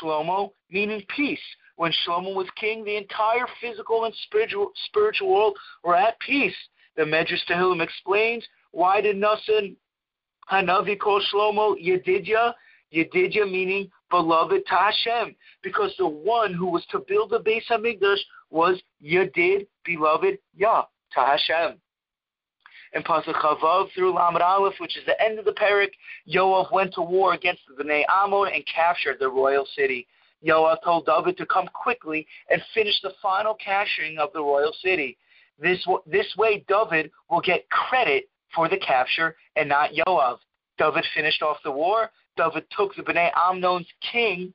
Shlomo 0.00 0.52
meaning 0.70 1.02
peace. 1.14 1.40
When 1.76 1.92
Shlomo 1.92 2.34
was 2.34 2.48
king, 2.60 2.84
the 2.84 2.96
entire 2.96 3.46
physical 3.60 4.04
and 4.04 4.14
spiritual, 4.26 4.70
spiritual 4.86 5.32
world 5.32 5.58
were 5.82 5.96
at 5.96 6.18
peace. 6.20 6.54
The 6.96 7.02
Medrash 7.02 7.44
Tehillim 7.48 7.82
explains 7.82 8.46
why 8.70 9.00
did 9.00 9.16
Nasan 9.16 9.76
Hanavi 10.50 10.98
call 10.98 11.22
Shlomo 11.32 11.74
Yedidya? 11.82 12.54
Yedidya 12.94 13.50
meaning 13.50 13.90
beloved 14.10 14.62
to 14.66 14.74
Hashem, 14.74 15.34
because 15.62 15.94
the 15.98 16.06
one 16.06 16.52
who 16.52 16.66
was 16.66 16.84
to 16.90 16.98
build 17.08 17.30
the 17.30 17.40
Beis 17.40 17.62
Hamikdash 17.70 18.20
was 18.50 18.80
Yedid, 19.02 19.66
beloved 19.84 20.38
Yah 20.54 20.84
to 21.14 21.20
Hashem. 21.20 21.78
In 22.94 23.02
Pasuk 23.02 23.40
Chaf 23.40 23.58
Vav 23.58 23.90
through 23.94 24.14
Lamed 24.14 24.42
Aleph, 24.42 24.74
which 24.78 24.98
is 24.98 25.04
the 25.06 25.20
end 25.22 25.38
of 25.38 25.46
the 25.46 25.52
parak, 25.52 25.90
Yoav 26.28 26.70
went 26.72 26.92
to 26.94 27.02
war 27.02 27.32
against 27.32 27.62
the 27.66 27.82
Bnei 27.82 28.04
Ammon 28.08 28.52
and 28.52 28.64
captured 28.66 29.18
the 29.18 29.28
royal 29.28 29.66
city. 29.74 30.06
Yoav 30.46 30.76
told 30.84 31.06
David 31.06 31.36
to 31.38 31.46
come 31.46 31.68
quickly 31.72 32.26
and 32.50 32.60
finish 32.74 33.00
the 33.02 33.14
final 33.22 33.54
capturing 33.54 34.18
of 34.18 34.30
the 34.34 34.42
royal 34.42 34.74
city. 34.82 35.16
This, 35.58 35.82
this 36.06 36.26
way, 36.36 36.64
David 36.68 37.10
will 37.30 37.40
get 37.40 37.68
credit 37.70 38.28
for 38.54 38.68
the 38.68 38.78
capture 38.78 39.36
and 39.56 39.68
not 39.68 39.92
Yoav. 39.92 40.38
David 40.76 41.04
finished 41.14 41.42
off 41.42 41.58
the 41.64 41.72
war. 41.72 42.10
David 42.36 42.64
took 42.76 42.94
the 42.94 43.02
Bnei 43.02 43.30
Ammon's 43.36 43.86
king 44.12 44.52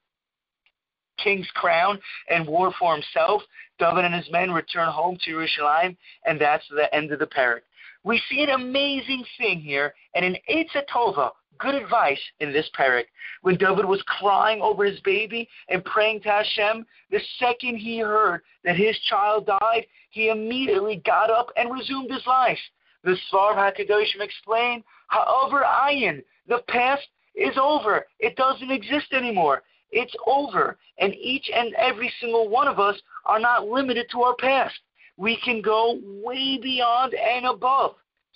king's 1.18 1.50
crown 1.56 2.00
and 2.30 2.48
wore 2.48 2.72
for 2.80 2.94
himself. 2.94 3.42
David 3.80 4.06
and 4.06 4.14
his 4.14 4.30
men 4.32 4.52
return 4.52 4.88
home 4.90 5.18
to 5.24 5.32
Jerusalem, 5.32 5.98
and 6.26 6.40
that's 6.40 6.66
the 6.70 6.94
end 6.94 7.12
of 7.12 7.20
the 7.20 7.26
parak. 7.26 7.62
We 8.04 8.22
see 8.30 8.44
an 8.44 8.50
amazing 8.50 9.26
thing 9.38 9.60
here 9.60 9.94
and 10.16 10.24
an 10.26 10.38
Eitzah 10.50 11.32
good 11.60 11.76
advice 11.76 12.20
in 12.40 12.54
this 12.54 12.70
parak. 12.78 13.06
When 13.42 13.58
David 13.58 13.86
was 13.86 14.02
crying 14.04 14.62
over 14.62 14.86
his 14.86 15.00
baby 15.02 15.48
and 15.70 15.84
praying 15.84 16.22
to 16.22 16.30
Hashem, 16.30 16.86
the 17.12 17.20
second 17.40 17.78
he 17.78 18.00
heard 18.00 18.42
that 18.64 18.76
his 18.76 18.98
child 19.10 19.48
died, 19.48 19.86
he 20.10 20.30
immediately 20.30 21.02
got 21.06 21.30
up 21.30 21.48
and 21.58 21.72
resumed 21.72 22.12
his 22.12 22.26
life. 22.26 22.60
The 23.04 23.18
Svar 23.32 23.56
HaKadoshim 23.56 24.22
explain, 24.22 24.84
however, 25.08 25.64
ayin, 25.64 26.24
the 26.48 26.64
past 26.68 27.08
is 27.36 27.58
over. 27.62 28.06
It 28.20 28.36
doesn't 28.36 28.72
exist 28.72 29.14
anymore. 29.14 29.64
It's 29.92 30.16
over. 30.26 30.78
And 30.98 31.14
each 31.16 31.50
and 31.54 31.74
every 31.76 32.12
single 32.20 32.50
one 32.50 32.68
of 32.68 32.80
us 32.80 32.98
are 33.26 33.40
not 33.40 33.68
limited 33.68 34.08
to 34.12 34.22
our 34.22 34.36
past. 34.36 34.76
We 35.18 35.38
can 35.44 35.62
go 35.62 36.00
way 36.04 36.60
beyond 36.62 37.14
and 37.14 37.48
above. 37.48 37.96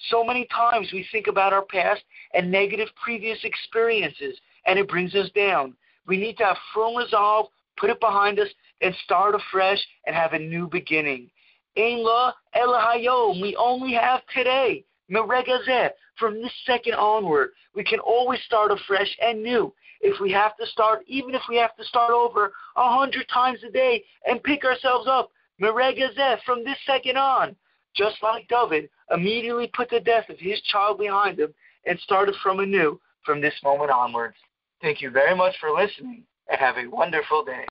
So 0.10 0.24
many 0.24 0.48
times 0.48 0.90
we 0.92 1.06
think 1.12 1.28
about 1.28 1.54
our 1.54 1.64
past 1.64 2.02
and 2.34 2.52
negative 2.52 2.90
previous 3.04 3.38
experiences, 3.44 4.40
and 4.66 4.80
it 4.80 4.90
brings 4.90 5.14
us 5.14 5.30
down. 5.36 5.76
We 6.08 6.18
need 6.18 6.38
to 6.38 6.46
have 6.46 6.58
firm 6.74 6.96
resolve, 6.96 7.48
put 7.78 7.92
it 7.92 8.00
behind 8.00 8.40
us, 8.40 8.50
and 8.82 8.96
start 9.06 9.36
afresh 9.36 9.80
and 10.08 10.16
have 10.16 10.34
a 10.34 10.40
new 10.40 10.68
beginning. 10.68 11.30
Ein 11.78 12.04
la 12.04 12.34
elahayom. 12.56 13.42
We 13.42 13.56
only 13.56 13.94
have 13.94 14.22
today. 14.34 14.84
Meregazeh. 15.10 15.92
From 16.18 16.42
this 16.42 16.52
second 16.66 16.96
onward, 16.96 17.52
we 17.76 17.84
can 17.84 18.00
always 18.00 18.40
start 18.46 18.72
afresh 18.72 19.18
and 19.22 19.42
new. 19.42 19.74
If 20.02 20.20
we 20.20 20.32
have 20.32 20.58
to 20.58 20.66
start, 20.66 21.04
even 21.08 21.36
if 21.36 21.42
we 21.48 21.58
have 21.58 21.76
to 21.78 21.84
start 21.84 22.12
over 22.12 22.54
a 22.76 22.98
hundred 22.98 23.28
times 23.30 23.60
a 23.68 23.72
day 23.72 24.04
and 24.26 24.42
pick 24.44 24.64
ourselves 24.64 25.08
up, 25.08 25.32
Meregazeh, 25.62 26.42
from 26.46 26.64
this 26.64 26.78
second 26.86 27.18
on, 27.18 27.56
just 27.96 28.16
like 28.24 28.48
David, 28.48 28.90
immediately 29.14 29.70
put 29.76 29.90
the 29.90 30.00
death 30.00 30.30
of 30.30 30.40
his 30.40 30.60
child 30.62 30.98
behind 30.98 31.40
him 31.40 31.54
and 31.86 32.00
started 32.00 32.36
from 32.42 32.60
anew 32.60 33.00
from 33.26 33.42
this 33.42 33.54
moment 33.64 33.92
onwards. 33.92 34.36
Thank 34.82 35.02
you 35.02 35.12
very 35.12 35.36
much 35.36 35.54
for 35.60 35.72
listening 35.72 36.24
and 36.50 36.60
have 36.60 36.78
a 36.78 36.88
wonderful 36.88 37.46
day. 37.46 37.66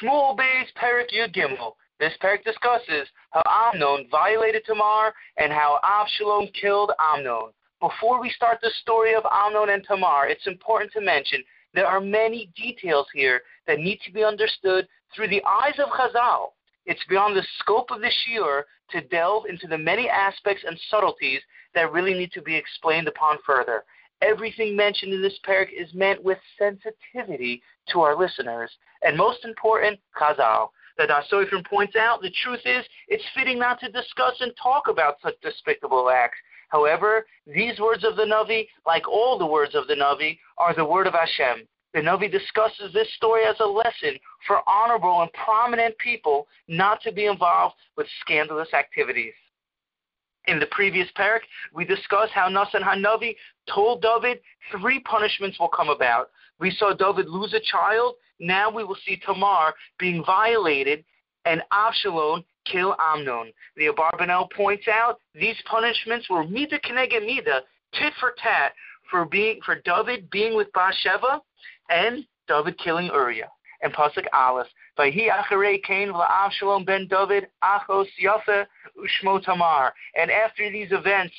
Shmuel 0.00 0.36
Beis 0.36 0.66
Perik 0.76 1.10
Yud 1.14 1.34
Gimel. 1.34 1.72
This 1.98 2.12
parak 2.22 2.44
discusses 2.44 3.08
how 3.30 3.42
Amnon 3.72 4.06
violated 4.10 4.62
Tamar 4.64 5.12
and 5.36 5.52
how 5.52 5.80
Avshalom 5.84 6.52
killed 6.54 6.92
Amnon. 7.00 7.50
Before 7.80 8.20
we 8.20 8.30
start 8.30 8.58
the 8.60 8.70
story 8.82 9.14
of 9.14 9.24
Amnon 9.30 9.70
and 9.70 9.84
Tamar, 9.84 10.28
it's 10.28 10.46
important 10.46 10.92
to 10.92 11.00
mention 11.00 11.42
there 11.74 11.86
are 11.86 12.00
many 12.00 12.50
details 12.56 13.06
here 13.12 13.42
that 13.66 13.78
need 13.78 14.00
to 14.06 14.12
be 14.12 14.24
understood 14.24 14.88
through 15.14 15.28
the 15.28 15.42
eyes 15.44 15.78
of 15.78 15.88
Chazal. 15.90 16.48
It's 16.86 17.04
beyond 17.08 17.36
the 17.36 17.46
scope 17.58 17.90
of 17.90 18.00
the 18.00 18.10
shiur 18.10 18.62
to 18.90 19.00
delve 19.02 19.44
into 19.46 19.66
the 19.66 19.76
many 19.76 20.08
aspects 20.08 20.64
and 20.66 20.78
subtleties 20.90 21.40
that 21.74 21.92
really 21.92 22.14
need 22.14 22.32
to 22.32 22.42
be 22.42 22.56
explained 22.56 23.08
upon 23.08 23.36
further. 23.44 23.84
Everything 24.22 24.74
mentioned 24.74 25.12
in 25.12 25.22
this 25.22 25.38
parak 25.46 25.68
is 25.70 25.92
meant 25.94 26.22
with 26.24 26.38
sensitivity 26.58 27.62
to 27.92 28.00
our 28.00 28.16
listeners. 28.18 28.70
And 29.02 29.16
most 29.16 29.44
important, 29.44 30.00
Chazal. 30.18 30.70
Da'as 30.98 31.28
Sofrim 31.30 31.64
points 31.64 31.94
out, 31.94 32.22
the 32.22 32.32
truth 32.42 32.62
is, 32.64 32.84
it's 33.06 33.22
fitting 33.36 33.58
not 33.58 33.78
to 33.80 33.88
discuss 33.88 34.34
and 34.40 34.52
talk 34.60 34.88
about 34.88 35.16
such 35.22 35.34
despicable 35.42 36.10
acts. 36.10 36.38
However, 36.68 37.26
these 37.46 37.78
words 37.80 38.04
of 38.04 38.16
the 38.16 38.24
Navi, 38.24 38.68
like 38.86 39.08
all 39.08 39.38
the 39.38 39.46
words 39.46 39.74
of 39.74 39.86
the 39.86 39.94
Navi, 39.94 40.38
are 40.58 40.74
the 40.74 40.84
word 40.84 41.06
of 41.06 41.14
Hashem. 41.14 41.66
The 41.94 42.00
Navi 42.00 42.30
discusses 42.30 42.92
this 42.92 43.12
story 43.14 43.44
as 43.44 43.56
a 43.60 43.66
lesson 43.66 44.18
for 44.46 44.60
honorable 44.68 45.22
and 45.22 45.32
prominent 45.32 45.96
people 45.98 46.46
not 46.68 47.00
to 47.02 47.12
be 47.12 47.26
involved 47.26 47.76
with 47.96 48.06
scandalous 48.20 48.68
activities. 48.74 49.32
In 50.46 50.58
the 50.58 50.66
previous 50.66 51.08
parak, 51.16 51.40
we 51.74 51.84
discussed 51.84 52.32
how 52.32 52.48
Nasan 52.48 52.82
Hanavi 52.82 53.36
told 53.72 54.02
David 54.02 54.40
three 54.70 55.00
punishments 55.00 55.58
will 55.58 55.68
come 55.68 55.88
about. 55.88 56.30
We 56.60 56.70
saw 56.70 56.94
David 56.94 57.28
lose 57.28 57.54
a 57.54 57.60
child. 57.60 58.14
Now 58.38 58.70
we 58.70 58.84
will 58.84 58.96
see 59.06 59.20
Tamar 59.24 59.74
being 59.98 60.24
violated 60.24 61.04
and 61.44 61.62
Absalom 61.72 62.44
kill 62.70 62.96
Amnon. 62.98 63.52
The 63.76 63.86
Abarbanel 63.86 64.50
points 64.52 64.86
out 64.88 65.20
these 65.34 65.56
punishments 65.66 66.28
were 66.28 66.44
mida 66.44 66.78
keneged 66.78 67.24
mida, 67.24 67.62
tit 67.94 68.12
for 68.20 68.34
tat, 68.42 68.72
for 69.10 69.24
being 69.24 69.60
for 69.64 69.80
David 69.84 70.30
being 70.30 70.56
with 70.56 70.72
Bathsheba 70.72 71.40
and 71.90 72.24
David 72.46 72.78
killing 72.78 73.06
Uriah. 73.06 73.48
And 73.80 73.92
Pasuk 73.92 74.26
Aleph, 74.32 74.66
Vayhi 74.98 75.28
acharei 75.30 75.82
Cain 75.82 76.08
v'Avshalom 76.08 76.84
ben 76.84 77.06
David 77.08 77.46
achos 77.62 78.06
Yafa 78.22 78.66
ushmo 78.98 79.42
Tamar. 79.42 79.92
And 80.16 80.30
after 80.30 80.70
these 80.70 80.90
events 80.90 81.34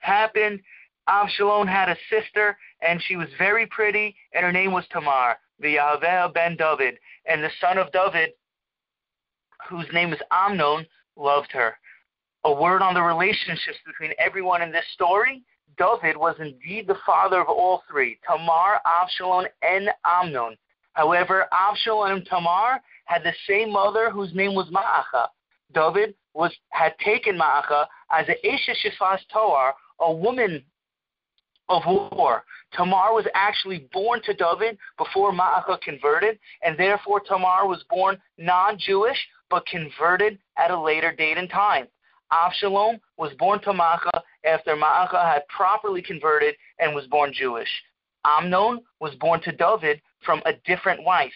happened, 0.00 0.60
Avshalom 1.08 1.66
had 1.66 1.88
a 1.88 1.96
sister, 2.10 2.58
and 2.82 3.02
she 3.02 3.16
was 3.16 3.28
very 3.38 3.66
pretty, 3.66 4.14
and 4.34 4.44
her 4.44 4.52
name 4.52 4.72
was 4.72 4.84
Tamar, 4.92 5.38
the 5.58 5.70
Yahweh 5.70 6.28
ben 6.34 6.56
David. 6.56 6.98
And 7.24 7.42
the 7.42 7.50
son 7.60 7.78
of 7.78 7.90
David, 7.92 8.30
whose 9.68 9.86
name 9.92 10.12
is 10.12 10.20
Amnon, 10.30 10.86
loved 11.16 11.52
her. 11.52 11.74
A 12.44 12.52
word 12.52 12.82
on 12.82 12.94
the 12.94 13.02
relationships 13.02 13.78
between 13.86 14.12
everyone 14.18 14.62
in 14.62 14.70
this 14.70 14.84
story. 14.94 15.42
David 15.76 16.16
was 16.16 16.36
indeed 16.38 16.86
the 16.86 16.98
father 17.04 17.40
of 17.40 17.48
all 17.48 17.82
three, 17.90 18.18
Tamar, 18.26 18.80
Avshalom, 18.86 19.46
and 19.62 19.90
Amnon. 20.04 20.56
However, 20.92 21.46
Avshalom 21.52 22.16
and 22.16 22.26
Tamar 22.26 22.80
had 23.04 23.22
the 23.22 23.34
same 23.46 23.72
mother 23.72 24.10
whose 24.10 24.34
name 24.34 24.54
was 24.54 24.68
Ma'acha. 24.70 25.28
David 25.72 26.14
was 26.34 26.52
had 26.70 26.98
taken 26.98 27.38
Ma'acha 27.38 27.86
as 28.10 28.26
a 28.28 28.46
Isha 28.46 28.72
Shifas 28.82 29.20
Toar, 29.32 29.74
a 30.00 30.12
woman 30.12 30.64
of 31.68 31.82
war. 31.86 32.44
Tamar 32.72 33.12
was 33.12 33.26
actually 33.34 33.88
born 33.92 34.20
to 34.24 34.34
David 34.34 34.78
before 34.96 35.32
Ma'acha 35.32 35.80
converted, 35.80 36.38
and 36.62 36.78
therefore 36.78 37.20
Tamar 37.20 37.66
was 37.66 37.84
born 37.90 38.18
non-Jewish 38.38 39.18
but 39.50 39.66
converted 39.66 40.38
at 40.56 40.70
a 40.70 40.80
later 40.80 41.12
date 41.12 41.38
and 41.38 41.50
time. 41.50 41.86
Avshalom 42.32 43.00
was 43.16 43.32
born 43.38 43.60
to 43.60 43.72
Ma'acha 43.72 44.20
after 44.44 44.76
Ma'acha 44.76 45.24
had 45.24 45.48
properly 45.48 46.02
converted 46.02 46.54
and 46.78 46.94
was 46.94 47.06
born 47.06 47.32
Jewish. 47.32 47.68
Amnon 48.24 48.80
was 49.00 49.14
born 49.16 49.40
to 49.42 49.52
David 49.52 50.02
from 50.24 50.42
a 50.44 50.52
different 50.66 51.02
wife. 51.04 51.32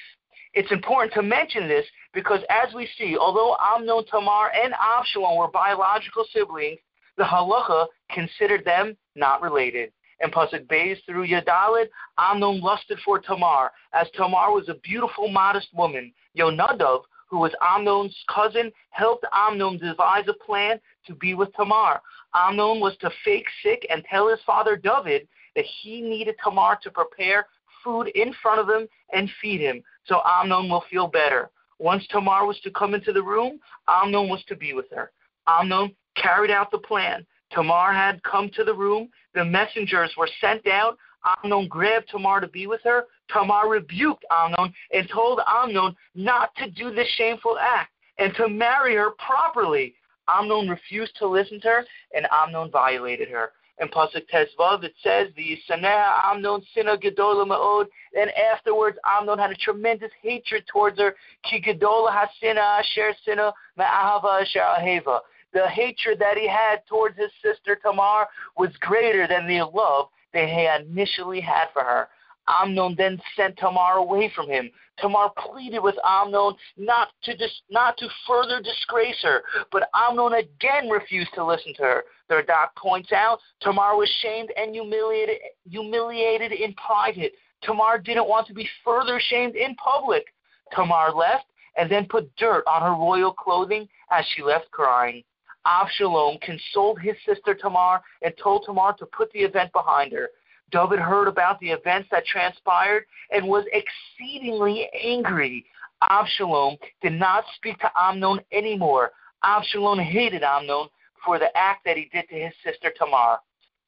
It's 0.55 0.70
important 0.70 1.14
to 1.14 1.22
mention 1.22 1.66
this 1.66 1.86
because 2.12 2.40
as 2.51 2.74
we 2.74 2.86
see, 2.98 3.16
although 3.16 3.56
Amnon, 3.59 4.05
Tamar, 4.10 4.51
and 4.52 4.74
Avshalom 4.74 5.39
were 5.39 5.48
biological 5.48 6.26
siblings, 6.32 6.78
the 7.16 7.24
halacha 7.24 7.86
considered 8.10 8.64
them 8.64 8.97
not 9.16 9.40
related 9.40 9.93
and 10.22 10.32
Pasuk 10.32 10.66
Beis 10.66 10.97
through 11.05 11.26
Yud 11.26 11.44
Dalet, 11.44 11.86
Amnon 12.18 12.60
lusted 12.60 12.98
for 13.05 13.18
Tamar, 13.18 13.70
as 13.93 14.06
Tamar 14.16 14.52
was 14.52 14.68
a 14.68 14.74
beautiful, 14.74 15.28
modest 15.28 15.68
woman. 15.74 16.12
Yonadav, 16.39 17.02
who 17.32 17.38
was 17.38 17.52
Amnon's 17.62 18.14
cousin, 18.28 18.70
helped 18.90 19.24
Amnon 19.32 19.78
devise 19.78 20.28
a 20.28 20.34
plan 20.34 20.78
to 21.06 21.14
be 21.14 21.32
with 21.32 21.48
Tamar. 21.56 22.02
Amnon 22.34 22.78
was 22.78 22.94
to 23.00 23.10
fake 23.24 23.46
sick 23.62 23.86
and 23.88 24.04
tell 24.04 24.28
his 24.28 24.38
father 24.46 24.76
David 24.76 25.26
that 25.56 25.64
he 25.64 26.02
needed 26.02 26.34
Tamar 26.44 26.78
to 26.82 26.90
prepare 26.90 27.46
food 27.82 28.09
in 28.09 28.34
front 28.42 28.60
of 28.60 28.68
him 28.68 28.86
and 29.14 29.30
feed 29.40 29.62
him, 29.62 29.82
so 30.04 30.20
Amnon 30.26 30.68
will 30.68 30.84
feel 30.90 31.09
better. 31.09 31.50
Once 31.78 32.06
Tamar 32.10 32.46
was 32.46 32.60
to 32.60 32.70
come 32.70 32.92
into 32.92 33.14
the 33.14 33.22
room, 33.22 33.59
Amnon 33.88 34.28
was 34.28 34.44
to 34.48 34.54
be 34.54 34.74
with 34.74 34.90
her. 34.90 35.10
Amnon 35.48 35.96
carried 36.14 36.50
out 36.50 36.70
the 36.70 36.78
plan. 36.78 37.26
Tamar 37.50 37.94
had 37.94 38.22
come 38.24 38.50
to 38.56 38.62
the 38.62 38.74
room. 38.74 39.09
The 39.34 39.44
messengers 39.44 40.12
were 40.18 40.28
sent 40.38 40.66
out. 40.68 40.98
Amnon 41.24 41.69
grabbed 41.69 42.09
Tamar 42.09 42.40
to 42.40 42.49
be 42.49 42.66
with 42.66 42.81
her. 42.85 43.05
Tamar 43.32 43.69
rebuked 43.69 44.24
Amnon 44.31 44.73
and 44.93 45.09
told 45.09 45.40
Amnon 45.47 45.97
not 46.15 46.55
to 46.57 46.70
do 46.70 46.93
this 46.93 47.09
shameful 47.16 47.59
act 47.59 47.93
and 48.19 48.35
to 48.36 48.49
marry 48.49 48.94
her 48.94 49.11
properly. 49.11 49.94
Amnon 50.28 50.69
refused 50.69 51.16
to 51.19 51.27
listen 51.27 51.61
to 51.61 51.69
her, 51.69 51.85
and 52.15 52.27
Amnon 52.31 52.70
violated 52.70 53.28
her. 53.28 53.53
In 53.81 53.89
Pasuk 53.89 54.28
Tes 54.28 54.49
Vav, 54.59 54.85
it 54.85 54.94
says, 55.03 55.28
the 55.35 55.43
Yisaneha 55.43 56.24
Amnon 56.24 56.62
Sina 56.74 56.97
Gedola 56.97 57.47
Ma'od. 57.47 57.86
Then 58.12 58.28
afterwards, 58.53 58.99
Amnon 59.05 59.39
had 59.39 59.51
a 59.51 59.57
tremendous 59.57 60.12
hatred 60.20 60.65
towards 60.66 60.99
her. 60.99 61.16
Ki 61.43 61.61
Gedola 61.61 62.11
Hasina 62.11 62.59
Asher 62.59 63.12
Sina 63.24 63.53
Ma'ahava 63.78 64.43
Asher 64.43 64.61
Aheva 64.61 65.20
the 65.53 65.69
hatred 65.69 66.19
that 66.19 66.36
he 66.36 66.49
had 66.49 66.86
towards 66.89 67.16
his 67.19 67.31
sister 67.43 67.77
Tamar 67.77 68.27
was 68.57 68.70
greater 68.81 69.27
than 69.27 69.47
the 69.47 69.62
love 69.62 70.09
that 70.32 70.48
he 70.48 70.68
initially 70.82 71.40
had 71.40 71.66
for 71.72 71.82
her. 71.82 72.09
Amnon 72.48 72.94
then 72.96 73.20
sent 73.36 73.56
Tamar 73.56 73.98
away 73.98 74.30
from 74.34 74.48
him. 74.48 74.70
Tamar 74.98 75.30
pleaded 75.36 75.78
with 75.80 75.94
Amnon 76.04 76.54
not 76.76 77.09
to 77.22 77.36
dis- 77.36 77.62
not 77.70 77.96
to 77.98 78.09
further 78.26 78.60
disgrace 78.60 79.20
her, 79.22 79.42
but 79.70 79.88
Amnon 79.94 80.34
again 80.34 80.88
refused 80.88 81.32
to 81.34 81.44
listen 81.44 81.72
to 81.74 81.82
her. 81.82 82.04
The 82.28 82.36
Radak 82.36 82.74
points 82.76 83.12
out 83.12 83.38
Tamar 83.60 83.96
was 83.96 84.10
shamed 84.22 84.52
and 84.56 84.72
humiliated 84.72 85.38
humiliated 85.68 86.52
in 86.52 86.74
private. 86.74 87.32
Tamar 87.62 87.98
didn't 87.98 88.28
want 88.28 88.46
to 88.48 88.54
be 88.54 88.68
further 88.84 89.20
shamed 89.20 89.54
in 89.54 89.74
public. 89.76 90.24
Tamar 90.72 91.12
left 91.12 91.46
and 91.76 91.90
then 91.90 92.06
put 92.06 92.34
dirt 92.36 92.64
on 92.66 92.82
her 92.82 92.92
royal 92.92 93.32
clothing 93.32 93.88
as 94.10 94.24
she 94.34 94.42
left 94.42 94.70
crying. 94.70 95.22
Avshalom 95.66 96.40
consoled 96.40 97.01
his 97.01 97.16
sister 97.26 97.55
Tamar 97.55 98.01
and 98.22 98.34
told 98.43 98.64
Tamar 98.66 98.94
to 98.94 99.06
put 99.06 99.30
the 99.32 99.40
event 99.40 99.72
behind 99.72 100.12
her. 100.12 100.30
David 100.70 100.98
heard 100.98 101.28
about 101.28 101.60
the 101.60 101.70
events 101.70 102.09
that 102.10 102.24
transpired 102.24 103.05
and 103.30 103.47
was 103.47 103.64
exceedingly 103.72 104.89
angry. 105.05 105.66
Avshalom 106.02 106.78
did 107.02 107.12
not 107.12 107.44
speak 107.56 107.78
to 107.80 107.90
Amnon 107.97 108.40
anymore. 108.51 109.12
Avshalom 109.44 110.02
hated 110.02 110.43
Amnon 110.43 110.89
for 111.24 111.39
the 111.39 111.56
act 111.56 111.84
that 111.84 111.97
he 111.97 112.09
did 112.12 112.28
to 112.28 112.34
his 112.34 112.52
sister 112.64 112.93
Tamar. 112.98 113.39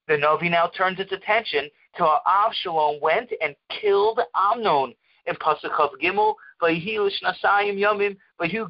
The 0.07 0.19
Novi 0.19 0.49
now 0.49 0.69
turns 0.77 1.01
its 1.01 1.13
attention 1.13 1.71
to 1.97 2.05
how 2.05 2.21
Avshalom 2.27 3.01
went 3.01 3.31
and 3.41 3.57
killed 3.81 4.21
Amnon. 4.35 4.95
In 5.27 5.35
Pasuk 5.37 5.75
Gimel, 6.03 6.35
Vayihu 6.65 7.11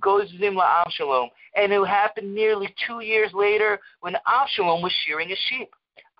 gozim 0.00 0.56
la'Avshalom. 0.56 1.28
And 1.56 1.72
it 1.72 1.86
happened 1.86 2.34
nearly 2.34 2.74
two 2.86 3.00
years 3.00 3.30
later 3.32 3.80
when 4.00 4.16
Avshalom 4.26 4.82
was 4.82 4.92
shearing 5.06 5.28
his 5.28 5.38
sheep. 5.48 5.70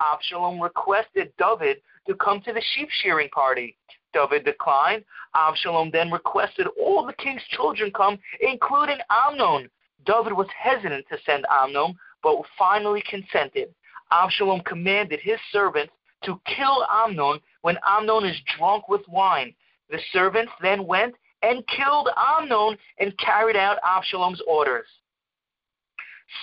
Absalom 0.01 0.59
requested 0.59 1.31
David 1.37 1.77
to 2.07 2.15
come 2.15 2.41
to 2.41 2.53
the 2.53 2.61
sheep 2.73 2.89
shearing 3.01 3.29
party. 3.29 3.77
David 4.13 4.45
declined. 4.45 5.03
Absalom 5.35 5.89
then 5.91 6.11
requested 6.11 6.67
all 6.79 7.05
the 7.05 7.13
king's 7.13 7.43
children 7.49 7.91
come, 7.91 8.17
including 8.39 8.97
Amnon. 9.09 9.69
David 10.05 10.33
was 10.33 10.47
hesitant 10.57 11.05
to 11.09 11.17
send 11.25 11.45
Amnon, 11.49 11.95
but 12.23 12.41
finally 12.57 13.03
consented. 13.09 13.69
Absalom 14.11 14.61
commanded 14.61 15.19
his 15.21 15.39
servants 15.51 15.93
to 16.23 16.39
kill 16.45 16.85
Amnon 16.89 17.39
when 17.61 17.77
Amnon 17.85 18.25
is 18.25 18.37
drunk 18.57 18.87
with 18.87 19.01
wine. 19.07 19.53
The 19.89 19.99
servants 20.11 20.51
then 20.61 20.87
went 20.87 21.15
and 21.45 21.65
killed 21.67 22.09
Amnon 22.17 22.77
and 22.99 23.17
carried 23.17 23.55
out 23.55 23.77
Absalom's 23.83 24.41
orders 24.47 24.87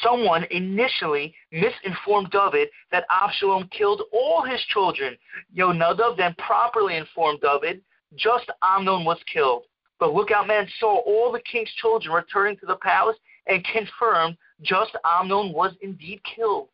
someone 0.03 0.45
initially 0.51 1.35
misinformed 1.51 2.31
David 2.31 2.69
that 2.91 3.05
Absalom 3.11 3.69
killed 3.69 4.03
all 4.13 4.43
his 4.43 4.61
children. 4.69 5.17
Yonadav 5.57 6.17
then 6.17 6.35
properly 6.39 6.97
informed 6.97 7.41
David 7.41 7.83
just 8.15 8.51
Amnon 8.63 9.05
was 9.05 9.19
killed. 9.33 9.65
But 9.99 10.15
lookout 10.15 10.47
man 10.47 10.69
saw 10.79 11.01
all 11.01 11.31
the 11.33 11.41
king's 11.41 11.73
children 11.81 12.15
returning 12.15 12.57
to 12.59 12.67
the 12.67 12.77
palace 12.77 13.17
and 13.47 13.65
confirmed 13.65 14.37
just 14.63 14.93
Amnon 15.05 15.53
was 15.53 15.73
indeed 15.81 16.21
killed. 16.25 16.69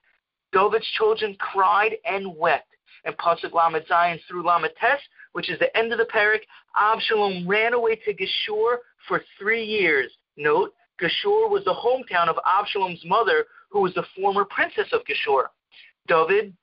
David's 0.53 0.87
children 0.97 1.37
cried 1.39 1.97
and 2.05 2.37
wept. 2.37 2.69
And 3.05 3.17
Pasuk 3.17 3.53
Lamed 3.53 3.85
Zayin 3.87 4.19
through 4.27 4.47
Lamed 4.47 4.71
Tes, 4.81 5.01
which 5.39 5.51
is 5.51 5.59
the 5.61 5.77
end 5.79 5.93
of 5.93 5.99
the 5.99 6.05
parak, 6.07 6.41
Absalom 6.77 7.47
ran 7.47 7.73
away 7.73 7.95
to 7.95 8.13
Geshur 8.13 8.79
for 9.07 9.23
three 9.39 9.65
years. 9.65 10.11
Note, 10.37 10.75
Geshur 11.01 11.49
was 11.49 11.63
the 11.65 11.73
hometown 11.73 12.27
of 12.27 12.35
Absalom's 12.45 13.05
mother, 13.05 13.45
who 13.71 13.83
was 13.83 13.95
the 13.95 14.03
former 14.17 14.45
princess 14.45 14.89
of 14.93 15.03
Geshur. 15.05 15.45
David 16.09 16.57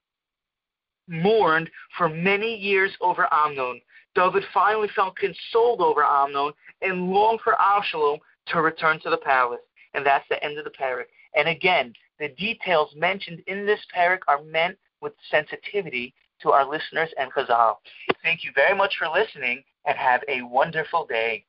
mourned 1.07 1.69
for 1.97 2.09
many 2.09 2.53
years 2.53 2.91
over 2.99 3.29
Amnon. 3.31 3.79
David 4.13 4.43
finally 4.53 4.89
felt 4.93 5.15
consoled 5.15 5.79
over 5.79 6.03
Amnon 6.03 6.51
and 6.81 7.11
longed 7.11 7.39
for 7.45 7.55
Absalom 7.57 8.19
to 8.47 8.61
return 8.61 8.99
to 9.03 9.09
the 9.09 9.23
palace. 9.23 9.61
And 9.93 10.05
that's 10.05 10.27
the 10.29 10.43
end 10.43 10.57
of 10.57 10.65
the 10.65 10.71
parak. 10.71 11.05
And 11.33 11.47
again, 11.47 11.93
the 12.19 12.27
details 12.27 12.93
mentioned 12.93 13.41
in 13.47 13.65
this 13.65 13.79
parak 13.95 14.19
are 14.27 14.43
meant 14.43 14.77
with 14.99 15.13
sensitivity 15.31 16.13
to 16.41 16.51
our 16.51 16.69
listeners 16.69 17.09
and 17.17 17.31
Chazal. 17.33 17.75
Thank 18.23 18.43
you 18.43 18.51
very 18.55 18.75
much 18.75 18.95
for 18.97 19.07
listening 19.07 19.63
and 19.85 19.97
have 19.97 20.21
a 20.27 20.41
wonderful 20.41 21.05
day. 21.05 21.45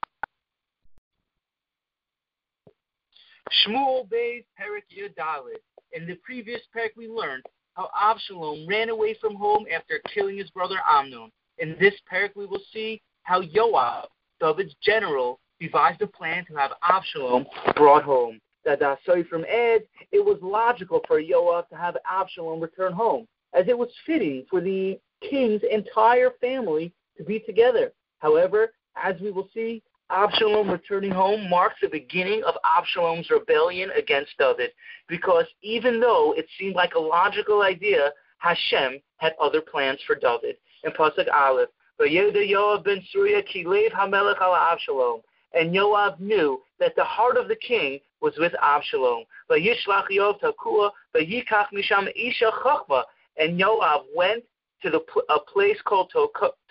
Shmuel 3.64 4.08
Beis 4.08 4.44
Perik 4.58 4.86
Yud 4.96 5.14
Dalet. 5.14 5.58
In 5.92 6.06
the 6.06 6.16
previous 6.16 6.60
Perik, 6.74 6.90
we 6.96 7.08
learned 7.08 7.44
how 7.74 7.90
Absalom 8.00 8.66
ran 8.66 8.88
away 8.88 9.16
from 9.20 9.34
home 9.34 9.66
after 9.74 10.00
killing 10.12 10.36
his 10.36 10.50
brother 10.50 10.76
Amnon. 10.88 11.30
In 11.58 11.76
this 11.78 11.94
Perik, 12.10 12.34
we 12.34 12.46
will 12.46 12.62
see 12.72 13.00
how 13.22 13.42
Yoav, 13.42 14.06
David's 14.40 14.74
general, 14.82 15.38
devised 15.60 16.02
a 16.02 16.06
plan 16.06 16.44
to 16.46 16.54
have 16.54 16.72
Absalom 16.82 17.46
brought 17.76 18.02
home. 18.02 18.40
That 18.64 18.80
Da'as 18.80 18.98
Sofrim 19.06 19.44
Ed, 19.48 19.82
it 20.10 20.24
was 20.24 20.38
logical 20.42 21.00
for 21.06 21.22
Yoav 21.22 21.68
to 21.68 21.76
have 21.76 21.96
Absalom 22.10 22.58
return 22.58 22.92
home, 22.92 23.28
as 23.54 23.68
it 23.68 23.76
was 23.76 23.90
fitting 24.04 24.44
for 24.50 24.60
the 24.60 24.98
king's 25.28 25.62
entire 25.70 26.30
family 26.40 26.92
to 27.16 27.24
be 27.24 27.40
together. 27.40 27.92
However, 28.18 28.72
as 29.02 29.14
we 29.20 29.30
will 29.30 29.48
see, 29.52 29.82
Absalom 30.10 30.70
returning 30.70 31.10
home 31.10 31.50
marks 31.50 31.76
the 31.82 31.88
beginning 31.88 32.42
of 32.44 32.54
Absalom's 32.64 33.28
rebellion 33.28 33.90
against 33.96 34.30
David, 34.38 34.70
because 35.08 35.46
even 35.62 36.00
though 36.00 36.32
it 36.36 36.46
seemed 36.58 36.76
like 36.76 36.94
a 36.94 36.98
logical 36.98 37.62
idea, 37.62 38.12
Hashem 38.38 39.00
had 39.16 39.34
other 39.40 39.60
plans 39.60 39.98
for 40.06 40.14
David. 40.14 40.56
In 40.84 40.92
Pasuk 40.92 41.26
Aleph, 41.32 41.70
Yoav 42.00 42.84
ben 42.84 43.02
Tzeruya 43.12 43.42
kilev 43.52 43.90
hamelech 43.90 44.40
ala 44.40 44.70
Absalom, 44.72 45.22
and 45.54 45.74
Yoav 45.74 46.20
knew 46.20 46.62
that 46.78 46.94
the 46.94 47.04
heart 47.04 47.36
of 47.36 47.48
the 47.48 47.56
king 47.56 47.98
was 48.20 48.34
with 48.38 48.52
Absalom. 48.62 49.24
Vayishlach 49.50 50.08
Yoav 50.12 50.40
takua, 50.40 50.90
vayikach 51.16 51.66
misham 51.74 52.08
isha 52.14 52.52
chachma, 52.62 53.02
and 53.38 53.60
Yoav 53.60 54.04
went 54.14 54.44
to 54.82 54.90
the, 54.90 55.00
a 55.30 55.40
place 55.40 55.78
called 55.84 56.12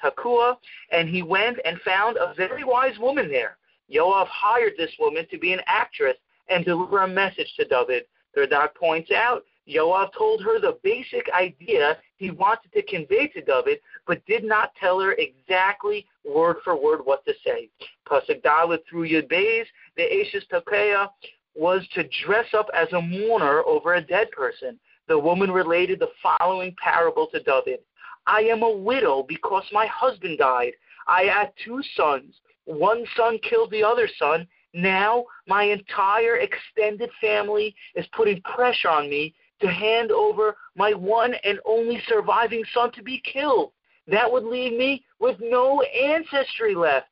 Takua, 0.03 0.57
and 0.91 1.09
he 1.09 1.21
went 1.23 1.57
and 1.65 1.79
found 1.81 2.17
a 2.17 2.33
very 2.35 2.63
wise 2.63 2.97
woman 2.99 3.29
there. 3.29 3.57
Yoav 3.91 4.27
hired 4.27 4.73
this 4.77 4.91
woman 4.99 5.27
to 5.29 5.37
be 5.37 5.53
an 5.53 5.61
actress 5.67 6.17
and 6.49 6.65
deliver 6.65 6.99
a 6.99 7.07
message 7.07 7.51
to 7.57 7.65
David. 7.65 8.03
The 8.33 8.41
Radak 8.41 8.75
points 8.75 9.11
out 9.11 9.43
Yoav 9.67 10.13
told 10.15 10.43
her 10.43 10.59
the 10.59 10.77
basic 10.83 11.27
idea 11.33 11.97
he 12.17 12.31
wanted 12.31 12.71
to 12.73 12.83
convey 12.83 13.27
to 13.27 13.41
David, 13.41 13.79
but 14.05 14.25
did 14.25 14.43
not 14.43 14.75
tell 14.75 14.99
her 14.99 15.13
exactly 15.13 16.05
word 16.23 16.57
for 16.63 16.81
word 16.81 17.01
what 17.03 17.25
to 17.25 17.33
say. 17.43 17.69
Pasuk 18.07 18.41
Dalet 18.43 18.79
through 18.87 19.09
Yud 19.09 19.27
Beis, 19.27 19.65
the 19.97 20.21
Ashes 20.21 20.45
Takea 20.51 21.09
was 21.55 21.87
to 21.93 22.07
dress 22.25 22.45
up 22.53 22.67
as 22.75 22.91
a 22.93 23.01
mourner 23.01 23.63
over 23.63 23.95
a 23.95 24.01
dead 24.01 24.29
person. 24.31 24.79
The 25.07 25.19
woman 25.19 25.51
related 25.51 25.99
the 25.99 26.09
following 26.21 26.75
parable 26.81 27.27
to 27.27 27.39
David. 27.41 27.79
I 28.27 28.41
am 28.41 28.63
a 28.63 28.71
widow 28.71 29.23
because 29.27 29.63
my 29.71 29.85
husband 29.85 30.39
died. 30.39 30.73
I 31.07 31.23
had 31.23 31.53
two 31.63 31.81
sons. 31.95 32.35
One 32.65 33.05
son 33.15 33.37
killed 33.47 33.71
the 33.71 33.83
other 33.83 34.09
son. 34.17 34.47
Now 34.73 35.25
my 35.47 35.63
entire 35.63 36.37
extended 36.37 37.09
family 37.21 37.75
is 37.95 38.05
putting 38.13 38.41
pressure 38.41 38.89
on 38.89 39.09
me 39.09 39.35
to 39.61 39.67
hand 39.67 40.11
over 40.11 40.57
my 40.75 40.93
one 40.93 41.35
and 41.43 41.59
only 41.65 42.01
surviving 42.07 42.63
son 42.73 42.91
to 42.93 43.03
be 43.03 43.21
killed. 43.21 43.71
That 44.07 44.31
would 44.31 44.43
leave 44.43 44.73
me 44.73 45.05
with 45.19 45.37
no 45.39 45.81
ancestry 45.81 46.75
left. 46.75 47.07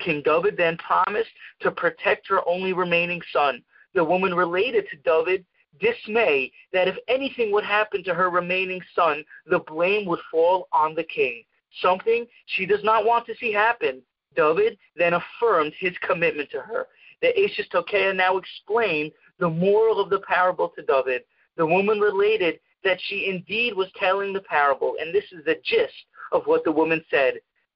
King 0.00 0.22
David 0.24 0.56
then 0.56 0.76
promised 0.78 1.30
to 1.60 1.70
protect 1.70 2.28
her 2.28 2.46
only 2.48 2.72
remaining 2.72 3.20
son. 3.32 3.62
The 3.94 4.04
woman 4.04 4.34
related 4.34 4.86
to 4.90 4.96
David 4.98 5.44
dismay 5.80 6.52
that 6.72 6.88
if 6.88 6.96
anything 7.08 7.52
would 7.52 7.64
happen 7.64 8.02
to 8.04 8.14
her 8.14 8.30
remaining 8.30 8.80
son, 8.94 9.24
the 9.46 9.60
blame 9.60 10.06
would 10.06 10.20
fall 10.30 10.68
on 10.72 10.94
the 10.94 11.04
king, 11.04 11.44
something 11.80 12.26
she 12.46 12.66
does 12.66 12.82
not 12.82 13.04
want 13.04 13.26
to 13.26 13.36
see 13.36 13.52
happen. 13.52 14.02
David 14.36 14.78
then 14.96 15.14
affirmed 15.14 15.72
his 15.78 15.94
commitment 16.06 16.50
to 16.50 16.60
her. 16.60 16.86
The 17.22 17.28
Ashes 17.44 17.66
Tokea 17.72 18.14
now 18.14 18.36
explained 18.36 19.12
the 19.38 19.48
moral 19.48 20.00
of 20.00 20.10
the 20.10 20.20
parable 20.20 20.68
to 20.70 20.82
David. 20.82 21.22
The 21.56 21.66
woman 21.66 21.98
related 21.98 22.60
that 22.84 22.98
she 23.08 23.28
indeed 23.28 23.74
was 23.74 23.88
telling 23.96 24.32
the 24.32 24.40
parable, 24.40 24.94
and 25.00 25.12
this 25.12 25.24
is 25.32 25.44
the 25.44 25.56
gist 25.64 25.94
of 26.32 26.44
what 26.44 26.62
the 26.64 26.72
woman 26.72 27.04
said. 27.10 27.34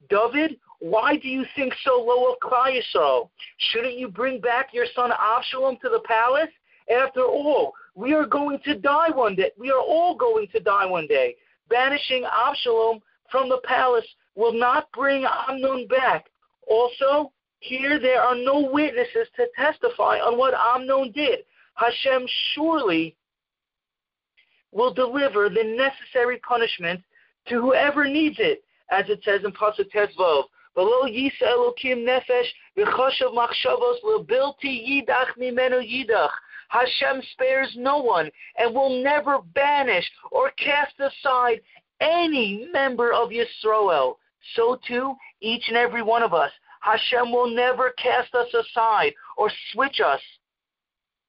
David, 0.08 0.56
why 0.78 1.16
do 1.16 1.28
you 1.28 1.44
think 1.54 1.74
so 1.84 2.00
low 2.00 2.32
of 2.32 2.38
Klal 2.40 2.72
Yisrael? 2.72 3.28
Shouldn't 3.58 3.98
you 3.98 4.08
bring 4.08 4.40
back 4.40 4.68
your 4.72 4.86
son 4.94 5.12
Absalom 5.12 5.78
to 5.82 5.88
the 5.88 6.00
palace? 6.04 6.50
After 6.90 7.24
all, 7.24 7.72
we 7.94 8.14
are 8.14 8.26
going 8.26 8.58
to 8.64 8.78
die 8.78 9.10
one 9.10 9.34
day. 9.34 9.50
We 9.58 9.70
are 9.70 9.80
all 9.80 10.16
going 10.16 10.48
to 10.52 10.60
die 10.60 10.86
one 10.86 11.06
day. 11.06 11.36
Banishing 11.68 12.24
Absalom 12.24 13.00
from 13.30 13.48
the 13.48 13.60
palace 13.64 14.06
will 14.34 14.52
not 14.52 14.90
bring 14.92 15.24
Amnon 15.48 15.86
back. 15.88 16.26
Also, 16.68 17.32
here 17.60 17.98
there 18.00 18.20
are 18.22 18.36
no 18.36 18.70
witnesses 18.72 19.28
to 19.36 19.46
testify 19.56 20.18
on 20.18 20.38
what 20.38 20.54
Amnon 20.54 21.12
did. 21.12 21.40
Hashem 21.74 22.26
surely 22.54 23.16
will 24.72 24.92
deliver 24.92 25.48
the 25.48 25.64
necessary 25.64 26.38
punishment 26.38 27.00
to 27.48 27.60
whoever 27.60 28.08
needs 28.08 28.36
it, 28.38 28.64
as 28.90 29.04
it 29.08 29.20
says 29.24 29.40
in 29.44 29.52
Pasuk 29.52 29.90
Tes 29.90 30.08
Vav. 30.18 30.44
Below 30.74 31.02
Yisa 31.02 31.42
Elokim 31.42 32.06
Nefesh 32.06 32.48
v'choshav 32.76 33.34
machshavos 33.34 33.96
lebilti 34.04 35.04
yidach 35.06 35.36
mimenu 35.38 35.82
yidach. 35.82 36.30
Hashem 36.72 37.20
spares 37.32 37.70
no 37.76 37.98
one 37.98 38.30
and 38.56 38.74
will 38.74 39.02
never 39.02 39.40
banish 39.54 40.10
or 40.30 40.50
cast 40.52 40.94
aside 40.98 41.60
any 42.00 42.66
member 42.72 43.12
of 43.12 43.28
Yisroel. 43.28 44.14
So 44.56 44.78
too, 44.88 45.14
each 45.42 45.64
and 45.68 45.76
every 45.76 46.02
one 46.02 46.22
of 46.22 46.32
us. 46.32 46.50
Hashem 46.80 47.30
will 47.30 47.54
never 47.54 47.90
cast 48.02 48.34
us 48.34 48.48
aside 48.54 49.12
or 49.36 49.50
switch 49.72 50.00
us. 50.00 50.20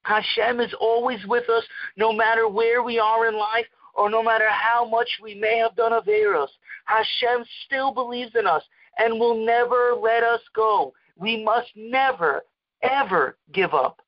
Hashem 0.03 0.61
is 0.61 0.73
always 0.79 1.19
with 1.27 1.49
us 1.49 1.65
no 1.97 2.13
matter 2.13 2.47
where 2.47 2.81
we 2.81 2.97
are 2.97 3.27
in 3.27 3.37
life 3.37 3.67
or 3.95 4.09
no 4.09 4.23
matter 4.23 4.47
how 4.49 4.87
much 4.87 5.09
we 5.21 5.35
may 5.35 5.57
have 5.57 5.75
done 5.75 5.91
of 5.91 6.05
Averos. 6.05 6.47
Hashem 6.85 7.43
still 7.65 7.93
believes 7.93 8.31
in 8.35 8.47
us 8.47 8.63
and 8.97 9.19
will 9.19 9.45
never 9.45 9.93
let 10.01 10.23
us 10.23 10.41
go. 10.55 10.93
We 11.17 11.43
must 11.43 11.69
never, 11.75 12.43
ever 12.81 13.37
give 13.51 13.73
up. 13.73 14.02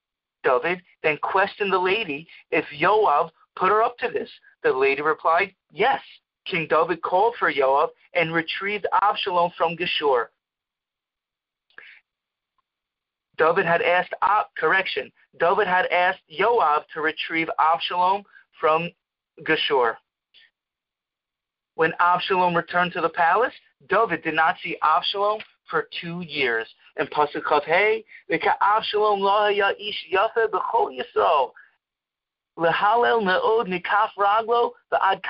David 0.45 0.81
then 1.03 1.17
questioned 1.17 1.73
the 1.73 1.79
lady 1.79 2.27
if 2.51 2.65
Yoav 2.77 3.31
put 3.55 3.69
her 3.69 3.83
up 3.83 3.97
to 3.97 4.09
this. 4.09 4.29
The 4.63 4.71
lady 4.71 5.01
replied, 5.01 5.53
Yes. 5.71 5.99
King 6.45 6.67
David 6.69 7.01
called 7.01 7.33
for 7.39 7.51
Yoav 7.51 7.89
and 8.13 8.31
retrieved 8.31 8.85
Absalom 9.01 9.51
from 9.57 9.75
Geshur. 9.75 10.27
David 13.37 13.65
had 13.65 13.81
asked, 13.81 14.13
uh, 14.21 14.43
correction, 14.57 15.11
David 15.39 15.67
had 15.67 15.87
asked 15.87 16.21
Yoav 16.31 16.83
to 16.93 17.01
retrieve 17.01 17.49
Absalom 17.59 18.23
from 18.59 18.91
Geshur. 19.43 19.95
When 21.73 21.91
Absalom 21.99 22.55
returned 22.55 22.93
to 22.93 23.01
the 23.01 23.09
palace, 23.09 23.53
David 23.89 24.23
did 24.23 24.35
not 24.35 24.55
see 24.63 24.77
Absalom 24.83 25.41
for 25.69 25.87
two 26.01 26.21
years. 26.21 26.67
In 26.97 27.07
Pasuk 27.07 27.63
Hey, 27.65 28.03
Absalom 28.61 29.19
lo 29.19 29.45
haya 29.45 29.71
ish 29.79 30.05
yafe 30.13 30.47
b'chol 30.49 30.97
yisrael. 30.97 31.51
Lehalel 32.57 33.23
ne'od 33.23 33.67
nikaf 33.67 34.09
raglo 34.17 34.71
v'ad 34.91 35.21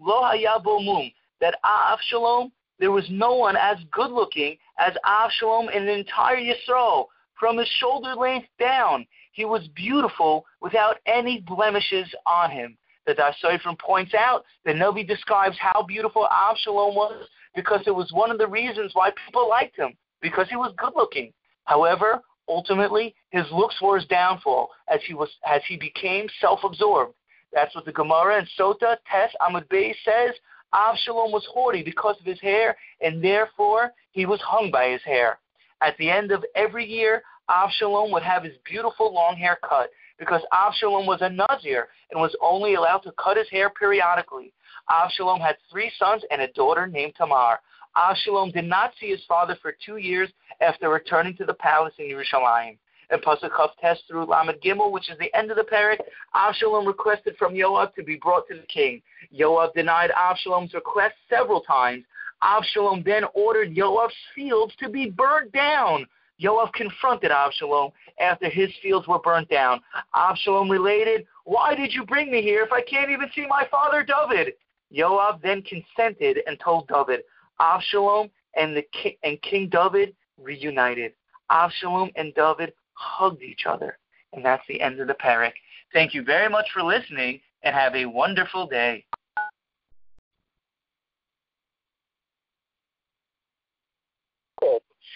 lo 0.00 0.22
haya 0.22 0.58
bomum. 0.64 1.12
That 1.40 1.58
Absalom, 1.64 2.52
there 2.78 2.90
was 2.90 3.06
no 3.10 3.34
one 3.34 3.56
as 3.56 3.78
good 3.92 4.10
looking 4.10 4.56
as 4.78 4.94
Absalom 5.04 5.68
in 5.68 5.86
the 5.86 5.92
entire 5.92 6.36
Yisrael. 6.36 7.06
From 7.38 7.58
his 7.58 7.68
shoulder 7.68 8.16
length 8.16 8.48
down, 8.58 9.06
he 9.30 9.44
was 9.44 9.68
beautiful 9.68 10.44
without 10.60 10.96
any 11.06 11.40
blemishes 11.40 12.12
on 12.26 12.50
him 12.50 12.76
the 13.08 13.14
Da'as 13.14 13.34
Sofrim 13.42 13.78
points 13.78 14.12
out 14.14 14.44
that 14.64 14.76
Novi 14.76 15.02
describes 15.02 15.56
how 15.58 15.82
beautiful 15.82 16.28
Absalom 16.30 16.94
was 16.94 17.26
because 17.58 17.80
it 17.88 17.90
was 17.90 18.12
one 18.12 18.30
of 18.30 18.38
the 18.38 18.46
reasons 18.46 18.92
why 18.94 19.10
people 19.26 19.48
liked 19.48 19.76
him, 19.76 19.92
because 20.22 20.48
he 20.48 20.54
was 20.54 20.72
good 20.78 20.92
looking. 20.94 21.32
However, 21.64 22.22
ultimately, 22.48 23.16
his 23.30 23.46
looks 23.50 23.82
were 23.82 23.98
his 23.98 24.06
downfall 24.06 24.70
as 24.88 25.00
he 25.08 25.12
was 25.12 25.28
as 25.44 25.60
he 25.66 25.76
became 25.76 26.28
self-absorbed. 26.40 27.14
That's 27.52 27.74
what 27.74 27.84
the 27.84 27.90
Gemara 27.90 28.38
in 28.38 28.46
Sota 28.56 28.96
Tes 29.10 29.32
Amud 29.42 29.66
Beis 29.66 29.96
says. 30.04 30.36
Absalom 30.72 31.32
was 31.32 31.44
haughty 31.52 31.82
because 31.82 32.14
of 32.20 32.26
his 32.26 32.40
hair, 32.40 32.76
and 33.00 33.24
therefore 33.24 33.90
he 34.12 34.24
was 34.24 34.40
hung 34.40 34.70
by 34.70 34.90
his 34.90 35.02
hair. 35.02 35.40
At 35.82 35.96
the 35.96 36.10
end 36.10 36.30
of 36.30 36.44
every 36.54 36.86
year, 36.86 37.24
Absalom 37.50 38.12
would 38.12 38.22
have 38.22 38.44
his 38.44 38.54
beautiful 38.64 39.12
long 39.12 39.34
hair 39.34 39.58
cut 39.68 39.90
because 40.16 40.42
Absalom 40.52 41.06
was 41.06 41.22
a 41.22 41.28
Nazir 41.28 41.88
and 42.12 42.20
was 42.20 42.36
only 42.40 42.74
allowed 42.74 42.98
to 42.98 43.12
cut 43.18 43.36
his 43.36 43.48
hair 43.50 43.68
periodically. 43.68 44.52
Absalom 44.90 45.40
had 45.40 45.56
three 45.70 45.90
sons 45.98 46.22
and 46.30 46.40
a 46.40 46.52
daughter 46.52 46.86
named 46.86 47.14
Tamar. 47.16 47.60
Absalom 47.96 48.50
did 48.50 48.64
not 48.64 48.92
see 49.00 49.10
his 49.10 49.24
father 49.26 49.56
for 49.60 49.74
two 49.84 49.96
years 49.96 50.30
after 50.60 50.88
returning 50.88 51.36
to 51.36 51.44
the 51.44 51.54
palace 51.54 51.94
in 51.98 52.06
Yerushalayim. 52.06 52.78
In 53.10 53.18
Pasuk 53.20 53.50
Test 53.80 54.02
through 54.06 54.26
Lamed 54.26 54.60
Gimel, 54.62 54.92
which 54.92 55.10
is 55.10 55.18
the 55.18 55.34
end 55.34 55.50
of 55.50 55.56
the 55.56 55.64
parak, 55.64 55.98
Absalom 56.34 56.86
requested 56.86 57.36
from 57.38 57.54
Yoav 57.54 57.94
to 57.94 58.02
be 58.02 58.16
brought 58.16 58.46
to 58.48 58.54
the 58.54 58.66
king. 58.66 59.00
Yoav 59.34 59.72
denied 59.72 60.10
Absalom's 60.14 60.74
request 60.74 61.14
several 61.28 61.62
times. 61.62 62.04
Absalom 62.42 63.02
then 63.04 63.24
ordered 63.34 63.74
Yoav's 63.74 64.14
fields 64.34 64.74
to 64.78 64.90
be 64.90 65.08
burned 65.08 65.52
down. 65.52 66.06
Yoav 66.40 66.72
confronted 66.74 67.30
Absalom 67.30 67.90
after 68.20 68.48
his 68.48 68.70
fields 68.82 69.08
were 69.08 69.18
burnt 69.18 69.48
down. 69.48 69.80
Absalom 70.14 70.70
related, 70.70 71.26
Why 71.44 71.74
did 71.74 71.92
you 71.92 72.04
bring 72.04 72.30
me 72.30 72.42
here 72.42 72.62
if 72.62 72.72
I 72.72 72.82
can't 72.82 73.10
even 73.10 73.28
see 73.34 73.46
my 73.48 73.66
father 73.70 74.04
David? 74.04 74.52
Yoav 74.94 75.42
then 75.42 75.62
consented 75.62 76.40
and 76.46 76.58
told 76.60 76.88
David. 76.88 77.22
Absalom 77.60 78.30
and, 78.56 78.76
the 78.76 78.84
king, 78.92 79.14
and 79.22 79.40
King 79.42 79.68
David 79.68 80.14
reunited. 80.40 81.12
Absalom 81.50 82.10
and 82.16 82.34
David 82.34 82.72
hugged 82.94 83.42
each 83.42 83.66
other. 83.66 83.98
And 84.32 84.44
that's 84.44 84.62
the 84.68 84.80
end 84.80 85.00
of 85.00 85.08
the 85.08 85.14
parak. 85.14 85.52
Thank 85.92 86.14
you 86.14 86.22
very 86.22 86.48
much 86.48 86.66
for 86.72 86.82
listening 86.82 87.40
and 87.62 87.74
have 87.74 87.94
a 87.94 88.06
wonderful 88.06 88.66
day. 88.66 89.04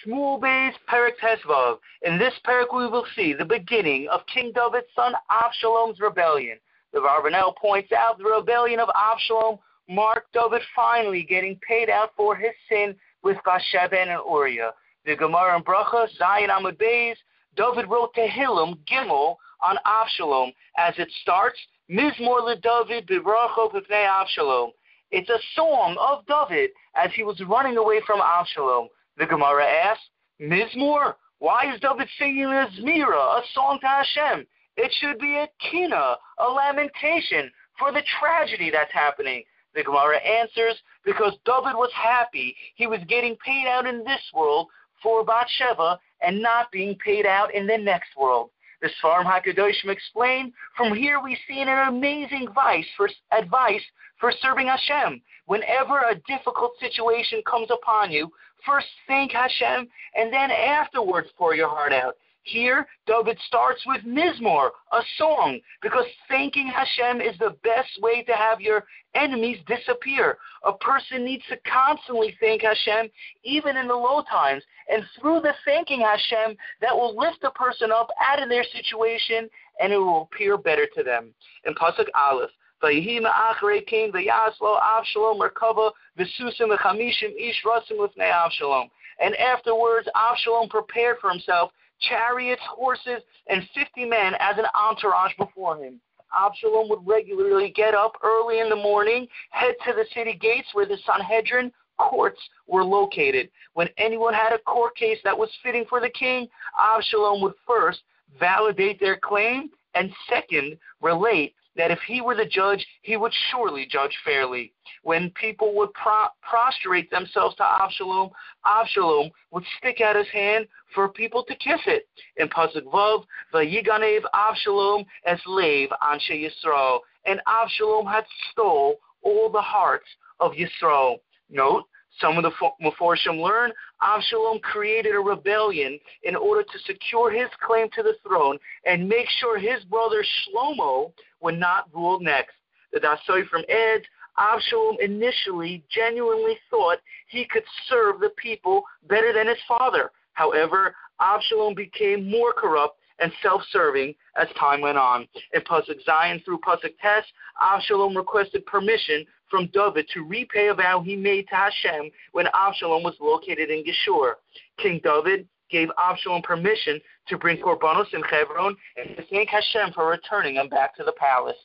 Shmuel 0.05 0.41
Beis 0.41 0.73
Perik 0.91 1.17
Tes 1.21 1.39
Vav. 1.47 1.79
In 2.03 2.19
this 2.19 2.35
parak, 2.45 2.75
we 2.75 2.89
will 2.89 3.07
see 3.15 3.33
the 3.33 3.45
beginning 3.45 4.09
of 4.09 4.21
King 4.33 4.53
David's 4.53 4.87
son 4.97 5.13
Absalom's 5.31 6.01
rebellion. 6.01 6.59
The 6.93 7.01
Abarbanel 7.01 7.57
points 7.57 7.91
out 7.93 8.19
the 8.19 8.25
rebellion 8.25 8.81
of 8.81 8.91
Absalom 8.95 9.59
marked 9.89 10.33
David 10.33 10.63
finally 10.75 11.23
getting 11.23 11.59
paid 11.67 11.89
out 11.91 12.11
for 12.17 12.37
his 12.37 12.53
sin 12.69 12.95
with 13.23 13.39
Bathsheba 13.45 13.99
and 13.99 14.11
Uriah. 14.11 14.73
The 15.05 15.17
Gemara 15.17 15.57
and 15.57 15.65
Bracha, 15.65 16.07
Zayin 16.21 16.49
Amud 16.49 16.77
Beis, 16.77 17.17
David 17.57 17.89
wrote 17.89 18.15
Tehillim 18.15 18.79
Gimel 18.91 19.37
on 19.63 19.77
Absalom 19.85 20.53
as 20.77 20.95
it 20.99 21.09
starts, 21.23 21.59
Mizmor 21.91 22.43
le 22.43 22.57
David 22.57 23.07
Bibracho 23.09 23.73
Pipnei 23.73 24.07
Absalom. 24.07 24.71
It's 25.11 25.29
a 25.29 25.39
song 25.55 25.97
of 25.99 26.25
David 26.27 26.71
as 26.95 27.11
he 27.15 27.23
was 27.23 27.41
running 27.49 27.77
away 27.77 28.01
from 28.07 28.21
Absalom. 28.21 28.89
The 29.19 29.27
Gemara 29.27 29.65
asks, 29.65 30.03
Mizmor, 30.41 31.15
why 31.39 31.73
is 31.75 31.81
David 31.81 32.09
singing 32.19 32.45
a 32.45 32.69
Zmira, 32.79 33.39
a 33.39 33.43
song 33.53 33.79
to 33.81 33.87
Hashem? 33.87 34.47
It 34.77 34.93
should 35.01 35.19
be 35.19 35.37
a 35.37 35.49
kina, 35.71 36.17
a 36.39 36.49
lamentation 36.49 37.51
for 37.79 37.93
the 37.93 38.03
tragedy 38.21 38.71
that's 38.71 38.93
happening. 38.93 39.45
The 39.75 39.83
Gemara 39.83 40.19
answers, 40.19 40.79
because 41.05 41.33
David 41.45 41.75
was 41.75 41.91
happy 41.95 42.55
he 42.75 42.87
was 42.87 43.01
getting 43.09 43.37
paid 43.45 43.67
out 43.67 43.87
in 43.87 44.05
this 44.05 44.21
world 44.35 44.69
for 45.03 45.25
Bathsheba 45.25 45.99
and 46.21 46.41
not 46.41 46.71
being 46.71 46.97
paid 46.97 47.27
out 47.27 47.55
in 47.55 47.67
the 47.67 47.79
next 47.79 48.11
world. 48.17 48.51
The 48.83 48.91
Sforim 49.03 49.25
HaKadoshim 49.25 49.89
explain, 49.89 50.53
from 50.77 50.95
here 50.95 51.21
we 51.23 51.39
see 51.49 51.61
an 51.61 51.69
amazing 51.69 52.49
advice 52.49 52.87
for, 52.97 53.09
advice 53.31 53.83
for 54.19 54.33
serving 54.41 54.67
Hashem. 54.67 55.23
Whenever 55.47 56.01
a 56.01 56.21
difficult 56.27 56.73
situation 56.81 57.43
comes 57.47 57.69
upon 57.71 58.11
you, 58.11 58.31
First 58.65 58.87
thank 59.09 59.33
Hashem, 59.33 59.89
and 60.15 60.33
then 60.33 60.51
afterwards 60.51 61.29
pour 61.37 61.55
your 61.55 61.69
heart 61.69 61.93
out. 61.93 62.17
Here, 62.44 62.88
David 63.06 63.38
starts 63.46 63.82
with 63.86 64.06
Mizmor, 64.06 64.70
a 64.94 65.02
song, 65.18 65.60
because 65.82 66.06
thanking 66.30 66.68
Hashem 66.68 67.20
is 67.20 67.38
the 67.40 67.58
best 67.62 67.90
way 68.02 68.24
to 68.24 68.32
have 68.32 68.62
your 68.62 68.86
enemies 69.16 69.58
disappear. 69.68 70.38
A 70.66 70.72
person 70.78 71.26
needs 71.26 71.44
to 71.50 71.58
constantly 71.70 72.38
thank 72.40 72.62
Hashem, 72.62 73.10
even 73.44 73.76
in 73.76 73.90
the 73.90 73.96
low 73.96 74.24
times. 74.32 74.64
And 74.88 75.04
through 75.20 75.42
the 75.42 75.56
thanking 75.66 76.00
Hashem, 76.00 76.56
that 76.80 76.96
will 76.96 77.18
lift 77.18 77.44
a 77.44 77.52
person 77.52 77.92
up 77.92 78.08
out 78.18 78.42
of 78.42 78.48
their 78.48 78.64
situation, 78.64 79.50
and 79.82 79.92
it 79.92 79.98
will 79.98 80.30
appear 80.32 80.58
better 80.58 80.88
to 80.96 81.04
them. 81.04 81.34
In 81.66 81.76
Pasuk 81.76 82.08
Aleph, 82.16 82.52
ויהי 82.84 83.20
מאחרי 83.20 83.82
כן 83.88 84.10
ויעש 84.14 84.62
לו 84.62 84.78
Avshalom 84.78 85.38
מרכבה 85.38 85.90
וסוסים 86.18 86.70
וחמישים 86.74 87.30
איש 87.38 87.66
רצים 87.66 88.04
לפני 88.04 88.32
Avshalom. 88.32 88.88
And 89.20 89.36
afterwards 89.36 90.08
Avshalom 90.16 90.70
prepared 90.70 91.18
for 91.20 91.32
himself 91.32 91.72
chariots, 92.09 92.63
horses, 92.69 93.23
and 93.49 93.63
fifty 93.75 94.05
men 94.05 94.35
as 94.39 94.59
an 94.59 94.67
entourage 94.75 95.33
before 95.39 95.77
him. 95.83 96.01
Absalom 96.35 96.89
would 96.89 97.07
regularly 97.07 97.71
get 97.71 97.95
up 97.95 98.13
early 98.23 98.61
in 98.61 98.69
the 98.69 98.77
morning, 98.77 99.27
head 99.51 99.75
to 99.87 99.93
the 99.93 100.05
city 100.15 100.39
gates 100.41 100.69
where 100.73 100.87
the 100.87 100.97
Sanhedrin 101.07 101.71
courts 101.99 102.41
were 102.67 102.85
located. 102.85 103.51
When 103.75 103.89
anyone 103.99 104.35
had 104.35 104.53
a 104.53 104.59
court 104.59 104.97
case 104.97 105.19
that 105.25 105.37
was 105.37 105.51
fitting 105.63 105.85
for 105.89 106.01
the 106.01 106.11
king, 106.11 106.49
Absalom 106.79 107.43
would 107.43 107.55
first 107.67 108.01
validate 108.41 108.99
their 108.99 109.17
claim 109.17 109.71
and 109.95 110.11
second 110.29 110.79
relate 111.01 111.55
that 111.77 111.91
if 111.91 111.99
he 112.07 112.21
were 112.21 112.35
the 112.35 112.47
judge, 112.47 112.87
he 113.03 113.17
would 113.17 113.33
surely 113.51 113.87
judge 113.87 114.17
fairly. 114.25 114.73
When 115.03 115.31
people 115.31 115.75
would 115.77 115.93
pro- 115.95 116.29
prostrate 116.43 117.11
themselves 117.11 117.57
to 117.57 117.65
Absalom, 117.65 118.31
Absalom 118.67 119.31
would 119.51 119.65
stick 119.79 120.01
out 120.01 120.17
his 120.17 120.29
hand 120.29 120.67
for 120.95 121.09
people 121.09 121.45
to 121.45 121.55
kiss 121.57 121.81
it. 121.87 122.09
In 122.37 122.49
Pasuk 122.49 122.85
Vav, 122.85 123.25
Vayiganev 123.53 124.23
Absalom 124.35 125.05
as 125.27 125.39
lave 125.47 125.89
Anshe 126.03 126.31
Yisrael. 126.31 127.01
And 127.25 127.41
Absalom 127.47 128.07
had 128.07 128.25
stole 128.51 128.97
all 129.23 129.51
the 129.51 129.61
hearts 129.61 130.07
of 130.41 130.53
Yisrael. 130.53 131.17
Note, 131.51 131.85
Some 132.21 132.37
of 132.37 132.43
the 132.43 132.53
Meforshim 132.83 133.41
learn 133.41 133.73
Avshalom 134.03 134.61
created 134.63 135.15
a 135.15 135.21
rebellion 135.21 135.99
in 136.25 136.35
order 136.35 136.63
to 136.63 136.79
secure 136.87 137.31
his 137.31 137.49
claim 137.65 137.89
to 137.95 138.03
the 138.03 138.15
throne 138.27 138.59
and 138.85 139.09
make 139.09 139.29
sure 139.39 139.59
his 139.59 139.85
brother 139.85 140.25
Shlomo 140.25 141.13
would 141.43 141.59
not 141.59 141.89
ruled 141.95 142.23
next. 142.23 142.55
The 142.93 143.01
Da'as 143.01 143.19
Sofrim 143.29 143.69
adds, 143.69 144.05
Avshalom 144.39 144.99
initially 145.01 145.85
genuinely 145.91 146.59
thought 146.71 146.99
he 147.29 147.45
could 147.45 147.65
serve 147.89 148.21
the 148.21 148.31
people 148.31 148.83
better 149.09 149.33
than 149.33 149.47
his 149.47 149.59
father. 149.69 150.11
However, 150.33 150.95
Avshalom 151.21 151.77
became 151.77 152.31
more 152.31 152.53
corrupt 152.53 152.99
and 153.19 153.33
self-serving 153.43 154.15
as 154.37 154.49
time 154.59 154.81
went 154.81 154.99
on. 154.99 155.29
In 155.53 155.61
Pasuk 155.63 156.05
Zayin 156.07 156.45
through 156.45 156.59
Pasuk 156.61 156.95
Tes, 157.01 157.25
Avshalom 157.63 158.17
requested 158.17 158.65
permission 158.67 159.25
from 159.51 159.69
David 159.73 160.09
to 160.15 160.25
repay 160.25 160.69
a 160.69 160.75
vow 160.75 161.01
he 161.01 161.15
made 161.15 161.47
to 161.49 161.55
Hashem 161.55 162.11
when 162.33 162.47
Avshalom 162.47 163.05
was 163.05 163.15
located 163.21 163.71
in 163.71 163.85
Geshur. 163.85 164.35
King 164.79 165.01
David 165.05 165.47
gave 165.73 165.89
Avshalom 165.99 166.45
permission 166.45 167.01
to 167.29 167.39
bring 167.39 167.57
korbanos 167.57 168.13
in 168.13 168.23
Hebron 168.23 168.77
and 168.97 169.17
to 169.17 169.25
thank 169.31 169.49
Hashem 169.49 169.93
for 169.95 170.07
returning 170.09 170.57
him 170.57 170.69
back 170.69 170.95
to 170.97 171.03
the 171.03 171.13
palace. 171.13 171.57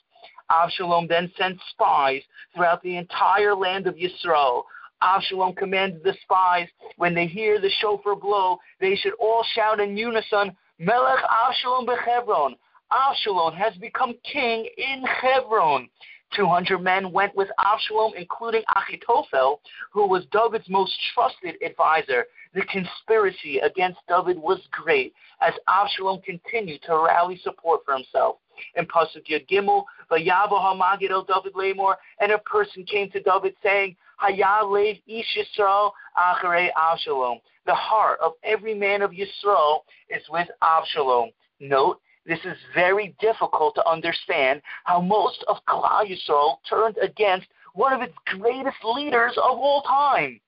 Avshalom 0.49 1.07
then 1.07 1.31
sent 1.37 1.59
spies 1.71 2.21
throughout 2.55 2.81
the 2.81 2.97
entire 2.97 3.53
land 3.53 3.85
of 3.85 3.95
Yisrael. 3.95 4.63
Avshalom 5.03 5.55
commanded 5.55 6.03
the 6.03 6.15
spies, 6.23 6.67
when 6.95 7.13
they 7.13 7.27
hear 7.27 7.59
the 7.59 7.69
shofar 7.81 8.15
blow, 8.15 8.57
they 8.79 8.95
should 8.95 9.13
all 9.19 9.45
shout 9.53 9.79
in 9.79 9.95
unison, 9.95 10.55
Melech 10.79 11.23
Avshalom 11.23 11.85
bechebron. 11.85 12.55
Avshalom 12.91 13.55
has 13.55 13.75
become 13.75 14.15
king 14.23 14.67
in 14.77 15.03
Hebron. 15.03 15.89
200 16.35 16.79
men 16.79 17.11
went 17.11 17.35
with 17.35 17.49
Avshalom, 17.59 18.11
including 18.15 18.61
Achitophel, 18.75 19.59
who 19.91 20.07
was 20.07 20.25
David's 20.31 20.69
most 20.69 20.93
trusted 21.13 21.55
advisor. 21.63 22.25
The 22.57 22.63
conspiracy 22.63 23.59
against 23.59 23.99
David 24.09 24.39
was 24.39 24.59
great 24.71 25.13
as 25.41 25.53
Avshalom 25.69 26.23
continued 26.23 26.81
to 26.87 26.97
rally 26.97 27.39
support 27.43 27.81
for 27.85 27.93
himself. 27.93 28.37
In 28.75 28.87
Pasuk 28.87 29.27
Yud 29.29 29.47
Gimel, 29.47 29.83
Hamagid 30.09 31.11
El 31.11 31.23
David 31.23 31.53
Lamor, 31.53 31.97
and 32.19 32.31
a 32.31 32.39
person 32.39 32.83
came 32.83 33.11
to 33.11 33.21
David 33.21 33.53
saying, 33.61 33.95
Hayah 34.19 34.63
Lev 34.63 34.95
Ish 35.05 35.37
Yisrael 35.37 35.91
Acharei 36.17 36.69
Avshalom. 36.73 37.41
The 37.67 37.75
heart 37.75 38.19
of 38.21 38.31
every 38.43 38.73
man 38.73 39.03
of 39.03 39.11
Yisrael 39.11 39.81
is 40.09 40.23
with 40.31 40.47
Avshalom. 40.63 41.31
Note 41.59 42.01
this 42.25 42.39
is 42.43 42.57
very 42.73 43.15
difficult 43.19 43.75
to 43.75 43.87
understand 43.87 44.63
how 44.83 44.99
most 44.99 45.45
of 45.47 45.57
Klal 45.69 46.09
Yisrael 46.09 46.57
turned 46.67 46.97
against 47.03 47.49
one 47.75 47.93
of 47.93 48.01
its 48.01 48.15
greatest 48.25 48.77
leaders 48.83 49.33
of 49.37 49.59
all 49.59 49.83
time. 49.83 50.39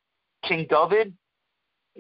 King 0.42 0.66
David 0.70 1.14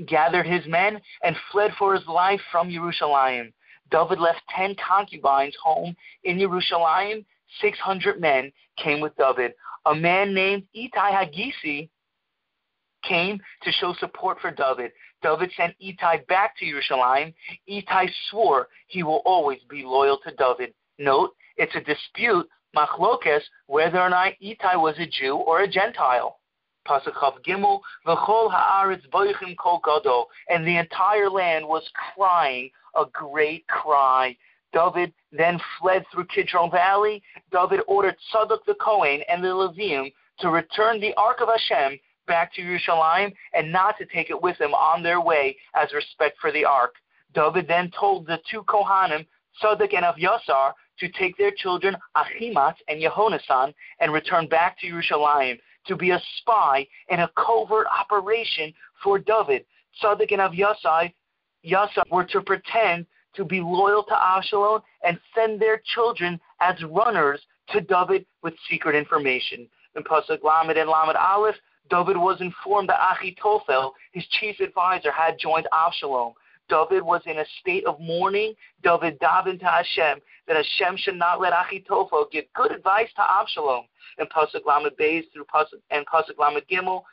gathered 0.06 0.46
his 0.46 0.66
men 0.68 1.00
and 1.24 1.36
fled 1.52 1.72
for 1.78 1.94
his 1.94 2.08
life 2.08 2.42
from 2.52 2.70
Jerusalem. 2.70 3.54
David 3.92 4.20
left 4.20 4.42
ten 4.56 4.76
concubines 4.76 5.56
home 5.62 5.96
in 6.24 6.40
Jerusalem. 6.40 7.26
Six 7.62 7.80
hundred 7.80 8.22
men 8.22 8.52
came 8.78 9.00
with 9.02 9.16
David. 9.18 9.54
A 9.86 9.96
man 9.96 10.34
named 10.34 10.64
Itai 10.76 11.12
Hagisi 11.12 11.90
came 13.04 13.40
to 13.64 13.72
show 13.72 13.94
support 14.00 14.40
for 14.40 14.52
David. 14.52 14.92
David 15.22 15.52
sent 15.58 15.76
Itai 15.84 16.28
back 16.28 16.58
to 16.58 16.70
Jerusalem. 16.70 17.34
Itai 17.70 18.10
swore 18.30 18.68
he 18.88 19.04
will 19.04 19.22
always 19.26 19.60
be 19.70 19.84
loyal 19.84 20.20
to 20.26 20.34
David. 20.36 20.74
Note, 20.98 21.32
it's 21.58 21.76
a 21.76 21.82
dispute, 21.82 22.48
machlokes, 22.76 23.42
whether 23.68 24.00
or 24.00 24.10
not 24.10 24.34
Itai 24.44 24.80
was 24.80 24.96
a 25.00 25.08
Jew 25.08 25.36
or 25.36 25.62
a 25.62 25.68
Gentile. 25.68 26.39
Gimel, 27.46 27.82
haaretz 28.08 29.08
boichim 29.10 30.26
and 30.50 30.68
the 30.68 30.78
entire 30.78 31.30
land 31.30 31.68
was 31.68 31.90
crying 32.16 32.70
a 32.96 33.06
great 33.12 33.68
cry. 33.68 34.36
David 34.74 35.14
then 35.32 35.60
fled 35.80 36.06
through 36.12 36.26
Kidron 36.26 36.72
Valley. 36.72 37.24
David 37.52 37.82
ordered 37.88 38.16
Tzadok 38.32 38.60
the 38.66 38.76
Kohen 38.76 39.22
and 39.28 39.44
the 39.44 39.48
Levium 39.48 40.12
to 40.40 40.50
return 40.50 41.00
the 41.00 41.14
Ark 41.16 41.42
of 41.42 41.50
Hashem 41.50 42.00
back 42.28 42.54
to 42.54 42.62
Yerushalayim 42.62 43.34
and 43.54 43.72
not 43.72 43.98
to 43.98 44.06
take 44.06 44.30
it 44.30 44.42
with 44.42 44.58
them 44.60 44.74
on 44.74 45.02
their 45.04 45.20
way 45.20 45.58
as 45.76 45.92
respect 45.94 46.38
for 46.40 46.52
the 46.52 46.64
ark. 46.64 46.94
David 47.34 47.68
then 47.68 47.92
told 48.00 48.28
the 48.28 48.40
two 48.50 48.64
Kohanim, 48.64 49.26
Tzadok 49.62 49.94
and 49.96 50.06
Avyasar, 50.06 50.74
to 51.00 51.10
take 51.10 51.38
their 51.38 51.52
children 51.52 51.96
Achimat 52.16 52.76
and 52.88 53.02
Yehonasan 53.02 53.74
and 54.00 54.14
return 54.14 54.48
back 54.48 54.80
to 54.80 54.88
Yerushalayim 54.88 55.58
to 55.90 55.96
be 55.98 56.12
a 56.12 56.22
spy 56.38 56.88
in 57.10 57.20
a 57.20 57.30
covert 57.36 57.88
operation 57.88 58.74
for 59.04 59.20
David. 59.20 59.66
Tzadok 60.02 60.32
and 60.32 60.42
Avyasar 60.42 61.12
Yasar 61.66 62.04
were 62.10 62.24
to 62.26 62.42
pretend 62.42 63.06
to 63.36 63.44
be 63.44 63.60
loyal 63.60 64.04
to 64.04 64.16
Absalom 64.16 64.82
and 65.04 65.20
send 65.36 65.60
their 65.60 65.82
children 65.94 66.40
as 66.62 66.82
runners 66.84 67.42
to 67.72 67.82
David 67.82 68.26
with 68.44 68.54
secret 68.70 68.96
information. 68.96 69.68
In 69.96 70.04
Pasuk 70.04 70.44
Lamed 70.44 70.78
and 70.78 70.90
Lamed 70.90 71.16
Aleph, 71.16 71.56
David 71.90 72.18
was 72.18 72.40
informed 72.40 72.90
that 72.90 73.00
Achitophel, 73.00 73.92
his 74.12 74.26
chief 74.40 74.60
advisor, 74.60 75.12
had 75.12 75.38
joined 75.40 75.68
Absalom. 75.74 76.34
David 76.70 77.04
was 77.04 77.22
in 77.26 77.40
a 77.40 77.46
state 77.60 77.86
of 77.86 78.00
mourning. 78.00 78.54
David 78.84 79.20
davened 79.20 79.60
to 79.60 79.66
Hashem 79.66 80.20
that 80.48 80.56
Hashem 80.56 80.98
should 80.98 81.16
not 81.16 81.42
let 81.42 81.54
Achitophel 81.54 82.32
give 82.32 82.46
good 82.56 82.72
advice 82.72 83.10
to 83.16 83.22
Absalom. 83.22 83.86
And 84.18 84.30
Pasuk 84.30 84.66
Lamed 84.66 84.92
Beis 85.00 85.24
through 85.34 85.46
Pasuk 85.46 85.82
and 85.92 86.06
Pasuk 86.06 86.38
Lamed 86.40 86.64
Gimel, 86.72 87.04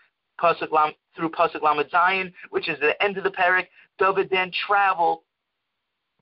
Pasuk 0.41 0.71
Lam, 0.71 0.93
through 1.15 1.31
Pasuk 1.31 1.63
Lamed 1.63 1.91
Zayin, 1.91 2.33
which 2.51 2.69
is 2.69 2.79
the 2.81 3.01
end 3.03 3.17
of 3.17 3.25
the 3.25 3.31
parak, 3.31 3.67
David 3.99 4.29
then 4.31 4.51
traveled 4.67 5.21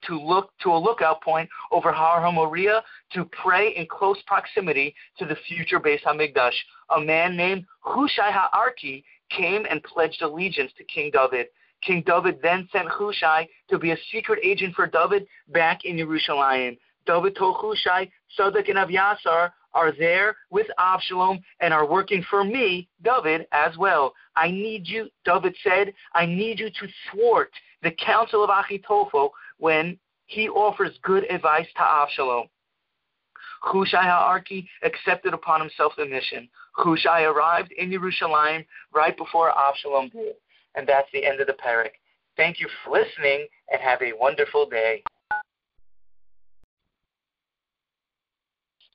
to 0.07 0.19
look 0.21 0.51
to 0.63 0.71
a 0.71 0.77
lookout 0.77 1.23
point 1.23 1.49
over 1.73 1.91
Har 1.91 2.21
HaMoriah 2.21 2.83
to 3.13 3.25
pray 3.27 3.75
in 3.75 3.87
close 3.87 4.21
proximity 4.27 4.95
to 5.19 5.25
the 5.25 5.37
future 5.47 5.81
Beis 5.81 6.03
Hamikdash. 6.03 6.55
A 6.97 7.01
man 7.01 7.37
named 7.37 7.65
Hushai 7.81 8.31
Ha'arki 8.31 9.03
came 9.31 9.65
and 9.71 9.83
pledged 9.83 10.23
allegiance 10.23 10.73
to 10.77 10.85
King 10.85 11.11
David. 11.13 11.47
King 11.87 12.03
David 12.07 12.39
then 12.43 12.69
sent 12.73 12.89
Hushai 12.89 13.49
to 13.69 13.79
be 13.79 13.91
a 13.91 13.97
secret 14.13 14.39
agent 14.43 14.75
for 14.75 14.87
David 14.87 15.27
back 15.49 15.85
in 15.85 15.99
Jerusalem. 15.99 16.77
David 17.07 17.37
told 17.37 17.57
Hushai, 17.59 18.11
Tzadok 18.39 18.69
and 18.69 18.79
Avyasar 18.79 19.51
are 19.75 19.93
there 19.99 20.37
with 20.51 20.67
Absalom 20.79 21.41
and 21.61 21.75
are 21.75 21.87
working 21.87 22.25
for 22.31 22.45
me, 22.45 22.89
David, 23.03 23.47
as 23.53 23.77
well. 23.77 24.15
I 24.37 24.51
need 24.51 24.87
you, 24.87 25.09
David 25.25 25.55
said, 25.63 25.93
I 26.15 26.27
need 26.27 26.61
you 26.61 26.71
to 26.71 26.89
thwart 27.11 27.51
the 27.83 27.91
counsel 27.91 28.43
of 28.43 28.51
Achitophel 28.51 29.31
when 29.59 29.99
he 30.27 30.49
offers 30.49 30.93
good 31.03 31.31
advice 31.31 31.67
to 31.77 31.83
Absalom. 31.83 32.47
Hushai 33.63 34.03
Ha'arki 34.05 34.67
accepted 34.83 35.35
upon 35.35 35.61
himself 35.61 35.93
the 35.97 36.07
mission. 36.07 36.49
Hushai 36.73 37.23
arrived 37.23 37.73
in 37.73 37.91
Jerusalem 37.91 38.65
right 38.95 39.17
before 39.17 39.51
Absalom 39.57 40.11
did. 40.11 40.35
And 40.75 40.87
that's 40.87 41.09
the 41.13 41.25
end 41.25 41.41
of 41.41 41.47
the 41.47 41.55
parak. 41.55 41.91
Thank 42.37 42.61
you 42.61 42.69
for 42.85 42.93
listening 42.93 43.47
and 43.71 43.81
have 43.81 44.03
a 44.03 44.13
wonderful 44.19 44.69
day. 44.69 45.03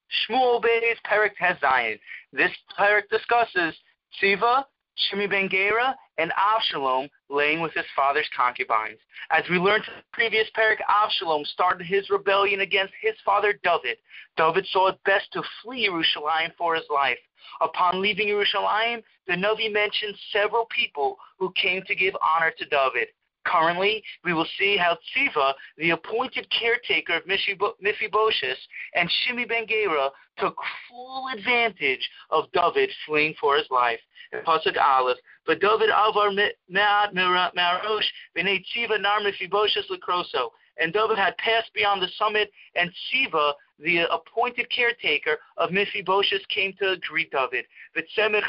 Shmuel 0.09 0.61
Beis 0.61 0.97
Parak 1.05 1.31
Zayin. 1.61 1.99
This 2.33 2.51
parak 2.77 3.03
discusses 3.09 3.75
Tziva, 4.21 4.65
Shimi 4.99 5.29
Ben 5.29 5.49
Gera, 5.49 5.95
and 6.17 6.31
Avshalom 6.31 7.09
laying 7.29 7.61
with 7.61 7.73
his 7.73 7.85
father's 7.95 8.29
concubines. 8.35 8.99
As 9.31 9.43
we 9.49 9.57
learned 9.57 9.85
in 9.87 9.93
the 9.95 10.03
previous 10.11 10.47
parak, 10.57 10.77
Avshalom 10.89 11.45
started 11.45 11.85
his 11.85 12.09
rebellion 12.09 12.61
against 12.61 12.93
his 13.01 13.15
father 13.23 13.53
David. 13.63 13.97
David 14.35 14.65
saw 14.67 14.89
it 14.89 15.03
best 15.05 15.31
to 15.33 15.43
flee 15.63 15.85
Jerusalem 15.85 16.51
for 16.57 16.75
his 16.75 16.85
life. 16.93 17.19
Upon 17.61 18.01
leaving 18.01 18.27
Jerusalem, 18.27 19.01
the 19.27 19.33
Navi 19.33 19.71
mentions 19.71 20.17
several 20.31 20.65
people 20.75 21.17
who 21.37 21.51
came 21.53 21.83
to 21.83 21.95
give 21.95 22.15
honor 22.21 22.51
to 22.57 22.65
David. 22.65 23.07
Currently, 23.45 24.03
we 24.23 24.33
will 24.33 24.47
see 24.57 24.77
how 24.77 24.97
Tziva, 25.15 25.53
the 25.77 25.91
appointed 25.91 26.47
caretaker 26.49 27.15
of 27.15 27.23
Mephibosheth, 27.25 28.57
and 28.95 29.09
Shimi 29.09 29.47
Ben 29.47 29.65
Gera 29.67 30.09
took 30.37 30.55
full 30.87 31.27
advantage 31.33 32.09
of 32.29 32.51
David 32.53 32.89
fleeing 33.05 33.33
for 33.39 33.55
his 33.57 33.69
life. 33.69 33.99
In 34.31 34.41
Pasuk 34.41 34.77
Aleph, 34.77 35.17
but 35.47 35.59
David 35.59 35.89
avar 35.89 36.29
me'at 36.29 37.13
me'arosh 37.15 38.05
v'nei 38.37 38.63
Tziva 38.63 39.01
nar 39.01 39.21
Mephibosheth 39.21 39.89
lekroso. 39.89 40.51
And 40.77 40.93
David 40.93 41.17
had 41.17 41.35
passed 41.37 41.73
beyond 41.73 42.03
the 42.03 42.09
summit, 42.09 42.51
and 42.75 42.91
Tziva, 42.91 43.53
the 43.79 44.05
appointed 44.13 44.69
caretaker 44.69 45.39
of 45.57 45.71
Mephibosheth, 45.71 46.47
came 46.49 46.73
to 46.73 46.97
greet 47.01 47.31
David. 47.31 47.65
V'tzemer 47.97 48.43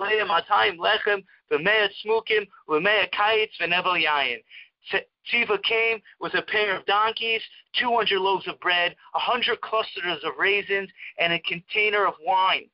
chamorim 0.00 0.28
matayim 0.28 0.78
lechem 0.78 1.24
v'mea 1.50 1.88
smukim 2.04 2.46
v'mea 2.68 3.08
kayitz 3.12 3.58
v'nevel 3.60 4.02
yayin. 4.04 4.42
Came 5.30 6.00
with 6.20 6.34
a 6.34 6.42
pair 6.42 6.74
of 6.76 6.84
donkeys, 6.86 7.42
200 7.78 8.18
loaves 8.18 8.48
of 8.48 8.58
bread, 8.60 8.96
100 9.12 9.60
clusters 9.60 10.24
of 10.24 10.32
raisins, 10.38 10.88
and 11.18 11.32
a 11.32 11.38
container 11.40 12.06
of 12.06 12.14
wine. 12.26 12.68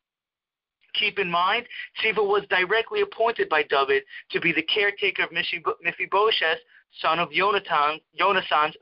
Keep 0.94 1.18
in 1.18 1.30
mind, 1.30 1.66
Tziva 2.00 2.24
was 2.26 2.46
directly 2.48 3.02
appointed 3.02 3.48
by 3.50 3.64
David 3.64 4.04
to 4.30 4.40
be 4.40 4.52
the 4.52 4.62
caretaker 4.62 5.24
of 5.24 5.32
Mephibosheth, 5.32 6.60
son 7.02 7.18
of 7.18 7.30
Jonathan, 7.32 8.00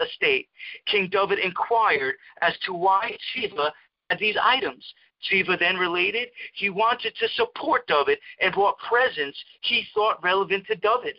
estate. 0.01 0.49
King 0.87 1.09
David 1.11 1.41
inquired 1.41 2.15
as 2.43 2.57
to 2.67 2.75
why 2.75 3.17
Tziva 3.35 3.73
had 4.11 4.21
these 4.21 4.37
items. 4.41 4.95
Tziva 5.31 5.59
then 5.59 5.77
related 5.77 6.29
he 6.55 6.71
wanted 6.71 7.15
to 7.17 7.29
support 7.31 7.87
David 7.87 8.19
and 8.41 8.55
brought 8.55 8.77
presents 8.79 9.39
he 9.63 9.85
thought 9.95 10.23
relevant 10.23 10.67
to 10.67 10.77
David. 10.77 11.17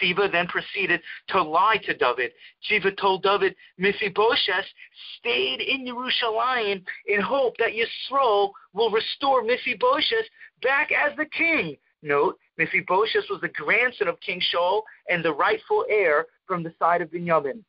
Tziva 0.00 0.30
then 0.30 0.46
proceeded 0.46 1.02
to 1.28 1.42
lie 1.42 1.76
to 1.84 1.94
David. 1.94 2.32
Tziva 2.68 2.96
told 2.98 3.22
David, 3.22 3.54
Mephibosheth 3.78 4.66
stayed 5.18 5.60
in 5.60 5.86
Jerusalem 5.86 6.84
in 7.06 7.20
hope 7.20 7.56
that 7.58 7.72
Yisrael 7.72 8.52
will 8.72 8.90
restore 8.90 9.42
Mephibosheth 9.42 10.26
back 10.62 10.90
as 10.92 11.16
the 11.16 11.26
king. 11.26 11.76
Note, 12.02 12.38
Mephibosheth 12.58 13.28
was 13.30 13.40
the 13.40 13.48
grandson 13.48 14.08
of 14.08 14.18
King 14.20 14.40
Shaul 14.40 14.82
and 15.08 15.24
the 15.24 15.32
rightful 15.32 15.84
heir 15.88 16.26
from 16.46 16.62
the 16.62 16.74
side 16.78 17.00
of 17.00 17.12
Benjamin. 17.12 17.64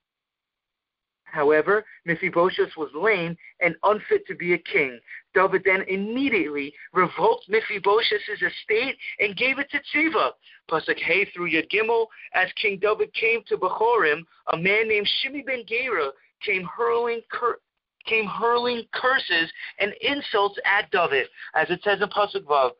However, 1.34 1.84
Mephibosheth 2.05 2.77
was 2.77 2.91
lame 2.93 3.35
and 3.60 3.76
unfit 3.81 4.27
to 4.27 4.35
be 4.35 4.53
a 4.53 4.57
king. 4.60 4.99
David 5.34 5.64
then 5.65 5.81
immediately 5.88 6.72
revoked 6.93 7.49
Mephibosheth's 7.49 8.30
estate 8.30 8.95
and 9.19 9.35
gave 9.35 9.57
it 9.57 9.68
to 9.72 9.80
Tziva. 9.80 10.34
Pasuk 10.69 10.99
Hey 10.99 11.26
through 11.34 11.49
Yud 11.49 12.05
as 12.35 12.49
King 12.61 12.77
David 12.80 13.11
came 13.15 13.41
to 13.47 13.57
Bechorim, 13.57 14.23
a 14.51 14.57
man 14.57 14.88
named 14.88 15.10
Shimi 15.23 15.43
ben 15.43 15.64
Gera 15.68 16.11
came 16.45 16.65
hurling 16.65 17.22
cur- 17.31 17.60
came 18.05 18.27
hurling 18.27 18.84
curses 18.93 19.51
and 19.80 19.91
insults 20.01 20.60
at 20.65 20.91
David, 20.91 21.26
as 21.55 21.68
it 21.72 21.81
says 21.84 21.99
in 21.99 22.10
Pasuk 22.10 22.43
Vav. 22.43 22.73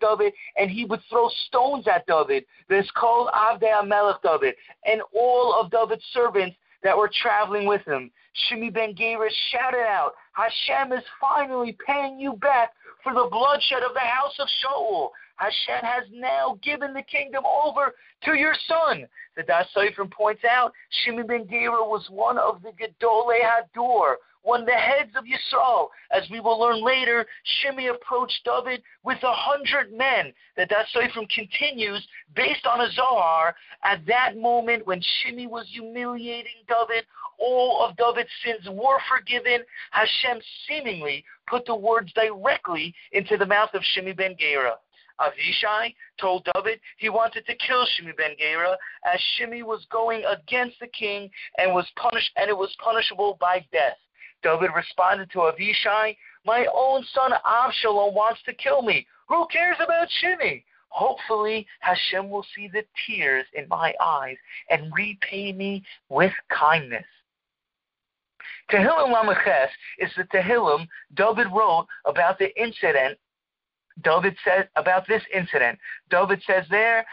David, 0.00 0.32
and 0.56 0.70
he 0.70 0.84
would 0.84 1.00
throw 1.08 1.28
stones 1.46 1.86
at 1.88 2.06
David. 2.06 2.44
This 2.68 2.88
called 2.90 3.28
Avdei 3.28 3.72
Amelech 3.72 4.20
David, 4.22 4.54
and 4.84 5.00
all 5.14 5.54
of 5.58 5.70
David's 5.70 6.04
servants 6.12 6.56
that 6.82 6.96
were 6.96 7.10
traveling 7.22 7.66
with 7.66 7.82
him. 7.86 8.10
Shimi 8.50 8.72
ben 8.72 8.94
Gera 8.96 9.28
shouted 9.50 9.86
out, 9.86 10.12
Hashem 10.32 10.92
is 10.92 11.04
finally 11.20 11.76
paying 11.86 12.18
you 12.18 12.34
back 12.34 12.72
for 13.02 13.12
the 13.12 13.28
bloodshed 13.30 13.82
of 13.82 13.94
the 13.94 14.00
house 14.00 14.34
of 14.38 14.48
Shaul. 14.62 15.10
Hashem 15.36 15.82
has 15.82 16.04
now 16.12 16.58
given 16.62 16.94
the 16.94 17.02
kingdom 17.02 17.44
over 17.44 17.94
to 18.24 18.34
your 18.34 18.54
son. 18.68 19.06
The 19.36 19.42
Da'as 19.42 20.10
points 20.10 20.42
out, 20.44 20.72
Shimi 21.04 21.26
ben 21.26 21.46
Gera 21.48 21.82
was 21.82 22.06
one 22.10 22.38
of 22.38 22.62
the 22.62 22.70
Gedolei 22.70 23.40
Hador, 23.40 24.14
of 24.44 24.64
the 24.66 24.72
heads 24.72 25.10
of 25.16 25.24
Yisrael. 25.24 25.88
As 26.10 26.28
we 26.30 26.40
will 26.40 26.58
learn 26.58 26.84
later, 26.84 27.26
Shimi 27.62 27.94
approached 27.94 28.40
David 28.44 28.82
with 29.04 29.18
a 29.22 29.32
hundred 29.32 29.92
men. 29.92 30.32
That 30.56 30.62
that 30.68 30.86
Da'as 30.94 31.10
Sofrim 31.10 31.28
continues, 31.28 32.06
based 32.34 32.66
on 32.66 32.80
a 32.80 32.90
Zohar, 32.92 33.54
at 33.84 34.04
that 34.06 34.36
moment 34.36 34.86
when 34.86 35.00
Shimi 35.00 35.48
was 35.48 35.66
humiliating 35.72 36.64
David, 36.68 37.04
all 37.38 37.84
of 37.84 37.96
David's 37.96 38.30
sins 38.44 38.68
were 38.70 38.98
forgiven. 39.08 39.64
Hashem 39.90 40.40
seemingly 40.68 41.24
put 41.48 41.66
the 41.66 41.74
words 41.74 42.12
directly 42.12 42.94
into 43.12 43.36
the 43.36 43.46
mouth 43.46 43.70
of 43.74 43.82
Shimi 43.82 44.16
ben 44.16 44.36
Gera. 44.38 44.74
Avishai 45.20 45.94
told 46.20 46.48
David 46.54 46.80
he 46.98 47.08
wanted 47.08 47.46
to 47.46 47.54
kill 47.56 47.84
Shimi 47.84 48.16
ben 48.16 48.36
Gera 48.38 48.76
as 49.04 49.20
Shimi 49.38 49.62
was 49.62 49.84
going 49.90 50.24
against 50.24 50.78
the 50.80 50.88
king 50.88 51.30
and 51.58 51.74
was 51.74 51.86
punished 51.96 52.30
and 52.36 52.48
it 52.48 52.56
was 52.56 52.74
punishable 52.82 53.36
by 53.40 53.64
death. 53.72 53.98
David 54.42 54.70
responded 54.74 55.30
to 55.32 55.38
Avishai, 55.38 56.16
My 56.44 56.66
own 56.74 57.04
son 57.14 57.32
Absalom 57.46 58.14
wants 58.14 58.40
to 58.46 58.54
kill 58.54 58.82
me. 58.82 59.06
Who 59.28 59.46
cares 59.46 59.76
about 59.82 60.08
Shimi? 60.22 60.64
Hopefully, 60.88 61.66
Hashem 61.80 62.28
will 62.28 62.44
see 62.54 62.68
the 62.68 62.84
tears 63.06 63.46
in 63.54 63.66
my 63.68 63.94
eyes 64.02 64.36
and 64.68 64.92
repay 64.94 65.52
me 65.52 65.82
with 66.10 66.32
kindness. 66.50 67.06
Tehillim 68.70 69.12
Lamed 69.12 69.36
Ches 69.44 69.70
is 69.98 70.10
the 70.16 70.24
Tehillim 70.24 70.86
David 71.14 71.46
wrote 71.52 71.86
about 72.04 72.38
the 72.38 72.54
incident 72.60 73.18
David 74.02 74.36
says 74.44 74.66
about 74.76 75.06
this 75.06 75.22
incident. 75.34 75.78
David 76.10 76.42
says 76.46 76.64
there, 76.70 77.04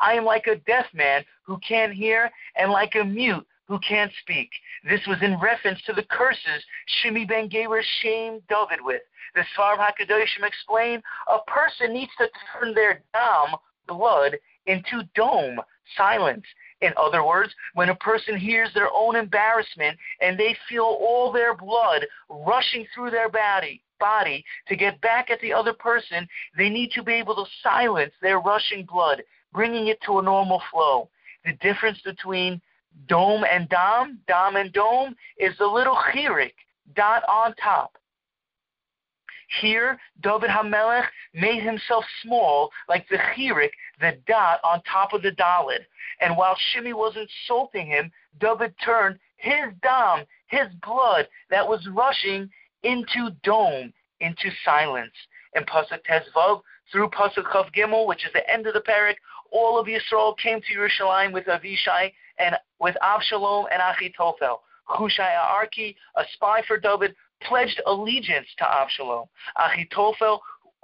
I 0.00 0.12
am 0.12 0.24
like 0.24 0.46
a 0.46 0.56
deaf 0.56 0.86
man 0.92 1.24
who 1.44 1.58
can't 1.58 1.92
hear 1.92 2.30
and 2.56 2.70
like 2.70 2.94
a 2.94 3.04
mute 3.04 3.46
who 3.66 3.78
can't 3.78 4.12
speak. 4.20 4.50
This 4.88 5.00
was 5.06 5.18
in 5.22 5.40
reference 5.40 5.80
to 5.86 5.92
the 5.92 6.02
curses 6.02 6.64
Shimi 7.02 7.26
ben 7.26 7.48
Gera 7.48 7.82
shamed 8.02 8.42
David 8.48 8.84
with. 8.84 9.02
The 9.34 9.44
Sforim 9.56 9.78
HaKadoshim 9.78 10.46
explained, 10.46 11.02
a 11.28 11.38
person 11.50 11.92
needs 11.92 12.12
to 12.18 12.28
turn 12.52 12.74
their 12.74 13.02
dam, 13.12 13.56
blood, 13.88 14.36
into 14.66 15.02
dome, 15.14 15.60
silence. 15.96 16.44
In 16.80 16.92
other 16.96 17.24
words, 17.24 17.54
when 17.74 17.88
a 17.88 17.94
person 17.96 18.36
hears 18.36 18.72
their 18.74 18.90
own 18.92 19.16
embarrassment 19.16 19.98
and 20.20 20.38
they 20.38 20.56
feel 20.68 20.84
all 20.84 21.32
their 21.32 21.54
blood 21.54 22.04
rushing 22.28 22.86
through 22.94 23.10
their 23.10 23.28
body, 23.28 23.82
body 23.98 24.44
to 24.68 24.76
get 24.76 25.00
back 25.00 25.30
at 25.30 25.40
the 25.40 25.52
other 25.52 25.72
person, 25.72 26.28
they 26.56 26.68
need 26.68 26.90
to 26.92 27.02
be 27.02 27.14
able 27.14 27.34
to 27.36 27.50
silence 27.62 28.12
their 28.20 28.40
rushing 28.40 28.84
blood, 28.84 29.22
bringing 29.52 29.88
it 29.88 29.98
to 30.04 30.18
a 30.18 30.22
normal 30.22 30.60
flow. 30.70 31.08
The 31.44 31.52
difference 31.60 32.00
between 32.04 32.60
dome 33.08 33.44
and 33.50 33.68
dom, 33.68 34.18
dom 34.28 34.56
and 34.56 34.72
dome, 34.72 35.14
is 35.38 35.56
the 35.58 35.66
little 35.66 35.96
chirik, 36.12 36.54
dot 36.94 37.22
on 37.28 37.54
top. 37.54 37.96
Here, 39.60 39.98
David 40.20 40.50
Hamelech 40.50 41.06
made 41.34 41.62
himself 41.62 42.04
small, 42.22 42.70
like 42.88 43.08
the 43.08 43.18
chirik, 43.18 43.70
the 44.00 44.18
dot 44.26 44.60
on 44.64 44.82
top 44.82 45.12
of 45.12 45.22
the 45.22 45.32
dalet. 45.32 45.80
And 46.20 46.36
while 46.36 46.56
Shimi 46.56 46.94
was 46.94 47.16
insulting 47.16 47.86
him, 47.86 48.10
David 48.40 48.74
turned 48.84 49.18
his 49.36 49.72
dam, 49.82 50.24
his 50.46 50.68
blood 50.82 51.28
that 51.50 51.66
was 51.68 51.86
rushing 51.88 52.50
into 52.82 53.30
dome, 53.42 53.92
into 54.20 54.50
silence. 54.64 55.14
And 55.54 55.66
Pasuk 55.66 56.02
Tes 56.04 56.22
Vav, 56.34 56.62
through 56.90 57.10
Pasuk 57.10 57.50
Chaf 57.52 57.72
Gimel, 57.72 58.06
which 58.06 58.24
is 58.24 58.32
the 58.32 58.48
end 58.50 58.66
of 58.66 58.74
the 58.74 58.80
parak, 58.80 59.16
all 59.50 59.78
of 59.78 59.86
Yisrael 59.86 60.36
came 60.38 60.60
to 60.60 60.74
Yerushalayim 60.74 61.32
with 61.32 61.46
Avishai 61.46 62.12
and 62.38 62.56
with 62.80 62.96
Avshalom 63.02 63.66
and 63.70 63.80
Achitophel. 63.80 64.58
Hushai 64.86 65.32
Arki, 65.32 65.96
a 66.16 66.24
spy 66.34 66.62
for 66.66 66.78
David, 66.78 67.14
pledged 67.44 67.80
allegiance 67.86 68.48
to 68.58 68.64
Avshalom. 68.64 69.26
Achitophel, 69.58 70.40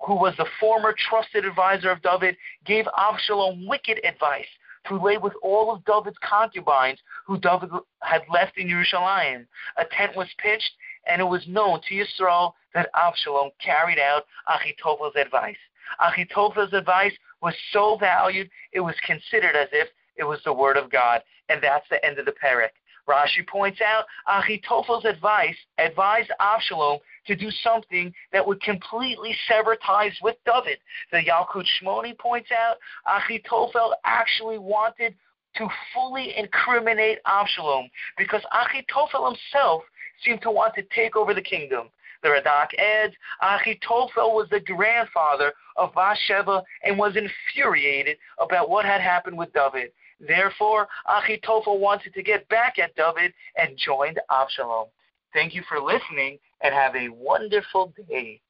who 0.06 0.14
was 0.14 0.34
the 0.36 0.46
former 0.58 0.94
trusted 1.08 1.44
advisor 1.44 1.90
of 1.90 2.02
David, 2.02 2.36
gave 2.64 2.86
Avshalom 2.98 3.66
wicked 3.66 4.00
advice 4.04 4.46
to 4.88 4.96
lay 5.02 5.18
with 5.18 5.34
all 5.42 5.72
of 5.72 5.84
David's 5.84 6.18
concubines 6.22 6.98
who 7.26 7.38
David 7.38 7.70
had 8.02 8.22
left 8.32 8.56
in 8.56 8.68
Jerusalem. 8.68 9.46
A 9.76 9.84
tent 9.90 10.16
was 10.16 10.28
pitched, 10.38 10.72
and 11.06 11.20
it 11.20 11.24
was 11.24 11.46
known 11.46 11.80
to 11.88 11.94
Yisrael 11.94 12.52
that 12.74 12.90
Avshalom 12.94 13.50
carried 13.62 13.98
out 13.98 14.24
Achitophel's 14.48 15.16
advice. 15.16 15.56
Achitophel's 16.00 16.72
advice 16.72 17.12
was 17.42 17.54
so 17.72 17.96
valued, 17.98 18.50
it 18.72 18.80
was 18.80 18.94
considered 19.06 19.56
as 19.56 19.68
if 19.72 19.88
it 20.16 20.24
was 20.24 20.40
the 20.44 20.52
word 20.52 20.76
of 20.76 20.90
God. 20.90 21.22
And 21.48 21.62
that's 21.62 21.88
the 21.90 22.04
end 22.04 22.18
of 22.18 22.26
the 22.26 22.32
parak. 22.32 22.70
Rashi 23.10 23.46
points 23.46 23.80
out 23.80 24.04
Achitophel's 24.28 25.04
advice 25.04 25.56
advised 25.78 26.30
Avshalom 26.40 26.98
to 27.26 27.34
do 27.34 27.50
something 27.62 28.12
that 28.32 28.46
would 28.46 28.62
completely 28.62 29.34
sever 29.48 29.76
ties 29.84 30.12
with 30.22 30.36
David. 30.46 30.78
The 31.10 31.18
Yalkut 31.18 31.66
Shimoni 31.66 32.16
points 32.16 32.50
out 32.52 32.76
Achitophel 33.08 33.92
actually 34.04 34.58
wanted 34.58 35.14
to 35.56 35.68
fully 35.92 36.36
incriminate 36.36 37.18
Avshalom 37.26 37.90
because 38.16 38.42
Achitophel 38.52 39.26
himself 39.26 39.82
seemed 40.24 40.42
to 40.42 40.50
want 40.50 40.74
to 40.74 40.82
take 40.94 41.16
over 41.16 41.34
the 41.34 41.42
kingdom. 41.42 41.88
The 42.22 42.28
Radak 42.28 42.74
adds, 42.78 43.14
Achitophel 43.42 44.34
was 44.34 44.46
the 44.50 44.60
grandfather 44.60 45.52
of 45.76 45.94
Bathsheba 45.94 46.62
and 46.84 46.98
was 46.98 47.16
infuriated 47.16 48.18
about 48.38 48.68
what 48.68 48.84
had 48.84 49.00
happened 49.00 49.38
with 49.38 49.52
David. 49.52 49.92
Therefore, 50.20 50.88
Achitophel 51.08 51.78
wanted 51.78 52.14
to 52.14 52.22
get 52.22 52.48
back 52.48 52.78
at 52.78 52.94
David 52.94 53.32
and 53.56 53.76
joined 53.76 54.20
Absalom. 54.30 54.88
Thank 55.32 55.54
you 55.54 55.62
for 55.68 55.80
listening 55.80 56.38
and 56.62 56.74
have 56.74 56.94
a 56.94 57.08
wonderful 57.08 57.94
day. 58.08 58.40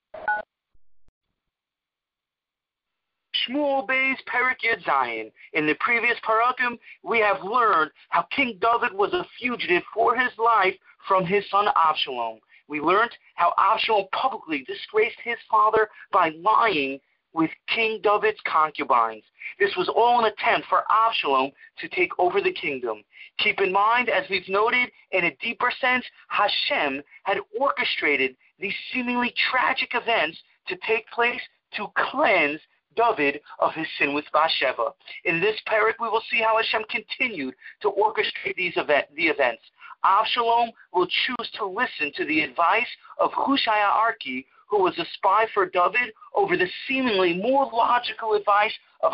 Shmuel 3.48 3.86
Beis 3.86 4.16
Perik 4.26 4.58
Zayin. 4.84 5.30
In 5.52 5.66
the 5.66 5.74
previous 5.80 6.16
parakim, 6.26 6.78
we 7.02 7.20
have 7.20 7.42
learned 7.42 7.90
how 8.08 8.22
King 8.34 8.58
David 8.60 8.96
was 8.96 9.12
a 9.12 9.26
fugitive 9.38 9.82
for 9.94 10.16
his 10.16 10.32
life 10.38 10.74
from 11.06 11.24
his 11.24 11.48
son 11.50 11.66
Absalom. 11.76 12.40
We 12.68 12.80
learned 12.80 13.12
how 13.34 13.54
Absalom 13.58 14.06
publicly 14.12 14.64
disgraced 14.64 15.18
his 15.24 15.38
father 15.50 15.88
by 16.12 16.30
lying 16.30 17.00
with 17.32 17.50
King 17.68 18.00
David's 18.02 18.40
concubines. 18.44 19.24
This 19.58 19.74
was 19.76 19.88
all 19.88 20.24
an 20.24 20.32
attempt 20.32 20.68
for 20.68 20.82
Absalom 20.90 21.50
to 21.80 21.88
take 21.88 22.10
over 22.18 22.40
the 22.40 22.52
kingdom. 22.52 23.02
Keep 23.38 23.60
in 23.60 23.72
mind, 23.72 24.08
as 24.08 24.24
we've 24.28 24.48
noted, 24.48 24.90
in 25.12 25.24
a 25.24 25.36
deeper 25.36 25.72
sense, 25.80 26.04
Hashem 26.28 27.02
had 27.24 27.38
orchestrated 27.58 28.36
these 28.58 28.74
seemingly 28.92 29.32
tragic 29.50 29.90
events 29.94 30.38
to 30.68 30.76
take 30.86 31.08
place 31.08 31.40
to 31.76 31.86
cleanse 31.96 32.60
David 32.96 33.40
of 33.60 33.72
his 33.72 33.86
sin 33.98 34.14
with 34.14 34.24
Bathsheba. 34.32 34.90
In 35.24 35.40
this 35.40 35.56
parak, 35.66 35.94
we 36.00 36.08
will 36.08 36.22
see 36.30 36.40
how 36.42 36.56
Hashem 36.56 36.82
continued 36.90 37.54
to 37.82 37.90
orchestrate 37.90 38.56
these 38.56 38.76
event, 38.76 39.06
the 39.14 39.28
events. 39.28 39.62
Absalom 40.04 40.70
will 40.92 41.06
choose 41.06 41.50
to 41.58 41.66
listen 41.66 42.12
to 42.16 42.24
the 42.24 42.40
advice 42.40 42.88
of 43.18 43.30
Hushai 43.34 43.78
Arki, 43.78 44.46
who 44.70 44.82
was 44.82 44.96
a 44.98 45.04
spy 45.14 45.46
for 45.52 45.66
David, 45.66 46.14
over 46.34 46.56
the 46.56 46.68
seemingly 46.86 47.34
more 47.34 47.68
logical 47.72 48.34
advice 48.34 48.72
of 49.02 49.12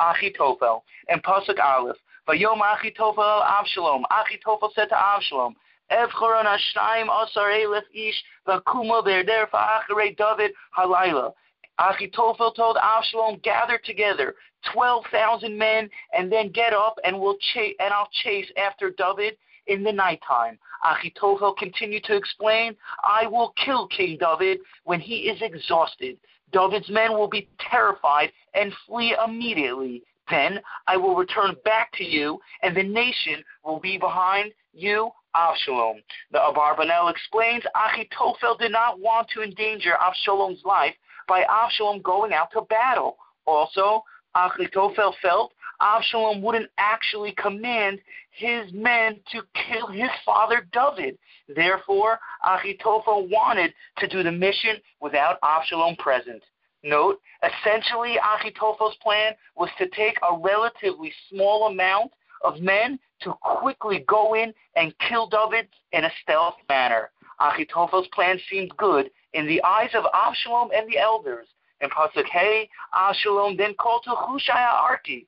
Achitophel. 0.00 0.82
And 1.08 1.22
Pasuk 1.22 1.58
Aleph, 1.58 1.96
Vayom 2.28 2.60
Achitophel 2.60 3.42
Absalom. 3.48 4.04
Achitophel 4.12 4.70
said 4.74 4.90
to 4.90 4.98
Absalom, 5.00 5.56
Evchoron 5.90 6.44
Hashtayim 6.44 7.06
Asar 7.06 7.48
Elef 7.48 7.84
Ish 7.94 8.22
Vakuma 8.46 9.02
Berder 9.02 9.48
Fa'acharei 9.48 10.14
David 10.14 10.52
Halayla. 10.76 11.32
Achitophel 11.80 12.54
told 12.54 12.76
Absalom, 12.76 13.40
gather 13.42 13.80
together 13.82 14.34
12,000 14.74 15.56
men 15.56 15.88
and 16.12 16.30
then 16.30 16.50
get 16.50 16.74
up 16.74 16.98
and 17.04 17.18
we'll 17.18 17.38
chase, 17.54 17.74
and 17.80 17.94
I'll 17.94 18.10
chase 18.22 18.50
after 18.58 18.90
David 18.90 19.38
in 19.68 19.82
the 19.82 19.92
nighttime. 19.92 20.58
Achitophel 20.84 21.56
continued 21.56 22.04
to 22.04 22.16
explain, 22.16 22.74
I 23.04 23.26
will 23.26 23.54
kill 23.64 23.86
King 23.88 24.18
David 24.18 24.58
when 24.84 25.00
he 25.00 25.28
is 25.28 25.40
exhausted. 25.40 26.18
David's 26.52 26.88
men 26.88 27.12
will 27.12 27.28
be 27.28 27.48
terrified 27.70 28.30
and 28.54 28.72
flee 28.86 29.14
immediately. 29.24 30.02
Then 30.30 30.60
I 30.86 30.96
will 30.96 31.16
return 31.16 31.56
back 31.64 31.92
to 31.94 32.04
you, 32.04 32.38
and 32.62 32.76
the 32.76 32.82
nation 32.82 33.42
will 33.64 33.80
be 33.80 33.98
behind 33.98 34.52
you, 34.72 35.10
Absalom. 35.34 35.96
The 36.32 36.38
Abarbanel 36.38 37.10
explains 37.10 37.62
Achitophel 37.76 38.58
did 38.58 38.72
not 38.72 39.00
want 39.00 39.28
to 39.34 39.42
endanger 39.42 39.94
Absalom's 40.00 40.62
life 40.64 40.94
by 41.26 41.44
Absalom 41.48 42.02
going 42.02 42.32
out 42.32 42.50
to 42.52 42.62
battle. 42.62 43.16
Also, 43.46 44.02
Achitophel 44.36 45.14
felt 45.22 45.52
Absalom 45.80 46.42
wouldn't 46.42 46.70
actually 46.78 47.32
command 47.32 48.00
his 48.38 48.72
men 48.72 49.20
to 49.32 49.42
kill 49.54 49.88
his 49.88 50.10
father 50.24 50.66
David. 50.72 51.18
Therefore, 51.54 52.20
Achitophel 52.44 53.28
wanted 53.30 53.74
to 53.98 54.08
do 54.08 54.22
the 54.22 54.32
mission 54.32 54.76
without 55.00 55.38
Absalom 55.42 55.96
present. 55.96 56.42
Note, 56.84 57.20
essentially, 57.42 58.16
Achitophel's 58.22 58.96
plan 59.02 59.32
was 59.56 59.68
to 59.78 59.88
take 59.88 60.16
a 60.22 60.38
relatively 60.38 61.12
small 61.28 61.66
amount 61.66 62.12
of 62.44 62.60
men 62.60 62.98
to 63.22 63.34
quickly 63.42 64.04
go 64.06 64.34
in 64.34 64.54
and 64.76 64.94
kill 65.08 65.26
David 65.26 65.68
in 65.92 66.04
a 66.04 66.10
stealth 66.22 66.54
manner. 66.68 67.10
Achitophel's 67.40 68.08
plan 68.08 68.38
seemed 68.48 68.76
good 68.76 69.10
in 69.32 69.46
the 69.46 69.62
eyes 69.64 69.90
of 69.94 70.04
Absalom 70.14 70.70
and 70.74 70.88
the 70.88 70.98
elders. 70.98 71.48
In 71.80 71.90
Pasuk 71.90 72.26
Hey, 72.30 72.68
Absalom 72.94 73.56
then 73.56 73.74
called 73.74 74.02
to 74.04 74.10
Hushai 74.10 74.52
Arki. 74.52 75.26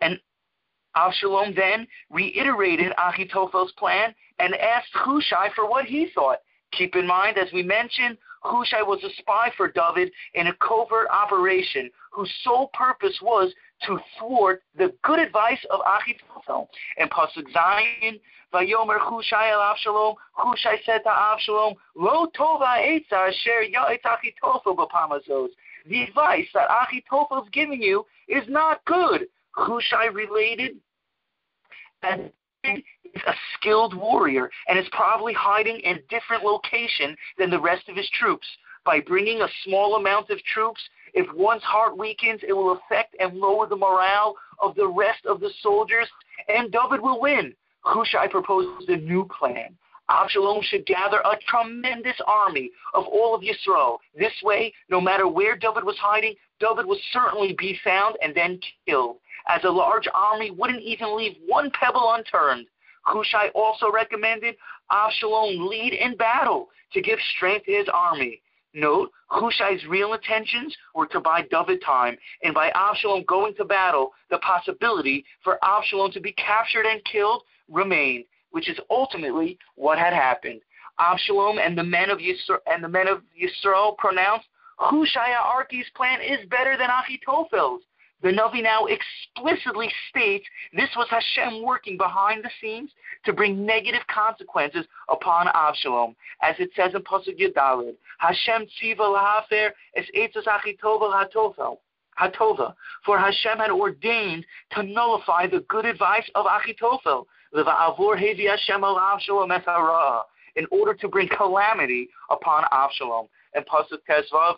And 0.00 0.18
Absalom 0.94 1.54
then 1.54 1.86
reiterated 2.10 2.92
Achitophel's 2.98 3.72
plan 3.72 4.14
and 4.38 4.54
asked 4.56 4.92
Hushai 4.92 5.50
for 5.54 5.68
what 5.68 5.86
he 5.86 6.08
thought. 6.14 6.38
Keep 6.72 6.96
in 6.96 7.06
mind, 7.06 7.38
as 7.38 7.52
we 7.52 7.62
mentioned, 7.62 8.16
Hushai 8.42 8.82
was 8.82 9.02
a 9.04 9.10
spy 9.18 9.52
for 9.56 9.70
David 9.70 10.10
in 10.34 10.48
a 10.48 10.54
covert 10.54 11.08
operation 11.10 11.90
whose 12.10 12.32
sole 12.42 12.70
purpose 12.74 13.16
was 13.22 13.52
to 13.86 13.98
thwart 14.18 14.62
the 14.76 14.92
good 15.02 15.18
advice 15.18 15.64
of 15.70 15.80
Achitophel. 15.80 16.66
And 16.98 17.10
Pasuk 17.10 17.46
Zayin, 17.54 18.20
Vayomer 18.52 18.98
Hushai 18.98 19.50
el 19.50 19.60
Avshalom, 19.60 20.16
Hushai 20.32 20.76
said 20.84 21.02
to 21.04 21.10
Avshalom, 21.10 21.74
Lo 21.94 22.26
tova 22.36 22.78
etza 22.78 23.28
asher 23.28 23.62
ya'et 23.62 24.02
Achitophel 24.02 24.76
b'pamazos. 24.76 25.48
The 25.86 26.02
advice 26.02 26.46
that 26.54 26.68
Achitophel 26.68 27.44
is 27.44 27.48
giving 27.52 27.82
you 27.82 28.06
is 28.28 28.44
not 28.48 28.84
good. 28.84 29.26
Hushai 29.52 30.06
related 30.06 30.76
and 32.02 32.30
is 32.64 32.82
a 33.26 33.34
skilled 33.54 33.94
warrior 33.94 34.50
and 34.68 34.78
is 34.78 34.86
probably 34.92 35.32
hiding 35.32 35.80
in 35.80 35.96
a 35.96 36.02
different 36.08 36.44
location 36.44 37.16
than 37.38 37.50
the 37.50 37.60
rest 37.60 37.88
of 37.88 37.96
his 37.96 38.08
troops. 38.10 38.46
By 38.84 39.00
bringing 39.00 39.42
a 39.42 39.48
small 39.64 39.96
amount 39.96 40.30
of 40.30 40.42
troops, 40.44 40.80
if 41.14 41.32
one's 41.34 41.62
heart 41.62 41.96
weakens, 41.96 42.40
it 42.46 42.52
will 42.52 42.72
affect 42.72 43.14
and 43.20 43.38
lower 43.38 43.66
the 43.66 43.76
morale 43.76 44.34
of 44.60 44.74
the 44.74 44.88
rest 44.88 45.24
of 45.26 45.40
the 45.40 45.50
soldiers, 45.62 46.08
and 46.48 46.72
David 46.72 47.00
will 47.00 47.20
win. 47.20 47.54
Hushai 47.82 48.28
proposed 48.28 48.88
a 48.88 48.96
new 48.96 49.28
plan. 49.38 49.76
Absalom 50.08 50.60
should 50.62 50.84
gather 50.84 51.18
a 51.18 51.38
tremendous 51.48 52.16
army 52.26 52.70
of 52.92 53.04
all 53.06 53.34
of 53.34 53.42
Yisrael. 53.42 53.98
This 54.16 54.32
way, 54.42 54.72
no 54.88 55.00
matter 55.00 55.28
where 55.28 55.56
David 55.56 55.84
was 55.84 55.96
hiding, 55.98 56.34
David 56.60 56.86
would 56.86 56.98
certainly 57.12 57.54
be 57.56 57.78
found 57.84 58.16
and 58.22 58.34
then 58.34 58.60
killed, 58.86 59.16
as 59.48 59.64
a 59.64 59.70
large 59.70 60.08
army 60.14 60.50
wouldn't 60.50 60.82
even 60.82 61.16
leave 61.16 61.36
one 61.46 61.70
pebble 61.70 62.12
unturned. 62.14 62.66
Hushai 63.02 63.48
also 63.54 63.90
recommended 63.90 64.56
Absalom 64.90 65.66
lead 65.68 65.94
in 65.94 66.16
battle 66.16 66.68
to 66.92 67.02
give 67.02 67.18
strength 67.36 67.66
to 67.66 67.72
his 67.72 67.88
army. 67.92 68.42
Note, 68.74 69.10
Hushai's 69.26 69.84
real 69.86 70.14
intentions 70.14 70.74
were 70.94 71.06
to 71.08 71.20
buy 71.20 71.42
David 71.50 71.82
time, 71.84 72.16
and 72.42 72.54
by 72.54 72.70
Absalom 72.74 73.24
going 73.26 73.54
to 73.56 73.64
battle, 73.64 74.12
the 74.30 74.38
possibility 74.38 75.24
for 75.44 75.58
Absalom 75.62 76.10
to 76.12 76.20
be 76.20 76.32
captured 76.32 76.86
and 76.86 77.04
killed 77.04 77.42
remained, 77.68 78.24
which 78.50 78.70
is 78.70 78.78
ultimately 78.88 79.58
what 79.74 79.98
had 79.98 80.14
happened. 80.14 80.60
Absalom 80.98 81.58
and 81.58 81.76
the 81.76 81.84
men 81.84 82.08
of 82.08 82.18
Yisrael, 82.18 82.60
and 82.66 82.82
the 82.82 82.88
men 82.88 83.08
of 83.08 83.22
Yisrael 83.36 83.96
pronounced, 83.98 84.46
Hushai 84.78 85.32
Arki's 85.34 85.88
plan 85.94 86.20
is 86.20 86.48
better 86.48 86.76
than 86.76 86.88
Achitophel's. 86.88 87.82
The 88.22 88.28
Navi 88.28 88.62
now 88.62 88.86
explicitly 88.86 89.90
states 90.08 90.46
this 90.72 90.88
was 90.96 91.08
Hashem 91.10 91.62
working 91.62 91.96
behind 91.96 92.44
the 92.44 92.50
scenes 92.60 92.90
to 93.24 93.32
bring 93.32 93.66
negative 93.66 94.02
consequences 94.12 94.86
upon 95.08 95.48
Absalom, 95.52 96.14
as 96.40 96.54
it 96.60 96.70
says 96.76 96.94
in 96.94 97.02
Pasuk 97.02 97.38
Yud 97.40 97.52
Dalet, 97.54 97.94
Hashem 98.18 98.66
tziva 98.80 99.00
lahafer 99.00 99.70
es 99.96 100.06
etzas 100.16 100.44
Achitophel 100.44 101.12
hatofel. 101.12 101.78
Hatova, 102.20 102.74
for 103.06 103.18
Hashem 103.18 103.58
had 103.58 103.70
ordained 103.70 104.44
to 104.72 104.82
nullify 104.82 105.46
the 105.46 105.60
good 105.68 105.86
advice 105.86 106.28
of 106.34 106.44
Achitophel, 106.44 107.24
in 110.54 110.66
order 110.70 110.94
to 110.94 111.08
bring 111.08 111.28
calamity 111.28 112.08
upon 112.30 112.64
Absalom. 112.70 113.28
And 113.54 113.64
Pasuk 113.66 114.04
Tes 114.06 114.30
Vav, 114.32 114.56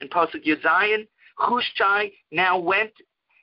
and 0.00 0.10
Pasuk 0.10 0.44
Yud 0.44 0.60
Zayin, 0.62 1.06
Hushai 1.38 2.10
now 2.30 2.58
went 2.58 2.92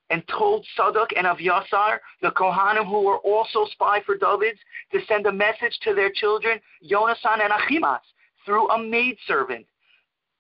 and 0.10 0.24
told 0.28 0.66
Tzadok 0.78 1.08
and 1.16 1.26
Avyasar, 1.26 2.00
the 2.22 2.30
Kohanim 2.32 2.86
who 2.86 3.04
were 3.04 3.18
also 3.18 3.66
spy 3.72 4.02
for 4.06 4.18
David, 4.18 4.58
to 4.92 5.00
send 5.08 5.26
a 5.26 5.32
message 5.32 5.78
to 5.84 5.96
their 5.96 6.12
children, 6.12 6.60
Yonasan 6.84 7.42
and 7.42 7.52
Achimas, 7.52 8.02
through 8.46 8.70
a 8.70 8.78
maidservant. 8.78 9.66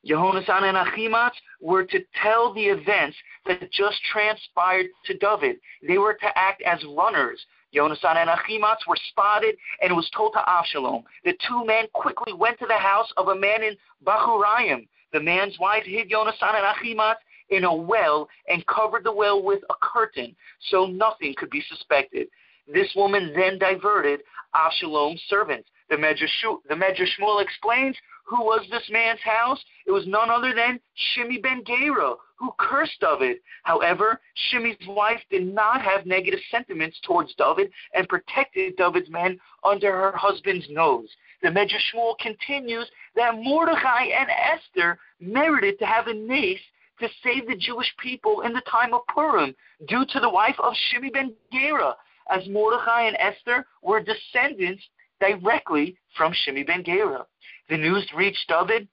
Yehonasan 0.07 0.63
and 0.63 0.77
Achimas 0.77 1.31
were 1.61 1.83
to 1.83 1.99
tell 2.21 2.53
the 2.53 2.65
events 2.65 3.17
that 3.47 3.71
just 3.71 3.97
transpired 4.11 4.85
to 5.05 5.17
David. 5.17 5.57
They 5.87 5.97
were 5.97 6.13
to 6.13 6.37
act 6.37 6.61
as 6.61 6.83
runners. 6.95 7.43
Yonasan 7.73 8.15
and 8.15 8.29
Achimas 8.29 8.77
were 8.87 8.97
spotted 9.09 9.55
and 9.81 9.95
was 9.95 10.09
told 10.15 10.33
to 10.33 10.47
Absalom. 10.47 11.03
The 11.23 11.33
two 11.47 11.65
men 11.65 11.85
quickly 11.93 12.33
went 12.33 12.59
to 12.59 12.67
the 12.67 12.77
house 12.77 13.11
of 13.17 13.29
a 13.29 13.35
man 13.35 13.63
in 13.63 13.75
Bahurayim. 14.05 14.87
The 15.11 15.19
man's 15.19 15.57
wife 15.59 15.85
hid 15.85 16.11
Yonasan 16.11 16.53
and 16.53 16.65
Achimas 16.75 17.15
in 17.49 17.63
a 17.63 17.73
well 17.73 18.27
and 18.47 18.65
covered 18.67 19.03
the 19.03 19.11
well 19.11 19.41
with 19.41 19.63
a 19.69 19.73
curtain 19.81 20.35
so 20.69 20.85
nothing 20.85 21.33
could 21.37 21.49
be 21.49 21.63
suspected. 21.69 22.27
This 22.67 22.91
woman 22.95 23.33
then 23.35 23.59
diverted 23.59 24.21
Absalom's 24.55 25.21
servants. 25.27 25.69
The 25.89 25.95
Medrash 25.95 27.09
Shmuel 27.19 27.43
explains 27.43 27.95
who 28.25 28.43
was 28.43 28.65
this 28.71 28.89
man's 28.89 29.21
house? 29.21 29.63
It 29.85 29.91
was 29.91 30.07
none 30.07 30.31
other 30.31 30.53
than 30.55 30.79
Shimi 31.15 31.41
ben 31.41 31.63
Gera, 31.63 32.15
who 32.37 32.51
cursed 32.57 32.99
David. 32.99 33.37
However, 33.63 34.19
Shimi's 34.51 34.87
wife 34.87 35.21
did 35.29 35.45
not 35.45 35.83
have 35.83 36.07
negative 36.07 36.39
sentiments 36.49 36.99
towards 37.03 37.35
David 37.35 37.71
and 37.93 38.09
protected 38.09 38.77
David's 38.77 39.11
men 39.11 39.39
under 39.63 39.91
her 39.91 40.11
husband's 40.17 40.67
nose. 40.69 41.09
The 41.43 41.49
Medrash 41.49 41.93
Shmuel 41.93 42.17
continues 42.17 42.89
that 43.15 43.35
Mordechai 43.35 44.05
and 44.05 44.29
Esther 44.31 44.97
merited 45.19 45.77
to 45.77 45.85
have 45.85 46.07
a 46.07 46.13
nace 46.13 46.59
to 46.99 47.09
save 47.23 47.47
the 47.47 47.55
Jewish 47.55 47.93
people 48.01 48.41
in 48.41 48.53
the 48.53 48.61
time 48.61 48.93
of 48.93 49.01
Purim 49.07 49.55
due 49.87 50.05
to 50.05 50.19
the 50.19 50.29
wife 50.29 50.55
of 50.59 50.73
Shimi 50.73 51.11
ben 51.11 51.33
Gera, 51.51 51.95
as 52.29 52.47
Mordechai 52.47 53.03
and 53.03 53.17
Esther 53.19 53.65
were 53.81 54.01
descendants 54.01 54.83
directly 55.19 55.97
from 56.17 56.33
Shimi 56.33 56.65
ben 56.65 56.83
Gera. 56.83 57.25
The 57.69 57.77
news 57.77 58.07
reached 58.15 58.47
David 58.47 58.87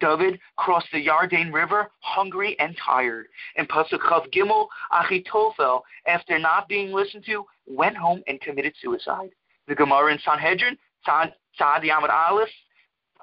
David 0.00 0.38
crossed 0.56 0.88
the 0.92 1.06
Yarden 1.06 1.52
River 1.52 1.90
hungry 2.00 2.56
and 2.58 2.76
tired. 2.84 3.26
In 3.56 3.66
Pasuk 3.66 4.00
Chaf 4.08 4.24
Gimel, 4.30 4.68
Achitophel, 4.92 5.80
after 6.06 6.38
not 6.38 6.68
being 6.68 6.92
listened 6.92 7.24
to, 7.26 7.46
went 7.66 7.96
home 7.96 8.22
and 8.26 8.40
committed 8.40 8.74
suicide. 8.82 9.30
The 9.66 9.74
Gemara 9.74 10.12
in 10.12 10.18
Sanhedrin, 10.18 10.76
Tzadi 11.06 11.32
Amud 11.60 12.10
Aleph, 12.10 12.50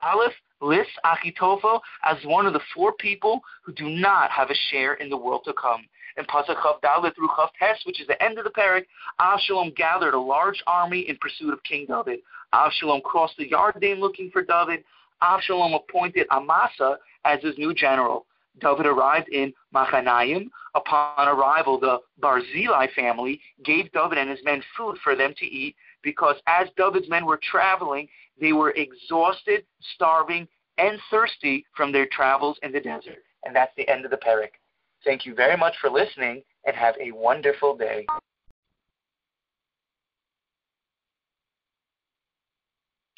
Aleph 0.02 0.34
lists 0.62 0.94
Achitophel 1.06 1.82
as 2.04 2.18
one 2.26 2.46
of 2.46 2.54
the 2.54 2.62
four 2.74 2.94
people 2.94 3.42
who 3.64 3.74
do 3.74 3.90
not 3.90 4.32
have 4.32 4.50
a 4.50 4.56
share 4.70 4.96
in 4.96 5.10
the 5.10 5.18
world 5.18 5.42
to 5.46 5.54
come. 5.54 5.86
In 6.18 6.24
Pasuk 6.26 6.56
Chaf 6.62 6.82
Dalet 6.82 7.14
through 7.14 7.30
Chaf 7.36 7.50
Tes, 7.60 7.86
which 7.86 8.00
is 8.00 8.08
the 8.08 8.22
end 8.24 8.38
of 8.38 8.46
the 8.46 8.50
parak, 8.50 8.86
Avshalom 9.20 9.76
gathered 9.76 10.14
a 10.14 10.20
large 10.20 10.64
army 10.66 11.02
in 11.10 11.18
pursuit 11.18 11.52
of 11.52 11.62
King 11.64 11.86
David. 11.88 12.20
Avshalom 12.54 13.04
crossed 13.04 13.36
the 13.38 13.50
Yarden 13.50 14.00
looking 14.00 14.32
for 14.32 14.42
David. 14.42 14.84
Avshalom 15.22 15.76
appointed 15.76 16.28
Amasa 16.32 16.98
as 17.26 17.42
his 17.42 17.58
new 17.58 17.74
general. 17.74 18.26
David 18.62 18.86
arrived 18.86 19.28
in 19.30 19.54
Machanayim. 19.74 20.50
Upon 20.76 21.28
arrival, 21.28 21.80
the 21.80 22.00
Barzillai 22.20 22.88
family 22.96 23.40
gave 23.64 23.92
David 23.92 24.18
and 24.18 24.30
his 24.30 24.40
men 24.44 24.62
food 24.78 24.98
for 25.04 25.16
them 25.16 25.34
to 25.38 25.46
eat 25.46 25.76
because 26.02 26.36
as 26.48 26.68
David's 26.78 27.10
men 27.10 27.26
were 27.26 27.40
traveling, 27.42 28.08
they 28.40 28.54
were 28.54 28.72
exhausted, 28.72 29.66
starving, 29.96 30.48
and 30.78 31.00
thirsty 31.10 31.66
from 31.76 31.92
their 31.92 32.08
travels 32.08 32.58
in 32.64 32.72
the 32.72 32.80
desert. 32.80 33.24
And 33.46 33.56
that's 33.56 33.72
the 33.78 33.88
end 33.88 34.06
of 34.06 34.12
the 34.12 34.18
parak. 34.18 34.52
Thank 35.04 35.26
you 35.26 35.36
very 35.36 35.56
much 35.56 35.76
for 35.80 35.90
listening 35.90 36.44
and 36.66 36.76
have 36.76 36.96
a 37.00 37.12
wonderful 37.12 37.78
day. 37.78 38.06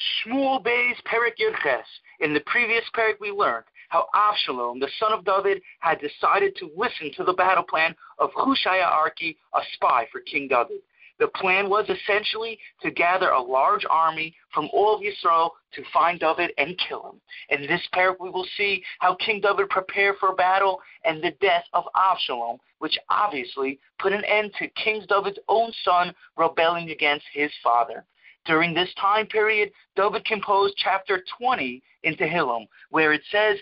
Shmuel 0.00 0.62
Beis 0.62 0.96
Perik 1.06 1.38
Yud 1.40 1.56
Ches. 1.62 1.86
In 2.20 2.34
the 2.34 2.40
previous 2.40 2.84
Perik, 2.94 3.20
we 3.20 3.30
learned 3.30 3.64
how 3.88 4.06
Avshalom, 4.14 4.80
the 4.80 4.88
son 4.98 5.12
of 5.12 5.24
David, 5.24 5.62
had 5.80 6.00
decided 6.00 6.54
to 6.56 6.70
listen 6.76 7.10
to 7.16 7.24
the 7.24 7.32
battle 7.32 7.64
plan 7.64 7.94
of 8.18 8.30
Hushai 8.34 8.80
Arki, 8.80 9.36
a 9.54 9.60
spy 9.74 10.06
for 10.12 10.20
King 10.20 10.48
David. 10.48 10.80
The 11.18 11.28
plan 11.28 11.68
was 11.68 11.88
essentially 11.88 12.58
to 12.80 12.90
gather 12.92 13.30
a 13.30 13.42
large 13.42 13.84
army 13.90 14.36
from 14.54 14.68
all 14.72 14.94
of 14.94 15.02
Israel 15.02 15.54
to 15.72 15.82
find 15.92 16.20
David 16.20 16.52
and 16.58 16.78
kill 16.78 17.10
him. 17.10 17.20
In 17.50 17.66
this 17.66 17.86
parak, 17.92 18.20
we 18.20 18.30
will 18.30 18.46
see 18.56 18.84
how 19.00 19.16
King 19.16 19.40
David 19.40 19.68
prepared 19.68 20.16
for 20.18 20.34
battle 20.34 20.80
and 21.04 21.22
the 21.22 21.32
death 21.40 21.64
of 21.72 21.84
Avshalom, 21.96 22.58
which 22.78 22.96
obviously 23.10 23.80
put 23.98 24.12
an 24.12 24.24
end 24.24 24.52
to 24.58 24.68
King 24.68 25.04
David's 25.08 25.40
own 25.48 25.72
son 25.84 26.14
rebelling 26.36 26.90
against 26.90 27.26
his 27.32 27.50
father. 27.64 28.04
During 28.44 28.72
this 28.72 28.92
time 28.94 29.26
period, 29.26 29.72
David 29.96 30.24
composed 30.24 30.76
chapter 30.78 31.22
20 31.38 31.82
in 32.04 32.14
Tehillim, 32.14 32.66
where 32.90 33.12
it 33.12 33.22
says, 33.30 33.58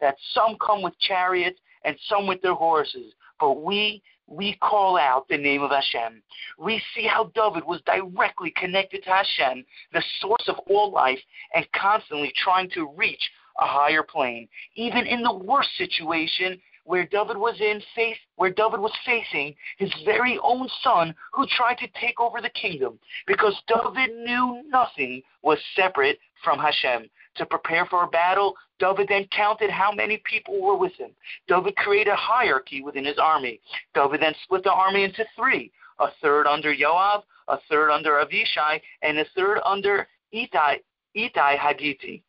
that 0.00 0.16
some 0.32 0.56
come 0.64 0.82
with 0.82 0.98
chariots 1.00 1.60
and 1.84 1.96
some 2.08 2.26
with 2.26 2.40
their 2.42 2.54
horses, 2.54 3.12
but 3.38 3.62
we 3.62 4.02
we 4.26 4.56
call 4.62 4.96
out 4.96 5.26
the 5.28 5.36
name 5.36 5.62
of 5.62 5.72
Hashem. 5.72 6.22
We 6.56 6.80
see 6.94 7.06
how 7.06 7.32
David 7.34 7.64
was 7.64 7.80
directly 7.84 8.52
connected 8.56 9.02
to 9.02 9.10
Hashem, 9.10 9.64
the 9.92 10.02
source 10.20 10.44
of 10.46 10.56
all 10.68 10.92
life, 10.92 11.18
and 11.54 11.66
constantly 11.72 12.32
trying 12.36 12.70
to 12.70 12.88
reach 12.96 13.22
a 13.58 13.66
higher 13.66 14.04
plane. 14.04 14.48
Even 14.76 15.04
in 15.04 15.22
the 15.22 15.34
worst 15.34 15.70
situation, 15.76 16.60
where 16.84 17.06
David 17.06 17.36
was 17.36 17.60
in 17.60 17.80
face 17.94 18.16
where 18.36 18.50
David 18.50 18.80
was 18.80 18.92
facing 19.04 19.54
his 19.78 19.92
very 20.04 20.38
own 20.42 20.68
son 20.82 21.14
who 21.32 21.46
tried 21.46 21.78
to 21.78 21.88
take 22.00 22.20
over 22.20 22.40
the 22.40 22.50
kingdom 22.50 22.98
because 23.26 23.54
David 23.68 24.14
knew 24.16 24.62
nothing 24.68 25.22
was 25.42 25.58
separate 25.76 26.18
from 26.42 26.58
Hashem. 26.58 27.08
To 27.36 27.46
prepare 27.46 27.86
for 27.86 28.02
a 28.02 28.08
battle, 28.08 28.54
David 28.78 29.06
then 29.08 29.26
counted 29.34 29.70
how 29.70 29.92
many 29.92 30.20
people 30.24 30.60
were 30.60 30.76
with 30.76 30.92
him. 30.94 31.10
David 31.46 31.76
created 31.76 32.12
a 32.12 32.16
hierarchy 32.16 32.82
within 32.82 33.04
his 33.04 33.18
army. 33.18 33.60
David 33.94 34.20
then 34.20 34.34
split 34.42 34.64
the 34.64 34.72
army 34.72 35.04
into 35.04 35.24
three 35.36 35.70
a 36.00 36.08
third 36.22 36.46
under 36.46 36.74
Joab, 36.74 37.22
a 37.48 37.58
third 37.68 37.90
under 37.90 38.12
Avishai, 38.12 38.80
and 39.02 39.18
a 39.18 39.26
third 39.36 39.60
under 39.64 40.08
Itai, 40.34 40.78
Itai 41.16 41.58
Hagiti. 41.58 42.22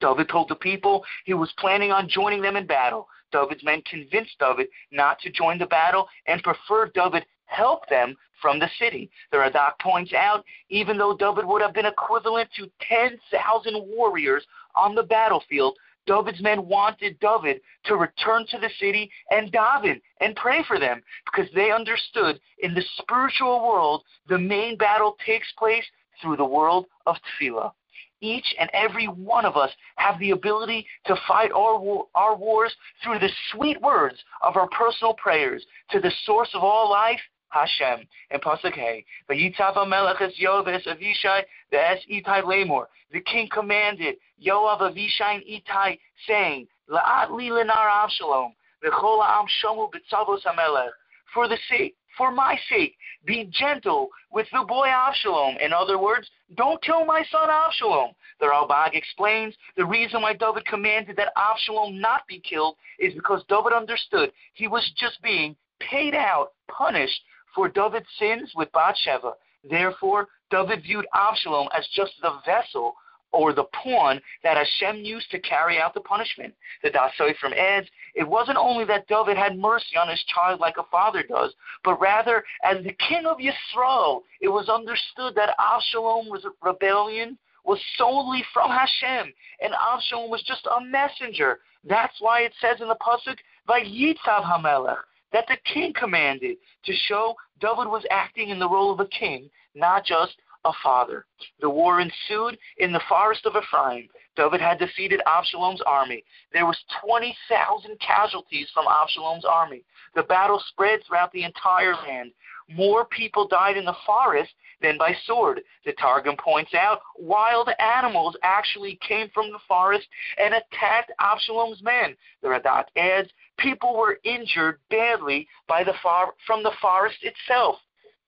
David 0.00 0.28
told 0.28 0.48
the 0.48 0.54
people 0.54 1.04
he 1.24 1.34
was 1.34 1.52
planning 1.58 1.90
on 1.92 2.08
joining 2.08 2.42
them 2.42 2.56
in 2.56 2.66
battle. 2.66 3.08
David's 3.32 3.64
men 3.64 3.82
convinced 3.82 4.38
David 4.38 4.68
not 4.90 5.18
to 5.20 5.30
join 5.30 5.58
the 5.58 5.66
battle 5.66 6.08
and 6.26 6.42
preferred 6.42 6.92
David 6.94 7.24
help 7.46 7.88
them 7.88 8.16
from 8.40 8.58
the 8.58 8.70
city. 8.78 9.10
The 9.32 9.38
Radak 9.38 9.78
points 9.80 10.12
out, 10.12 10.44
even 10.68 10.98
though 10.98 11.16
David 11.16 11.44
would 11.46 11.62
have 11.62 11.74
been 11.74 11.86
equivalent 11.86 12.48
to 12.56 12.70
10,000 12.88 13.74
warriors 13.86 14.44
on 14.76 14.94
the 14.94 15.02
battlefield, 15.02 15.76
David's 16.06 16.40
men 16.40 16.66
wanted 16.66 17.18
David 17.20 17.60
to 17.84 17.96
return 17.96 18.46
to 18.50 18.58
the 18.58 18.70
city 18.78 19.10
and 19.30 19.52
daven 19.52 20.00
and 20.20 20.34
pray 20.36 20.64
for 20.66 20.78
them 20.78 21.02
because 21.26 21.52
they 21.54 21.70
understood 21.70 22.40
in 22.60 22.72
the 22.72 22.82
spiritual 22.96 23.66
world 23.66 24.04
the 24.28 24.38
main 24.38 24.78
battle 24.78 25.16
takes 25.24 25.52
place 25.58 25.84
through 26.22 26.36
the 26.36 26.44
world 26.44 26.86
of 27.06 27.16
tefillah 27.16 27.72
each 28.20 28.54
and 28.58 28.68
every 28.72 29.06
one 29.06 29.44
of 29.44 29.56
us 29.56 29.70
have 29.96 30.18
the 30.18 30.30
ability 30.30 30.86
to 31.06 31.16
fight 31.26 31.50
our, 31.52 32.04
our 32.14 32.36
wars 32.36 32.74
through 33.02 33.18
the 33.18 33.30
sweet 33.52 33.80
words 33.80 34.16
of 34.42 34.56
our 34.56 34.68
personal 34.68 35.14
prayers 35.14 35.64
to 35.90 36.00
the 36.00 36.12
source 36.24 36.50
of 36.54 36.62
all 36.62 36.90
life, 36.90 37.20
Hashem. 37.50 38.06
And 38.30 38.42
Pasuk 38.42 38.74
Hey, 38.74 39.04
Vayitzav 39.30 39.88
Melech 39.88 40.20
es 40.20 40.32
Avishai 40.38 41.42
the 41.70 41.78
es 41.78 41.98
Itai 42.10 42.42
Lamor. 42.42 42.86
The 43.12 43.20
king 43.20 43.48
commanded 43.52 44.16
Yoav, 44.44 44.80
Avishai, 44.80 45.36
and 45.36 45.42
Itai, 45.44 45.98
saying, 46.26 46.66
La'at 46.90 47.30
li 47.30 47.48
lenar 47.48 47.68
Avshalom, 47.70 48.50
v'chol 48.84 49.24
ha'am 49.24 49.46
shomu 49.62 49.90
b'tzavos 49.90 50.44
HaMelech. 50.44 50.90
For 51.32 51.48
the 51.48 51.58
sake 51.70 51.94
for 52.18 52.30
my 52.32 52.58
sake, 52.68 52.96
be 53.24 53.48
gentle 53.50 54.08
with 54.30 54.46
the 54.52 54.64
boy 54.66 54.88
Absalom. 54.88 55.56
In 55.64 55.72
other 55.72 55.98
words, 55.98 56.28
don't 56.56 56.82
kill 56.82 57.06
my 57.06 57.24
son 57.30 57.48
Absalom. 57.48 58.10
The 58.40 58.46
Ralbag 58.46 58.94
explains 58.94 59.54
the 59.76 59.86
reason 59.86 60.20
why 60.20 60.34
David 60.34 60.66
commanded 60.66 61.16
that 61.16 61.32
Absalom 61.36 62.00
not 62.00 62.26
be 62.28 62.40
killed 62.40 62.76
is 62.98 63.14
because 63.14 63.42
David 63.48 63.72
understood 63.72 64.32
he 64.54 64.68
was 64.68 64.92
just 64.98 65.22
being 65.22 65.56
paid 65.80 66.14
out, 66.14 66.48
punished 66.68 67.22
for 67.54 67.68
David's 67.68 68.06
sins 68.18 68.52
with 68.54 68.70
Bathsheba. 68.72 69.32
Therefore, 69.68 70.28
David 70.50 70.82
viewed 70.82 71.06
Absalom 71.14 71.68
as 71.76 71.86
just 71.94 72.12
the 72.20 72.40
vessel 72.44 72.94
or 73.32 73.52
the 73.52 73.64
pawn 73.64 74.20
that 74.42 74.56
Hashem 74.56 75.04
used 75.04 75.30
to 75.30 75.38
carry 75.40 75.78
out 75.78 75.94
the 75.94 76.00
punishment. 76.00 76.54
The 76.82 76.90
Da'as 76.90 77.10
Sofrim 77.18 77.56
adds, 77.56 77.86
it 78.14 78.26
wasn't 78.26 78.58
only 78.58 78.84
that 78.86 79.06
David 79.06 79.36
had 79.36 79.58
mercy 79.58 79.96
on 80.00 80.08
his 80.08 80.22
child 80.34 80.60
like 80.60 80.76
a 80.78 80.84
father 80.90 81.22
does, 81.22 81.54
but 81.84 82.00
rather, 82.00 82.44
as 82.64 82.82
the 82.84 82.96
king 83.08 83.26
of 83.26 83.38
Yisrael, 83.38 84.22
it 84.40 84.48
was 84.48 84.68
understood 84.68 85.34
that 85.34 85.56
Avshalom's 85.58 86.44
rebellion 86.62 87.38
was 87.64 87.80
solely 87.96 88.42
from 88.54 88.70
Hashem, 88.70 89.32
and 89.60 89.74
Avshalom 89.74 90.30
was 90.30 90.42
just 90.46 90.66
a 90.66 90.80
messenger. 90.80 91.60
That's 91.84 92.14
why 92.20 92.40
it 92.40 92.52
says 92.60 92.80
in 92.80 92.88
the 92.88 92.96
Pasuk, 92.96 93.36
Vayitzav 93.68 94.42
HaMelech, 94.42 94.96
that 95.32 95.46
the 95.48 95.58
king 95.72 95.92
commanded 95.92 96.56
to 96.86 96.92
show 96.92 97.34
David 97.60 97.88
was 97.88 98.04
acting 98.10 98.48
in 98.48 98.58
the 98.58 98.68
role 98.68 98.90
of 98.90 99.00
a 99.00 99.06
king, 99.08 99.50
not 99.74 100.04
just 100.04 100.36
a 100.64 100.72
father. 100.82 101.26
The 101.60 101.70
war 101.70 102.00
ensued 102.00 102.58
in 102.78 102.92
the 102.92 103.02
forest 103.08 103.46
of 103.46 103.56
Ephraim. 103.56 104.08
David 104.36 104.60
had 104.60 104.78
defeated 104.78 105.20
Absalom's 105.26 105.82
army. 105.82 106.24
There 106.52 106.66
was 106.66 106.78
20,000 107.04 107.98
casualties 108.00 108.68
from 108.72 108.86
Absalom's 108.88 109.44
army. 109.44 109.82
The 110.14 110.22
battle 110.22 110.62
spread 110.68 111.00
throughout 111.04 111.32
the 111.32 111.44
entire 111.44 111.94
land. 111.94 112.32
More 112.68 113.04
people 113.06 113.48
died 113.48 113.76
in 113.76 113.84
the 113.84 113.96
forest 114.04 114.52
than 114.80 114.98
by 114.98 115.14
sword. 115.24 115.60
The 115.84 115.92
Targum 115.94 116.36
points 116.36 116.72
out 116.74 117.00
wild 117.16 117.68
animals 117.78 118.36
actually 118.42 118.98
came 119.06 119.28
from 119.30 119.50
the 119.50 119.58
forest 119.66 120.06
and 120.36 120.54
attacked 120.54 121.12
Absalom's 121.18 121.82
men. 121.82 122.16
The 122.42 122.48
Radak 122.48 122.84
adds 122.96 123.30
people 123.58 123.96
were 123.96 124.20
injured 124.22 124.78
badly 124.90 125.48
by 125.66 125.82
the 125.82 125.94
far- 126.02 126.34
from 126.46 126.62
the 126.62 126.72
forest 126.80 127.18
itself. 127.22 127.76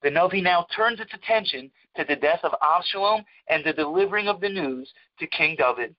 The 0.02 0.09
Navi 0.11 0.43
now 0.43 0.66
turns 0.74 0.98
its 0.98 1.12
attention 1.12 1.70
to 1.96 2.04
the 2.04 2.16
death 2.16 2.40
of 2.42 2.54
Absalom 2.62 3.24
and 3.48 3.64
the 3.64 3.72
delivering 3.72 4.28
of 4.28 4.40
the 4.40 4.48
news 4.48 4.92
to 5.18 5.26
King 5.26 5.56
David. 5.56 5.94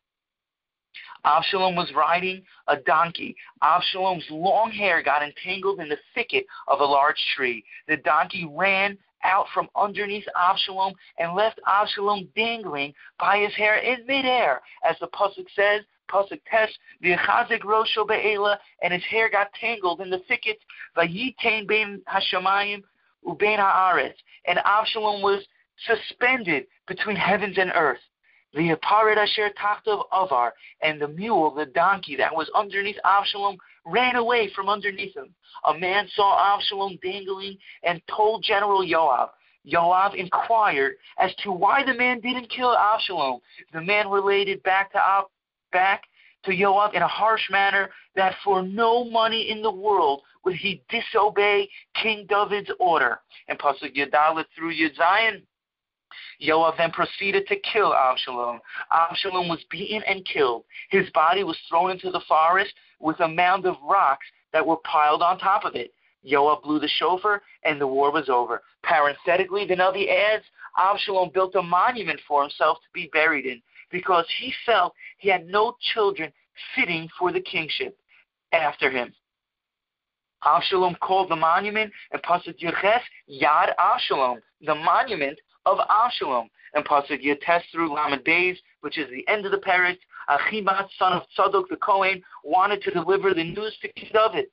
Absalom 1.23 1.75
was 1.75 1.91
riding 1.95 2.43
a 2.67 2.77
donkey. 2.77 3.35
Absalom's 3.61 4.25
long 4.29 4.71
hair 4.71 5.03
got 5.03 5.21
entangled 5.21 5.79
in 5.79 5.89
the 5.89 5.97
thicket 6.15 6.45
of 6.67 6.79
a 6.79 6.85
large 6.85 7.21
tree. 7.35 7.63
The 7.87 7.97
donkey 7.97 8.49
ran 8.51 8.97
out 9.23 9.45
from 9.53 9.69
underneath 9.75 10.25
Absalom 10.35 10.93
and 11.19 11.35
left 11.35 11.59
Absalom 11.67 12.27
dangling 12.35 12.93
by 13.19 13.37
his 13.37 13.53
hair 13.53 13.77
in 13.77 14.05
midair. 14.07 14.61
As 14.83 14.95
the 14.99 15.07
Pasuk 15.07 15.45
says, 15.55 15.81
Pasuk 16.09 16.41
Tes, 16.49 16.69
V'chazik 17.03 17.61
rosho 17.61 18.05
be'ela, 18.07 18.57
and 18.81 18.91
his 18.91 19.03
hair 19.03 19.29
got 19.29 19.53
tangled 19.53 20.01
in 20.01 20.09
the 20.09 20.19
thicket. 20.27 20.57
Vayitain 20.97 21.67
bein 21.67 22.01
hashamayim 22.11 22.81
ubein 23.25 23.59
haaretz. 23.59 24.15
And 24.45 24.59
Absalom 24.65 25.21
was 25.21 25.45
suspended 25.85 26.67
between 26.87 27.15
heavens 27.15 27.57
and 27.57 27.71
earth. 27.75 27.99
The 28.53 28.75
Aparit 28.75 29.17
Asher 29.17 29.49
Tachtav 29.51 30.03
Avar, 30.11 30.53
and 30.81 31.01
the 31.01 31.07
mule, 31.07 31.51
the 31.51 31.67
donkey 31.67 32.17
that 32.17 32.35
was 32.35 32.51
underneath 32.53 32.97
Avshalom, 33.05 33.57
ran 33.85 34.17
away 34.17 34.51
from 34.53 34.67
underneath 34.67 35.15
him. 35.15 35.33
A 35.65 35.73
man 35.73 36.07
saw 36.13 36.57
Avshalom 36.57 36.99
dangling 37.01 37.57
and 37.83 38.01
told 38.07 38.43
General 38.43 38.81
Yoav. 38.81 39.29
Yoav 39.65 40.15
inquired 40.15 40.95
as 41.17 41.33
to 41.43 41.51
why 41.51 41.83
the 41.85 41.93
man 41.93 42.19
didn't 42.19 42.49
kill 42.49 42.75
Avshalom. 42.75 43.39
The 43.73 43.81
man 43.81 44.09
related 44.09 44.61
back 44.63 44.91
to 44.93 45.23
back 45.71 46.03
to 46.43 46.51
Yoav 46.51 46.93
in 46.93 47.01
a 47.01 47.07
harsh 47.07 47.49
manner 47.49 47.89
that 48.15 48.35
for 48.43 48.63
no 48.63 49.05
money 49.05 49.49
in 49.49 49.61
the 49.61 49.71
world 49.71 50.23
would 50.43 50.55
he 50.55 50.83
disobey 50.89 51.69
King 52.01 52.25
David's 52.27 52.71
order. 52.79 53.19
And 53.47 53.59
Pasuk 53.59 53.95
Yud 53.95 54.11
Dalet 54.11 54.45
through 54.55 54.73
Yud 54.73 54.97
Yoav 56.41 56.77
then 56.77 56.91
proceeded 56.91 57.47
to 57.47 57.55
kill 57.57 57.93
Absalom. 57.93 58.59
Absalom 58.91 59.47
was 59.47 59.63
beaten 59.69 60.01
and 60.07 60.25
killed. 60.25 60.63
His 60.89 61.09
body 61.11 61.43
was 61.43 61.57
thrown 61.69 61.91
into 61.91 62.11
the 62.11 62.21
forest 62.27 62.73
with 62.99 63.19
a 63.19 63.27
mound 63.27 63.65
of 63.65 63.75
rocks 63.83 64.25
that 64.53 64.65
were 64.65 64.77
piled 64.77 65.21
on 65.21 65.39
top 65.39 65.65
of 65.65 65.75
it. 65.75 65.93
Yoav 66.25 66.61
blew 66.61 66.79
the 66.79 66.87
shofar, 66.87 67.41
and 67.63 67.81
the 67.81 67.87
war 67.87 68.11
was 68.11 68.29
over. 68.29 68.61
Parenthetically, 68.83 69.65
the 69.65 69.75
Navi 69.75 70.07
adds, 70.09 70.43
Absalom 70.77 71.31
built 71.33 71.55
a 71.55 71.61
monument 71.61 72.19
for 72.27 72.41
himself 72.41 72.77
to 72.79 72.87
be 72.93 73.09
buried 73.11 73.45
in 73.45 73.61
because 73.91 74.25
he 74.39 74.53
felt 74.65 74.93
he 75.17 75.29
had 75.29 75.47
no 75.47 75.75
children 75.93 76.31
fitting 76.75 77.09
for 77.17 77.31
the 77.31 77.41
kingship 77.41 77.97
after 78.53 78.89
him. 78.89 79.13
Absalom 80.43 80.95
called 81.01 81.29
the 81.29 81.35
monument 81.35 81.91
and 82.11 82.21
Pasuk 82.23 82.59
Yud 82.59 82.79
Ches 82.81 83.01
Yad 83.29 83.73
Absalom, 83.77 84.41
the 84.61 84.75
monument 84.75 85.37
of 85.65 85.77
Absalom. 85.89 86.49
And 86.73 86.85
Pasuk 86.85 87.23
Yud 87.23 87.41
Tes 87.41 87.63
through 87.71 87.93
Lamed 87.93 88.23
Beis, 88.23 88.57
which 88.79 88.97
is 88.97 89.09
the 89.09 89.27
end 89.27 89.45
of 89.45 89.51
the 89.51 89.57
parish, 89.57 89.97
Achimat, 90.29 90.87
son 90.97 91.13
of 91.13 91.23
Tzadok 91.37 91.67
the 91.69 91.75
Kohen, 91.75 92.21
wanted 92.43 92.81
to 92.83 92.91
deliver 92.91 93.33
the 93.33 93.43
news 93.43 93.75
to 93.81 93.91
King 93.93 94.09
David. 94.13 94.45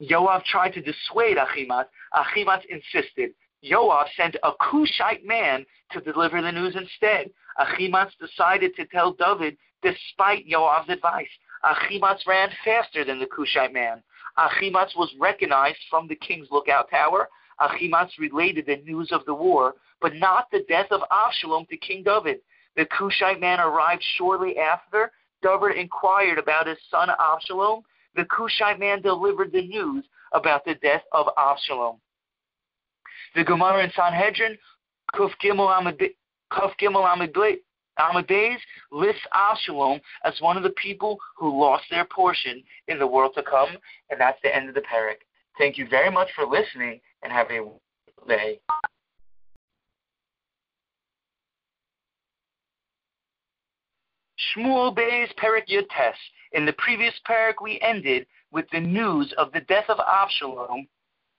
Yoav 0.00 0.44
tried 0.44 0.72
to 0.74 0.80
dissuade 0.80 1.36
Achimat. 1.36 1.86
Achimat 2.14 2.62
insisted. 2.68 3.32
Yoav 3.64 4.06
sent 4.16 4.36
a 4.42 4.52
Cushite 4.60 5.24
man 5.24 5.64
to 5.92 6.00
deliver 6.00 6.40
the 6.40 6.52
news 6.52 6.76
instead. 6.76 7.30
Achimat 7.58 8.10
decided 8.20 8.74
to 8.76 8.86
tell 8.86 9.12
David 9.12 9.56
despite 9.82 10.48
Yoav's 10.48 10.88
advice. 10.88 11.28
Achimat 11.64 12.26
ran 12.26 12.50
faster 12.64 13.04
than 13.04 13.18
the 13.18 13.26
Cushite 13.26 13.72
man. 13.72 14.02
Achimat 14.38 14.88
was 14.96 15.14
recognized 15.20 15.78
from 15.88 16.08
the 16.08 16.16
king's 16.16 16.48
lookout 16.50 16.90
tower. 16.90 17.28
Achimat 17.60 18.08
related 18.18 18.66
the 18.66 18.76
news 18.84 19.10
of 19.12 19.24
the 19.26 19.34
war, 19.34 19.74
but 20.00 20.14
not 20.14 20.50
the 20.50 20.64
death 20.68 20.86
of 20.90 21.02
Absalom 21.10 21.66
to 21.70 21.76
King 21.76 22.02
David. 22.02 22.38
The 22.76 22.86
Cushite 22.86 23.40
man 23.40 23.60
arrived 23.60 24.02
shortly 24.16 24.58
after. 24.58 25.12
David 25.42 25.76
inquired 25.76 26.38
about 26.38 26.66
his 26.66 26.78
son 26.90 27.08
Absalom. 27.18 27.82
The 28.16 28.24
Cushite 28.24 28.78
man 28.78 29.02
delivered 29.02 29.52
the 29.52 29.66
news 29.66 30.04
about 30.32 30.64
the 30.64 30.74
death 30.76 31.02
of 31.12 31.26
Absalom. 31.36 31.96
The 33.34 33.44
Gemara 33.44 33.84
in 33.84 33.90
Sanhedrin, 33.96 34.56
Kuf 35.14 35.30
Gimel 35.42 35.68
Amud 35.68 35.98
Beis 38.26 38.58
lists 38.90 39.22
Absalom 39.32 40.00
as 40.24 40.40
one 40.40 40.56
of 40.56 40.62
the 40.62 40.70
people 40.70 41.18
who 41.36 41.60
lost 41.60 41.84
their 41.90 42.04
portion 42.04 42.62
in 42.88 42.98
the 42.98 43.06
world 43.06 43.32
to 43.36 43.42
come, 43.42 43.76
and 44.10 44.20
that's 44.20 44.40
the 44.42 44.54
end 44.54 44.68
of 44.68 44.74
the 44.74 44.82
parak. 44.82 45.18
Thank 45.58 45.78
you 45.78 45.86
very 45.88 46.10
much 46.10 46.28
for 46.34 46.46
listening, 46.46 47.00
and 47.24 47.32
have 47.32 47.50
a 47.50 47.64
day. 48.28 48.60
Shmuel 54.54 54.96
Beis 54.96 55.34
Perik 55.36 55.66
Yud 55.68 55.88
Tes. 55.88 56.14
In 56.52 56.64
the 56.66 56.74
previous 56.74 57.14
parak, 57.28 57.54
we 57.60 57.80
ended 57.80 58.26
with 58.52 58.66
the 58.70 58.80
news 58.80 59.32
of 59.36 59.50
the 59.52 59.62
death 59.62 59.86
of 59.88 59.98
Absalom 59.98 60.86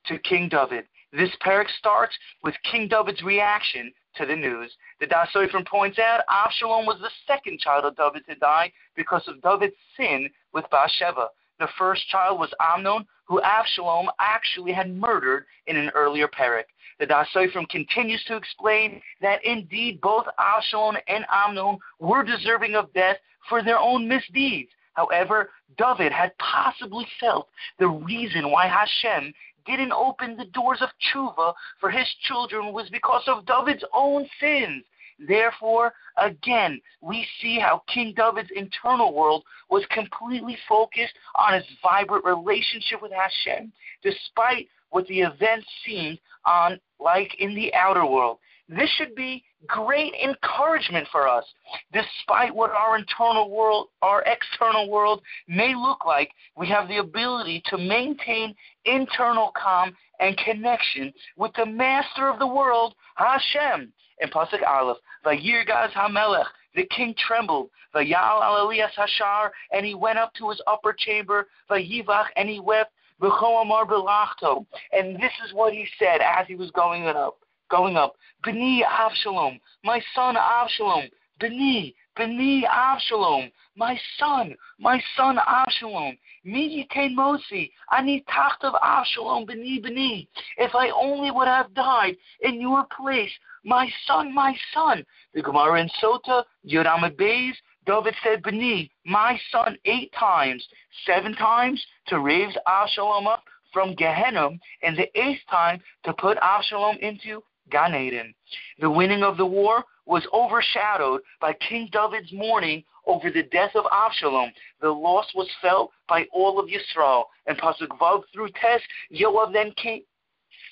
to 0.08 0.18
King 0.20 0.50
David. 0.50 0.86
This 1.14 1.30
parak 1.46 1.70
starts 1.78 2.18
with 2.44 2.56
King 2.70 2.90
David's 2.90 3.22
reaction 3.22 3.94
to 4.18 4.26
the 4.26 4.36
news. 4.36 4.76
The 5.00 5.08
Da'as 5.08 5.30
Sofrim 5.34 5.66
points 5.66 6.00
out 6.00 6.22
Absalom 6.30 6.86
was 6.86 7.00
the 7.00 7.12
second 7.28 7.60
child 7.60 7.86
of 7.86 7.96
David 7.96 8.24
to 8.28 8.36
die 8.36 8.72
because 8.96 9.26
of 9.28 9.42
David's 9.42 9.76
sin 9.96 10.30
with 10.54 10.66
Bathsheba. 10.72 11.30
The 11.60 11.70
first 11.78 12.08
child 12.10 12.40
was 12.40 12.54
Amnon, 12.60 13.06
who 13.26 13.42
Absalom 13.42 14.10
actually 14.20 14.72
had 14.72 14.96
murdered 14.96 15.46
in 15.68 15.76
an 15.76 15.90
earlier 15.96 16.28
parak. 16.28 16.66
The 17.00 17.08
Da'as 17.08 17.70
continues 17.70 18.24
to 18.26 18.38
explain 18.38 19.02
that 19.22 19.44
indeed 19.44 20.00
both 20.00 20.26
Absalom 20.40 20.96
and 21.08 21.26
Amnon 21.30 21.78
were 22.00 22.24
deserving 22.24 22.76
of 22.76 22.94
death 22.94 23.18
for 23.50 23.62
their 23.62 23.80
own 23.80 24.08
misdeeds. 24.08 24.72
However, 24.94 25.52
David 25.78 26.14
had 26.14 26.38
possibly 26.38 27.06
felt 27.20 27.50
the 27.80 27.88
reason 27.88 28.50
why 28.50 28.68
Hashem 28.68 29.34
didn't 29.66 29.92
open 29.92 30.38
the 30.38 30.46
doors 30.46 30.82
of 30.82 30.90
tshuva 31.02 31.54
for 31.80 31.90
his 31.90 32.08
children 32.28 32.72
was 32.72 32.90
because 32.90 33.24
of 33.28 33.46
David's 33.46 33.84
own 33.94 34.26
sins. 34.40 34.86
Therefore, 35.20 35.94
again, 36.18 36.82
we 37.02 37.26
see 37.42 37.60
how 37.60 37.84
King 37.88 38.14
David's 38.16 38.52
internal 38.56 39.14
world 39.14 39.44
was 39.70 39.86
completely 39.92 40.58
focused 40.68 41.14
on 41.36 41.54
his 41.54 41.66
vibrant 41.82 42.26
relationship 42.26 43.02
with 43.02 43.12
Hashem, 43.12 43.72
despite 44.04 44.68
what 44.90 45.08
the 45.08 45.22
events 45.22 45.68
seemed 45.86 46.20
on 46.46 46.80
like 47.00 47.34
in 47.40 47.56
the 47.56 47.74
outer 47.74 48.06
world. 48.06 48.40
This 48.68 48.90
should 48.98 49.14
be 49.16 49.44
great 49.68 50.14
encouragement 50.24 51.08
for 51.12 51.28
us. 51.28 51.46
Despite 51.94 52.54
what 52.54 52.72
our 52.72 52.98
internal 52.98 53.50
world, 53.50 53.90
our 54.02 54.24
external 54.24 54.90
world 54.90 55.22
may 55.48 55.76
look 55.76 56.06
like, 56.06 56.32
we 56.58 56.68
have 56.70 56.88
the 56.88 56.98
ability 56.98 57.62
to 57.68 57.78
maintain 57.78 58.56
internal 58.86 59.52
calm 59.56 59.96
and 60.20 60.38
connection 60.38 61.14
with 61.38 61.52
the 61.54 61.66
master 61.66 62.28
of 62.28 62.40
the 62.40 62.48
world, 62.48 62.96
Hashem. 63.16 63.94
In 64.20 64.30
Pasuk 64.30 64.66
Aleph, 64.66 64.98
Vayirgaz 65.26 65.92
HaMelech, 65.92 66.46
the 66.76 66.86
king 66.96 67.14
trembled. 67.18 67.70
Vayal 67.94 68.42
al 68.42 68.66
Elias 68.66 68.92
Hashar, 68.98 69.50
and 69.72 69.86
he 69.86 69.96
went 69.96 70.20
up 70.20 70.34
to 70.36 70.50
his 70.50 70.62
upper 70.68 70.94
chamber. 70.94 71.48
Vayivach, 71.70 72.28
and 72.36 72.50
he 72.50 72.60
wept. 72.60 72.92
V'choamar 73.22 73.88
belachto. 73.88 74.66
And 74.92 75.16
this 75.16 75.32
is 75.46 75.54
what 75.54 75.74
he 75.74 75.88
said 75.98 76.20
as 76.22 76.48
he 76.48 76.56
was 76.56 76.72
going 76.72 77.06
up 77.08 77.40
going 77.70 77.96
up. 77.96 78.16
Beni 78.44 78.84
Avshalom, 78.84 79.60
my 79.84 80.02
son 80.14 80.36
Avshalom. 80.36 81.10
Beni, 81.40 81.96
Beni 82.16 82.64
Avshalom, 82.64 83.52
my 83.76 84.00
son, 84.18 84.56
my 84.80 85.02
son 85.18 85.38
Avshalom. 85.38 86.18
Mi 86.46 86.88
yitain 86.88 87.14
mosi, 87.16 87.72
ani 87.92 88.24
tachtav 88.30 88.80
Avshalom, 88.82 89.46
Beni, 89.48 89.80
Beni. 89.80 90.30
If 90.58 90.74
I 90.76 90.90
only 90.92 91.32
would 91.32 91.48
have 91.48 91.74
died 91.74 92.16
in 92.42 92.62
your 92.62 92.86
place, 92.96 93.32
my 93.64 93.90
son, 94.08 94.34
my 94.34 94.56
son. 94.74 95.06
The 95.34 95.42
Gemara 95.42 95.82
in 95.82 95.90
Sota, 96.02 96.44
Yud 96.66 96.86
Amud 96.86 97.16
Beis, 97.18 97.54
David 97.86 98.16
said, 98.24 98.44
Beni, 98.44 98.92
my 99.06 99.40
son, 99.52 99.78
eight 99.86 100.12
times, 100.18 100.66
seven 101.06 101.36
times 101.36 101.84
to 102.08 102.20
raise 102.20 102.56
Avshalom 102.68 103.28
up 103.28 103.44
from 103.74 103.94
Gehenna, 103.96 104.52
and 104.84 104.98
the 104.98 105.10
eighth 105.20 105.42
time 105.50 105.82
to 106.06 106.14
put 106.14 106.38
Avshalom 106.38 106.98
into 107.00 107.44
Gan 107.70 107.94
Eden. 107.94 108.34
The 108.80 108.90
winning 108.90 109.24
of 109.24 109.38
the 109.38 109.46
war 109.46 109.84
was 110.06 110.26
overshadowed 110.34 111.22
by 111.42 111.54
King 111.54 111.90
David's 111.92 112.32
mourning 112.32 112.84
over 113.08 113.30
the 113.30 113.44
death 113.44 113.72
of 113.76 113.86
Absalom. 113.92 114.52
The 114.82 114.90
loss 114.90 115.28
was 115.36 115.50
felt 115.62 115.92
by 116.08 116.26
all 116.32 116.60
of 116.60 116.70
Yisrael. 116.70 117.26
And 117.48 117.58
Pasuk 117.58 117.90
Vav 118.00 118.24
through 118.34 118.50
Tes, 118.50 118.82
Yoav 119.12 119.54
then 119.54 119.72
came, 119.82 120.02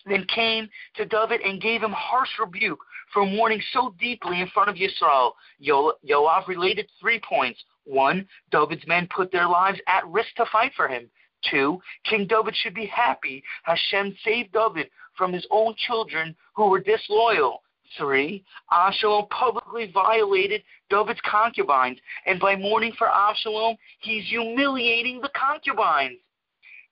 then 0.06 0.26
came 0.34 0.70
to 0.96 1.06
David 1.06 1.42
and 1.42 1.62
gave 1.62 1.82
him 1.82 1.92
harsh 1.92 2.30
rebuke 2.40 2.80
for 3.14 3.26
mourning 3.26 3.62
so 3.72 3.94
deeply 4.00 4.42
in 4.42 4.48
front 4.48 4.70
of 4.70 4.76
Yisrael. 4.76 5.34
Yo- 5.60 5.94
Yoav 6.08 6.48
related 6.48 6.90
three 7.00 7.20
points. 7.28 7.64
One, 7.86 8.28
David's 8.52 8.88
men 8.88 9.08
put 9.14 9.32
their 9.32 9.48
lives 9.48 9.80
at 9.88 10.08
risk 10.08 10.34
to 10.38 10.46
fight 10.52 10.72
for 10.76 10.88
him. 10.88 11.10
Two, 11.50 11.82
King 12.06 12.26
David 12.28 12.56
should 12.56 12.74
be 12.74 12.86
happy 12.86 13.44
Hashem 13.64 14.16
saved 14.24 14.54
David 14.54 14.90
from 15.18 15.34
his 15.34 15.46
own 15.52 15.76
children 15.76 16.36
who 16.56 16.70
were 16.70 16.80
disloyal. 16.80 17.63
Three, 17.98 18.44
Absalom 18.72 19.28
publicly 19.30 19.92
violated 19.92 20.64
David's 20.90 21.20
concubines, 21.30 22.00
and 22.26 22.40
by 22.40 22.56
mourning 22.56 22.94
for 22.98 23.08
Absalom, 23.08 23.78
he's 24.00 24.26
humiliating 24.28 25.22
the 25.22 25.30
concubines. 25.36 26.20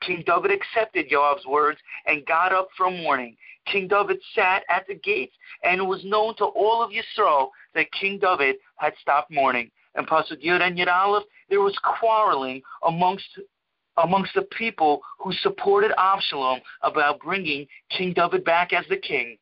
King 0.01 0.23
David 0.25 0.51
accepted 0.51 1.09
Joab's 1.09 1.45
words 1.45 1.79
and 2.07 2.25
got 2.25 2.51
up 2.51 2.69
from 2.75 3.01
mourning. 3.03 3.37
King 3.65 3.87
David 3.87 4.19
sat 4.33 4.63
at 4.69 4.87
the 4.87 4.95
gates, 4.95 5.35
and 5.63 5.79
it 5.79 5.83
was 5.83 6.03
known 6.03 6.35
to 6.37 6.45
all 6.45 6.83
of 6.83 6.91
Yisrael 6.91 7.49
that 7.75 7.91
King 7.91 8.19
David 8.19 8.55
had 8.77 8.93
stopped 9.01 9.31
mourning. 9.31 9.69
And 9.95 10.07
Pasuk 10.07 10.43
Yud 10.43 10.61
and 10.61 10.89
Aleph, 10.89 11.23
there 11.49 11.61
was 11.61 11.77
quarreling 11.83 12.61
amongst 12.83 13.27
amongst 13.97 14.33
the 14.33 14.43
people 14.43 15.01
who 15.19 15.33
supported 15.33 15.91
Absalom 15.97 16.61
about 16.81 17.19
bringing 17.19 17.67
King 17.89 18.13
David 18.13 18.43
back 18.45 18.71
as 18.73 18.85
the 18.89 18.97
king. 18.97 19.37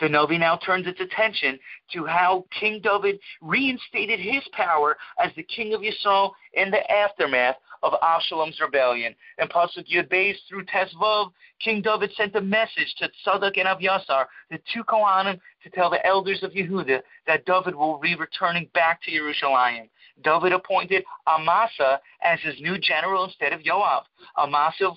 The 0.00 0.06
Navi 0.06 0.38
now 0.38 0.56
turns 0.56 0.86
its 0.86 1.00
attention 1.00 1.58
to 1.92 2.04
how 2.06 2.44
King 2.58 2.80
David 2.82 3.18
reinstated 3.40 4.20
his 4.20 4.42
power 4.52 4.96
as 5.22 5.32
the 5.34 5.42
king 5.42 5.74
of 5.74 5.80
Yisrael 5.80 6.32
in 6.52 6.70
the 6.70 6.88
aftermath 6.90 7.56
of 7.82 7.94
Absalom's 8.02 8.58
rebellion. 8.60 9.14
In 9.38 9.48
Pasuk 9.48 9.88
Yud 9.92 10.08
Beis 10.08 10.36
through 10.48 10.64
Tes 10.64 10.92
Vav, 11.00 11.32
King 11.60 11.82
David 11.82 12.12
sent 12.16 12.34
a 12.36 12.40
message 12.40 12.94
to 12.98 13.10
Tzadok 13.24 13.58
and 13.58 13.68
Avyasar, 13.68 14.26
the 14.50 14.58
two 14.72 14.84
Kohanim, 14.84 15.40
to 15.62 15.70
tell 15.70 15.90
the 15.90 16.04
elders 16.06 16.42
of 16.42 16.52
Yehuda 16.52 17.00
that 17.26 17.44
David 17.44 17.74
will 17.74 17.98
be 17.98 18.14
returning 18.14 18.68
back 18.74 19.02
to 19.02 19.10
Jerusalem. 19.10 19.88
David 20.22 20.52
appointed 20.52 21.04
Amasa 21.26 22.00
as 22.22 22.40
his 22.40 22.60
new 22.60 22.78
general 22.78 23.24
instead 23.24 23.52
of 23.52 23.60
Yoav. 23.60 24.02
Amasa, 24.36 24.90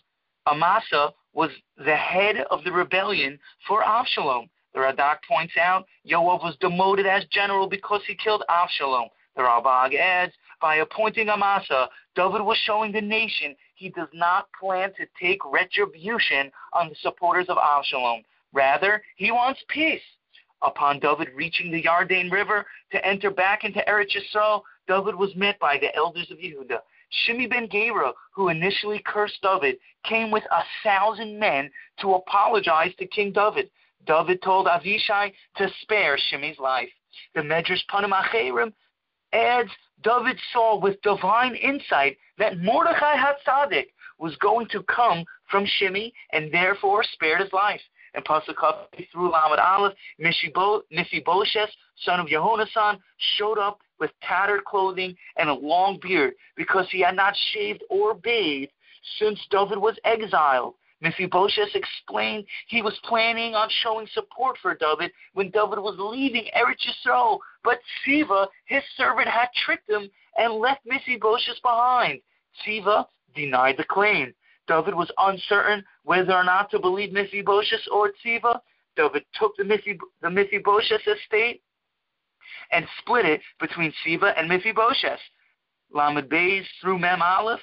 Amasa 0.47 1.13
was 1.33 1.51
the 1.77 1.95
head 1.95 2.37
of 2.49 2.63
the 2.63 2.71
rebellion 2.71 3.39
for 3.67 3.83
Absalom. 3.83 4.49
The 4.73 4.79
Radak 4.79 5.17
points 5.27 5.53
out 5.57 5.85
Yoav 6.07 6.43
was 6.43 6.55
demoted 6.59 7.05
as 7.05 7.25
general 7.25 7.67
because 7.67 8.01
he 8.07 8.15
killed 8.15 8.43
Absalom. 8.49 9.09
The 9.35 9.41
Ralbag 9.41 9.95
adds, 9.95 10.33
by 10.61 10.77
appointing 10.77 11.29
Amasa, 11.29 11.89
David 12.15 12.41
was 12.41 12.57
showing 12.57 12.91
the 12.91 13.01
nation 13.01 13.55
he 13.75 13.89
does 13.89 14.09
not 14.13 14.47
plan 14.59 14.93
to 14.93 15.07
take 15.19 15.39
retribution 15.45 16.51
on 16.73 16.89
the 16.89 16.95
supporters 16.95 17.47
of 17.49 17.57
Absalom. 17.57 18.23
Rather, 18.53 19.01
he 19.15 19.31
wants 19.31 19.63
peace. 19.67 20.01
Upon 20.61 20.99
David 20.99 21.29
reaching 21.33 21.71
the 21.71 21.81
Yarden 21.81 22.31
River 22.31 22.65
to 22.91 23.05
enter 23.05 23.31
back 23.31 23.63
into 23.63 23.83
Eretz 23.87 24.15
Yisrael, 24.15 24.61
David 24.87 25.15
was 25.15 25.35
met 25.35 25.57
by 25.59 25.77
the 25.77 25.93
elders 25.95 26.29
of 26.29 26.37
Yehuda. 26.37 26.79
Shimi 27.25 27.49
ben 27.49 27.67
Gera, 27.69 28.13
who 28.31 28.49
initially 28.49 29.01
cursed 29.03 29.41
David, 29.41 29.77
came 30.03 30.31
with 30.31 30.43
a 30.51 30.63
thousand 30.83 31.39
men 31.39 31.71
to 32.01 32.13
apologize 32.13 32.93
to 32.99 33.07
King 33.07 33.31
David. 33.31 33.69
David 34.05 34.41
told 34.41 34.67
Avishai 34.67 35.31
to 35.57 35.69
spare 35.81 36.17
Shimi's 36.17 36.59
life. 36.59 36.89
The 37.35 37.41
Medrash 37.41 37.85
Panim 37.89 38.11
Acherim 38.11 38.73
adds 39.33 39.69
David 40.03 40.37
saw 40.51 40.79
with 40.79 41.01
divine 41.01 41.55
insight 41.55 42.17
that 42.37 42.59
Mordechai 42.59 43.15
HaTzadik 43.15 43.87
was 44.17 44.35
going 44.37 44.67
to 44.69 44.83
come 44.83 45.25
from 45.49 45.65
Shimi 45.65 46.11
and 46.31 46.51
therefore 46.51 47.03
spared 47.03 47.41
his 47.41 47.53
life. 47.53 47.81
And 48.13 48.25
Pasuk 48.25 48.55
through 49.11 49.31
Lamed 49.31 49.59
Aleph, 49.59 49.93
Mephibosheth, 50.19 51.69
son 52.03 52.19
of 52.19 52.27
Yehonasan, 52.27 52.99
showed 53.37 53.57
up 53.57 53.79
with 53.99 54.11
tattered 54.21 54.65
clothing 54.65 55.15
and 55.37 55.49
a 55.49 55.53
long 55.53 55.97
beard 56.01 56.33
because 56.57 56.87
he 56.91 57.01
had 57.01 57.15
not 57.15 57.35
shaved 57.53 57.83
or 57.89 58.13
bathed 58.13 58.71
since 59.17 59.39
David 59.49 59.77
was 59.77 59.97
exiled. 60.03 60.73
Mephibosheth 61.01 61.75
explained 61.75 62.45
he 62.67 62.81
was 62.81 62.97
planning 63.03 63.55
on 63.55 63.69
showing 63.83 64.07
support 64.13 64.57
for 64.61 64.75
David 64.75 65.11
when 65.33 65.49
David 65.49 65.79
was 65.79 65.95
leaving 65.97 66.45
Eretz 66.55 66.85
Yisrael, 66.87 67.39
but 67.63 67.79
Tziva, 68.05 68.47
his 68.65 68.83
servant, 68.95 69.27
had 69.27 69.47
tricked 69.65 69.89
him 69.89 70.09
and 70.37 70.53
left 70.53 70.85
Mephibosheth 70.85 71.61
behind. 71.63 72.21
Tziva 72.63 73.05
denied 73.35 73.77
the 73.77 73.83
claim. 73.83 74.33
David 74.67 74.93
was 74.93 75.11
uncertain 75.17 75.83
whether 76.03 76.33
or 76.33 76.43
not 76.43 76.69
to 76.71 76.79
believe 76.79 77.11
Mephibosheth 77.11 77.87
or 77.91 78.11
Tziva. 78.23 78.59
David 78.95 79.25
took 79.33 79.55
the, 79.57 79.63
the 80.21 80.29
Mephibosheth 80.29 81.07
estate 81.07 81.63
and 82.71 82.85
split 82.99 83.25
it 83.25 83.41
between 83.59 83.91
Tziva 84.05 84.33
and 84.37 84.47
Mephibosheth. 84.47 85.19
Lamed 85.93 86.29
Beis 86.29 86.63
through 86.79 86.99
Mem 86.99 87.21
Aleph. 87.21 87.59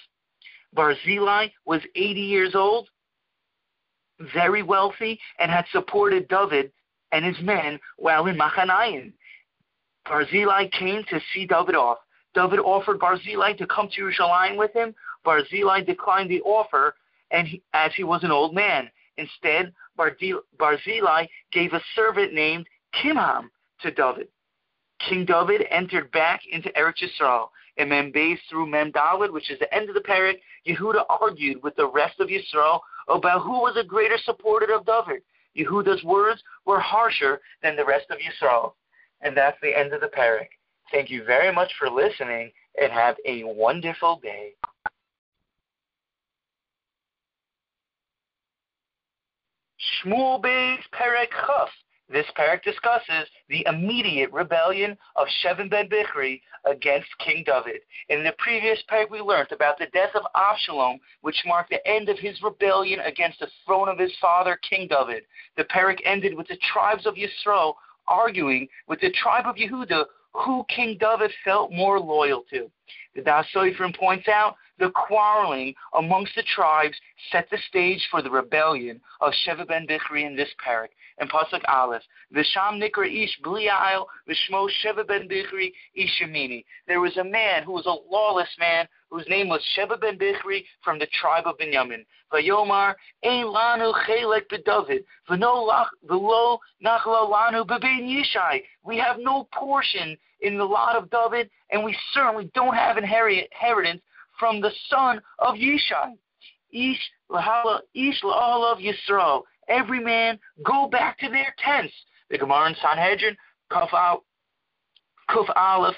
Barzillai 0.75 1.49
was 1.65 1.81
80 1.95 2.21
years 2.21 2.55
old 2.55 2.89
very 4.35 4.63
wealthy, 4.63 5.19
and 5.39 5.51
had 5.51 5.65
supported 5.73 6.29
David 6.29 6.73
and 7.13 7.25
his 7.25 7.41
men 7.43 7.79
while 7.97 8.27
in 8.27 8.37
Machanaim. 8.37 9.13
Barzillai 10.07 10.69
came 10.69 11.05
to 11.11 11.21
see 11.33 11.47
David 11.47 11.75
off. 11.75 11.99
David 12.35 12.61
offered 12.61 12.99
Barzillai 12.99 13.55
to 13.55 13.67
come 13.67 13.89
to 13.89 13.95
Jerusalem 13.95 14.57
with 14.57 14.73
him. 14.73 14.95
Barzillai 15.25 15.83
declined 15.83 16.31
the 16.31 16.43
offer, 16.43 16.95
and 17.31 17.47
he, 17.47 17.63
as 17.73 17.93
he 17.97 18.05
was 18.05 18.23
an 18.25 18.31
old 18.31 18.55
man. 18.55 18.91
Instead, 19.17 19.73
Barzillai 19.97 21.27
gave 21.53 21.73
a 21.73 21.83
servant 21.95 22.33
named 22.33 22.67
Kimham 22.95 23.51
to 23.83 23.91
David. 23.91 24.29
King 25.01 25.25
David 25.25 25.67
entered 25.71 26.11
back 26.13 26.41
into 26.51 26.71
Eretz 26.71 27.03
Yisrael. 27.03 27.49
And 27.77 27.91
Mem 27.91 28.13
Beis 28.13 28.39
through 28.51 28.67
Mem 28.67 28.91
David, 28.91 29.31
which 29.31 29.51
is 29.51 29.59
the 29.61 29.73
end 29.73 29.89
of 29.89 29.95
the 29.95 30.01
parak, 30.01 30.41
Yehuda 30.67 31.05
argued 31.09 31.63
with 31.63 31.77
the 31.77 31.87
rest 31.87 32.19
of 32.19 32.29
Yisrael 32.29 32.81
about 33.09 33.43
who 33.43 33.53
was 33.53 33.77
a 33.77 33.85
greater 33.85 34.19
supporter 34.25 34.75
of 34.75 34.87
David. 34.87 35.23
Yehuda's 35.57 36.05
words 36.05 36.43
were 36.67 36.81
harsher 36.81 37.41
than 37.63 37.77
the 37.77 37.85
rest 37.85 38.07
of 38.11 38.19
Yisrael. 38.19 38.73
And 39.23 39.37
that's 39.37 39.59
the 39.63 39.77
end 39.77 39.93
of 39.93 40.01
the 40.01 40.09
parak. 40.09 40.49
Thank 40.93 41.11
you 41.11 41.25
very 41.25 41.53
much 41.53 41.73
for 41.79 41.91
listening 41.91 42.53
and 42.81 42.93
have 42.93 43.17
a 43.27 43.45
wonderful 43.45 44.21
day. 44.23 44.53
Shmuel 50.05 50.41
Beis 50.43 50.79
Perek 50.95 51.31
Chaf 51.31 51.69
this 52.11 52.27
parak 52.37 52.63
discusses 52.63 53.29
the 53.49 53.67
immediate 53.67 54.33
rebellion 54.33 54.97
of 55.17 55.27
Sheva 55.43 55.69
ben 55.69 55.89
Bichri 55.89 56.41
against 56.65 57.09
King 57.19 57.45
David. 57.45 57.83
In 58.09 58.25
the 58.25 58.35
previous 58.39 58.83
parak, 58.91 59.11
we 59.11 59.21
learned 59.21 59.53
about 59.53 59.79
the 59.79 59.87
death 59.93 60.15
of 60.15 60.23
Absalom, 60.35 60.99
which 61.21 61.43
marked 61.47 61.71
the 61.71 61.87
end 61.87 62.09
of 62.09 62.19
his 62.19 62.41
rebellion 62.43 63.01
against 63.01 63.41
the 63.41 63.49
throne 63.67 63.89
of 63.89 63.99
his 63.99 64.15
father, 64.21 64.59
King 64.69 64.89
David. 64.89 65.25
The 65.57 65.65
parak 65.65 65.99
ended 66.05 66.35
with 66.35 66.49
the 66.49 66.59
tribes 66.73 67.07
of 67.07 67.15
Yisrael 67.15 67.75
arguing 68.07 68.69
with 68.87 69.01
the 69.01 69.11
tribe 69.11 69.45
of 69.47 69.57
Yehuda 69.57 70.07
who 70.33 70.65
King 70.69 70.97
David 71.01 71.33
felt 71.45 71.73
more 71.73 71.99
loyal 71.99 72.45
to. 72.51 72.71
The 73.15 73.23
Da'as 73.23 73.97
points 73.97 74.29
out 74.29 74.57
the 74.79 74.91
quarreling 74.91 75.75
amongst 75.95 76.35
the 76.37 76.45
tribes 76.55 76.97
set 77.33 77.49
the 77.51 77.59
stage 77.69 78.07
for 78.11 78.23
the 78.23 78.31
rebellion 78.31 79.01
of 79.21 79.33
Sheva 79.45 79.67
ben 79.67 79.87
Bichri 79.87 80.25
in 80.25 80.37
this 80.37 80.51
parak. 80.65 80.89
In 81.21 81.27
Pasuk 81.29 81.63
Aleph, 81.69 82.03
Visham 82.33 82.81
Nikra 82.81 83.07
Ish 83.07 83.41
Blial 83.45 84.07
Vishmo 84.29 84.69
Sheva 84.85 85.07
ben 85.07 85.29
Bichri 85.29 85.73
Ishamini. 85.97 86.65
There 86.87 87.01
was 87.01 87.17
a 87.17 87.25
man 87.25 87.65
who 87.65 87.73
was 87.73 87.87
a 87.87 87.97
lawless 88.13 88.49
man 88.59 88.87
whose 89.11 89.27
name 89.29 89.49
was 89.49 89.61
Sheva 89.77 90.01
ben 90.01 90.17
Bichri 90.17 90.65
from 90.85 90.99
the 91.01 91.09
tribe 91.21 91.47
of 91.47 91.59
Benjamin. 91.59 92.05
Vayomar 92.33 92.95
Ein 93.25 93.47
Lanu 93.47 93.93
Chelek 94.07 94.43
beDavid 94.49 95.05
V'lo 95.29 96.59
Nachla 96.85 97.29
Lanu 97.29 97.67
beBein 97.67 98.07
Yishai. 98.07 98.63
We 98.85 98.97
have 98.99 99.17
no 99.19 99.49
portion 99.53 100.17
in 100.41 100.57
the 100.57 100.65
lot 100.65 100.95
of 100.95 101.11
David, 101.11 101.51
and 101.71 101.83
we 101.83 101.97
certainly 102.13 102.49
don't 102.55 102.75
have 102.75 102.97
inheritance 102.97 104.03
from 104.39 104.61
the 104.61 104.71
son 104.89 105.21
of 105.41 105.57
Yishai. 105.57 106.17
Ish 106.71 107.11
lahala, 107.31 107.81
ish 107.95 108.23
of 108.23 108.79
Yisrael. 108.79 109.43
Every 109.69 110.01
man 110.01 110.39
go 110.65 110.89
back 110.89 111.19
to 111.19 111.29
their 111.29 111.55
tents. 111.65 111.93
The 112.31 112.39
Gemara 112.39 112.69
in 112.71 112.77
Sanhedrin, 112.83 113.37
Kuf, 113.71 113.93
Al, 113.93 114.25
Kuf 115.31 115.49
Aleph, 115.57 115.97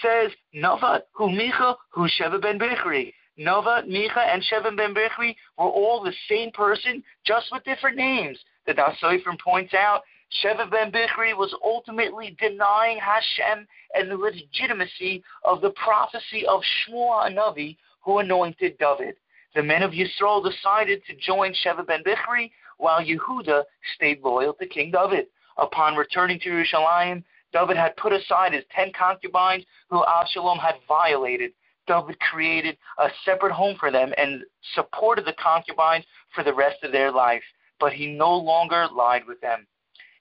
says, 0.00 0.30
Nova, 0.52 1.02
Hu 1.12 1.28
Micha, 1.28 1.76
Hu 1.90 2.08
Sheva 2.08 2.40
ben 2.40 2.58
Bichri. 2.58 3.12
Nova, 3.36 3.82
Micha, 3.88 4.18
and 4.18 4.42
Sheva 4.42 4.76
ben 4.76 4.94
Bichri 4.94 5.34
were 5.56 5.64
all 5.64 6.02
the 6.02 6.12
same 6.28 6.50
person, 6.50 7.02
just 7.24 7.46
with 7.52 7.64
different 7.64 7.96
names. 7.96 8.38
The 8.66 8.74
Da'as 8.74 8.96
Sofrim 9.02 9.38
points 9.40 9.74
out 9.74 10.02
Sheva 10.42 10.70
ben 10.70 10.90
Bichri 10.92 11.36
was 11.36 11.54
ultimately 11.64 12.36
denying 12.40 12.98
Hashem 12.98 13.66
and 13.94 14.10
the 14.10 14.16
legitimacy 14.16 15.22
of 15.44 15.60
the 15.60 15.70
prophecy 15.70 16.46
of 16.46 16.62
Shmuel 16.62 17.30
Hanavi, 17.30 17.76
who 18.02 18.18
anointed 18.18 18.78
David. 18.78 19.16
The 19.54 19.62
men 19.62 19.82
of 19.82 19.92
Yisrael 19.92 20.42
decided 20.42 21.02
to 21.06 21.14
join 21.16 21.52
Sheva 21.52 21.86
ben 21.86 22.02
Bichri, 22.02 22.50
while 22.78 23.04
Yehuda 23.04 23.64
stayed 23.94 24.22
loyal 24.22 24.54
to 24.54 24.66
King 24.66 24.90
David. 24.90 25.26
Upon 25.58 25.94
returning 25.94 26.38
to 26.40 26.44
Jerusalem, 26.44 27.24
David 27.52 27.76
had 27.76 27.96
put 27.96 28.12
aside 28.12 28.54
his 28.54 28.64
ten 28.74 28.92
concubines 28.92 29.64
who 29.90 30.04
Absalom 30.06 30.58
had 30.58 30.76
violated. 30.88 31.52
David 31.86 32.18
created 32.20 32.78
a 32.98 33.08
separate 33.24 33.52
home 33.52 33.76
for 33.78 33.90
them 33.90 34.14
and 34.16 34.42
supported 34.74 35.26
the 35.26 35.34
concubines 35.34 36.06
for 36.34 36.42
the 36.42 36.54
rest 36.54 36.82
of 36.82 36.92
their 36.92 37.12
life, 37.12 37.42
but 37.78 37.92
he 37.92 38.06
no 38.06 38.34
longer 38.34 38.88
lied 38.94 39.26
with 39.26 39.40
them. 39.40 39.66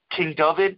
King 0.10 0.34
David 0.36 0.78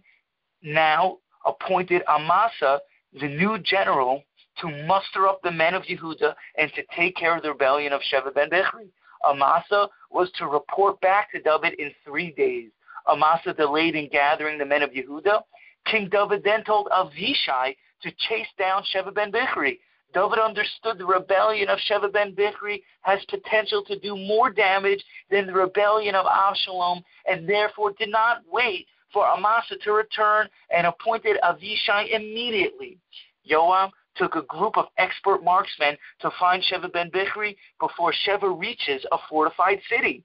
now 0.62 1.18
appointed 1.44 2.02
Amasa, 2.06 2.80
the 3.20 3.28
new 3.28 3.58
general, 3.58 4.22
to 4.60 4.86
muster 4.86 5.26
up 5.26 5.40
the 5.42 5.50
men 5.50 5.74
of 5.74 5.82
Yehuda 5.82 6.34
and 6.56 6.72
to 6.74 6.82
take 6.96 7.16
care 7.16 7.36
of 7.36 7.42
the 7.42 7.50
rebellion 7.50 7.92
of 7.92 8.00
Sheva 8.02 8.34
ben 8.34 8.50
Bichri. 8.50 8.88
Amasa 9.28 9.88
was 10.10 10.30
to 10.38 10.46
report 10.46 11.00
back 11.00 11.32
to 11.32 11.40
David 11.40 11.74
in 11.78 11.90
three 12.04 12.32
days. 12.32 12.70
Amasa 13.08 13.52
delayed 13.54 13.94
in 13.94 14.08
gathering 14.08 14.58
the 14.58 14.64
men 14.64 14.82
of 14.82 14.90
Yehuda. 14.90 15.42
King 15.86 16.08
David 16.10 16.42
then 16.44 16.64
told 16.64 16.88
Avishai 16.88 17.76
to 18.02 18.10
chase 18.28 18.48
down 18.58 18.82
Sheva 18.94 19.14
ben 19.14 19.32
Bichri. 19.32 19.78
David 20.12 20.38
understood 20.38 20.98
the 20.98 21.04
rebellion 21.04 21.68
of 21.68 21.78
Sheva 21.90 22.12
ben 22.12 22.34
Bichri 22.34 22.82
has 23.02 23.18
potential 23.28 23.84
to 23.84 23.98
do 23.98 24.16
more 24.16 24.50
damage 24.50 25.04
than 25.30 25.46
the 25.46 25.52
rebellion 25.52 26.14
of 26.14 26.26
Absalom, 26.26 27.02
and 27.26 27.48
therefore 27.48 27.92
did 27.98 28.10
not 28.10 28.42
wait 28.50 28.86
for 29.12 29.26
Amasa 29.26 29.76
to 29.82 29.92
return 29.92 30.48
and 30.74 30.86
appointed 30.86 31.36
Avishai 31.42 32.14
immediately. 32.14 32.98
Joab 33.46 33.90
took 34.16 34.36
a 34.36 34.42
group 34.42 34.76
of 34.76 34.86
expert 34.98 35.42
marksmen 35.42 35.96
to 36.20 36.30
find 36.38 36.62
Sheva 36.62 36.92
ben 36.92 37.10
Bichri 37.10 37.56
before 37.80 38.12
Sheva 38.26 38.58
reaches 38.58 39.04
a 39.12 39.18
fortified 39.28 39.80
city. 39.88 40.24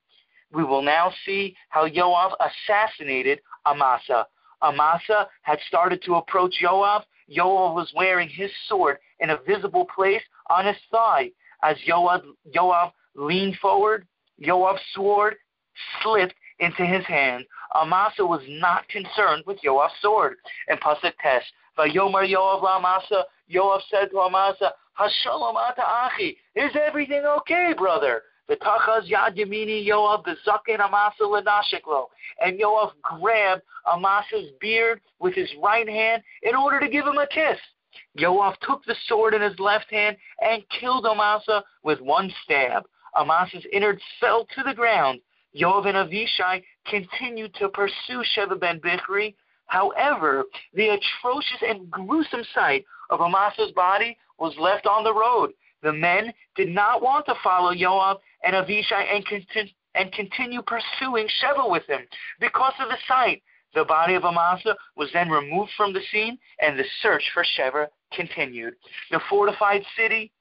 We 0.52 0.64
will 0.64 0.82
now 0.82 1.12
see 1.26 1.56
how 1.70 1.88
Yoav 1.88 2.34
assassinated 2.40 3.40
Amasa. 3.66 4.28
Amasa 4.62 5.28
had 5.44 5.60
started 5.68 6.02
to 6.04 6.16
approach 6.16 6.56
Yoav. 6.64 7.04
Yoav 7.30 7.76
was 7.76 7.92
wearing 7.96 8.30
his 8.30 8.52
sword 8.68 8.98
in 9.20 9.30
a 9.30 9.38
visible 9.48 9.86
place 9.94 10.22
on 10.50 10.66
his 10.66 10.78
thigh. 10.92 11.32
As 11.64 11.78
Yoav, 11.88 12.24
Joab 12.54 12.92
leaned 13.16 13.58
forward, 13.58 14.08
Yoav's 14.42 14.82
sword 14.94 15.36
slipped 16.02 16.36
into 16.60 16.86
his 16.86 17.06
hand. 17.06 17.46
Amasa 17.76 18.26
was 18.26 18.42
not 18.48 18.88
concerned 18.90 19.44
with 19.46 19.60
Yoav's 19.64 19.94
sword. 20.02 20.38
And 20.68 20.80
Pasuk 20.80 21.14
Tes, 21.22 21.44
Vayomer 21.78 22.28
Yoav 22.28 22.64
Amasa, 22.64 23.26
Yoav 23.52 23.80
said 23.90 24.10
to 24.12 24.20
Amasa, 24.20 24.74
Hashalom 25.00 25.56
ata 25.56 25.82
achi, 25.82 26.38
is 26.56 26.72
everything 26.76 27.24
okay, 27.26 27.74
brother? 27.78 28.24
V'tachaz 28.50 29.10
yad 29.10 29.38
yamini 29.38 29.88
Yoav 29.88 30.26
bezaken 30.26 30.80
Amasa 30.80 31.24
lenashiklo. 31.24 32.06
And 32.44 32.60
Yoav 32.60 32.92
grabbed 33.02 33.62
Amasa's 33.92 34.50
beard 34.60 35.02
with 35.20 35.36
his 35.36 35.50
right 35.62 35.88
hand 35.88 36.24
in 36.44 36.56
order 36.56 36.80
to 36.80 36.90
give 36.90 37.06
him 37.06 37.18
a 37.18 37.28
kiss. 37.28 37.60
Yoav 38.18 38.56
took 38.62 38.84
the 38.86 38.96
sword 39.08 39.34
in 39.34 39.42
his 39.42 39.58
left 39.60 39.90
hand 39.92 40.18
and 40.42 40.64
killed 40.80 41.06
Amasa 41.06 41.64
with 41.84 42.02
one 42.02 42.32
stab. 42.44 42.84
Amasa's 43.16 43.66
innards 43.72 44.02
fell 44.20 44.46
to 44.56 44.64
the 44.64 44.74
ground. 44.74 45.22
Yoav 45.56 45.88
and 45.88 45.96
Avishai 45.96 46.64
continued 46.86 47.54
to 47.56 47.70
pursue 47.70 48.24
Sheva 48.36 48.60
ben 48.60 48.80
Bichri. 48.80 49.34
However, 49.70 50.46
the 50.74 50.90
atrocious 50.90 51.62
and 51.62 51.90
gruesome 51.90 52.44
sight 52.54 52.86
of 53.12 53.22
Amasa's 53.22 53.72
body 53.72 54.18
was 54.40 54.54
left 54.58 54.88
on 54.88 55.04
the 55.04 55.14
road. 55.14 55.52
The 55.84 55.94
men 55.94 56.34
did 56.56 56.70
not 56.70 57.02
want 57.02 57.26
to 57.28 57.36
follow 57.44 57.74
Yoav 57.74 58.18
and 58.44 58.56
Avishai 58.56 59.14
and, 59.14 59.26
conti- 59.26 59.76
and 59.94 60.12
continue 60.12 60.64
pursuing 60.64 61.28
Sheva 61.42 61.70
with 61.70 61.86
him 61.86 62.02
because 62.40 62.74
of 62.80 62.90
the 62.90 62.98
sight. 63.08 63.44
The 63.76 63.86
body 63.86 64.16
of 64.16 64.26
Amasa 64.26 64.76
was 64.96 65.10
then 65.14 65.30
removed 65.30 65.72
from 65.78 65.94
the 65.94 66.02
scene, 66.12 66.40
and 66.60 66.78
the 66.78 66.86
search 67.04 67.24
for 67.36 67.46
Sheva 67.56 67.88
continued. 68.12 68.74
The 69.12 69.22
fortified 69.30 69.84
city, 69.96 70.32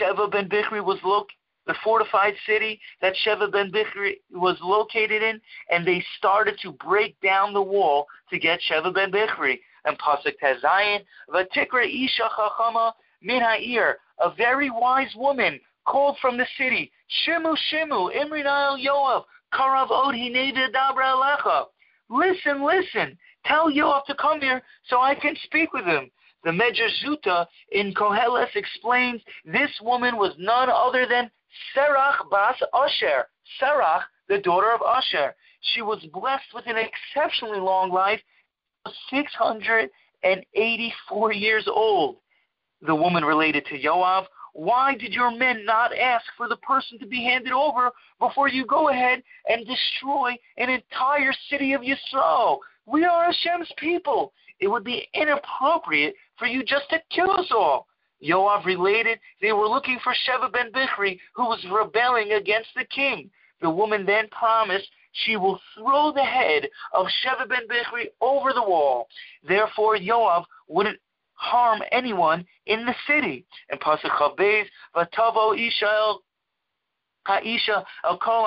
Sheva 0.00 0.32
ben 0.32 0.48
Bichri 0.48 0.82
was 0.82 0.98
located 1.04 1.36
the 1.66 1.74
fortified 1.82 2.34
city 2.46 2.80
that 3.00 3.14
Sheva 3.24 3.50
ben 3.50 3.72
Bichri 3.72 4.14
was 4.32 4.56
located 4.62 5.22
in, 5.22 5.40
and 5.70 5.86
they 5.86 6.04
started 6.18 6.58
to 6.62 6.72
break 6.72 7.18
down 7.20 7.52
the 7.52 7.62
wall 7.62 8.06
to 8.30 8.38
get 8.38 8.60
Sheva 8.70 8.92
ben 8.92 9.10
Bichri. 9.10 9.60
And 9.86 9.98
Pasuk 9.98 10.38
Tes 10.40 10.62
Zayin, 10.62 11.00
Vatikra 11.28 11.84
Isha 11.84 12.30
Chachama 12.38 12.92
Min 13.22 13.42
Ha'ir, 13.42 13.98
a 14.18 14.34
very 14.34 14.70
wise 14.70 15.14
woman 15.14 15.60
called 15.86 16.16
from 16.20 16.38
the 16.38 16.46
city, 16.56 16.90
Shimu 17.26 17.54
Shimu, 17.70 18.14
Imrinayel 18.14 18.82
Yoav, 18.82 19.24
Karav 19.52 19.90
Od 19.90 20.14
Hineda 20.14 20.68
Dabra 20.72 21.14
Alecha. 21.14 21.64
Listen, 22.08 22.64
listen, 22.64 23.18
tell 23.44 23.70
Yoav 23.70 24.04
to 24.06 24.14
come 24.14 24.40
here 24.40 24.62
so 24.88 25.00
I 25.00 25.14
can 25.14 25.36
speak 25.44 25.72
with 25.72 25.84
him. 25.84 26.10
The 26.44 26.50
Medrash 26.50 27.46
in 27.72 27.94
Koheles 27.94 28.54
explains 28.54 29.22
this 29.46 29.70
woman 29.80 30.16
was 30.16 30.34
none 30.38 30.68
other 30.68 31.06
than 31.08 31.30
Serach 31.74 32.30
Bas 32.30 32.56
Asher. 32.72 33.28
Serach, 33.60 34.04
the 34.28 34.38
daughter 34.38 34.72
of 34.72 34.80
Asher. 34.82 35.34
She 35.72 35.82
was 35.82 36.04
blessed 36.12 36.54
with 36.54 36.66
an 36.66 36.76
exceptionally 36.76 37.60
long 37.60 37.90
life, 37.90 38.20
684 39.10 41.32
years 41.32 41.66
old. 41.68 42.16
The 42.82 42.94
woman 42.94 43.24
related 43.24 43.66
to 43.66 43.78
Yoav, 43.78 44.26
why 44.54 44.94
did 44.94 45.12
your 45.12 45.32
men 45.32 45.64
not 45.64 45.96
ask 45.96 46.24
for 46.36 46.48
the 46.48 46.56
person 46.58 46.98
to 47.00 47.06
be 47.06 47.24
handed 47.24 47.52
over 47.52 47.90
before 48.20 48.48
you 48.48 48.64
go 48.66 48.88
ahead 48.88 49.20
and 49.48 49.66
destroy 49.66 50.36
an 50.58 50.70
entire 50.70 51.32
city 51.50 51.72
of 51.72 51.82
Yisrael? 51.82 52.58
We 52.86 53.04
are 53.04 53.24
Hashem's 53.24 53.72
people. 53.78 54.32
It 54.60 54.68
would 54.68 54.84
be 54.84 55.08
inappropriate 55.14 56.14
for 56.38 56.46
you 56.46 56.62
just 56.62 56.88
to 56.90 57.02
kill 57.10 57.32
us 57.32 57.50
all. 57.50 57.88
Yoav 58.24 58.64
related 58.64 59.18
they 59.40 59.52
were 59.52 59.68
looking 59.68 59.98
for 60.02 60.14
Sheva 60.26 60.52
ben 60.52 60.72
Bichri, 60.72 61.18
who 61.34 61.44
was 61.44 61.64
rebelling 61.70 62.32
against 62.32 62.70
the 62.76 62.84
king. 62.84 63.30
The 63.60 63.70
woman 63.70 64.06
then 64.06 64.28
promised 64.28 64.88
she 65.12 65.36
will 65.36 65.60
throw 65.76 66.12
the 66.12 66.24
head 66.24 66.68
of 66.92 67.06
Sheva 67.24 67.48
ben 67.48 67.68
Bichri 67.68 68.06
over 68.20 68.52
the 68.52 68.62
wall. 68.62 69.08
Therefore, 69.46 69.96
Yoav 69.96 70.44
wouldn't 70.68 70.98
harm 71.34 71.82
anyone 71.92 72.44
in 72.66 72.86
the 72.86 72.94
city. 73.06 73.44
And 73.70 73.80
Pasuk 73.80 74.16
Chaf 74.18 74.36
Beis, 74.36 74.66
Vatavo 74.96 75.56
Ishael 75.56 76.18
Kol 77.26 78.46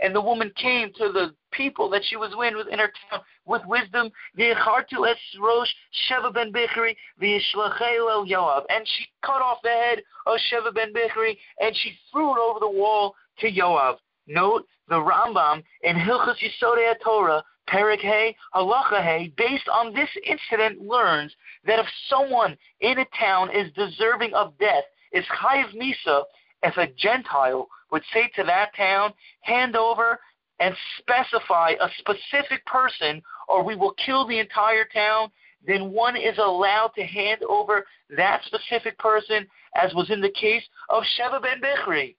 and 0.00 0.14
the 0.14 0.20
woman 0.20 0.52
came 0.56 0.92
to 0.94 1.12
the 1.12 1.34
people 1.52 1.88
that 1.90 2.02
she 2.04 2.16
was 2.16 2.34
with 2.36 2.54
within 2.54 2.78
her 2.78 2.92
town 3.10 3.20
with 3.46 3.62
wisdom. 3.66 4.10
V'yechartu 4.38 5.08
es 5.08 5.18
rosh 5.40 5.72
Sheva 6.08 6.32
ben 6.32 6.52
Bichri 6.52 6.96
v'yishlachel 7.20 8.28
Yoav, 8.28 8.64
and 8.68 8.86
she 8.86 9.06
cut 9.22 9.40
off 9.40 9.58
the 9.62 9.70
head 9.70 10.02
of 10.26 10.38
Sheva 10.50 10.74
ben 10.74 10.92
Bichri 10.92 11.36
and 11.60 11.74
she 11.76 11.98
threw 12.12 12.32
it 12.32 12.38
over 12.38 12.60
the 12.60 12.68
wall 12.68 13.14
to 13.38 13.50
Yoav. 13.50 13.96
Note 14.26 14.66
the 14.88 14.96
Rambam 14.96 15.62
in 15.82 15.96
Hilchos 15.96 16.36
Yisodei 16.38 16.94
Torah 17.02 17.42
Perik 17.68 18.00
Hay, 18.00 18.36
Halacha 18.54 19.02
Hay, 19.02 19.32
based 19.36 19.68
on 19.68 19.92
this 19.92 20.08
incident, 20.24 20.80
learns 20.80 21.34
that 21.64 21.78
if 21.78 21.86
someone 22.08 22.56
in 22.80 22.98
a 22.98 23.06
town 23.18 23.50
is 23.50 23.72
deserving 23.72 24.32
of 24.34 24.56
death, 24.58 24.84
is 25.12 25.24
Chayiv 25.26 25.74
Misa, 25.74 26.22
if 26.62 26.76
a 26.76 26.92
Gentile 26.96 27.68
would 27.90 28.02
say 28.12 28.30
to 28.36 28.44
that 28.44 28.74
town, 28.76 29.12
hand 29.40 29.76
over 29.76 30.18
and 30.58 30.74
specify 30.98 31.74
a 31.80 31.88
specific 31.98 32.64
person, 32.66 33.22
or 33.48 33.62
we 33.62 33.76
will 33.76 33.94
kill 34.04 34.26
the 34.26 34.38
entire 34.38 34.86
town, 34.92 35.30
then 35.66 35.92
one 35.92 36.16
is 36.16 36.38
allowed 36.38 36.92
to 36.96 37.02
hand 37.02 37.42
over 37.48 37.84
that 38.16 38.42
specific 38.44 38.98
person, 38.98 39.46
as 39.74 39.92
was 39.94 40.10
in 40.10 40.20
the 40.20 40.30
case 40.30 40.62
of 40.88 41.02
Sheva 41.18 41.42
ben 41.42 41.60
Bichri. 41.60 42.16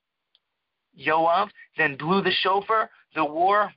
Yoav 0.99 1.49
then 1.77 1.95
blew 1.95 2.21
the 2.21 2.31
shofar. 2.43 2.89
The 3.15 3.23
war 3.23 3.71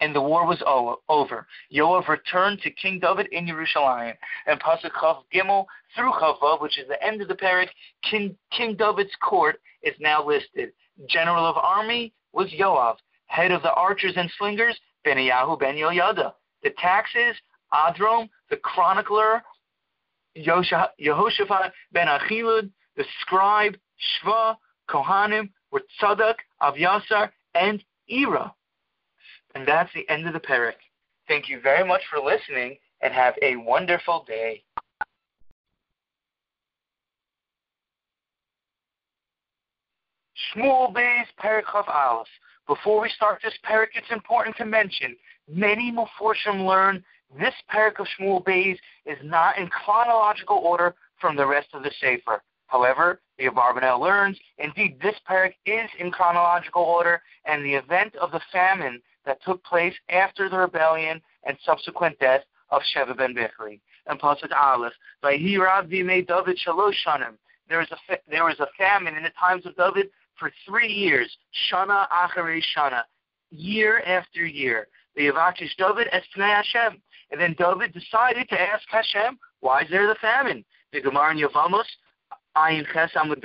and 0.00 0.14
the 0.14 0.20
war 0.20 0.46
was 0.46 0.62
over. 1.08 1.46
Yoav 1.72 2.08
returned 2.08 2.60
to 2.62 2.70
King 2.70 2.98
David 3.00 3.26
in 3.32 3.46
Jerusalem. 3.46 4.12
And 4.46 4.60
Pasuk 4.60 4.92
Chaf 5.00 5.18
Gimel 5.32 5.66
through 5.94 6.12
Chaf 6.18 6.36
Vav, 6.42 6.60
which 6.60 6.78
is 6.78 6.88
the 6.88 7.02
end 7.02 7.20
of 7.20 7.28
the 7.28 7.34
parak, 7.34 7.68
King, 8.08 8.36
King 8.50 8.76
David's 8.76 9.14
court 9.22 9.60
is 9.82 9.94
now 10.00 10.26
listed. 10.26 10.72
General 11.08 11.44
of 11.46 11.56
army 11.56 12.12
was 12.32 12.48
Yoav. 12.50 12.96
Head 13.26 13.52
of 13.52 13.62
the 13.62 13.72
archers 13.74 14.14
and 14.16 14.30
slingers, 14.38 14.78
Beniyahu 15.06 15.58
ben 15.58 15.76
Yoyada. 15.76 16.32
The 16.62 16.70
taxes, 16.78 17.36
Adrom, 17.72 18.28
the 18.48 18.56
chronicler, 18.56 19.42
Yehoshaphat 20.36 21.70
ben 21.92 22.06
Achilud, 22.06 22.70
the 22.96 23.04
scribe, 23.20 23.76
Shva, 24.24 24.56
Kohanim, 24.88 25.50
were 25.70 25.82
Tzadok, 26.00 26.36
Avyasar, 26.62 27.30
and 27.54 27.82
Ira. 28.10 28.52
And 29.54 29.66
that's 29.66 29.92
the 29.94 30.08
end 30.08 30.26
of 30.26 30.32
the 30.32 30.40
parak. 30.40 30.74
Thank 31.28 31.48
you 31.48 31.60
very 31.60 31.86
much 31.86 32.02
for 32.10 32.20
listening 32.20 32.76
and 33.02 33.12
have 33.12 33.34
a 33.42 33.56
wonderful 33.56 34.24
day. 34.26 34.62
Shmuel 40.54 40.94
Parak 41.42 41.62
Chaf 41.70 41.86
Aleph. 41.88 42.26
Before 42.66 43.00
we 43.00 43.08
start 43.10 43.40
this 43.42 43.54
parak, 43.68 43.88
it's 43.94 44.10
important 44.10 44.56
to 44.56 44.64
mention 44.64 45.16
many 45.48 45.92
Meforshim 45.92 46.66
learn 46.66 47.04
this 47.38 47.54
parak 47.72 47.98
of 48.00 48.06
Shmuel 48.18 48.44
Beis 48.44 48.78
is 49.06 49.18
not 49.22 49.58
in 49.58 49.68
chronological 49.68 50.56
order 50.56 50.94
from 51.20 51.36
the 51.36 51.46
rest 51.46 51.68
of 51.72 51.82
the 51.82 51.90
Sefer. 52.00 52.42
However, 52.66 53.20
the 53.38 53.46
Abarbanel 53.46 54.00
learns, 54.00 54.38
indeed, 54.58 54.98
this 55.00 55.16
parak 55.28 55.54
is 55.66 55.90
in 55.98 56.10
chronological 56.10 56.82
order, 56.82 57.22
and 57.44 57.64
the 57.64 57.74
event 57.74 58.14
of 58.16 58.30
the 58.30 58.40
famine 58.52 59.00
that 59.26 59.42
took 59.42 59.62
place 59.64 59.94
after 60.08 60.48
the 60.48 60.58
rebellion 60.58 61.20
and 61.44 61.56
subsequent 61.64 62.18
death 62.18 62.42
of 62.70 62.82
Sheva 62.94 63.16
ben 63.16 63.34
Bichri. 63.34 63.80
And 64.06 64.20
Pasuk 64.20 64.50
Aleph, 64.52 64.92
Vayhirav 65.22 65.90
v'imei 65.90 66.26
David 66.26 66.58
shalosh. 66.66 66.94
There 67.68 67.78
was 67.78 67.88
a 67.92 68.16
there 68.28 68.44
was 68.44 68.58
a 68.60 68.66
famine 68.76 69.16
in 69.16 69.22
the 69.22 69.30
times 69.38 69.66
of 69.66 69.76
David 69.76 70.10
for 70.38 70.50
three 70.66 70.88
years, 70.88 71.30
shana 71.70 72.06
acharei 72.08 72.60
shana, 72.76 73.02
year 73.50 74.00
after 74.06 74.44
year. 74.44 74.88
The 75.14 75.26
Yavakish 75.28 75.76
David 75.76 76.08
es 76.12 76.24
Hashem. 76.34 77.00
And 77.30 77.40
then 77.40 77.54
David 77.58 77.92
decided 77.92 78.48
to 78.48 78.60
ask 78.60 78.82
Hashem, 78.90 79.38
why 79.60 79.82
is 79.82 79.90
there 79.90 80.08
the 80.08 80.16
famine? 80.16 80.64
The 80.92 81.00
Gemara 81.00 81.32
in 81.32 81.38
Yavamos, 81.38 81.84
Ayin 82.56 82.84
Ches 82.92 83.12
Amud 83.14 83.44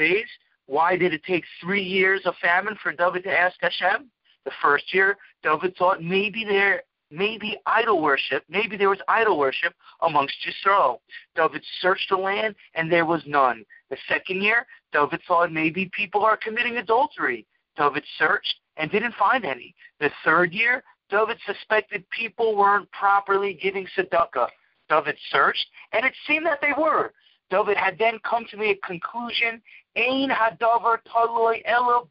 Why 0.66 0.98
did 0.98 1.14
it 1.14 1.24
take 1.24 1.44
three 1.62 1.84
years 1.84 2.22
of 2.26 2.34
famine 2.42 2.78
for 2.82 2.94
David 2.94 3.24
to 3.24 3.32
ask 3.32 3.58
Hashem? 3.62 4.10
The 4.46 4.52
first 4.62 4.94
year, 4.94 5.18
David 5.44 5.76
thought 5.76 6.04
maybe 6.04 6.46
there 6.46 6.84
maybe 7.12 7.58
idol 7.66 8.02
worship, 8.02 8.44
maybe 8.50 8.78
there 8.78 8.90
was 8.90 9.00
idol 9.08 9.38
worship 9.38 9.74
amongst 10.02 10.36
Yisrael. 10.46 11.00
David 11.36 11.64
searched 11.82 12.10
the 12.10 12.18
land 12.18 12.56
and 12.74 12.92
there 12.92 13.06
was 13.06 13.22
none. 13.26 13.66
The 13.90 13.98
second 14.08 14.42
year, 14.42 14.66
David 14.92 15.22
thought 15.28 15.52
maybe 15.52 15.90
people 15.96 16.24
are 16.24 16.38
committing 16.38 16.78
adultery. 16.78 17.46
David 17.78 18.04
searched 18.18 18.56
and 18.78 18.92
didn't 18.92 19.16
find 19.16 19.46
any. 19.46 19.76
The 20.00 20.12
third 20.24 20.54
year, 20.54 20.84
David 21.10 21.38
suspected 21.46 22.10
people 22.10 22.56
weren't 22.56 22.92
properly 22.92 23.54
giving 23.62 23.88
tzedakah. 23.96 24.50
David 24.90 25.18
searched, 25.32 25.66
and 25.94 26.06
it 26.06 26.14
seemed 26.28 26.46
that 26.46 26.60
they 26.62 26.74
were. 26.78 27.14
David 27.50 27.78
had 27.78 27.98
then 27.98 28.20
come 28.28 28.46
to 28.50 28.58
the 28.58 28.76
conclusion, 28.86 29.62
Ein 29.96 30.30
hadavar 30.30 30.98
taloi 31.08 31.62
elo 31.66 32.08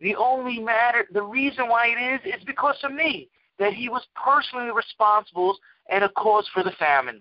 The 0.00 0.16
only 0.16 0.58
matter, 0.58 1.06
the 1.12 1.22
reason 1.22 1.68
why 1.68 1.88
it 1.88 2.24
is, 2.26 2.34
is 2.34 2.44
because 2.44 2.76
of 2.82 2.92
me, 2.92 3.28
that 3.58 3.74
he 3.74 3.88
was 3.88 4.06
personally 4.14 4.70
responsible 4.72 5.58
and 5.90 6.04
a 6.04 6.08
cause 6.10 6.48
for 6.54 6.62
the 6.62 6.72
famine. 6.72 7.20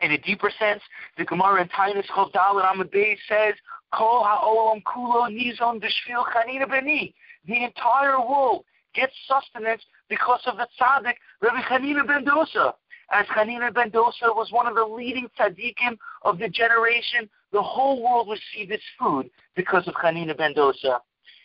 In 0.00 0.12
a 0.12 0.18
deeper 0.18 0.50
sense, 0.58 0.80
the 1.18 1.24
Gemara 1.24 1.62
in 1.62 1.68
Tainus 1.68 2.06
Chaf 2.06 2.28
Dalet 2.32 2.64
Amud 2.64 2.92
says, 3.28 3.54
Kol 3.92 4.24
ha'olam 4.24 4.82
kulo 4.84 5.28
nizon 5.28 5.82
b'shvil 5.82 6.24
chanina 6.32 6.68
beni. 6.68 7.14
The 7.46 7.64
entire 7.64 8.20
world 8.20 8.64
gets 8.94 9.12
sustenance 9.26 9.82
because 10.08 10.40
of 10.46 10.56
the 10.56 10.68
tzaddik, 10.80 11.14
Rabbi 11.42 11.60
Chanina 11.62 12.06
ben 12.06 12.24
Dosa. 12.24 12.72
As 13.12 13.26
Chanina 13.26 13.74
ben 13.74 13.90
Dosa 13.90 14.34
was 14.34 14.52
one 14.52 14.66
of 14.66 14.76
the 14.76 14.84
leading 14.84 15.28
tzaddikim 15.38 15.98
of 16.22 16.38
the 16.38 16.48
generation, 16.48 17.28
the 17.52 17.62
whole 17.62 18.02
world 18.02 18.28
received 18.28 18.70
its 18.70 18.84
food 18.98 19.28
because 19.56 19.86
of 19.88 19.94
Chanina 19.94 20.36
ben 20.36 20.54
Dosa. 20.54 21.00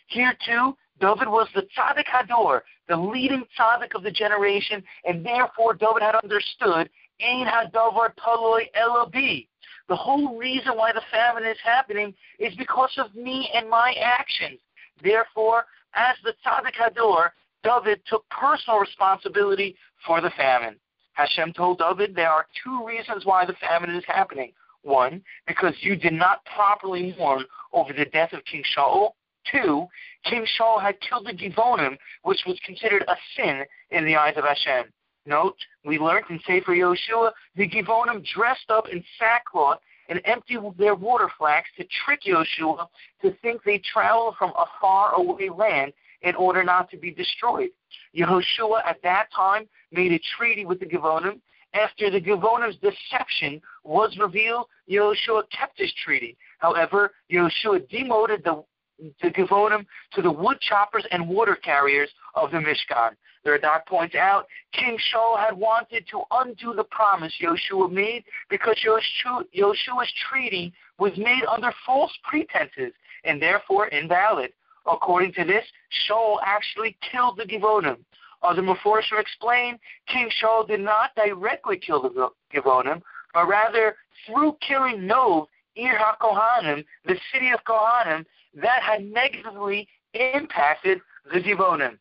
Here 0.06 0.36
too, 0.44 0.76
David 1.00 1.28
was 1.28 1.48
the 1.54 1.66
tzaddik 1.76 2.06
hador, 2.06 2.62
the 2.88 2.96
leading 2.96 3.44
tzaddik 3.58 3.94
of 3.94 4.02
the 4.02 4.10
generation, 4.10 4.82
and 5.04 5.24
therefore 5.24 5.74
David 5.74 6.02
had 6.02 6.14
understood 6.14 6.88
Ein 7.20 7.46
hadavar 7.46 8.14
taloi 8.16 8.70
elobi. 8.78 9.48
The 9.88 9.96
whole 9.96 10.36
reason 10.36 10.76
why 10.76 10.92
the 10.92 11.02
famine 11.10 11.44
is 11.44 11.58
happening 11.62 12.14
is 12.38 12.54
because 12.56 12.92
of 12.98 13.14
me 13.14 13.50
and 13.54 13.68
my 13.68 13.94
actions. 14.00 14.58
Therefore, 15.02 15.66
as 15.94 16.16
the 16.24 16.34
tzaddik 16.44 16.74
hador, 16.74 17.30
David 17.62 18.00
took 18.06 18.28
personal 18.28 18.78
responsibility 18.78 19.76
for 20.06 20.20
the 20.20 20.30
famine. 20.30 20.76
Hashem 21.14 21.52
told 21.54 21.78
David 21.78 22.14
there 22.14 22.30
are 22.30 22.46
two 22.62 22.86
reasons 22.86 23.24
why 23.24 23.44
the 23.46 23.54
famine 23.54 23.94
is 23.94 24.04
happening. 24.06 24.52
One, 24.82 25.22
because 25.46 25.74
you 25.80 25.96
did 25.96 26.12
not 26.12 26.44
properly 26.54 27.14
mourn 27.18 27.44
over 27.72 27.92
the 27.92 28.04
death 28.04 28.32
of 28.32 28.44
King 28.44 28.62
Shaul. 28.76 29.12
Two, 29.50 29.86
King 30.24 30.46
Shaul 30.58 30.80
had 30.80 31.00
killed 31.00 31.26
the 31.26 31.32
Givonim, 31.32 31.96
which 32.22 32.42
was 32.46 32.58
considered 32.64 33.04
a 33.08 33.16
sin 33.36 33.64
in 33.90 34.04
the 34.04 34.16
eyes 34.16 34.34
of 34.36 34.44
Hashem. 34.44 34.92
Note, 35.26 35.56
we 35.84 35.98
learned 35.98 36.26
in 36.30 36.40
Sefer 36.46 36.72
Yoshua, 36.72 37.32
the 37.56 37.68
Givonim 37.68 38.24
dressed 38.24 38.70
up 38.70 38.88
in 38.88 39.02
sackcloth 39.18 39.80
and 40.08 40.20
emptied 40.24 40.60
their 40.78 40.94
water 40.94 41.28
flasks 41.36 41.70
to 41.76 41.84
trick 42.04 42.22
Yoshua 42.24 42.86
to 43.22 43.32
think 43.42 43.62
they 43.64 43.78
traveled 43.78 44.36
from 44.36 44.50
a 44.50 44.66
far 44.80 45.14
away 45.14 45.48
land 45.48 45.92
in 46.22 46.34
order 46.36 46.62
not 46.62 46.90
to 46.90 46.96
be 46.96 47.10
destroyed. 47.10 47.70
Yehoshua 48.16 48.82
at 48.86 49.02
that 49.02 49.26
time 49.34 49.68
made 49.92 50.12
a 50.12 50.20
treaty 50.36 50.64
with 50.64 50.80
the 50.80 50.86
Givonim. 50.86 51.40
After 51.74 52.10
the 52.10 52.20
Givonim's 52.20 52.76
deception 52.76 53.60
was 53.84 54.16
revealed, 54.18 54.66
Yehoshua 54.88 55.42
kept 55.50 55.78
his 55.78 55.92
treaty. 56.04 56.36
However, 56.58 57.12
Yehoshua 57.30 57.88
demoted 57.90 58.44
the 58.44 58.64
the 58.98 59.30
Givonim 59.30 59.86
to 60.12 60.22
the 60.22 60.30
wood 60.30 60.58
choppers 60.60 61.04
and 61.10 61.28
water 61.28 61.56
carriers 61.56 62.10
of 62.34 62.50
the 62.50 62.58
Mishkan. 62.58 63.10
The 63.44 63.50
Radak 63.50 63.86
points 63.86 64.14
out 64.14 64.46
King 64.72 64.98
Shaul 65.12 65.38
had 65.38 65.56
wanted 65.56 66.04
to 66.10 66.22
undo 66.32 66.74
the 66.74 66.84
promise 66.84 67.32
Yoshua 67.40 67.90
made 67.90 68.24
because 68.50 68.76
Yoshua's 68.84 70.12
treaty 70.28 70.72
was 70.98 71.12
made 71.16 71.44
under 71.48 71.72
false 71.84 72.12
pretenses 72.28 72.92
and 73.24 73.40
therefore 73.40 73.88
invalid. 73.88 74.52
According 74.90 75.32
to 75.34 75.44
this, 75.44 75.64
Shaul 76.08 76.38
actually 76.44 76.96
killed 77.10 77.38
the 77.38 77.44
Givonim. 77.44 77.98
Other 78.42 78.62
Meforshim 78.62 79.18
explain 79.18 79.78
King 80.08 80.28
Shaul 80.42 80.66
did 80.66 80.80
not 80.80 81.10
directly 81.16 81.78
kill 81.78 82.02
the 82.02 82.30
Givonim, 82.54 83.02
but 83.34 83.48
rather 83.48 83.96
through 84.26 84.56
killing 84.66 85.06
Nov, 85.06 85.48
Ir 85.76 85.98
HaKohanim, 85.98 86.84
the 87.04 87.16
city 87.32 87.50
of 87.50 87.62
Kohanim, 87.64 88.24
that 88.56 88.82
had 88.82 89.04
negatively 89.04 89.88
impacted 90.14 91.00
the 91.32 91.40
Givonim. 91.40 91.98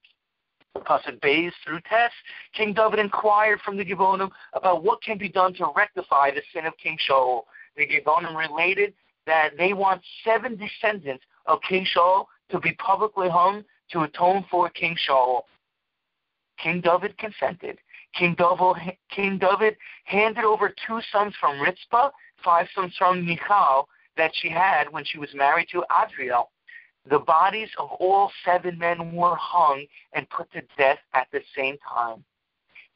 Pasuk 0.77 1.19
Beis 1.21 1.51
through 1.63 1.79
Tes, 1.89 2.11
King 2.53 2.73
David 2.73 2.99
inquired 2.99 3.59
from 3.61 3.77
the 3.77 3.85
Givonim 3.85 4.29
about 4.53 4.83
what 4.83 5.01
can 5.01 5.17
be 5.17 5.29
done 5.29 5.53
to 5.55 5.67
rectify 5.75 6.31
the 6.31 6.41
sin 6.53 6.65
of 6.65 6.73
King 6.81 6.97
Shaul. 7.09 7.43
The 7.77 7.87
Givonim 7.87 8.35
related 8.35 8.93
that 9.25 9.51
they 9.57 9.73
want 9.73 10.01
seven 10.23 10.57
descendants 10.57 11.23
of 11.45 11.59
King 11.67 11.85
Shaul 11.95 12.25
to 12.51 12.59
be 12.59 12.73
publicly 12.73 13.29
hung 13.29 13.63
to 13.91 14.01
atone 14.01 14.45
for 14.49 14.69
King 14.69 14.97
Shaul. 15.07 15.41
King 16.61 16.81
David 16.81 17.17
consented. 17.17 17.77
King 18.17 18.35
David, 18.37 18.97
King 19.13 19.37
David 19.37 19.75
handed 20.05 20.43
over 20.43 20.73
two 20.87 20.99
sons 21.11 21.33
from 21.39 21.57
Ritzpah, 21.57 22.11
five 22.43 22.67
sons 22.73 22.93
from 22.97 23.25
Michal 23.25 23.87
that 24.17 24.31
she 24.35 24.49
had 24.49 24.91
when 24.91 25.03
she 25.05 25.17
was 25.17 25.29
married 25.33 25.67
to 25.71 25.83
Adriel. 26.03 26.51
The 27.09 27.19
bodies 27.19 27.69
of 27.77 27.89
all 27.99 28.31
seven 28.43 28.77
men 28.79 29.13
were 29.13 29.35
hung 29.35 29.85
and 30.13 30.29
put 30.29 30.51
to 30.53 30.61
death 30.77 30.99
at 31.13 31.27
the 31.31 31.41
same 31.55 31.77
time. 31.87 32.23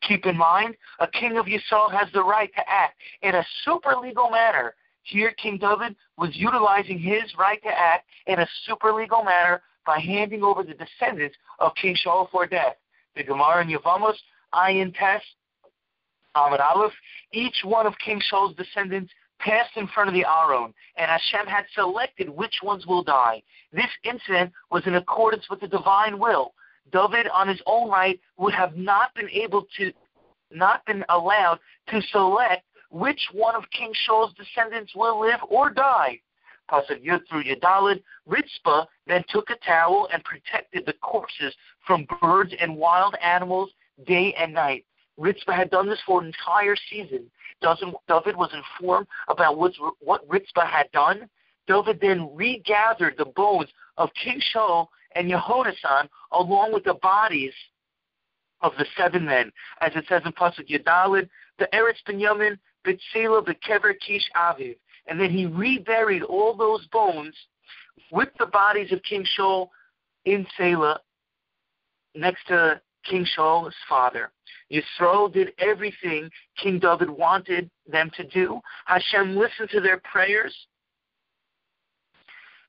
Keep 0.02 0.26
in 0.26 0.38
mind, 0.38 0.76
a 1.00 1.08
king 1.08 1.38
of 1.38 1.46
Yisrael 1.46 1.92
has 1.92 2.08
the 2.14 2.24
right 2.24 2.50
to 2.56 2.70
act 2.70 2.98
in 3.22 3.36
a 3.36 3.46
super 3.64 3.96
legal 4.02 4.30
manner 4.30 4.74
here, 5.10 5.32
King 5.32 5.58
David 5.58 5.96
was 6.18 6.30
utilizing 6.34 7.00
his 7.00 7.24
right 7.38 7.62
to 7.64 7.70
act 7.70 8.08
in 8.28 8.40
a 8.40 8.48
super 8.66 8.94
legal 8.94 9.24
manner 9.24 9.62
by 9.86 10.00
handing 10.00 10.44
over 10.44 10.64
the 10.64 10.76
descendants 10.76 11.36
of 11.60 11.74
King 11.76 11.96
Shaul 11.96 12.30
for 12.30 12.46
death. 12.46 12.76
The 13.16 13.24
Gemara 13.24 13.64
in 13.64 13.70
Yavamos, 13.70 14.16
Ayin 14.54 14.94
Tes, 14.94 15.22
Amud 16.36 16.60
Aleph, 16.60 16.94
each 17.34 17.62
one 17.64 17.88
of 17.88 17.94
King 18.04 18.22
Shaul's 18.32 18.56
descendants 18.56 19.12
passed 19.40 19.76
in 19.76 19.88
front 19.88 20.10
of 20.10 20.14
the 20.14 20.26
Aron, 20.26 20.74
and 20.98 21.10
Hashem 21.10 21.48
had 21.48 21.66
selected 21.74 22.30
which 22.30 22.56
ones 22.64 22.86
will 22.86 23.04
die. 23.04 23.42
This 23.72 23.90
incident 24.04 24.52
was 24.72 24.84
in 24.86 24.96
accordance 24.96 25.50
with 25.50 25.62
the 25.62 25.68
divine 25.68 26.20
will. 26.20 26.54
David, 26.92 27.28
on 27.34 27.48
his 27.48 27.62
own 27.66 27.90
right, 27.90 28.20
would 28.38 28.54
have 28.54 28.76
not 28.76 29.14
been 29.16 29.30
able 29.30 29.66
to, 29.78 29.92
not 30.52 30.86
been 30.86 31.06
allowed 31.10 31.60
to 31.90 32.02
select 32.12 32.64
which 32.92 33.22
one 33.34 33.56
of 33.56 33.64
King 33.72 33.94
Shaul's 34.06 34.34
descendants 34.34 34.94
will 34.96 35.20
live 35.20 35.40
or 35.50 35.70
die. 35.70 36.20
Pasuk 36.70 37.04
Yud 37.04 37.22
through 37.28 37.44
Yud 37.44 37.60
Dalet, 37.62 38.02
Ritzpah 38.28 38.86
then 39.08 39.24
took 39.30 39.50
a 39.50 39.56
towel 39.66 40.08
and 40.14 40.24
protected 40.24 40.86
the 40.86 40.94
corpses 40.94 41.54
from 41.86 42.08
birds 42.22 42.54
and 42.60 42.76
wild 42.76 43.16
animals 43.24 43.72
day 44.06 44.34
and 44.38 44.54
night. 44.54 44.86
Ritzpah 45.20 45.56
had 45.56 45.70
done 45.70 45.90
this 45.90 46.00
for 46.06 46.22
an 46.22 46.28
entire 46.28 46.76
season. 46.90 47.30
David 47.62 48.38
was 48.38 48.52
informed 48.54 49.08
about 49.28 49.58
what 49.58 50.28
Ritzpah 50.30 50.66
had 50.66 50.92
done. 50.92 51.30
David 51.68 52.00
then 52.02 52.30
regathered 52.34 53.16
the 53.18 53.26
bones 53.26 53.70
of 53.98 54.10
King 54.24 54.42
Shaul 54.54 54.88
and 55.16 55.30
Yehonasan 55.30 56.08
along 56.32 56.74
with 56.74 56.84
the 56.84 56.96
bodies 56.96 57.54
of 58.62 58.72
the 58.78 58.86
seven 58.98 59.26
men, 59.26 59.52
as 59.82 59.92
it 59.96 60.06
says 60.10 60.22
in 60.26 60.32
Pasuk 60.34 60.70
Yud 60.70 60.84
Dalet, 60.84 61.30
the 61.60 61.68
Eretz 61.74 62.02
Binyamin 62.08 62.58
Bitsela 62.86 63.46
Bekever 63.46 63.94
Kish 64.06 64.30
Aviv. 64.36 64.78
And 65.08 65.20
then 65.20 65.32
he 65.32 65.46
reburied 65.46 66.24
all 66.24 66.56
those 66.56 66.86
bones 66.88 67.36
with 68.12 68.30
the 68.38 68.46
bodies 68.48 68.92
of 68.92 69.02
King 69.04 69.26
Shaul 69.38 69.70
in 70.26 70.46
Selah 70.58 71.00
next 72.16 72.48
to 72.48 72.82
King 73.04 73.26
Shaul's 73.26 73.76
father. 73.88 74.32
Yisrael 74.72 75.32
did 75.32 75.54
everything 75.60 76.30
King 76.62 76.80
David 76.80 77.10
wanted 77.10 77.70
them 77.88 78.12
to 78.16 78.24
do. 78.24 78.60
Hashem 78.86 79.36
listened 79.36 79.70
to 79.72 79.82
their 79.82 80.00
prayers, 80.00 80.56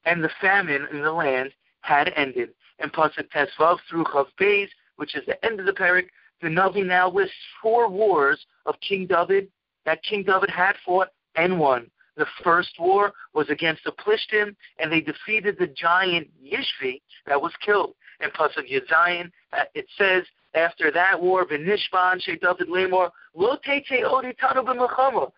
and 0.04 0.22
the 0.22 0.30
famine 0.40 0.86
in 0.90 1.02
the 1.02 1.12
land 1.12 1.52
had 1.82 2.12
ended. 2.16 2.50
And 2.78 2.92
Pasuk 2.92 3.30
Tes 3.30 3.48
Vav 3.58 3.78
through 3.88 4.04
Chaf 4.12 4.26
Beis, 4.40 4.68
which 4.96 5.14
is 5.14 5.24
the 5.26 5.44
end 5.44 5.60
of 5.60 5.66
the 5.66 5.72
parak, 5.72 6.08
the 6.40 6.48
Navi 6.48 6.84
now 6.86 7.10
lists 7.10 7.34
four 7.60 7.88
wars 7.88 8.46
of 8.64 8.74
King 8.80 9.06
David 9.06 9.48
that 9.84 10.02
King 10.02 10.22
David 10.22 10.50
had 10.50 10.74
fought 10.84 11.08
and 11.36 11.58
won. 11.58 11.90
The 12.16 12.26
first 12.42 12.72
war 12.78 13.12
was 13.34 13.48
against 13.50 13.84
the 13.84 13.92
Plishtim, 13.92 14.54
and 14.78 14.92
they 14.92 15.00
defeated 15.00 15.56
the 15.58 15.68
giant 15.68 16.28
Yishvi 16.42 17.00
that 17.26 17.40
was 17.40 17.52
killed. 17.64 17.94
In 18.20 18.30
Pasuk 18.30 18.70
Yud 18.70 18.86
Zayin, 18.88 19.30
uh, 19.52 19.64
it 19.74 19.86
says, 19.96 20.24
after 20.54 20.90
that 20.90 21.20
war, 21.20 21.46
V'nishban 21.46 22.20
she 22.20 22.36
David 22.36 22.68
lemor, 22.68 23.10
lo 23.34 23.56
teite 23.66 24.04
odi 24.04 24.32
tanu 24.34 25.32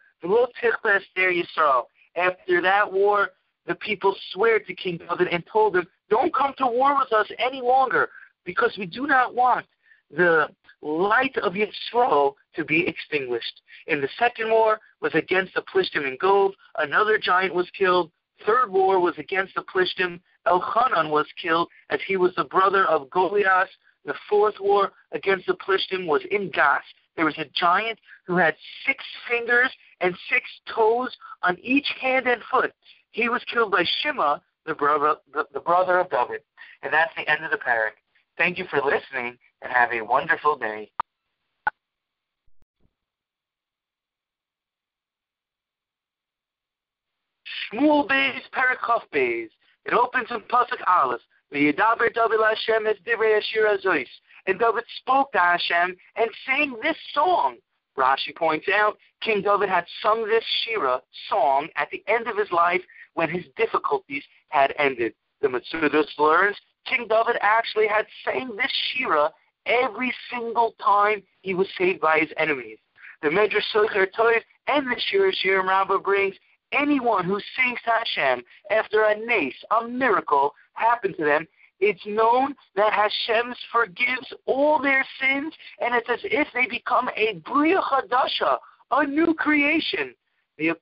After 2.17 2.63
that 2.63 2.93
war, 2.93 3.31
the 3.67 3.75
people 3.77 4.17
swear 4.33 4.59
to 4.61 4.75
King 4.75 4.99
David 4.99 5.29
and 5.29 5.45
told 5.53 5.77
him, 5.77 5.87
Don't 6.11 6.35
come 6.35 6.55
to 6.59 6.67
war 6.67 6.99
with 6.99 7.13
us 7.13 7.31
any 7.39 7.61
longer, 7.61 8.09
because 8.45 8.75
we 8.79 8.87
do 8.87 9.07
not 9.07 9.35
want 9.35 9.67
the 10.11 10.49
light 10.83 11.37
of 11.39 11.55
Yisrael 11.55 12.35
to 12.57 12.65
be 12.65 12.87
extinguished. 12.87 13.61
In 13.87 14.01
the 14.01 14.09
second 14.19 14.51
war 14.51 14.81
was 15.01 15.15
against 15.15 15.55
the 15.55 15.63
Plishtim 15.63 16.07
in 16.07 16.19
Gov. 16.19 16.53
Another 16.77 17.19
giant 17.19 17.55
was 17.55 17.69
killed. 17.79 18.11
Third 18.47 18.71
war 18.71 19.01
was 19.01 19.15
against 19.19 19.55
the 19.55 19.63
Plishtim. 19.63 20.21
Elchanan 20.47 21.11
was 21.11 21.27
killed 21.41 21.69
as 21.91 22.01
he 22.07 22.17
was 22.17 22.35
the 22.35 22.45
brother 22.45 22.85
of 22.87 23.11
Goliath. 23.11 23.69
The 24.05 24.15
fourth 24.29 24.55
war 24.61 24.93
against 25.13 25.47
the 25.47 25.55
Plishtim 25.55 26.07
was 26.07 26.23
in 26.31 26.51
Gath. 26.51 26.83
There 27.17 27.25
was 27.25 27.39
a 27.39 27.45
giant 27.55 27.99
who 28.27 28.37
had 28.37 28.57
six 28.87 29.05
fingers 29.29 29.71
and 30.01 30.17
six 30.29 30.45
toes 30.75 31.15
on 31.43 31.59
each 31.61 31.87
hand 32.01 32.27
and 32.27 32.43
foot. 32.51 32.73
He 33.13 33.29
was 33.29 33.45
killed 33.45 33.73
by 33.73 33.85
Shema, 34.01 34.39
the 34.67 34.75
brother, 34.75 35.17
the, 35.33 35.47
the 35.53 35.61
brother 35.61 35.99
of 35.99 36.11
David. 36.11 36.41
And 36.83 36.93
that's 36.93 37.13
the 37.17 37.31
end 37.31 37.45
of 37.45 37.51
the 37.51 37.59
parak. 37.59 37.93
Thank 38.39 38.59
you 38.59 38.65
for 38.71 38.79
listening 38.79 39.39
and 39.61 39.73
have 39.73 39.93
a 39.93 40.01
wonderful 40.01 40.57
day. 40.57 40.91
Shmuel 47.73 48.09
Beis, 48.09 48.41
Parakov 48.53 49.03
Beis. 49.15 49.49
It 49.85 49.95
opens 49.95 50.29
in 50.31 50.41
Pasuk 50.41 50.87
Aleph. 50.87 51.21
V'yidaber 51.53 52.13
David 52.13 52.41
Hashem 52.41 52.87
es 52.87 52.97
divrei 53.07 53.39
Ashir. 53.39 54.07
And 54.47 54.59
David 54.59 54.85
spoke 54.99 55.33
to 55.33 55.39
Hashem 55.39 55.97
and 56.17 56.31
sang 56.47 56.77
this 56.83 56.97
song. 57.15 57.57
Rashi 57.97 58.35
points 58.35 58.67
out, 58.73 58.97
King 59.21 59.43
David 59.43 59.69
had 59.69 59.85
sung 60.03 60.27
this 60.27 60.45
Shira 60.65 61.01
song 61.29 61.69
at 61.77 61.91
the 61.91 62.03
end 62.09 62.27
of 62.27 62.37
his 62.37 62.51
life 62.51 62.81
when 63.15 63.29
his 63.29 63.45
difficulties 63.57 64.25
had 64.49 64.75
ended. 64.79 65.15
The 65.43 65.49
Metzudos 65.49 66.19
learns 66.19 66.57
King 66.87 67.07
David 67.09 67.37
actually 67.41 67.87
had 67.87 68.07
sang 68.25 68.57
this 68.57 68.73
Shira 68.93 69.31
every 69.67 70.13
single 70.31 70.75
time 70.83 71.23
he 71.43 71.55
was 71.55 71.69
saved 71.79 72.01
by 72.01 72.19
his 72.19 72.31
enemies. 72.37 72.79
The 73.23 73.29
Medrash 73.29 73.63
Socher 73.75 74.07
Toiv 74.19 74.41
and 74.69 74.87
the 74.87 74.99
Shira 74.99 75.33
Shirim 75.33 75.69
Rabbah 75.69 75.99
brings 75.99 76.35
anyone 76.73 77.25
who 77.25 77.41
sings 77.57 77.79
Hashem 77.85 78.43
after 78.71 79.05
a 79.05 79.17
nace, 79.17 79.55
a 79.81 79.87
miracle, 79.87 80.55
happened 80.75 81.15
to 81.19 81.25
them, 81.25 81.47
it's 81.81 82.05
known 82.07 82.55
that 82.77 82.93
Hashem 82.93 83.55
forgives 83.73 84.33
all 84.47 84.81
their 84.81 85.05
sins, 85.21 85.53
and 85.81 85.95
it's 85.95 86.09
as 86.09 86.21
if 86.23 86.47
they 86.55 86.67
become 86.67 87.09
a 87.17 87.35
Bria 87.45 87.81
Chadasha, 87.81 88.59
a 88.93 89.07
new 89.07 89.35
creation. 89.35 90.15
The 90.59 90.75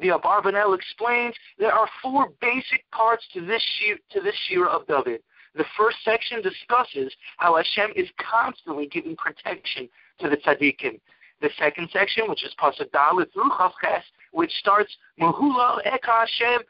the 0.00 0.08
Abarbanel 0.08 0.74
explains 0.74 1.34
there 1.58 1.72
are 1.72 1.88
four 2.02 2.30
basic 2.40 2.90
parts 2.92 3.24
to 3.34 3.44
this 3.44 3.62
shir, 3.78 3.96
to 4.10 4.20
this 4.20 4.34
shira 4.48 4.68
of 4.68 4.86
David. 4.86 5.22
The 5.54 5.66
first 5.76 5.98
section 6.02 6.40
discusses 6.40 7.14
how 7.36 7.56
Hashem 7.56 7.92
is 7.94 8.08
constantly 8.18 8.86
giving 8.86 9.16
protection 9.16 9.88
to 10.20 10.30
the 10.30 10.36
tzaddikim. 10.38 10.98
The 11.42 11.50
second 11.58 11.90
section, 11.92 12.24
which 12.28 12.44
is 12.44 12.54
Pasuk 12.58 12.90
Dalet 12.90 13.30
through 13.32 13.50
Chaf 13.58 13.72
Ches, 13.82 14.04
which 14.32 14.52
starts 14.58 14.94
Mahula 15.20 15.80
Eka 15.86 16.26
Hashem. 16.26 16.62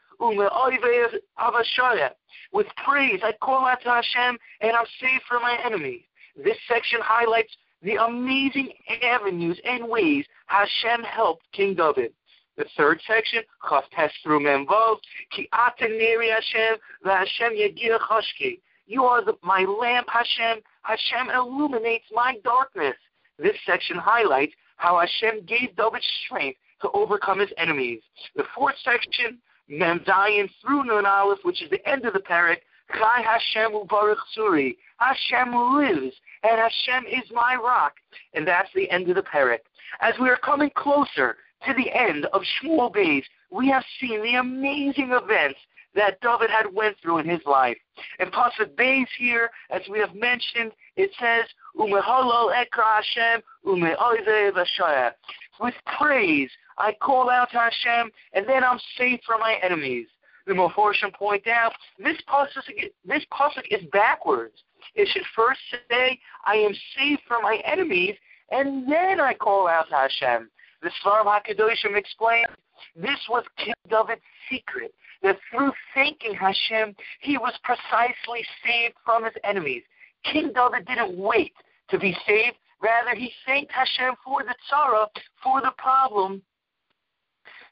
With 2.53 2.67
praise, 2.85 3.19
I 3.23 3.33
call 3.41 3.65
out 3.65 3.81
to 3.81 3.89
Hashem, 3.89 4.37
and 4.61 4.71
I'm 4.71 4.85
saved 5.01 5.23
from 5.27 5.41
my 5.41 5.57
enemies. 5.65 6.03
This 6.35 6.57
section 6.67 6.99
highlights 7.01 7.53
the 7.81 7.95
amazing 7.95 8.69
avenues 9.01 9.59
and 9.65 9.89
ways 9.89 10.25
Hashem 10.45 11.03
helped 11.03 11.51
King 11.51 11.75
David. 11.75 12.13
The 12.55 12.65
third 12.77 13.01
section, 13.07 13.41
Chaf 13.67 13.83
Tes 13.95 14.11
through 14.23 14.41
Mem 14.41 14.67
Vav, 14.67 14.97
Ki 15.31 15.49
Hashem, 15.51 16.77
Hashem 17.03 17.53
Yagir 17.53 17.99
Chashki. 17.99 18.59
You 18.85 19.05
are 19.05 19.23
the, 19.25 19.33
my 19.41 19.63
lamp, 19.63 20.07
Hashem. 20.09 20.61
Hashem 20.83 21.31
illuminates 21.31 22.05
my 22.13 22.37
darkness. 22.43 22.95
This 23.39 23.55
section 23.65 23.97
highlights 23.97 24.53
how 24.77 24.99
Hashem 24.99 25.45
gave 25.45 25.75
David 25.75 26.03
strength 26.25 26.59
to 26.83 26.91
overcome 26.91 27.39
his 27.39 27.49
enemies. 27.57 28.01
The 28.35 28.43
fourth 28.55 28.75
section, 28.83 29.39
Mem 29.67 30.01
Zayin 30.01 30.49
through 30.61 30.83
Nun 30.83 31.05
Aleph, 31.05 31.39
which 31.43 31.63
is 31.63 31.69
the 31.69 31.85
end 31.89 32.05
of 32.05 32.13
the 32.13 32.19
parak, 32.19 32.57
Chai 32.91 33.21
Hashem 33.21 33.71
Ubarach 33.71 34.17
Suri. 34.37 34.75
Hashem 34.97 35.53
lives, 35.75 36.15
and 36.43 36.59
Hashem 36.59 37.05
is 37.07 37.29
my 37.31 37.55
rock. 37.55 37.93
And 38.33 38.47
that's 38.47 38.69
the 38.75 38.89
end 38.91 39.09
of 39.09 39.15
the 39.15 39.23
parak. 39.23 39.59
As 40.01 40.13
we 40.21 40.29
are 40.29 40.37
coming 40.37 40.69
closer 40.75 41.37
to 41.65 41.73
the 41.73 41.91
end 41.91 42.25
of 42.27 42.41
Shmuel 42.61 42.93
Beis, 42.93 43.23
we 43.51 43.69
have 43.69 43.83
seen 43.99 44.21
the 44.21 44.35
amazing 44.35 45.11
events 45.11 45.59
that 45.95 46.19
David 46.21 46.49
had 46.49 46.73
went 46.73 46.97
through 47.01 47.19
in 47.19 47.29
his 47.29 47.41
life. 47.45 47.77
In 48.19 48.29
Pasuk 48.29 48.75
Beis 48.75 49.07
here, 49.17 49.49
as 49.69 49.81
we 49.89 49.99
have 49.99 50.15
mentioned, 50.15 50.71
it 50.95 51.11
says, 51.19 51.45
Umehalol 51.77 52.53
ekra 52.53 53.01
Hashem, 53.01 53.41
umeoive 53.65 55.11
With 55.59 55.73
praise, 55.97 56.49
I 56.77 56.93
call 56.93 57.29
out 57.29 57.51
to 57.51 57.57
Hashem, 57.57 58.11
and 58.33 58.47
then 58.47 58.63
I'm 58.63 58.79
safe 58.97 59.19
from 59.25 59.39
my 59.39 59.57
enemies. 59.63 60.07
The 60.45 60.53
Meforshim 60.53 61.13
point 61.13 61.47
out, 61.47 61.71
this 61.99 62.17
pasuk, 62.27 62.91
this 63.05 63.23
is 63.71 63.85
backwards. 63.91 64.55
It 64.95 65.07
should 65.13 65.23
first 65.35 65.61
say, 65.89 66.19
I 66.45 66.55
am 66.55 66.73
safe 66.97 67.19
from 67.27 67.43
my 67.43 67.61
enemies, 67.65 68.15
and 68.51 68.91
then 68.91 69.21
I 69.21 69.33
call 69.33 69.67
out 69.67 69.87
to 69.89 69.95
Hashem. 69.95 70.49
The 70.81 70.91
Sforim 71.01 71.25
HaKadoshim 71.25 71.95
explains, 71.95 72.47
this 72.95 73.19
was 73.29 73.45
King 73.57 73.73
David's 73.89 74.21
secret 74.49 74.93
that 75.23 75.39
through 75.49 75.71
thanking 75.93 76.35
Hashem, 76.35 76.95
he 77.21 77.37
was 77.37 77.53
precisely 77.63 78.45
saved 78.63 78.95
from 79.03 79.23
his 79.23 79.33
enemies. 79.43 79.83
King 80.31 80.51
David 80.53 80.85
didn't 80.85 81.17
wait 81.17 81.53
to 81.89 81.97
be 81.97 82.15
saved. 82.27 82.57
Rather, 82.81 83.15
he 83.15 83.31
thanked 83.45 83.71
Hashem 83.71 84.15
for 84.23 84.43
the 84.43 84.53
tzara, 84.69 85.07
for 85.41 85.61
the 85.61 85.71
problem. 85.77 86.41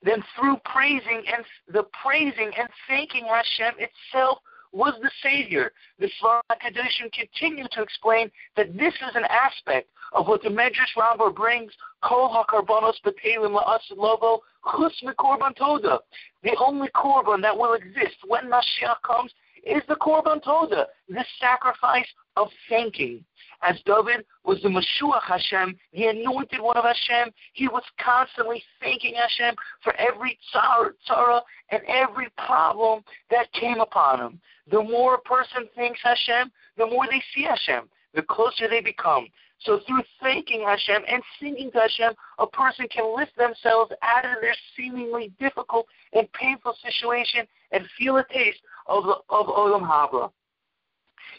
Then 0.03 0.23
through 0.36 0.57
praising 0.65 1.23
and 1.28 1.45
the 1.68 1.84
praising 2.03 2.52
and 2.57 2.69
thanking 2.88 3.26
Hashem 3.26 3.76
itself 3.78 4.40
was 4.72 4.93
the 5.02 5.11
Savior. 5.22 5.72
The 5.99 6.07
Sforim 6.22 6.41
Kedushim 6.52 7.11
continue 7.11 7.65
to 7.72 7.81
explain 7.81 8.31
that 8.56 8.77
this 8.77 8.93
is 8.93 9.15
an 9.15 9.26
aspect 9.26 9.89
of 10.14 10.27
what 10.27 10.43
the 10.43 10.49
Medrash 10.49 10.95
Rabbah 10.98 11.31
brings, 11.31 11.72
Kol 12.03 12.30
HaKarbanos 12.30 12.95
B'Telim 13.06 13.60
La'asid 13.60 13.98
Lobo, 13.98 14.41
Chus 14.72 14.93
Korban 15.18 15.56
Toda. 15.56 15.99
The 16.43 16.56
only 16.60 16.89
Korban 16.89 17.41
that 17.41 17.57
will 17.57 17.73
exist 17.73 18.18
when 18.27 18.45
Mashiach 18.45 19.02
comes 19.06 19.31
is 19.64 19.82
the 19.88 19.96
Korban 19.96 20.44
Toda, 20.44 20.88
the 21.10 21.26
sacrifice 21.40 22.08
of 22.36 22.48
thanking. 22.70 23.24
As 23.64 23.76
David 23.86 24.26
was 24.44 24.60
the 24.64 24.70
Meshuach 24.70 25.22
Hashem, 25.24 25.76
the 25.94 26.06
anointed 26.08 26.60
one 26.60 26.78
of 26.78 26.84
Hashem, 26.84 27.32
he 27.54 27.68
was 27.68 27.84
constantly 28.04 28.64
thanking 28.80 29.14
Hashem 29.16 29.56
for 29.84 29.94
every 29.98 30.40
tzara 30.54 31.42
and 31.70 31.82
every 31.88 32.30
problem 32.46 33.04
that 33.30 33.52
came 33.54 33.80
upon 33.80 34.20
him. 34.20 34.42
The 34.72 34.82
more 34.82 35.16
a 35.16 35.22
person 35.22 35.70
thanks 35.76 36.00
Hashem, 36.04 36.52
the 36.78 36.88
more 36.88 37.06
they 37.06 37.22
see 37.36 37.44
Hashem, 37.44 37.88
the 38.16 38.24
closer 38.24 38.68
they 38.68 38.82
become. 38.82 39.28
So 39.60 39.80
through 39.86 40.02
thanking 40.22 40.62
Hashem 40.62 41.04
and 41.08 41.22
singing 41.40 41.72
to 41.74 41.82
Hashem, 41.82 42.14
a 42.40 42.48
person 42.48 42.88
can 42.88 43.16
lift 43.16 43.38
themselves 43.38 43.92
out 44.02 44.26
of 44.26 44.42
their 44.42 44.56
seemingly 44.76 45.32
difficult 45.40 45.86
and 46.14 46.32
painful 46.34 46.76
situation 46.82 47.46
and 47.72 47.86
feel 47.98 48.18
a 48.18 48.26
taste 48.34 48.60
of, 48.92 49.06
of 49.30 49.46
Olam 49.48 49.82
Haba. 49.82 50.32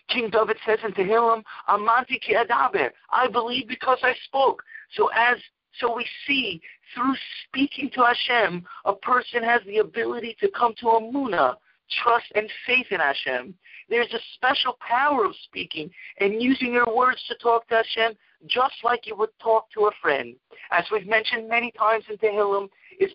King 0.09 0.31
David 0.31 0.57
says 0.66 0.79
in 0.85 0.93
Tehillim, 0.93 1.43
Amanti 1.69 2.20
ki 2.20 2.35
adaber. 2.35 2.91
I 3.11 3.29
believe 3.29 3.69
because 3.69 3.99
I 4.03 4.15
spoke. 4.27 4.62
So 4.97 5.11
as 5.15 5.39
so 5.81 5.95
we 5.97 6.07
see 6.27 6.61
through 6.95 7.15
speaking 7.47 7.91
to 7.95 8.05
Hashem, 8.05 8.65
a 8.85 8.95
person 8.95 9.43
has 9.43 9.62
the 9.66 9.79
ability 9.79 10.37
to 10.41 10.51
come 10.51 10.74
to 10.81 10.89
a 10.89 11.01
muna, 11.01 11.55
trust 12.03 12.27
and 12.35 12.49
faith 12.66 12.87
in 12.91 13.01
Hashem. 13.01 13.55
There's 13.89 14.12
a 14.12 14.19
special 14.35 14.77
power 14.87 15.24
of 15.24 15.35
speaking 15.45 15.91
and 16.19 16.43
using 16.43 16.73
your 16.73 16.95
words 16.95 17.23
to 17.29 17.35
talk 17.37 17.69
to 17.69 17.77
Hashem 17.77 18.16
just 18.47 18.74
like 18.85 19.07
you 19.07 19.16
would 19.16 19.31
talk 19.41 19.70
to 19.73 19.87
a 19.87 19.91
friend. 20.01 20.35
As 20.70 20.85
we've 20.91 21.07
mentioned 21.07 21.49
many 21.49 21.70
times 21.73 22.05
in 22.11 22.16
Tehillim, 22.19 22.69
is, 22.99 23.11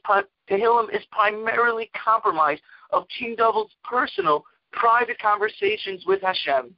Tehillim 0.50 0.94
is 0.96 1.04
primarily 1.12 1.92
comprised 1.94 2.62
of 2.92 3.06
King 3.18 3.36
David's 3.38 3.76
personal, 3.84 4.44
private 4.72 5.20
conversations 5.20 6.04
with 6.06 6.22
Hashem. 6.22 6.74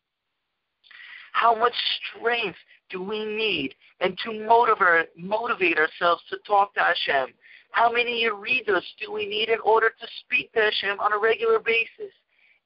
How 1.34 1.56
much 1.56 1.74
strength 2.16 2.58
do 2.90 3.02
we 3.02 3.24
need 3.24 3.74
and 4.00 4.18
to 4.26 4.34
motivate, 4.46 5.10
motivate 5.18 5.78
ourselves 5.78 6.24
to 6.30 6.38
talk 6.46 6.74
to 6.74 6.80
Hashem? 6.80 7.34
How 7.72 7.92
many 7.92 8.26
Yeridas 8.26 8.84
do 9.00 9.12
we 9.12 9.28
need 9.28 9.50
in 9.50 9.60
order 9.64 9.90
to 9.90 10.08
speak 10.22 10.52
to 10.54 10.60
Hashem 10.62 11.00
on 11.00 11.14
a 11.14 11.20
regular 11.20 11.60
basis? 11.60 12.14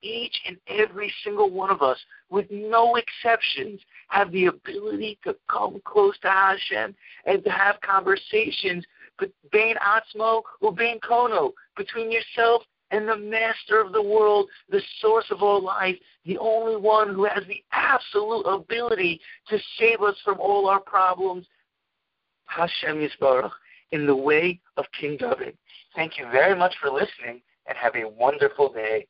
Each 0.02 0.36
and 0.48 0.58
every 0.68 1.14
single 1.24 1.50
one 1.50 1.70
of 1.70 1.82
us, 1.82 1.98
with 2.30 2.46
no 2.52 2.98
exceptions, 2.98 3.80
have 4.10 4.32
the 4.32 4.48
ability 4.48 5.18
to 5.24 5.36
come 5.50 5.82
close 5.86 6.18
to 6.20 6.30
Hashem 6.30 6.94
and 7.26 7.44
to 7.44 7.50
have 7.50 7.80
conversations 7.82 8.86
Bain 9.52 9.76
Atzmo, 9.78 10.42
Ubain 10.62 11.00
Kono, 11.00 11.54
between 11.78 12.12
yourself 12.12 12.64
and 12.94 13.08
the 13.10 13.18
master 13.18 13.82
of 13.82 13.92
the 13.92 14.02
world, 14.02 14.48
the 14.70 14.82
source 15.02 15.26
of 15.32 15.42
all 15.42 15.62
life, 15.62 15.98
the 16.26 16.38
only 16.38 16.76
one 16.78 17.14
who 17.14 17.26
has 17.26 17.44
the 17.48 17.62
absolute 17.72 18.44
ability 18.44 19.20
to 19.50 19.58
save 19.80 20.02
us 20.02 20.16
from 20.24 20.40
all 20.40 20.70
our 20.70 20.80
problems, 20.80 21.48
Hashem 22.46 22.98
Yisbarach, 22.98 23.52
in 23.92 24.06
the 24.06 24.16
way 24.16 24.62
of 24.78 24.86
King 25.00 25.18
David. 25.18 25.58
Thank 25.96 26.20
you 26.20 26.26
very 26.32 26.56
much 26.56 26.76
for 26.80 26.92
listening 26.92 27.42
and 27.68 27.76
have 27.78 27.96
a 27.96 28.08
wonderful 28.08 28.72
day. 28.72 29.08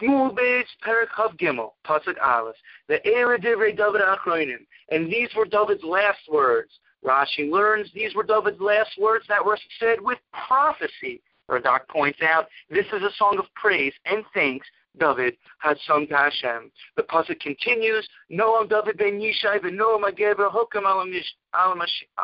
Shmuel 0.00 0.36
Beis 0.36 0.64
Perik 0.86 1.08
Chaf 1.16 1.36
Gimel 1.36 1.70
Pasuk 1.84 2.14
Aleph 2.22 2.56
the 2.88 3.04
Era 3.06 3.38
Divrei 3.38 3.76
David 3.76 4.00
Achronim, 4.00 4.64
and 4.90 5.06
these 5.10 5.28
were 5.36 5.44
David's 5.44 5.84
last 5.84 6.20
words. 6.30 6.70
Uh, 7.04 7.08
Rashi 7.08 7.50
learns 7.50 7.90
these 7.94 8.14
were 8.14 8.22
David's 8.22 8.60
last 8.60 8.90
words 8.98 9.24
that 9.28 9.44
were 9.44 9.58
said 9.78 10.00
with 10.00 10.18
prophecy. 10.46 11.20
Radak 11.50 11.88
points 11.88 12.20
out 12.22 12.46
this 12.70 12.86
is 12.86 13.02
a 13.02 13.10
song 13.18 13.36
of 13.38 13.44
praise 13.54 13.92
and 14.06 14.24
thanks 14.32 14.66
David 14.98 15.36
had 15.58 15.76
sung 15.86 16.06
to 16.06 16.16
Hashem. 16.16 16.70
The 16.96 17.02
pasuk 17.02 17.40
continues, 17.40 18.08
Noam 18.30 18.68
David 18.68 18.96
ben 18.96 19.20
Yishai 19.20 19.60
ben 19.60 19.76
Noam 19.76 20.04
Ageber 20.04 20.50
Hokam 20.50 20.84
al 20.86 21.74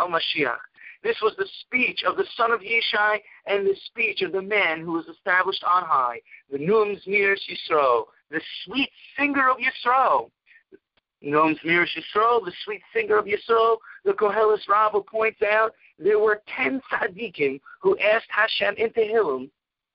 Mashiach. 0.09 0.59
This 1.03 1.17
was 1.23 1.35
the 1.37 1.49
speech 1.61 2.03
of 2.07 2.17
the 2.17 2.27
son 2.37 2.53
of 2.53 2.61
Yishai 2.61 3.19
and 3.47 3.67
the 3.67 3.75
speech 3.87 4.23
of 4.23 4.33
the 4.33 4.43
man 4.43 4.81
who 4.81 4.93
was 4.93 5.07
established 5.07 5.65
on 5.65 5.83
high, 5.85 6.21
the 6.51 6.59
Num 6.59 6.97
Zmiris 7.07 7.41
Yisro, 7.51 8.05
the 8.31 8.41
sweet 8.65 8.91
singer 9.19 9.51
of 9.51 9.57
Yisro. 9.57 10.31
Num 11.23 11.57
Zmiris 11.63 11.89
Yisro, 11.97 12.45
the 12.45 12.53
sweet 12.65 12.83
singer 12.95 13.19
of 13.19 13.27
Yisro, 13.27 13.77
the 14.05 14.13
Koheles 14.13 14.67
Rabbah 14.69 15.01
points 15.01 15.43
out 15.43 15.75
there 15.99 16.19
were 16.19 16.43
ten 16.57 16.81
tzaddikim 16.91 17.61
who 17.81 17.99
asked 17.99 18.31
Hashem 18.31 18.75
in 18.79 18.91
Tehillim, 18.91 19.51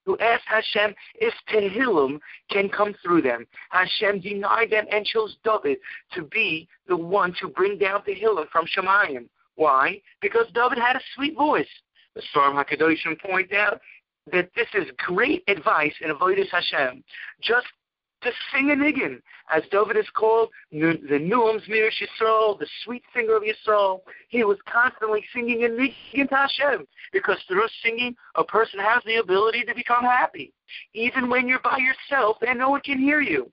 who 0.05 0.17
asked 0.19 0.45
Hashem 0.45 0.93
if 1.15 1.33
Tehillim 1.49 2.19
can 2.51 2.69
come 2.69 2.93
through 3.01 3.23
them. 3.23 3.47
Hashem 3.71 4.19
denied 4.19 4.69
them 4.69 4.85
and 4.91 5.03
chose 5.05 5.35
David 5.43 5.79
to 6.13 6.23
be 6.23 6.67
the 6.87 6.95
one 6.95 7.33
to 7.41 7.47
bring 7.47 7.79
down 7.79 8.03
Tehillim 8.03 8.47
from 8.49 8.67
Shemayim. 8.67 9.27
Why? 9.55 10.01
Because 10.21 10.45
David 10.53 10.77
had 10.77 10.95
a 10.95 11.01
sweet 11.15 11.35
voice. 11.35 11.67
The 12.13 12.21
Sforim 12.33 12.63
HaKadoshim 12.63 13.19
point 13.19 13.51
out 13.51 13.81
that 14.31 14.49
this 14.55 14.67
is 14.73 14.85
great 14.97 15.43
advice 15.47 15.93
in 16.01 16.11
Avodah 16.11 16.47
Hashem. 16.49 17.03
Just 17.41 17.67
to 18.25 18.31
sing 18.51 18.71
a 18.71 19.55
as 19.55 19.63
David 19.71 19.97
is 19.97 20.09
called, 20.13 20.49
the 20.71 21.19
Nuam 21.21 21.59
Zmir 21.65 21.89
Yisrael, 21.89 22.59
the 22.59 22.67
sweet 22.83 23.03
singer 23.15 23.37
of 23.37 23.43
Yisrael. 23.43 24.01
He 24.29 24.43
was 24.43 24.57
constantly 24.71 25.23
singing 25.33 25.63
a 25.63 25.67
niggin 25.67 26.27
to 26.29 26.35
Hashem, 26.35 26.87
because 27.13 27.37
through 27.47 27.67
singing, 27.83 28.15
a 28.35 28.43
person 28.43 28.79
has 28.79 29.01
the 29.05 29.15
ability 29.15 29.63
to 29.63 29.75
become 29.75 30.03
happy, 30.03 30.53
even 30.93 31.29
when 31.29 31.47
you're 31.47 31.59
by 31.59 31.77
yourself 31.77 32.37
and 32.47 32.59
no 32.59 32.69
one 32.69 32.81
can 32.81 32.97
hear 32.97 33.21
you 33.21 33.51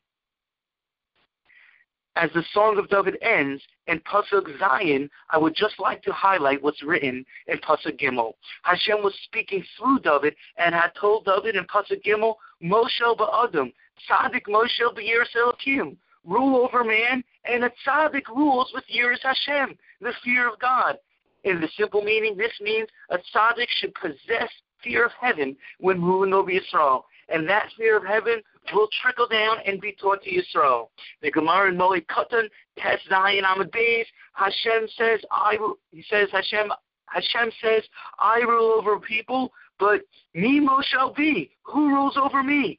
as 2.16 2.30
the 2.34 2.44
Song 2.52 2.78
of 2.78 2.88
David 2.88 3.16
ends 3.22 3.62
in 3.86 4.00
Pasuk 4.00 4.46
Zayin, 4.58 5.08
I 5.30 5.38
would 5.38 5.54
just 5.54 5.78
like 5.78 6.02
to 6.02 6.12
highlight 6.12 6.62
what's 6.62 6.82
written 6.82 7.24
in 7.46 7.58
Pasuk 7.58 7.98
Gimel. 7.98 8.32
Hashem 8.64 9.02
was 9.02 9.14
speaking 9.24 9.64
through 9.76 10.00
David 10.00 10.34
and 10.58 10.74
had 10.74 10.90
told 10.98 11.24
David 11.24 11.56
in 11.56 11.64
Pasuk 11.64 12.04
Gimel, 12.04 12.34
Moshe 12.62 13.00
ba'adam, 13.00 13.72
Tzaddik 14.08 14.46
Moshe 14.48 14.80
b'yiras 14.94 15.34
Elokim, 15.36 15.96
rule 16.24 16.56
over 16.56 16.84
man, 16.84 17.22
and 17.44 17.64
a 17.64 17.70
tzaddik 17.86 18.28
rules 18.28 18.70
with 18.74 18.84
yiras 18.94 19.22
Hashem, 19.22 19.76
the 20.00 20.12
fear 20.24 20.48
of 20.48 20.58
God. 20.58 20.96
In 21.44 21.60
the 21.60 21.68
simple 21.76 22.02
meaning, 22.02 22.36
this 22.36 22.52
means 22.60 22.88
a 23.10 23.18
tzaddik 23.18 23.68
should 23.80 23.94
possess 23.94 24.50
fear 24.82 25.06
of 25.06 25.12
heaven 25.20 25.56
when 25.78 26.02
ruling 26.02 26.32
over 26.32 26.50
Israel 26.50 27.06
and 27.32 27.48
that 27.48 27.68
fear 27.76 27.96
of 27.96 28.04
heaven 28.04 28.42
will 28.72 28.88
trickle 29.02 29.26
down 29.26 29.56
and 29.66 29.80
be 29.80 29.96
taught 30.00 30.22
to 30.22 30.30
Yisrael. 30.30 30.88
The 31.22 31.30
Gemara 31.30 31.70
in 31.70 31.76
Moed 31.76 32.06
Katan, 32.06 32.48
Tes 32.78 32.98
Zayin 33.10 33.42
Amud 33.42 33.70
Beis, 33.70 34.04
Hashem 34.34 34.88
says, 34.96 35.20
I, 35.30 35.56
he 35.90 36.04
says, 36.08 36.28
Hashem, 36.30 36.70
Hashem 37.06 37.50
says, 37.62 37.82
I 38.18 38.38
rule 38.40 38.72
over 38.72 39.00
people, 39.00 39.52
but 39.78 40.02
me 40.34 40.60
Moshe 40.60 41.16
be. 41.16 41.50
Who 41.64 41.88
rules 41.88 42.16
over 42.16 42.42
me? 42.42 42.78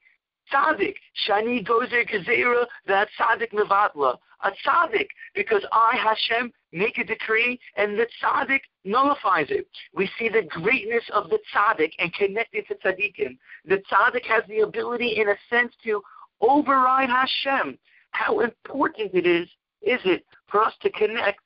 Tzaddik, 0.52 0.96
Shani 1.28 1.66
Gozer 1.66 2.08
Gezerah, 2.08 2.66
that 2.88 3.08
Tzaddik 3.20 3.52
Mevatla. 3.54 4.18
A 4.44 4.52
Tzaddik, 4.66 5.08
because 5.36 5.66
I, 5.72 5.96
Hashem, 5.96 6.52
make 6.72 6.98
a 6.98 7.04
decree 7.04 7.60
and 7.78 7.98
the 7.98 8.08
Tzaddik 8.22 8.62
nullifies 8.84 9.48
it. 9.50 9.68
We 9.94 10.10
see 10.20 10.28
the 10.28 10.44
greatness 10.44 11.04
of 11.14 11.30
the 11.30 11.40
Tzaddik 11.54 11.92
and 12.00 12.14
connect 12.14 12.54
it 12.54 12.68
to 12.68 12.76
Tzaddikim. 12.76 13.38
The 13.66 13.82
Tzaddik 13.92 14.26
has 14.26 14.44
the 14.48 14.60
ability, 14.60 15.16
in 15.18 15.30
a 15.30 15.36
sense, 15.50 15.74
to 15.86 16.02
override 16.42 17.10
Hashem. 17.10 17.78
How 18.12 18.42
important 18.42 19.14
it 19.14 19.26
is, 19.26 19.48
is 19.82 20.02
it 20.06 20.26
for 20.48 20.62
us 20.62 20.74
to 20.82 20.90
connect 20.92 21.40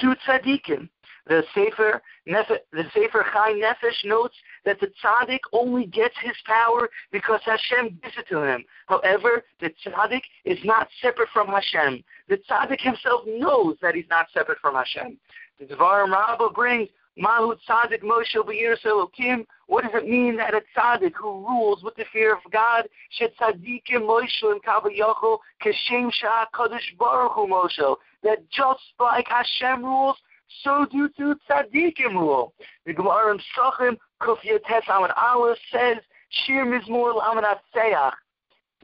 to 0.00 0.14
Tzaddikim? 0.26 0.88
The 1.26 1.42
Sefer, 1.54 2.02
the 2.26 2.84
Sefer 2.92 3.26
Chai 3.32 3.52
Nefesh 3.54 4.04
notes 4.04 4.34
that 4.66 4.78
the 4.80 4.88
tzaddik 5.02 5.40
only 5.52 5.86
gets 5.86 6.14
his 6.22 6.36
power 6.44 6.90
because 7.12 7.40
Hashem 7.44 7.98
gives 8.02 8.16
it 8.18 8.28
to 8.28 8.42
him. 8.42 8.64
However, 8.86 9.42
the 9.60 9.70
tzaddik 9.86 10.20
is 10.44 10.58
not 10.64 10.88
separate 11.00 11.30
from 11.32 11.48
Hashem. 11.48 12.04
The 12.28 12.36
tzaddik 12.36 12.80
himself 12.80 13.22
knows 13.26 13.76
that 13.80 13.94
he's 13.94 14.08
not 14.10 14.26
separate 14.34 14.58
from 14.58 14.74
Hashem. 14.74 15.16
The 15.58 15.64
Dvarim 15.64 16.12
Rabbah 16.12 16.50
brings 16.54 16.90
Mahu 17.16 17.54
tzaddik 17.66 18.02
Moshe 18.02 18.34
b'yiras 18.36 18.82
Elokim. 18.84 19.46
What 19.66 19.84
does 19.84 19.92
it 19.94 20.06
mean 20.06 20.36
that 20.36 20.52
a 20.52 20.60
tzaddik 20.76 21.12
who 21.14 21.46
rules 21.46 21.82
with 21.82 21.94
the 21.94 22.04
fear 22.12 22.34
of 22.34 22.40
God, 22.52 22.86
shet 23.18 23.32
tzaddikim 23.38 24.02
Moshe 24.02 24.42
and 24.42 24.62
Kavayachol, 24.62 25.38
keshem 25.64 26.12
shah 26.12 26.44
kadosh 26.52 26.98
baruch 26.98 27.32
hu 27.32 27.46
Moshe, 27.46 27.96
that 28.24 28.38
just 28.50 28.82
like 29.00 29.26
Hashem 29.28 29.84
rules, 29.84 30.16
so 30.62 30.86
do 30.90 31.08
to 31.16 31.36
tzaddikim 31.48 32.12
rule. 32.12 32.54
The 32.86 32.94
Gemara 32.94 33.32
in 33.32 33.40
Sachim, 33.56 33.96
Kuf 34.22 34.38
Yotes 34.44 34.84
Amad 34.88 35.12
Aleph 35.16 35.58
says, 35.72 35.98
Shir 36.30 36.64
Mizmor 36.64 37.14
Lamanat 37.20 37.58
Seach. 37.74 38.12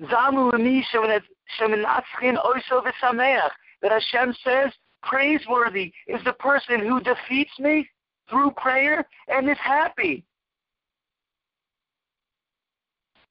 Zamu 0.02 0.52
Lemi 0.52 0.82
Shemenatzchin 1.58 2.36
Oiso 2.44 2.84
V'Sameach. 2.84 3.50
That 3.82 3.92
Hashem 3.92 4.34
says, 4.44 4.72
praiseworthy 5.02 5.92
is 6.06 6.22
the 6.24 6.32
person 6.34 6.80
who 6.80 7.00
defeats 7.00 7.58
me 7.58 7.88
through 8.28 8.50
prayer 8.52 9.06
and 9.28 9.48
is 9.48 9.56
happy. 9.58 10.24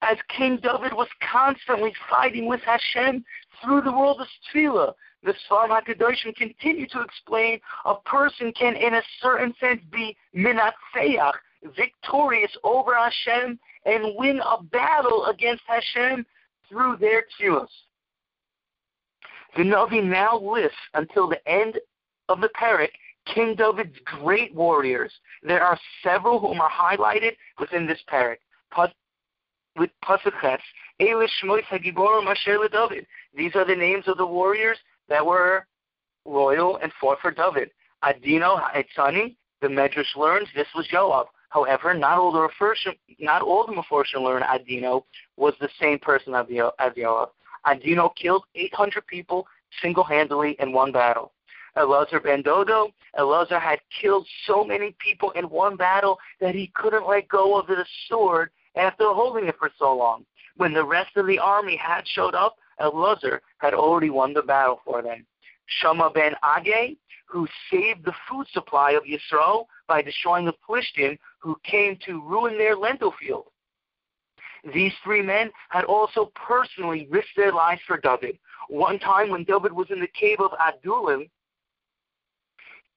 As 0.02 0.18
King 0.36 0.60
David 0.62 0.94
was 0.94 1.08
constantly 1.32 1.94
fighting 2.10 2.48
with 2.48 2.62
Hashem 2.62 3.24
through 3.62 3.82
the 3.82 3.92
world 3.92 4.22
of 4.22 4.28
Tefillah, 4.54 4.94
the 5.24 5.34
Sforim 5.50 5.70
HaKadoshim 5.70 6.36
continue 6.36 6.88
to 6.88 7.02
explain 7.02 7.60
a 7.86 7.96
person 7.96 8.54
can, 8.54 8.76
in 8.76 8.94
a 8.94 9.02
certain 9.22 9.54
sense, 9.60 9.82
be 9.92 10.16
minatseach, 10.36 11.34
victorious 11.76 12.52
over 12.64 12.96
Hashem, 12.96 13.60
and 13.86 14.16
win 14.16 14.40
a 14.40 14.64
battle 14.64 15.26
against 15.26 15.64
Hashem 15.68 16.26
through 16.70 16.98
their 16.98 17.26
tefillos. 17.40 17.68
The 19.58 19.64
Navi 19.64 20.04
now 20.04 20.40
lists 20.40 20.78
until 20.94 21.28
the 21.28 21.46
end 21.50 21.80
of 22.30 22.40
the 22.40 22.50
parak 22.50 22.92
King 23.34 23.56
David's 23.56 23.98
great 24.06 24.54
warriors. 24.56 25.12
There 25.44 25.62
are 25.62 25.78
several 26.04 26.40
whom 26.40 26.62
are 26.62 26.70
highlighted 26.70 27.36
within 27.60 27.86
this 27.86 28.00
parak. 28.12 28.38
With 29.76 29.90
Pasuk 30.04 30.60
Elish 31.02 31.30
Shmois 31.44 31.64
Hagiborim 31.64 32.72
David. 32.72 33.06
These 33.36 33.56
are 33.56 33.66
the 33.66 33.76
names 33.76 34.08
of 34.08 34.18
the 34.18 34.26
warriors 34.26 34.78
that 35.10 35.26
were 35.26 35.66
loyal 36.26 36.78
and 36.78 36.92
fought 37.00 37.20
for 37.22 37.32
David. 37.32 37.72
Adino 38.04 38.62
Haitzani, 38.62 39.36
the 39.62 39.68
Medrash 39.68 40.16
learns 40.16 40.48
this 40.56 40.68
was 40.76 40.88
Joab. 40.88 41.28
However, 41.50 41.94
not 41.94 42.18
all 42.18 42.32
the 42.32 42.48
Mepharshim, 42.48 42.96
not 43.20 43.42
all 43.42 43.66
the 43.66 43.74
Mepharshim 43.74 44.24
learn 44.24 44.44
Adino 44.44 45.04
was 45.36 45.54
the 45.60 45.70
same 45.82 46.00
person 46.00 46.34
as 46.36 46.46
Joab. 46.96 47.30
Adino 47.66 48.16
killed 48.16 48.44
800 48.56 49.06
people 49.08 49.48
single-handedly 49.82 50.56
in 50.60 50.72
one 50.72 50.92
battle. 50.92 51.34
Elazar 51.76 52.24
ben 52.24 52.42
Dodo, 52.42 52.90
Elazar 53.18 53.62
had 53.62 53.80
killed 54.02 54.28
so 54.46 54.64
many 54.64 54.96
people 55.00 55.32
in 55.32 55.46
one 55.46 55.76
battle 55.76 56.18
that 56.40 56.56
he 56.56 56.72
couldn't 56.76 57.08
let 57.08 57.28
go 57.28 57.60
of 57.60 57.68
the 57.68 57.86
sword 58.08 58.50
after 58.76 59.06
holding 59.06 59.48
it 59.48 59.56
for 59.58 59.72
so 59.78 59.96
long. 59.96 60.26
When 60.58 60.74
the 60.74 60.84
rest 60.84 61.16
of 61.16 61.28
the 61.28 61.40
army 61.40 61.76
had 61.78 62.08
showed 62.08 62.36
up, 62.36 62.58
Elazar 62.82 63.40
had 63.60 63.74
already 63.74 64.10
won 64.10 64.34
the 64.34 64.42
battle 64.42 64.82
for 64.86 65.02
them. 65.02 65.26
Shama 65.66 66.10
ben 66.10 66.36
Agay, 66.44 66.98
who 67.28 67.48
saved 67.70 68.06
the 68.06 68.16
food 68.28 68.48
supply 68.52 68.92
of 68.92 69.04
Yisrael 69.04 69.66
by 69.88 70.02
destroying 70.02 70.46
the 70.46 70.56
Philistine 70.66 71.18
who 71.40 71.60
came 71.64 71.98
to 72.06 72.22
ruin 72.22 72.58
their 72.58 72.76
lentil 72.76 73.14
field. 73.20 73.46
These 74.74 74.94
three 75.04 75.22
men 75.22 75.52
had 75.70 75.86
also 75.86 76.32
personally 76.36 77.08
risked 77.10 77.36
their 77.38 77.54
lives 77.54 77.82
for 77.88 77.98
David. 77.98 78.38
One 78.68 79.00
time 79.00 79.30
when 79.30 79.44
David 79.44 79.72
was 79.72 79.88
in 79.90 80.00
the 80.00 80.08
cave 80.08 80.40
of 80.40 80.52
Adullam, 80.60 81.30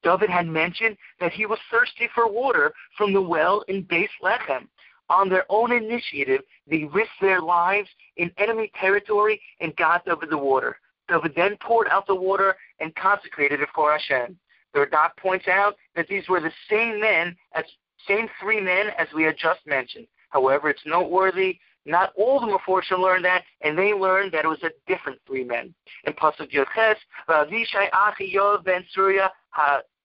David 0.02 0.30
had 0.30 0.46
mentioned 0.46 0.96
that 1.20 1.32
he 1.32 1.46
was 1.46 1.60
thirsty 1.70 2.08
for 2.14 2.30
water 2.30 2.72
from 2.96 3.12
the 3.12 3.22
well 3.22 3.64
in 3.68 3.84
Beis 3.84 4.08
Lechem. 4.22 4.66
On 5.10 5.28
their 5.28 5.44
own 5.48 5.72
initiative, 5.72 6.42
they 6.66 6.84
risked 6.84 7.20
their 7.20 7.40
lives 7.40 7.88
in 8.16 8.30
enemy 8.38 8.70
territory 8.80 9.40
and 9.60 9.74
got 9.76 10.06
over 10.08 10.26
the 10.26 10.38
water. 10.38 10.78
David 11.08 11.32
then 11.36 11.56
poured 11.60 11.88
out 11.88 12.06
the 12.06 12.14
water 12.14 12.56
and 12.80 12.94
consecrated 12.94 13.60
it 13.60 13.68
for 13.74 13.92
Hashem. 13.92 14.38
The 14.72 14.80
Radak 14.80 15.16
points 15.18 15.48
out 15.48 15.76
that 15.96 16.08
these 16.08 16.28
were 16.28 16.40
the 16.40 16.52
same 16.70 17.00
men 17.00 17.36
as 17.52 17.64
same 18.08 18.28
three 18.40 18.60
men 18.60 18.86
as 18.98 19.08
we 19.14 19.22
had 19.24 19.36
just 19.36 19.60
mentioned. 19.66 20.06
However, 20.30 20.70
it's 20.70 20.86
noteworthy 20.86 21.58
not 21.84 22.12
all 22.16 22.40
the 22.40 22.46
Meforshim 22.46 23.00
learned 23.00 23.24
that, 23.24 23.42
and 23.62 23.76
they 23.76 23.92
learned 23.92 24.32
that 24.32 24.44
it 24.44 24.48
was 24.48 24.62
a 24.62 24.70
different 24.86 25.18
three 25.26 25.44
men. 25.44 25.74
In 26.04 26.12
Pasuk 26.12 26.52
Yud 26.52 26.66
Ches, 26.74 26.96
Avishai 27.28 27.88
Achi 27.92 28.36
ben 28.64 28.84
Tzeruya 28.94 29.30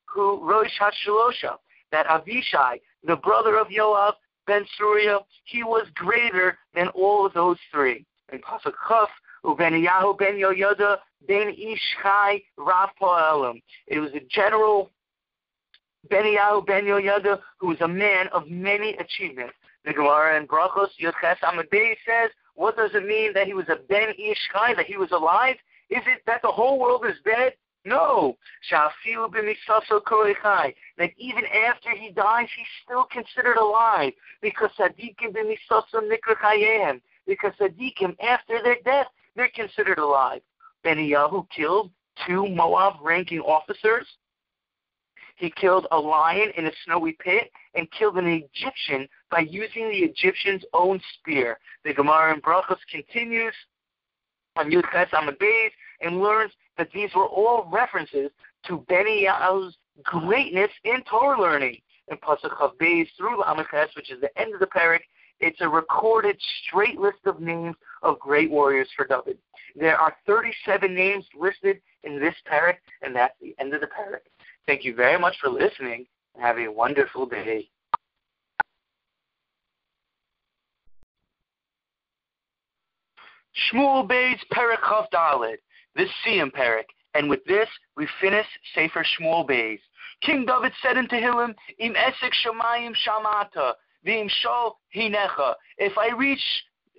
who 0.06 0.40
Rosh 0.44 0.72
Hashalosha, 0.80 1.58
that 1.92 2.08
Avishai, 2.08 2.82
the 3.04 3.16
brother 3.16 3.58
of 3.58 3.68
Yoav 3.68 4.14
ben 4.48 4.66
Tzeruya, 4.80 5.20
he 5.44 5.64
was 5.64 5.86
greater 5.94 6.58
than 6.74 6.88
all 6.90 7.26
of 7.26 7.34
those 7.34 7.58
three. 7.72 8.06
In 8.32 8.40
Pasuk 8.40 8.74
Chaf, 8.88 9.10
Ubeniyahu 9.46 10.18
ben 10.18 10.36
Yoyada 10.36 10.98
ben 11.28 11.54
Ishchai 11.54 12.44
Rav 12.58 12.90
Poelim. 13.00 13.62
It 13.88 14.00
was 14.00 14.12
a 14.14 14.22
general 14.30 14.92
Ben 16.10 16.24
Beniyahu 16.24 16.66
ben 16.66 16.86
Yoyada 16.86 17.40
who 17.60 17.68
was 17.68 17.82
a 17.82 17.88
man 17.88 18.28
of 18.34 18.48
many 18.48 18.96
achievements. 18.98 19.54
The 19.86 19.94
Gemara 19.94 20.38
in 20.38 20.48
Brachos 20.48 20.90
Yud 21.02 21.14
Ches 21.22 21.38
Amadei 21.44 21.96
says, 22.06 22.32
what 22.56 22.76
does 22.76 22.92
it 22.94 23.06
mean 23.06 23.34
that 23.34 23.48
he 23.48 23.54
was 23.54 23.70
a 23.70 23.78
Ben 23.88 24.10
Ishchai, 24.20 24.76
that 24.76 24.86
he 24.86 24.98
was 24.98 25.12
alive? 25.12 25.56
Is 25.90 26.02
it 26.08 26.22
that 26.26 26.42
the 26.42 26.52
whole 26.52 26.80
world 26.80 27.06
is 27.06 27.16
dead? 27.24 27.54
No. 27.86 28.38
That 28.72 28.92
even 31.18 31.46
after 31.46 31.90
he 31.96 32.12
dies, 32.12 32.48
he's 32.56 32.68
still 32.84 33.06
considered 33.06 33.58
alive. 33.58 34.14
Because 34.42 34.72
tzaddikim 34.78 35.34
Because 37.26 37.54
tzaddikim, 37.60 38.20
after 38.22 38.62
their 38.64 38.78
death, 38.84 39.08
they're 39.36 39.52
considered 39.56 40.00
alive. 40.00 40.42
Beniyahu 40.84 41.48
killed 41.50 41.92
two 42.26 42.48
Moab 42.48 42.96
ranking 43.02 43.40
officers. 43.40 44.08
He 45.36 45.52
killed 45.52 45.86
a 45.92 45.98
lion 46.00 46.52
in 46.58 46.66
a 46.66 46.72
snowy 46.84 47.16
pit 47.24 47.52
and 47.76 47.90
killed 47.92 48.18
an 48.18 48.28
Egyptian 48.28 49.08
by 49.30 49.42
using 49.42 49.88
the 49.90 50.00
Egyptian's 50.00 50.64
own 50.74 51.00
spear. 51.14 51.60
The 51.86 51.94
Gemara 51.94 52.34
in 52.34 52.42
Brachos 52.42 52.80
continues 52.92 53.54
on 54.56 54.72
Yud 54.72 54.84
Ches 54.92 55.10
and 56.02 56.20
learns 56.20 56.52
that 56.78 56.92
these 56.94 57.10
were 57.16 57.26
all 57.26 57.68
references 57.72 58.30
to 58.66 58.86
Beniyahu's 58.90 59.78
greatness 60.04 60.72
in 60.84 61.04
Torah 61.10 61.40
learning. 61.40 61.78
In 62.10 62.18
Pasuk 62.18 62.58
Chaf 62.58 62.72
Beis 62.80 63.08
through 63.18 63.42
Lamed 63.42 63.68
Ches, 63.70 63.90
which 63.96 64.12
is 64.12 64.22
the 64.22 64.40
end 64.40 64.54
of 64.54 64.62
the 64.62 64.68
parak, 64.68 65.02
it's 65.40 65.60
a 65.60 65.68
recorded 65.68 66.38
straight 66.64 66.98
list 66.98 67.20
of 67.26 67.42
names 67.42 67.76
of 68.02 68.18
great 68.20 68.50
warriors 68.50 68.88
for 68.96 69.06
David. 69.06 69.38
There 69.76 70.00
are 70.00 70.16
37 70.26 70.94
names 70.94 71.26
listed 71.38 71.82
in 72.04 72.20
this 72.20 72.34
parak, 72.50 72.78
and 73.02 73.16
that's 73.16 73.36
the 73.42 73.56
end 73.60 73.74
of 73.74 73.82
the 73.82 73.88
parak. 73.88 74.22
Thank 74.66 74.86
you 74.86 74.96
very 74.96 75.20
much 75.20 75.36
for 75.42 75.50
listening, 75.50 76.06
and 76.34 76.44
have 76.44 76.58
a 76.58 76.70
wonderful 76.70 77.26
day. 77.26 77.70
Shmuel 83.72 84.08
Beis 84.08 84.40
Perak 84.52 84.80
Chaf 84.82 85.10
Dalet 85.14 85.58
this 85.98 86.10
Siyam 86.26 86.52
Perik. 86.52 86.86
And 87.14 87.30
with 87.30 87.44
this, 87.46 87.68
we 87.96 88.08
finish 88.22 88.46
Sefer 88.76 89.04
Shmuel 89.04 89.50
Beis. 89.50 89.80
King 90.22 90.46
David 90.46 90.72
said 90.82 90.98
unto 90.98 91.16
him, 91.16 91.56
Im 91.80 91.94
esek 91.94 92.32
shamayim 92.46 92.94
shamata, 92.96 93.74
v'im 94.06 94.30
shol 94.46 94.74
hinecha. 94.96 95.56
If 95.78 95.98
I 95.98 96.16
reach 96.16 96.42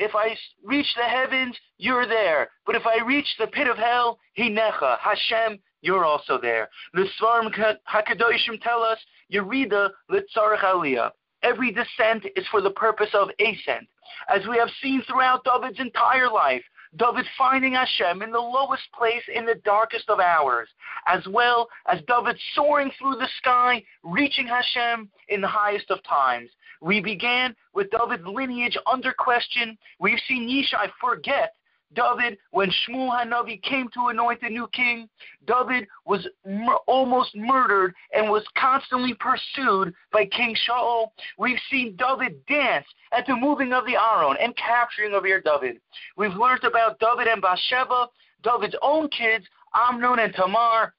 if 0.01 0.15
I 0.15 0.37
reach 0.65 0.87
the 0.97 1.03
heavens, 1.03 1.57
you're 1.79 2.07
there. 2.07 2.51
But 2.67 2.77
if 2.77 2.87
I 2.87 3.05
reach 3.05 3.27
the 3.39 3.49
pit 3.49 3.67
of 3.67 3.77
hell, 3.77 4.21
hinecha, 4.39 4.99
Hashem, 5.01 5.59
you're 5.83 6.05
also 6.05 6.39
there. 6.41 6.69
The 6.95 7.09
Sforim 7.21 7.53
HaKadoshim 7.89 8.63
tell 8.63 8.83
us, 8.83 8.99
Yerida 9.33 9.91
litzarech 10.11 10.61
aliyah. 10.61 11.11
Every 11.43 11.73
descent 11.73 12.27
is 12.37 12.47
for 12.51 12.61
the 12.61 12.71
purpose 12.71 13.11
of 13.13 13.29
ascent. 13.41 13.89
As 14.29 14.47
we 14.49 14.57
have 14.57 14.71
seen 14.83 15.03
throughout 15.03 15.45
David's 15.45 15.79
entire 15.81 16.31
life, 16.31 16.63
David 16.97 17.27
finding 17.37 17.75
Hashem 17.75 18.23
in 18.23 18.31
the 18.31 18.39
lowest 18.39 18.91
place 18.93 19.23
in 19.35 19.45
the 19.45 19.57
darkest 19.65 20.09
of 20.09 20.21
hours, 20.21 20.69
as 21.07 21.27
well 21.29 21.69
as 21.87 22.01
David 22.09 22.39
soaring 22.55 22.91
through 22.99 23.17
the 23.17 23.29
sky, 23.39 23.85
reaching 24.03 24.47
Hashem 24.47 25.09
in 25.29 25.41
the 25.41 25.49
highest 25.49 25.91
of 25.91 26.03
times. 26.05 26.51
We 26.81 27.01
began 27.01 27.55
with 27.75 27.91
David's 27.91 28.27
lineage 28.27 28.79
under 28.91 29.13
question. 29.13 29.77
We've 29.99 30.21
seen 30.27 30.49
Yishai 30.49 30.91
forget 31.01 31.55
David, 31.95 32.39
when 32.51 32.71
Shmuel 32.71 33.11
Hanavi 33.11 33.63
came 33.63 33.89
to 33.95 34.09
anoint 34.09 34.41
the 34.41 34.49
new 34.49 34.69
king, 34.73 35.09
David 35.47 35.89
was 36.05 36.27
mur- 36.47 36.79
almost 36.87 37.35
murdered 37.35 37.95
and 38.13 38.31
was 38.31 38.45
constantly 38.57 39.15
pursued 39.15 39.95
by 40.13 40.27
King 40.27 40.55
Shaul. 40.69 41.09
We've 41.39 41.59
seen 41.71 41.97
David 41.97 42.45
dance 42.47 42.87
at 43.13 43.27
the 43.27 43.35
moving 43.35 43.73
of 43.73 43.87
the 43.87 43.97
Aron 43.97 44.37
and 44.41 44.55
capturing 44.57 45.15
of 45.15 45.25
Ir 45.25 45.41
David. 45.41 45.81
We've 46.17 46.35
learned 46.35 46.65
about 46.65 46.99
David 47.01 47.27
and 47.27 47.41
Bathsheba, 47.41 48.09
David's 48.43 48.77
own 48.83 49.09
kids, 49.09 49.47
Amnon 49.75 50.19
and 50.19 50.35
Tamar, 50.35 50.95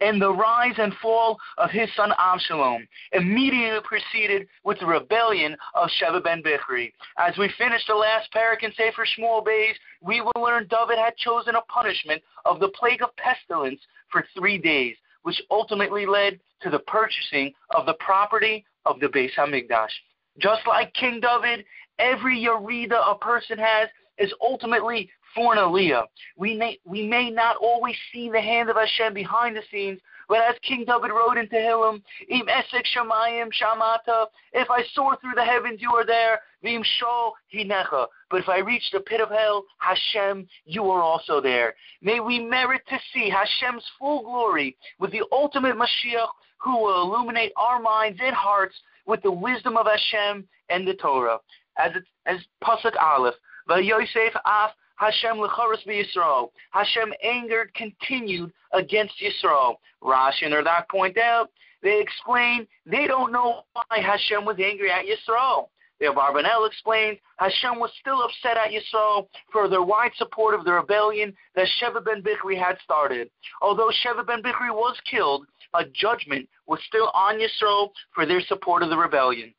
and 0.00 0.20
the 0.20 0.32
rise 0.32 0.74
and 0.78 0.92
fall 1.02 1.38
of 1.56 1.70
his 1.70 1.88
son 1.96 2.12
Absalom, 2.18 2.86
immediately 3.12 3.80
preceded 3.84 4.46
with 4.64 4.78
the 4.80 4.86
rebellion 4.86 5.56
of 5.74 5.88
Sheba 5.90 6.20
ben 6.20 6.42
Bichri. 6.42 6.92
As 7.18 7.36
we 7.36 7.50
finish 7.58 7.84
the 7.86 7.94
last 7.94 8.32
parak 8.32 8.62
in 8.62 8.72
Sefer 8.72 9.06
Shmuel 9.06 9.44
Beis, 9.44 9.74
we 10.00 10.20
will 10.20 10.42
learn 10.42 10.68
David 10.68 10.98
had 10.98 11.16
chosen 11.16 11.54
a 11.56 11.62
punishment 11.62 12.22
of 12.44 12.60
the 12.60 12.68
plague 12.68 13.02
of 13.02 13.14
pestilence 13.16 13.80
for 14.10 14.24
three 14.36 14.58
days, 14.58 14.96
which 15.22 15.42
ultimately 15.50 16.06
led 16.06 16.38
to 16.62 16.70
the 16.70 16.78
purchasing 16.80 17.52
of 17.74 17.86
the 17.86 17.94
property 17.94 18.64
of 18.86 19.00
the 19.00 19.06
Beis 19.06 19.30
Hamikdash. 19.36 19.90
Just 20.38 20.66
like 20.66 20.94
King 20.94 21.20
David, 21.20 21.64
every 21.98 22.38
Yerida 22.38 23.10
a 23.10 23.18
person 23.18 23.58
has 23.58 23.88
is 24.18 24.32
ultimately 24.40 25.10
for 25.38 25.52
an 25.52 25.58
aliyah. 25.58 26.02
We 26.36 26.56
may, 26.56 26.80
we 26.84 27.06
may 27.06 27.30
not 27.30 27.56
always 27.58 27.94
see 28.12 28.28
the 28.28 28.40
hand 28.40 28.70
of 28.70 28.76
Hashem 28.76 29.14
behind 29.14 29.56
the 29.56 29.62
scenes, 29.70 30.00
but 30.28 30.38
as 30.38 30.56
King 30.66 30.84
David 30.84 31.12
wrote 31.12 31.38
in 31.38 31.46
Tehillim, 31.46 32.02
Im 32.28 32.46
esek 32.48 32.84
shamayim 32.94 33.48
shamata, 33.52 34.26
if 34.52 34.68
I 34.68 34.82
soar 34.94 35.16
through 35.20 35.34
the 35.36 35.44
heavens, 35.44 35.80
you 35.80 35.90
are 35.92 36.04
there. 36.04 36.40
Vim 36.62 36.82
shol 36.82 37.32
hinecha. 37.54 38.06
But 38.30 38.40
if 38.40 38.48
I 38.48 38.58
reach 38.58 38.82
the 38.92 39.00
pit 39.00 39.20
of 39.20 39.30
hell, 39.30 39.64
Hashem, 39.78 40.48
you 40.64 40.90
are 40.90 41.00
also 41.02 41.40
there. 41.40 41.74
May 42.02 42.18
we 42.18 42.40
merit 42.40 42.82
to 42.88 42.98
see 43.14 43.30
Hashem's 43.30 43.84
full 43.98 44.24
glory 44.24 44.76
with 44.98 45.12
the 45.12 45.22
ultimate 45.30 45.76
Mashiach 45.76 46.28
who 46.58 46.82
will 46.82 47.02
illuminate 47.02 47.52
our 47.56 47.80
minds 47.80 48.18
and 48.20 48.34
hearts 48.34 48.74
with 49.06 49.22
the 49.22 49.30
wisdom 49.30 49.76
of 49.76 49.86
Hashem 49.86 50.46
and 50.68 50.86
the 50.86 50.94
Torah. 50.94 51.38
As, 51.78 51.92
it, 51.94 52.02
as 52.26 52.38
Pasuk 52.62 53.00
Aleph, 53.00 53.36
Yosef 53.68 54.34
af 54.44 54.72
Hashem 54.98 55.36
lecharos 55.36 55.84
Yisrael. 55.86 56.50
Hashem 56.70 57.12
angered 57.22 57.72
continued 57.74 58.52
against 58.72 59.14
Yisrael. 59.20 59.76
Rashi 60.02 60.44
and 60.44 60.54
Radak 60.54 60.88
point 60.88 61.18
out, 61.18 61.50
they 61.82 62.00
explain 62.00 62.66
they 62.84 63.06
don't 63.06 63.32
know 63.32 63.62
why 63.72 64.00
Hashem 64.00 64.44
was 64.44 64.56
angry 64.62 64.90
at 64.90 65.04
Yisrael. 65.06 65.68
The 66.00 66.06
Abarbanel 66.06 66.66
explains 66.66 67.18
Hashem 67.38 67.78
was 67.80 67.90
still 68.00 68.22
upset 68.22 68.56
at 68.56 68.70
Yisrael 68.70 69.26
for 69.50 69.68
their 69.68 69.82
wide 69.82 70.12
support 70.16 70.54
of 70.54 70.64
the 70.64 70.72
rebellion 70.72 71.34
that 71.56 71.66
Sheva 71.80 72.04
ben 72.04 72.22
Bichri 72.22 72.56
had 72.56 72.78
started. 72.84 73.30
Although 73.62 73.90
Sheva 74.04 74.24
ben 74.24 74.42
Bichri 74.42 74.70
was 74.72 74.96
killed, 75.10 75.46
a 75.74 75.84
judgment 75.84 76.48
was 76.66 76.80
still 76.86 77.10
on 77.14 77.38
Yisrael 77.38 77.90
for 78.14 78.26
their 78.26 78.40
support 78.42 78.82
of 78.82 78.90
the 78.90 78.96
rebellion. 78.96 79.52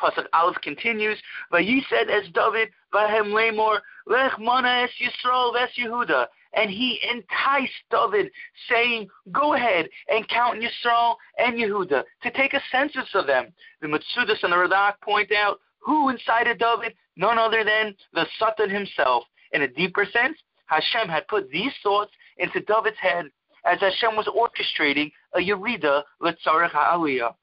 Pasuk 0.00 0.26
Aleph 0.32 0.56
continues, 0.62 1.18
Vayi 1.52 1.80
said 1.88 2.08
as 2.08 2.24
David, 2.32 2.68
Vahem 2.92 3.32
Lemor, 3.32 3.80
Lech 4.06 4.38
Mana 4.38 4.84
es 4.84 4.90
Yisrael 5.00 5.52
ves 5.52 5.70
Yehuda. 5.78 6.26
And 6.54 6.70
he 6.70 6.98
enticed 7.12 7.72
David, 7.90 8.30
saying, 8.68 9.08
Go 9.32 9.54
ahead 9.54 9.88
and 10.08 10.26
count 10.28 10.62
Yisrael 10.62 11.16
and 11.38 11.56
Yehuda, 11.56 12.04
to 12.22 12.30
take 12.30 12.54
a 12.54 12.60
census 12.72 13.08
of 13.14 13.26
them. 13.26 13.52
The 13.82 13.88
Metzudos 13.88 14.42
and 14.42 14.52
the 14.52 14.56
Radak 14.56 15.00
point 15.02 15.30
out, 15.32 15.60
who 15.80 16.08
incited 16.08 16.58
David? 16.58 16.94
None 17.16 17.38
other 17.38 17.64
than 17.64 17.94
the 18.14 18.26
Satan 18.38 18.70
himself. 18.70 19.24
In 19.52 19.62
a 19.62 19.68
deeper 19.68 20.06
sense, 20.12 20.38
Hashem 20.66 21.08
had 21.08 21.26
put 21.28 21.50
these 21.50 21.72
thoughts 21.82 22.12
into 22.38 22.60
David's 22.60 22.98
head 23.00 23.26
as 23.64 23.80
Hashem 23.80 24.16
was 24.16 24.26
orchestrating 24.26 25.10
a 25.34 25.38
Yerida 25.38 26.02
Letzarech 26.22 26.70
HaAliyah. 26.70 27.34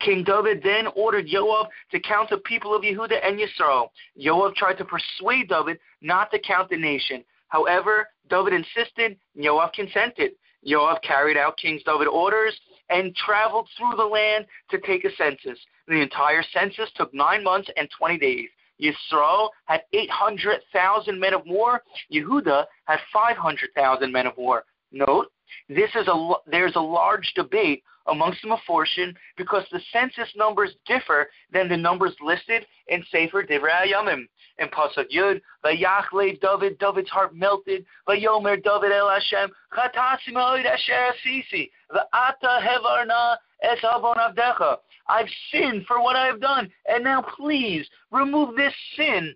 King 0.00 0.24
David 0.24 0.62
then 0.62 0.86
ordered 0.96 1.26
Joab 1.26 1.68
to 1.90 2.00
count 2.00 2.30
the 2.30 2.38
people 2.38 2.74
of 2.74 2.82
Yehuda 2.82 3.24
and 3.24 3.38
Yisrael. 3.38 3.88
Joab 4.18 4.54
tried 4.54 4.78
to 4.78 4.84
persuade 4.84 5.48
David 5.48 5.78
not 6.00 6.30
to 6.32 6.38
count 6.38 6.70
the 6.70 6.76
nation. 6.76 7.24
However, 7.48 8.08
David 8.28 8.52
insisted, 8.54 9.16
Joab 9.40 9.72
consented. 9.74 10.32
Yoav 10.66 11.02
carried 11.02 11.36
out 11.36 11.56
King 11.56 11.80
David's 11.84 12.10
orders 12.12 12.58
and 12.88 13.14
traveled 13.16 13.68
through 13.76 13.96
the 13.96 14.04
land 14.04 14.46
to 14.70 14.78
take 14.78 15.04
a 15.04 15.14
census. 15.16 15.58
The 15.88 16.00
entire 16.00 16.42
census 16.52 16.90
took 16.94 17.12
nine 17.12 17.42
months 17.42 17.68
and 17.76 17.88
20 17.98 18.18
days. 18.18 18.48
Yisrael 18.80 19.50
had 19.66 19.82
800,000 19.92 21.18
men 21.18 21.34
of 21.34 21.42
war. 21.46 21.82
Yehuda 22.12 22.64
had 22.84 22.98
500,000 23.12 24.12
men 24.12 24.26
of 24.26 24.36
war. 24.36 24.64
Note, 24.92 25.28
this 25.68 25.90
is 25.94 26.06
a, 26.08 26.32
there's 26.46 26.76
a 26.76 26.80
large 26.80 27.32
debate 27.34 27.82
amongst 28.08 28.42
the 28.42 28.48
Meforshim 28.48 29.14
because 29.36 29.64
the 29.70 29.80
census 29.92 30.28
numbers 30.36 30.74
differ 30.86 31.30
than 31.52 31.68
the 31.68 31.76
numbers 31.76 32.14
listed 32.22 32.66
in 32.88 33.04
Sefer 33.10 33.42
Divrei 33.42 33.86
Hayamim. 33.86 34.26
In 34.58 34.68
Pasuk 34.68 35.06
Yud, 35.14 35.40
Vayachle 35.64 36.38
David, 36.40 36.78
David's 36.78 37.08
heart 37.08 37.34
melted. 37.34 37.84
Vayomer 38.08 38.62
David 38.62 38.92
El 38.92 39.08
Hashem, 39.08 39.50
Chatasim 39.72 40.34
Oid 40.34 40.66
Asher 40.66 41.12
Asisi, 41.12 41.70
Va'ata 41.90 42.60
Hevarna 42.60 43.36
Es 43.62 43.78
Avon 43.84 44.16
Avdecha. 44.16 44.76
I've 45.08 45.28
sinned 45.50 45.86
for 45.86 46.02
what 46.02 46.16
I 46.16 46.26
have 46.26 46.40
done, 46.40 46.70
and 46.86 47.02
now 47.02 47.22
please 47.36 47.88
remove 48.10 48.56
this 48.56 48.74
sin 48.96 49.34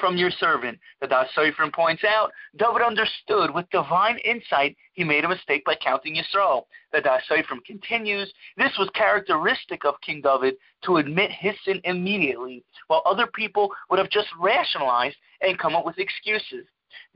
from 0.00 0.16
your 0.16 0.30
servant. 0.30 0.78
The 1.00 1.06
Da'as 1.06 1.26
Sofrim 1.36 1.72
points 1.72 2.04
out, 2.04 2.30
David 2.56 2.82
understood 2.82 3.54
with 3.54 3.68
divine 3.70 4.18
insight 4.18 4.76
he 4.92 5.04
made 5.04 5.24
a 5.24 5.28
mistake 5.28 5.64
by 5.64 5.74
counting 5.76 6.16
Yisrael. 6.16 6.64
The 6.92 7.00
Da'as 7.00 7.20
Sofrim 7.30 7.64
continues, 7.64 8.32
this 8.56 8.72
was 8.78 8.88
characteristic 8.94 9.84
of 9.84 10.00
King 10.00 10.20
David 10.22 10.54
to 10.84 10.96
admit 10.96 11.30
his 11.30 11.54
sin 11.64 11.80
immediately, 11.84 12.64
while 12.88 13.02
other 13.04 13.26
people 13.26 13.70
would 13.90 13.98
have 13.98 14.10
just 14.10 14.28
rationalized 14.38 15.16
and 15.40 15.58
come 15.58 15.74
up 15.74 15.84
with 15.84 15.98
excuses. 15.98 16.66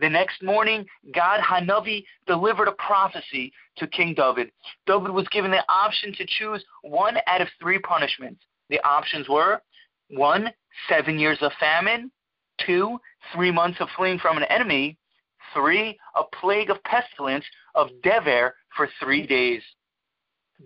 The 0.00 0.08
next 0.08 0.42
morning, 0.42 0.86
Gad 1.12 1.40
Hanavi 1.40 2.04
delivered 2.26 2.68
a 2.68 2.72
prophecy 2.72 3.52
to 3.76 3.86
King 3.86 4.14
David. 4.14 4.50
David 4.86 5.10
was 5.10 5.28
given 5.28 5.50
the 5.50 5.64
option 5.68 6.12
to 6.14 6.26
choose 6.26 6.64
one 6.82 7.16
out 7.26 7.40
of 7.40 7.48
three 7.60 7.78
punishments. 7.78 8.44
The 8.70 8.80
options 8.80 9.28
were 9.28 9.60
one, 10.10 10.52
seven 10.88 11.18
years 11.18 11.38
of 11.42 11.52
famine, 11.60 12.10
Two, 12.64 12.98
three 13.32 13.50
months 13.50 13.80
of 13.80 13.88
fleeing 13.96 14.18
from 14.18 14.36
an 14.36 14.44
enemy. 14.44 14.96
Three, 15.54 15.98
a 16.14 16.22
plague 16.40 16.70
of 16.70 16.82
pestilence 16.84 17.44
of 17.74 17.88
Dever 18.02 18.54
for 18.76 18.88
three 19.00 19.26
days. 19.26 19.62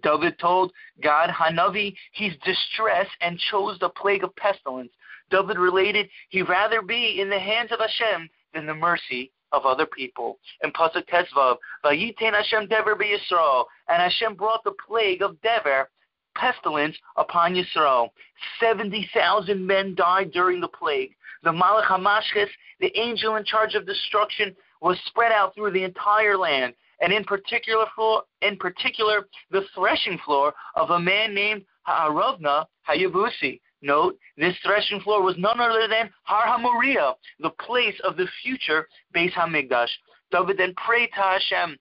David 0.02 0.38
told 0.38 0.72
Gad 1.02 1.30
Hanavi 1.30 1.94
he's 2.12 2.32
distressed 2.44 3.10
and 3.20 3.38
chose 3.38 3.78
the 3.78 3.90
plague 3.90 4.24
of 4.24 4.34
pestilence. 4.36 4.92
David 5.30 5.58
related 5.58 6.08
he'd 6.30 6.48
rather 6.48 6.82
be 6.82 7.20
in 7.20 7.28
the 7.28 7.38
hands 7.38 7.72
of 7.72 7.80
Hashem 7.80 8.28
than 8.54 8.66
the 8.66 8.74
mercy 8.74 9.32
of 9.52 9.66
other 9.66 9.86
people. 9.86 10.38
In 10.64 10.72
Pasuk 10.72 11.06
Tes 11.06 11.26
Vav, 11.36 11.56
Vayiten 11.84 12.32
Hashem 12.32 12.68
Dever 12.68 12.96
Yisrael, 12.96 13.66
and 13.88 14.02
Hashem 14.02 14.34
brought 14.34 14.64
the 14.64 14.74
plague 14.86 15.22
of 15.22 15.40
Dever, 15.42 15.90
pestilence, 16.34 16.96
upon 17.16 17.54
Yisrael. 17.54 18.10
Seventy 18.58 19.08
thousand 19.14 19.66
men 19.66 19.94
died 19.94 20.32
during 20.32 20.60
the 20.60 20.68
plague 20.68 21.14
the 21.42 21.50
Malach 21.50 21.86
HaMashchis, 21.86 22.48
the 22.80 22.96
angel 22.98 23.36
in 23.36 23.44
charge 23.44 23.74
of 23.74 23.86
destruction, 23.86 24.54
was 24.80 24.98
spread 25.06 25.32
out 25.32 25.54
through 25.54 25.72
the 25.72 25.84
entire 25.84 26.36
land, 26.36 26.74
and 27.00 27.12
in 27.12 27.24
particular, 27.24 27.86
for, 27.94 28.22
in 28.42 28.56
particular, 28.56 29.28
the 29.50 29.62
threshing 29.74 30.18
floor 30.24 30.52
of 30.76 30.90
a 30.90 31.00
man 31.00 31.34
named 31.34 31.64
Ha'aravna 31.82 32.66
Hayabusi. 32.88 33.60
Note, 33.82 34.16
this 34.36 34.56
threshing 34.64 35.00
floor 35.00 35.22
was 35.22 35.36
none 35.38 35.60
other 35.60 35.88
than 35.88 36.08
Har 36.22 36.46
HaMoriah, 36.46 37.14
the 37.40 37.50
place 37.50 37.98
of 38.04 38.16
the 38.16 38.28
future 38.42 38.86
Beis 39.14 39.32
HaMikdash. 39.32 39.90
David 40.30 40.56
then 40.58 40.74
prayed 40.74 41.10
to 41.14 41.20
Hashem 41.20 41.76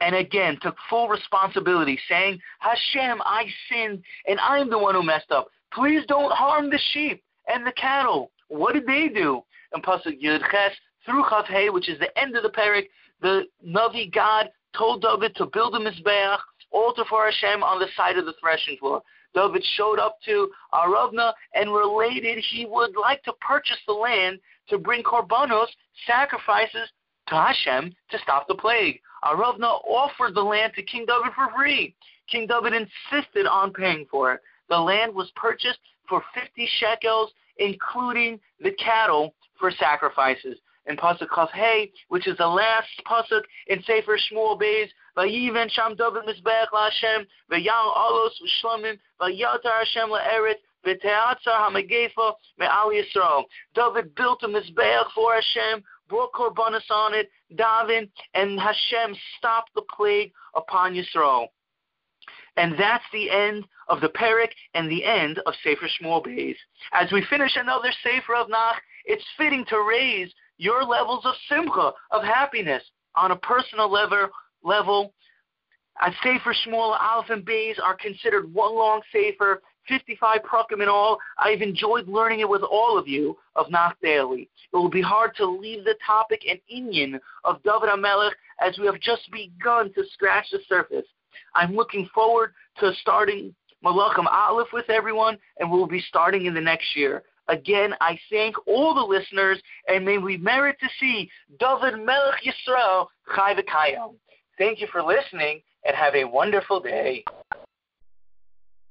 and 0.00 0.14
again 0.14 0.58
took 0.60 0.76
full 0.88 1.08
responsibility, 1.08 1.98
saying, 2.08 2.38
Hashem, 2.60 3.20
I 3.24 3.46
sinned, 3.68 4.02
and 4.26 4.38
I'm 4.40 4.70
the 4.70 4.78
one 4.78 4.94
who 4.94 5.02
messed 5.02 5.32
up. 5.32 5.48
Please 5.72 6.04
don't 6.06 6.32
harm 6.32 6.70
the 6.70 6.78
sheep 6.92 7.22
and 7.48 7.66
the 7.66 7.72
cattle. 7.72 8.30
What 8.48 8.74
did 8.74 8.86
they 8.86 9.08
do? 9.08 9.42
In 9.74 9.82
Pasuk 9.82 10.20
Yud 10.22 10.40
Ches, 10.50 10.72
through 11.04 11.24
Chaf 11.28 11.46
which 11.72 11.88
is 11.88 11.98
the 11.98 12.16
end 12.18 12.36
of 12.36 12.42
the 12.42 12.50
parak, 12.50 12.88
the 13.20 13.44
Navi 13.66 14.10
Gad 14.12 14.50
told 14.76 15.02
David 15.02 15.34
to 15.36 15.46
build 15.46 15.74
a 15.74 15.78
Mizbeach, 15.78 16.38
altar 16.70 17.04
for 17.08 17.24
Hashem 17.24 17.62
on 17.62 17.78
the 17.78 17.86
side 17.96 18.18
of 18.18 18.26
the 18.26 18.34
threshing 18.40 18.76
floor. 18.78 19.02
David 19.34 19.64
showed 19.76 19.98
up 19.98 20.18
to 20.24 20.50
Aravna 20.72 21.32
and 21.54 21.72
related 21.72 22.42
he 22.50 22.66
would 22.66 22.96
like 22.96 23.22
to 23.24 23.32
purchase 23.40 23.78
the 23.86 23.92
land 23.92 24.38
to 24.68 24.78
bring 24.78 25.02
korbanos, 25.02 25.68
sacrifices, 26.06 26.88
to 27.28 27.34
Hashem 27.34 27.94
to 28.10 28.18
stop 28.22 28.48
the 28.48 28.54
plague. 28.54 29.00
Aravna 29.24 29.80
offered 29.86 30.34
the 30.34 30.42
land 30.42 30.72
to 30.74 30.82
King 30.82 31.04
David 31.06 31.32
for 31.34 31.48
free. 31.56 31.94
King 32.30 32.46
David 32.46 32.72
insisted 32.72 33.46
on 33.46 33.72
paying 33.72 34.06
for 34.10 34.34
it. 34.34 34.40
The 34.68 34.78
land 34.78 35.14
was 35.14 35.30
purchased 35.36 35.78
for 36.08 36.22
50 36.34 36.68
shekels 36.78 37.30
including 37.58 38.40
the 38.60 38.72
cattle 38.72 39.34
for 39.58 39.70
sacrifices. 39.70 40.58
In 40.86 40.96
Pasuk 40.96 41.28
Chaf 41.34 41.50
Hey, 41.52 41.92
which 42.08 42.26
is 42.26 42.36
the 42.38 42.46
last 42.46 42.88
Pasuk 43.06 43.42
in 43.66 43.82
Sefer 43.82 44.16
Shmuel 44.16 44.58
Beis, 44.58 44.88
Vayiven 45.16 45.70
Sham 45.70 45.94
David 45.96 46.22
Mizbeach 46.24 46.68
LaHashem, 46.72 47.26
Vayal 47.52 47.94
Alos 47.94 48.30
V'Shlomim, 48.64 48.98
Vayatar 49.20 49.80
Hashem 49.80 50.08
LaEretz. 50.08 50.54
David 53.74 54.14
built 54.14 54.42
a 54.42 54.48
Mizbeach 54.48 55.10
for 55.14 55.34
Hashem, 55.34 55.82
brought 56.08 56.32
korbanos 56.32 56.90
on 56.90 57.14
it, 57.14 57.28
Davin, 57.54 58.08
and 58.34 58.58
Hashem 58.58 59.14
stopped 59.36 59.74
the 59.74 59.82
plague 59.94 60.32
upon 60.54 60.94
Yisrael. 60.94 61.48
And 62.58 62.74
that's 62.76 63.04
the 63.12 63.30
end 63.30 63.64
of 63.88 64.00
the 64.00 64.08
Perik 64.08 64.50
and 64.74 64.90
the 64.90 65.04
end 65.04 65.38
of 65.46 65.54
Sefer 65.62 65.86
Shmuel 65.86 66.26
Beis. 66.26 66.56
As 66.92 67.10
we 67.12 67.24
finish 67.30 67.52
another 67.54 67.90
Sefer 68.02 68.34
of 68.34 68.50
Nach, 68.50 68.74
it's 69.04 69.24
fitting 69.36 69.64
to 69.68 69.86
raise 69.88 70.30
your 70.58 70.82
levels 70.82 71.24
of 71.24 71.34
simcha, 71.48 71.92
of 72.10 72.24
happiness, 72.24 72.82
on 73.14 73.30
a 73.30 73.36
personal 73.36 73.88
level. 73.88 74.28
level 74.64 75.14
as 76.00 76.12
Sefer 76.22 76.52
Shmuel, 76.66 77.00
Aleph, 77.00 77.30
and 77.30 77.46
Beis 77.46 77.80
are 77.80 77.96
considered 77.96 78.52
one 78.52 78.74
long 78.74 79.02
Sefer, 79.12 79.62
55 79.88 80.40
prakim 80.42 80.82
in 80.82 80.88
all. 80.88 81.18
I've 81.38 81.62
enjoyed 81.62 82.08
learning 82.08 82.40
it 82.40 82.48
with 82.48 82.62
all 82.62 82.98
of 82.98 83.06
you 83.06 83.38
of 83.54 83.70
Nach 83.70 83.96
Daily. 84.02 84.50
It 84.72 84.76
will 84.76 84.90
be 84.90 85.00
hard 85.00 85.34
to 85.36 85.46
leave 85.46 85.84
the 85.84 85.94
topic 86.04 86.42
and 86.48 86.58
inyan 86.72 87.20
of 87.44 87.62
David 87.62 87.88
HaMelech 87.88 88.32
as 88.60 88.76
we 88.78 88.86
have 88.86 89.00
just 89.00 89.30
begun 89.30 89.92
to 89.94 90.04
scratch 90.12 90.46
the 90.50 90.58
surface. 90.68 91.06
I'm 91.54 91.74
looking 91.74 92.08
forward 92.14 92.52
to 92.80 92.92
starting 93.00 93.54
Malachim 93.84 94.26
Aleph 94.26 94.68
with 94.72 94.88
everyone, 94.90 95.38
and 95.58 95.70
we'll 95.70 95.86
be 95.86 96.00
starting 96.08 96.46
in 96.46 96.54
the 96.54 96.60
next 96.60 96.96
year. 96.96 97.22
Again, 97.48 97.94
I 98.00 98.18
thank 98.30 98.56
all 98.66 98.94
the 98.94 99.00
listeners, 99.00 99.60
and 99.88 100.04
may 100.04 100.18
we 100.18 100.36
merit 100.36 100.76
to 100.80 100.88
see 101.00 101.30
David 101.58 102.04
Melech 102.04 102.42
Yisrael 102.44 103.06
Chai. 103.34 103.96
Thank 104.58 104.80
you 104.80 104.88
for 104.92 105.02
listening, 105.02 105.62
and 105.86 105.96
have 105.96 106.14
a 106.14 106.24
wonderful 106.24 106.80
day. 106.80 107.24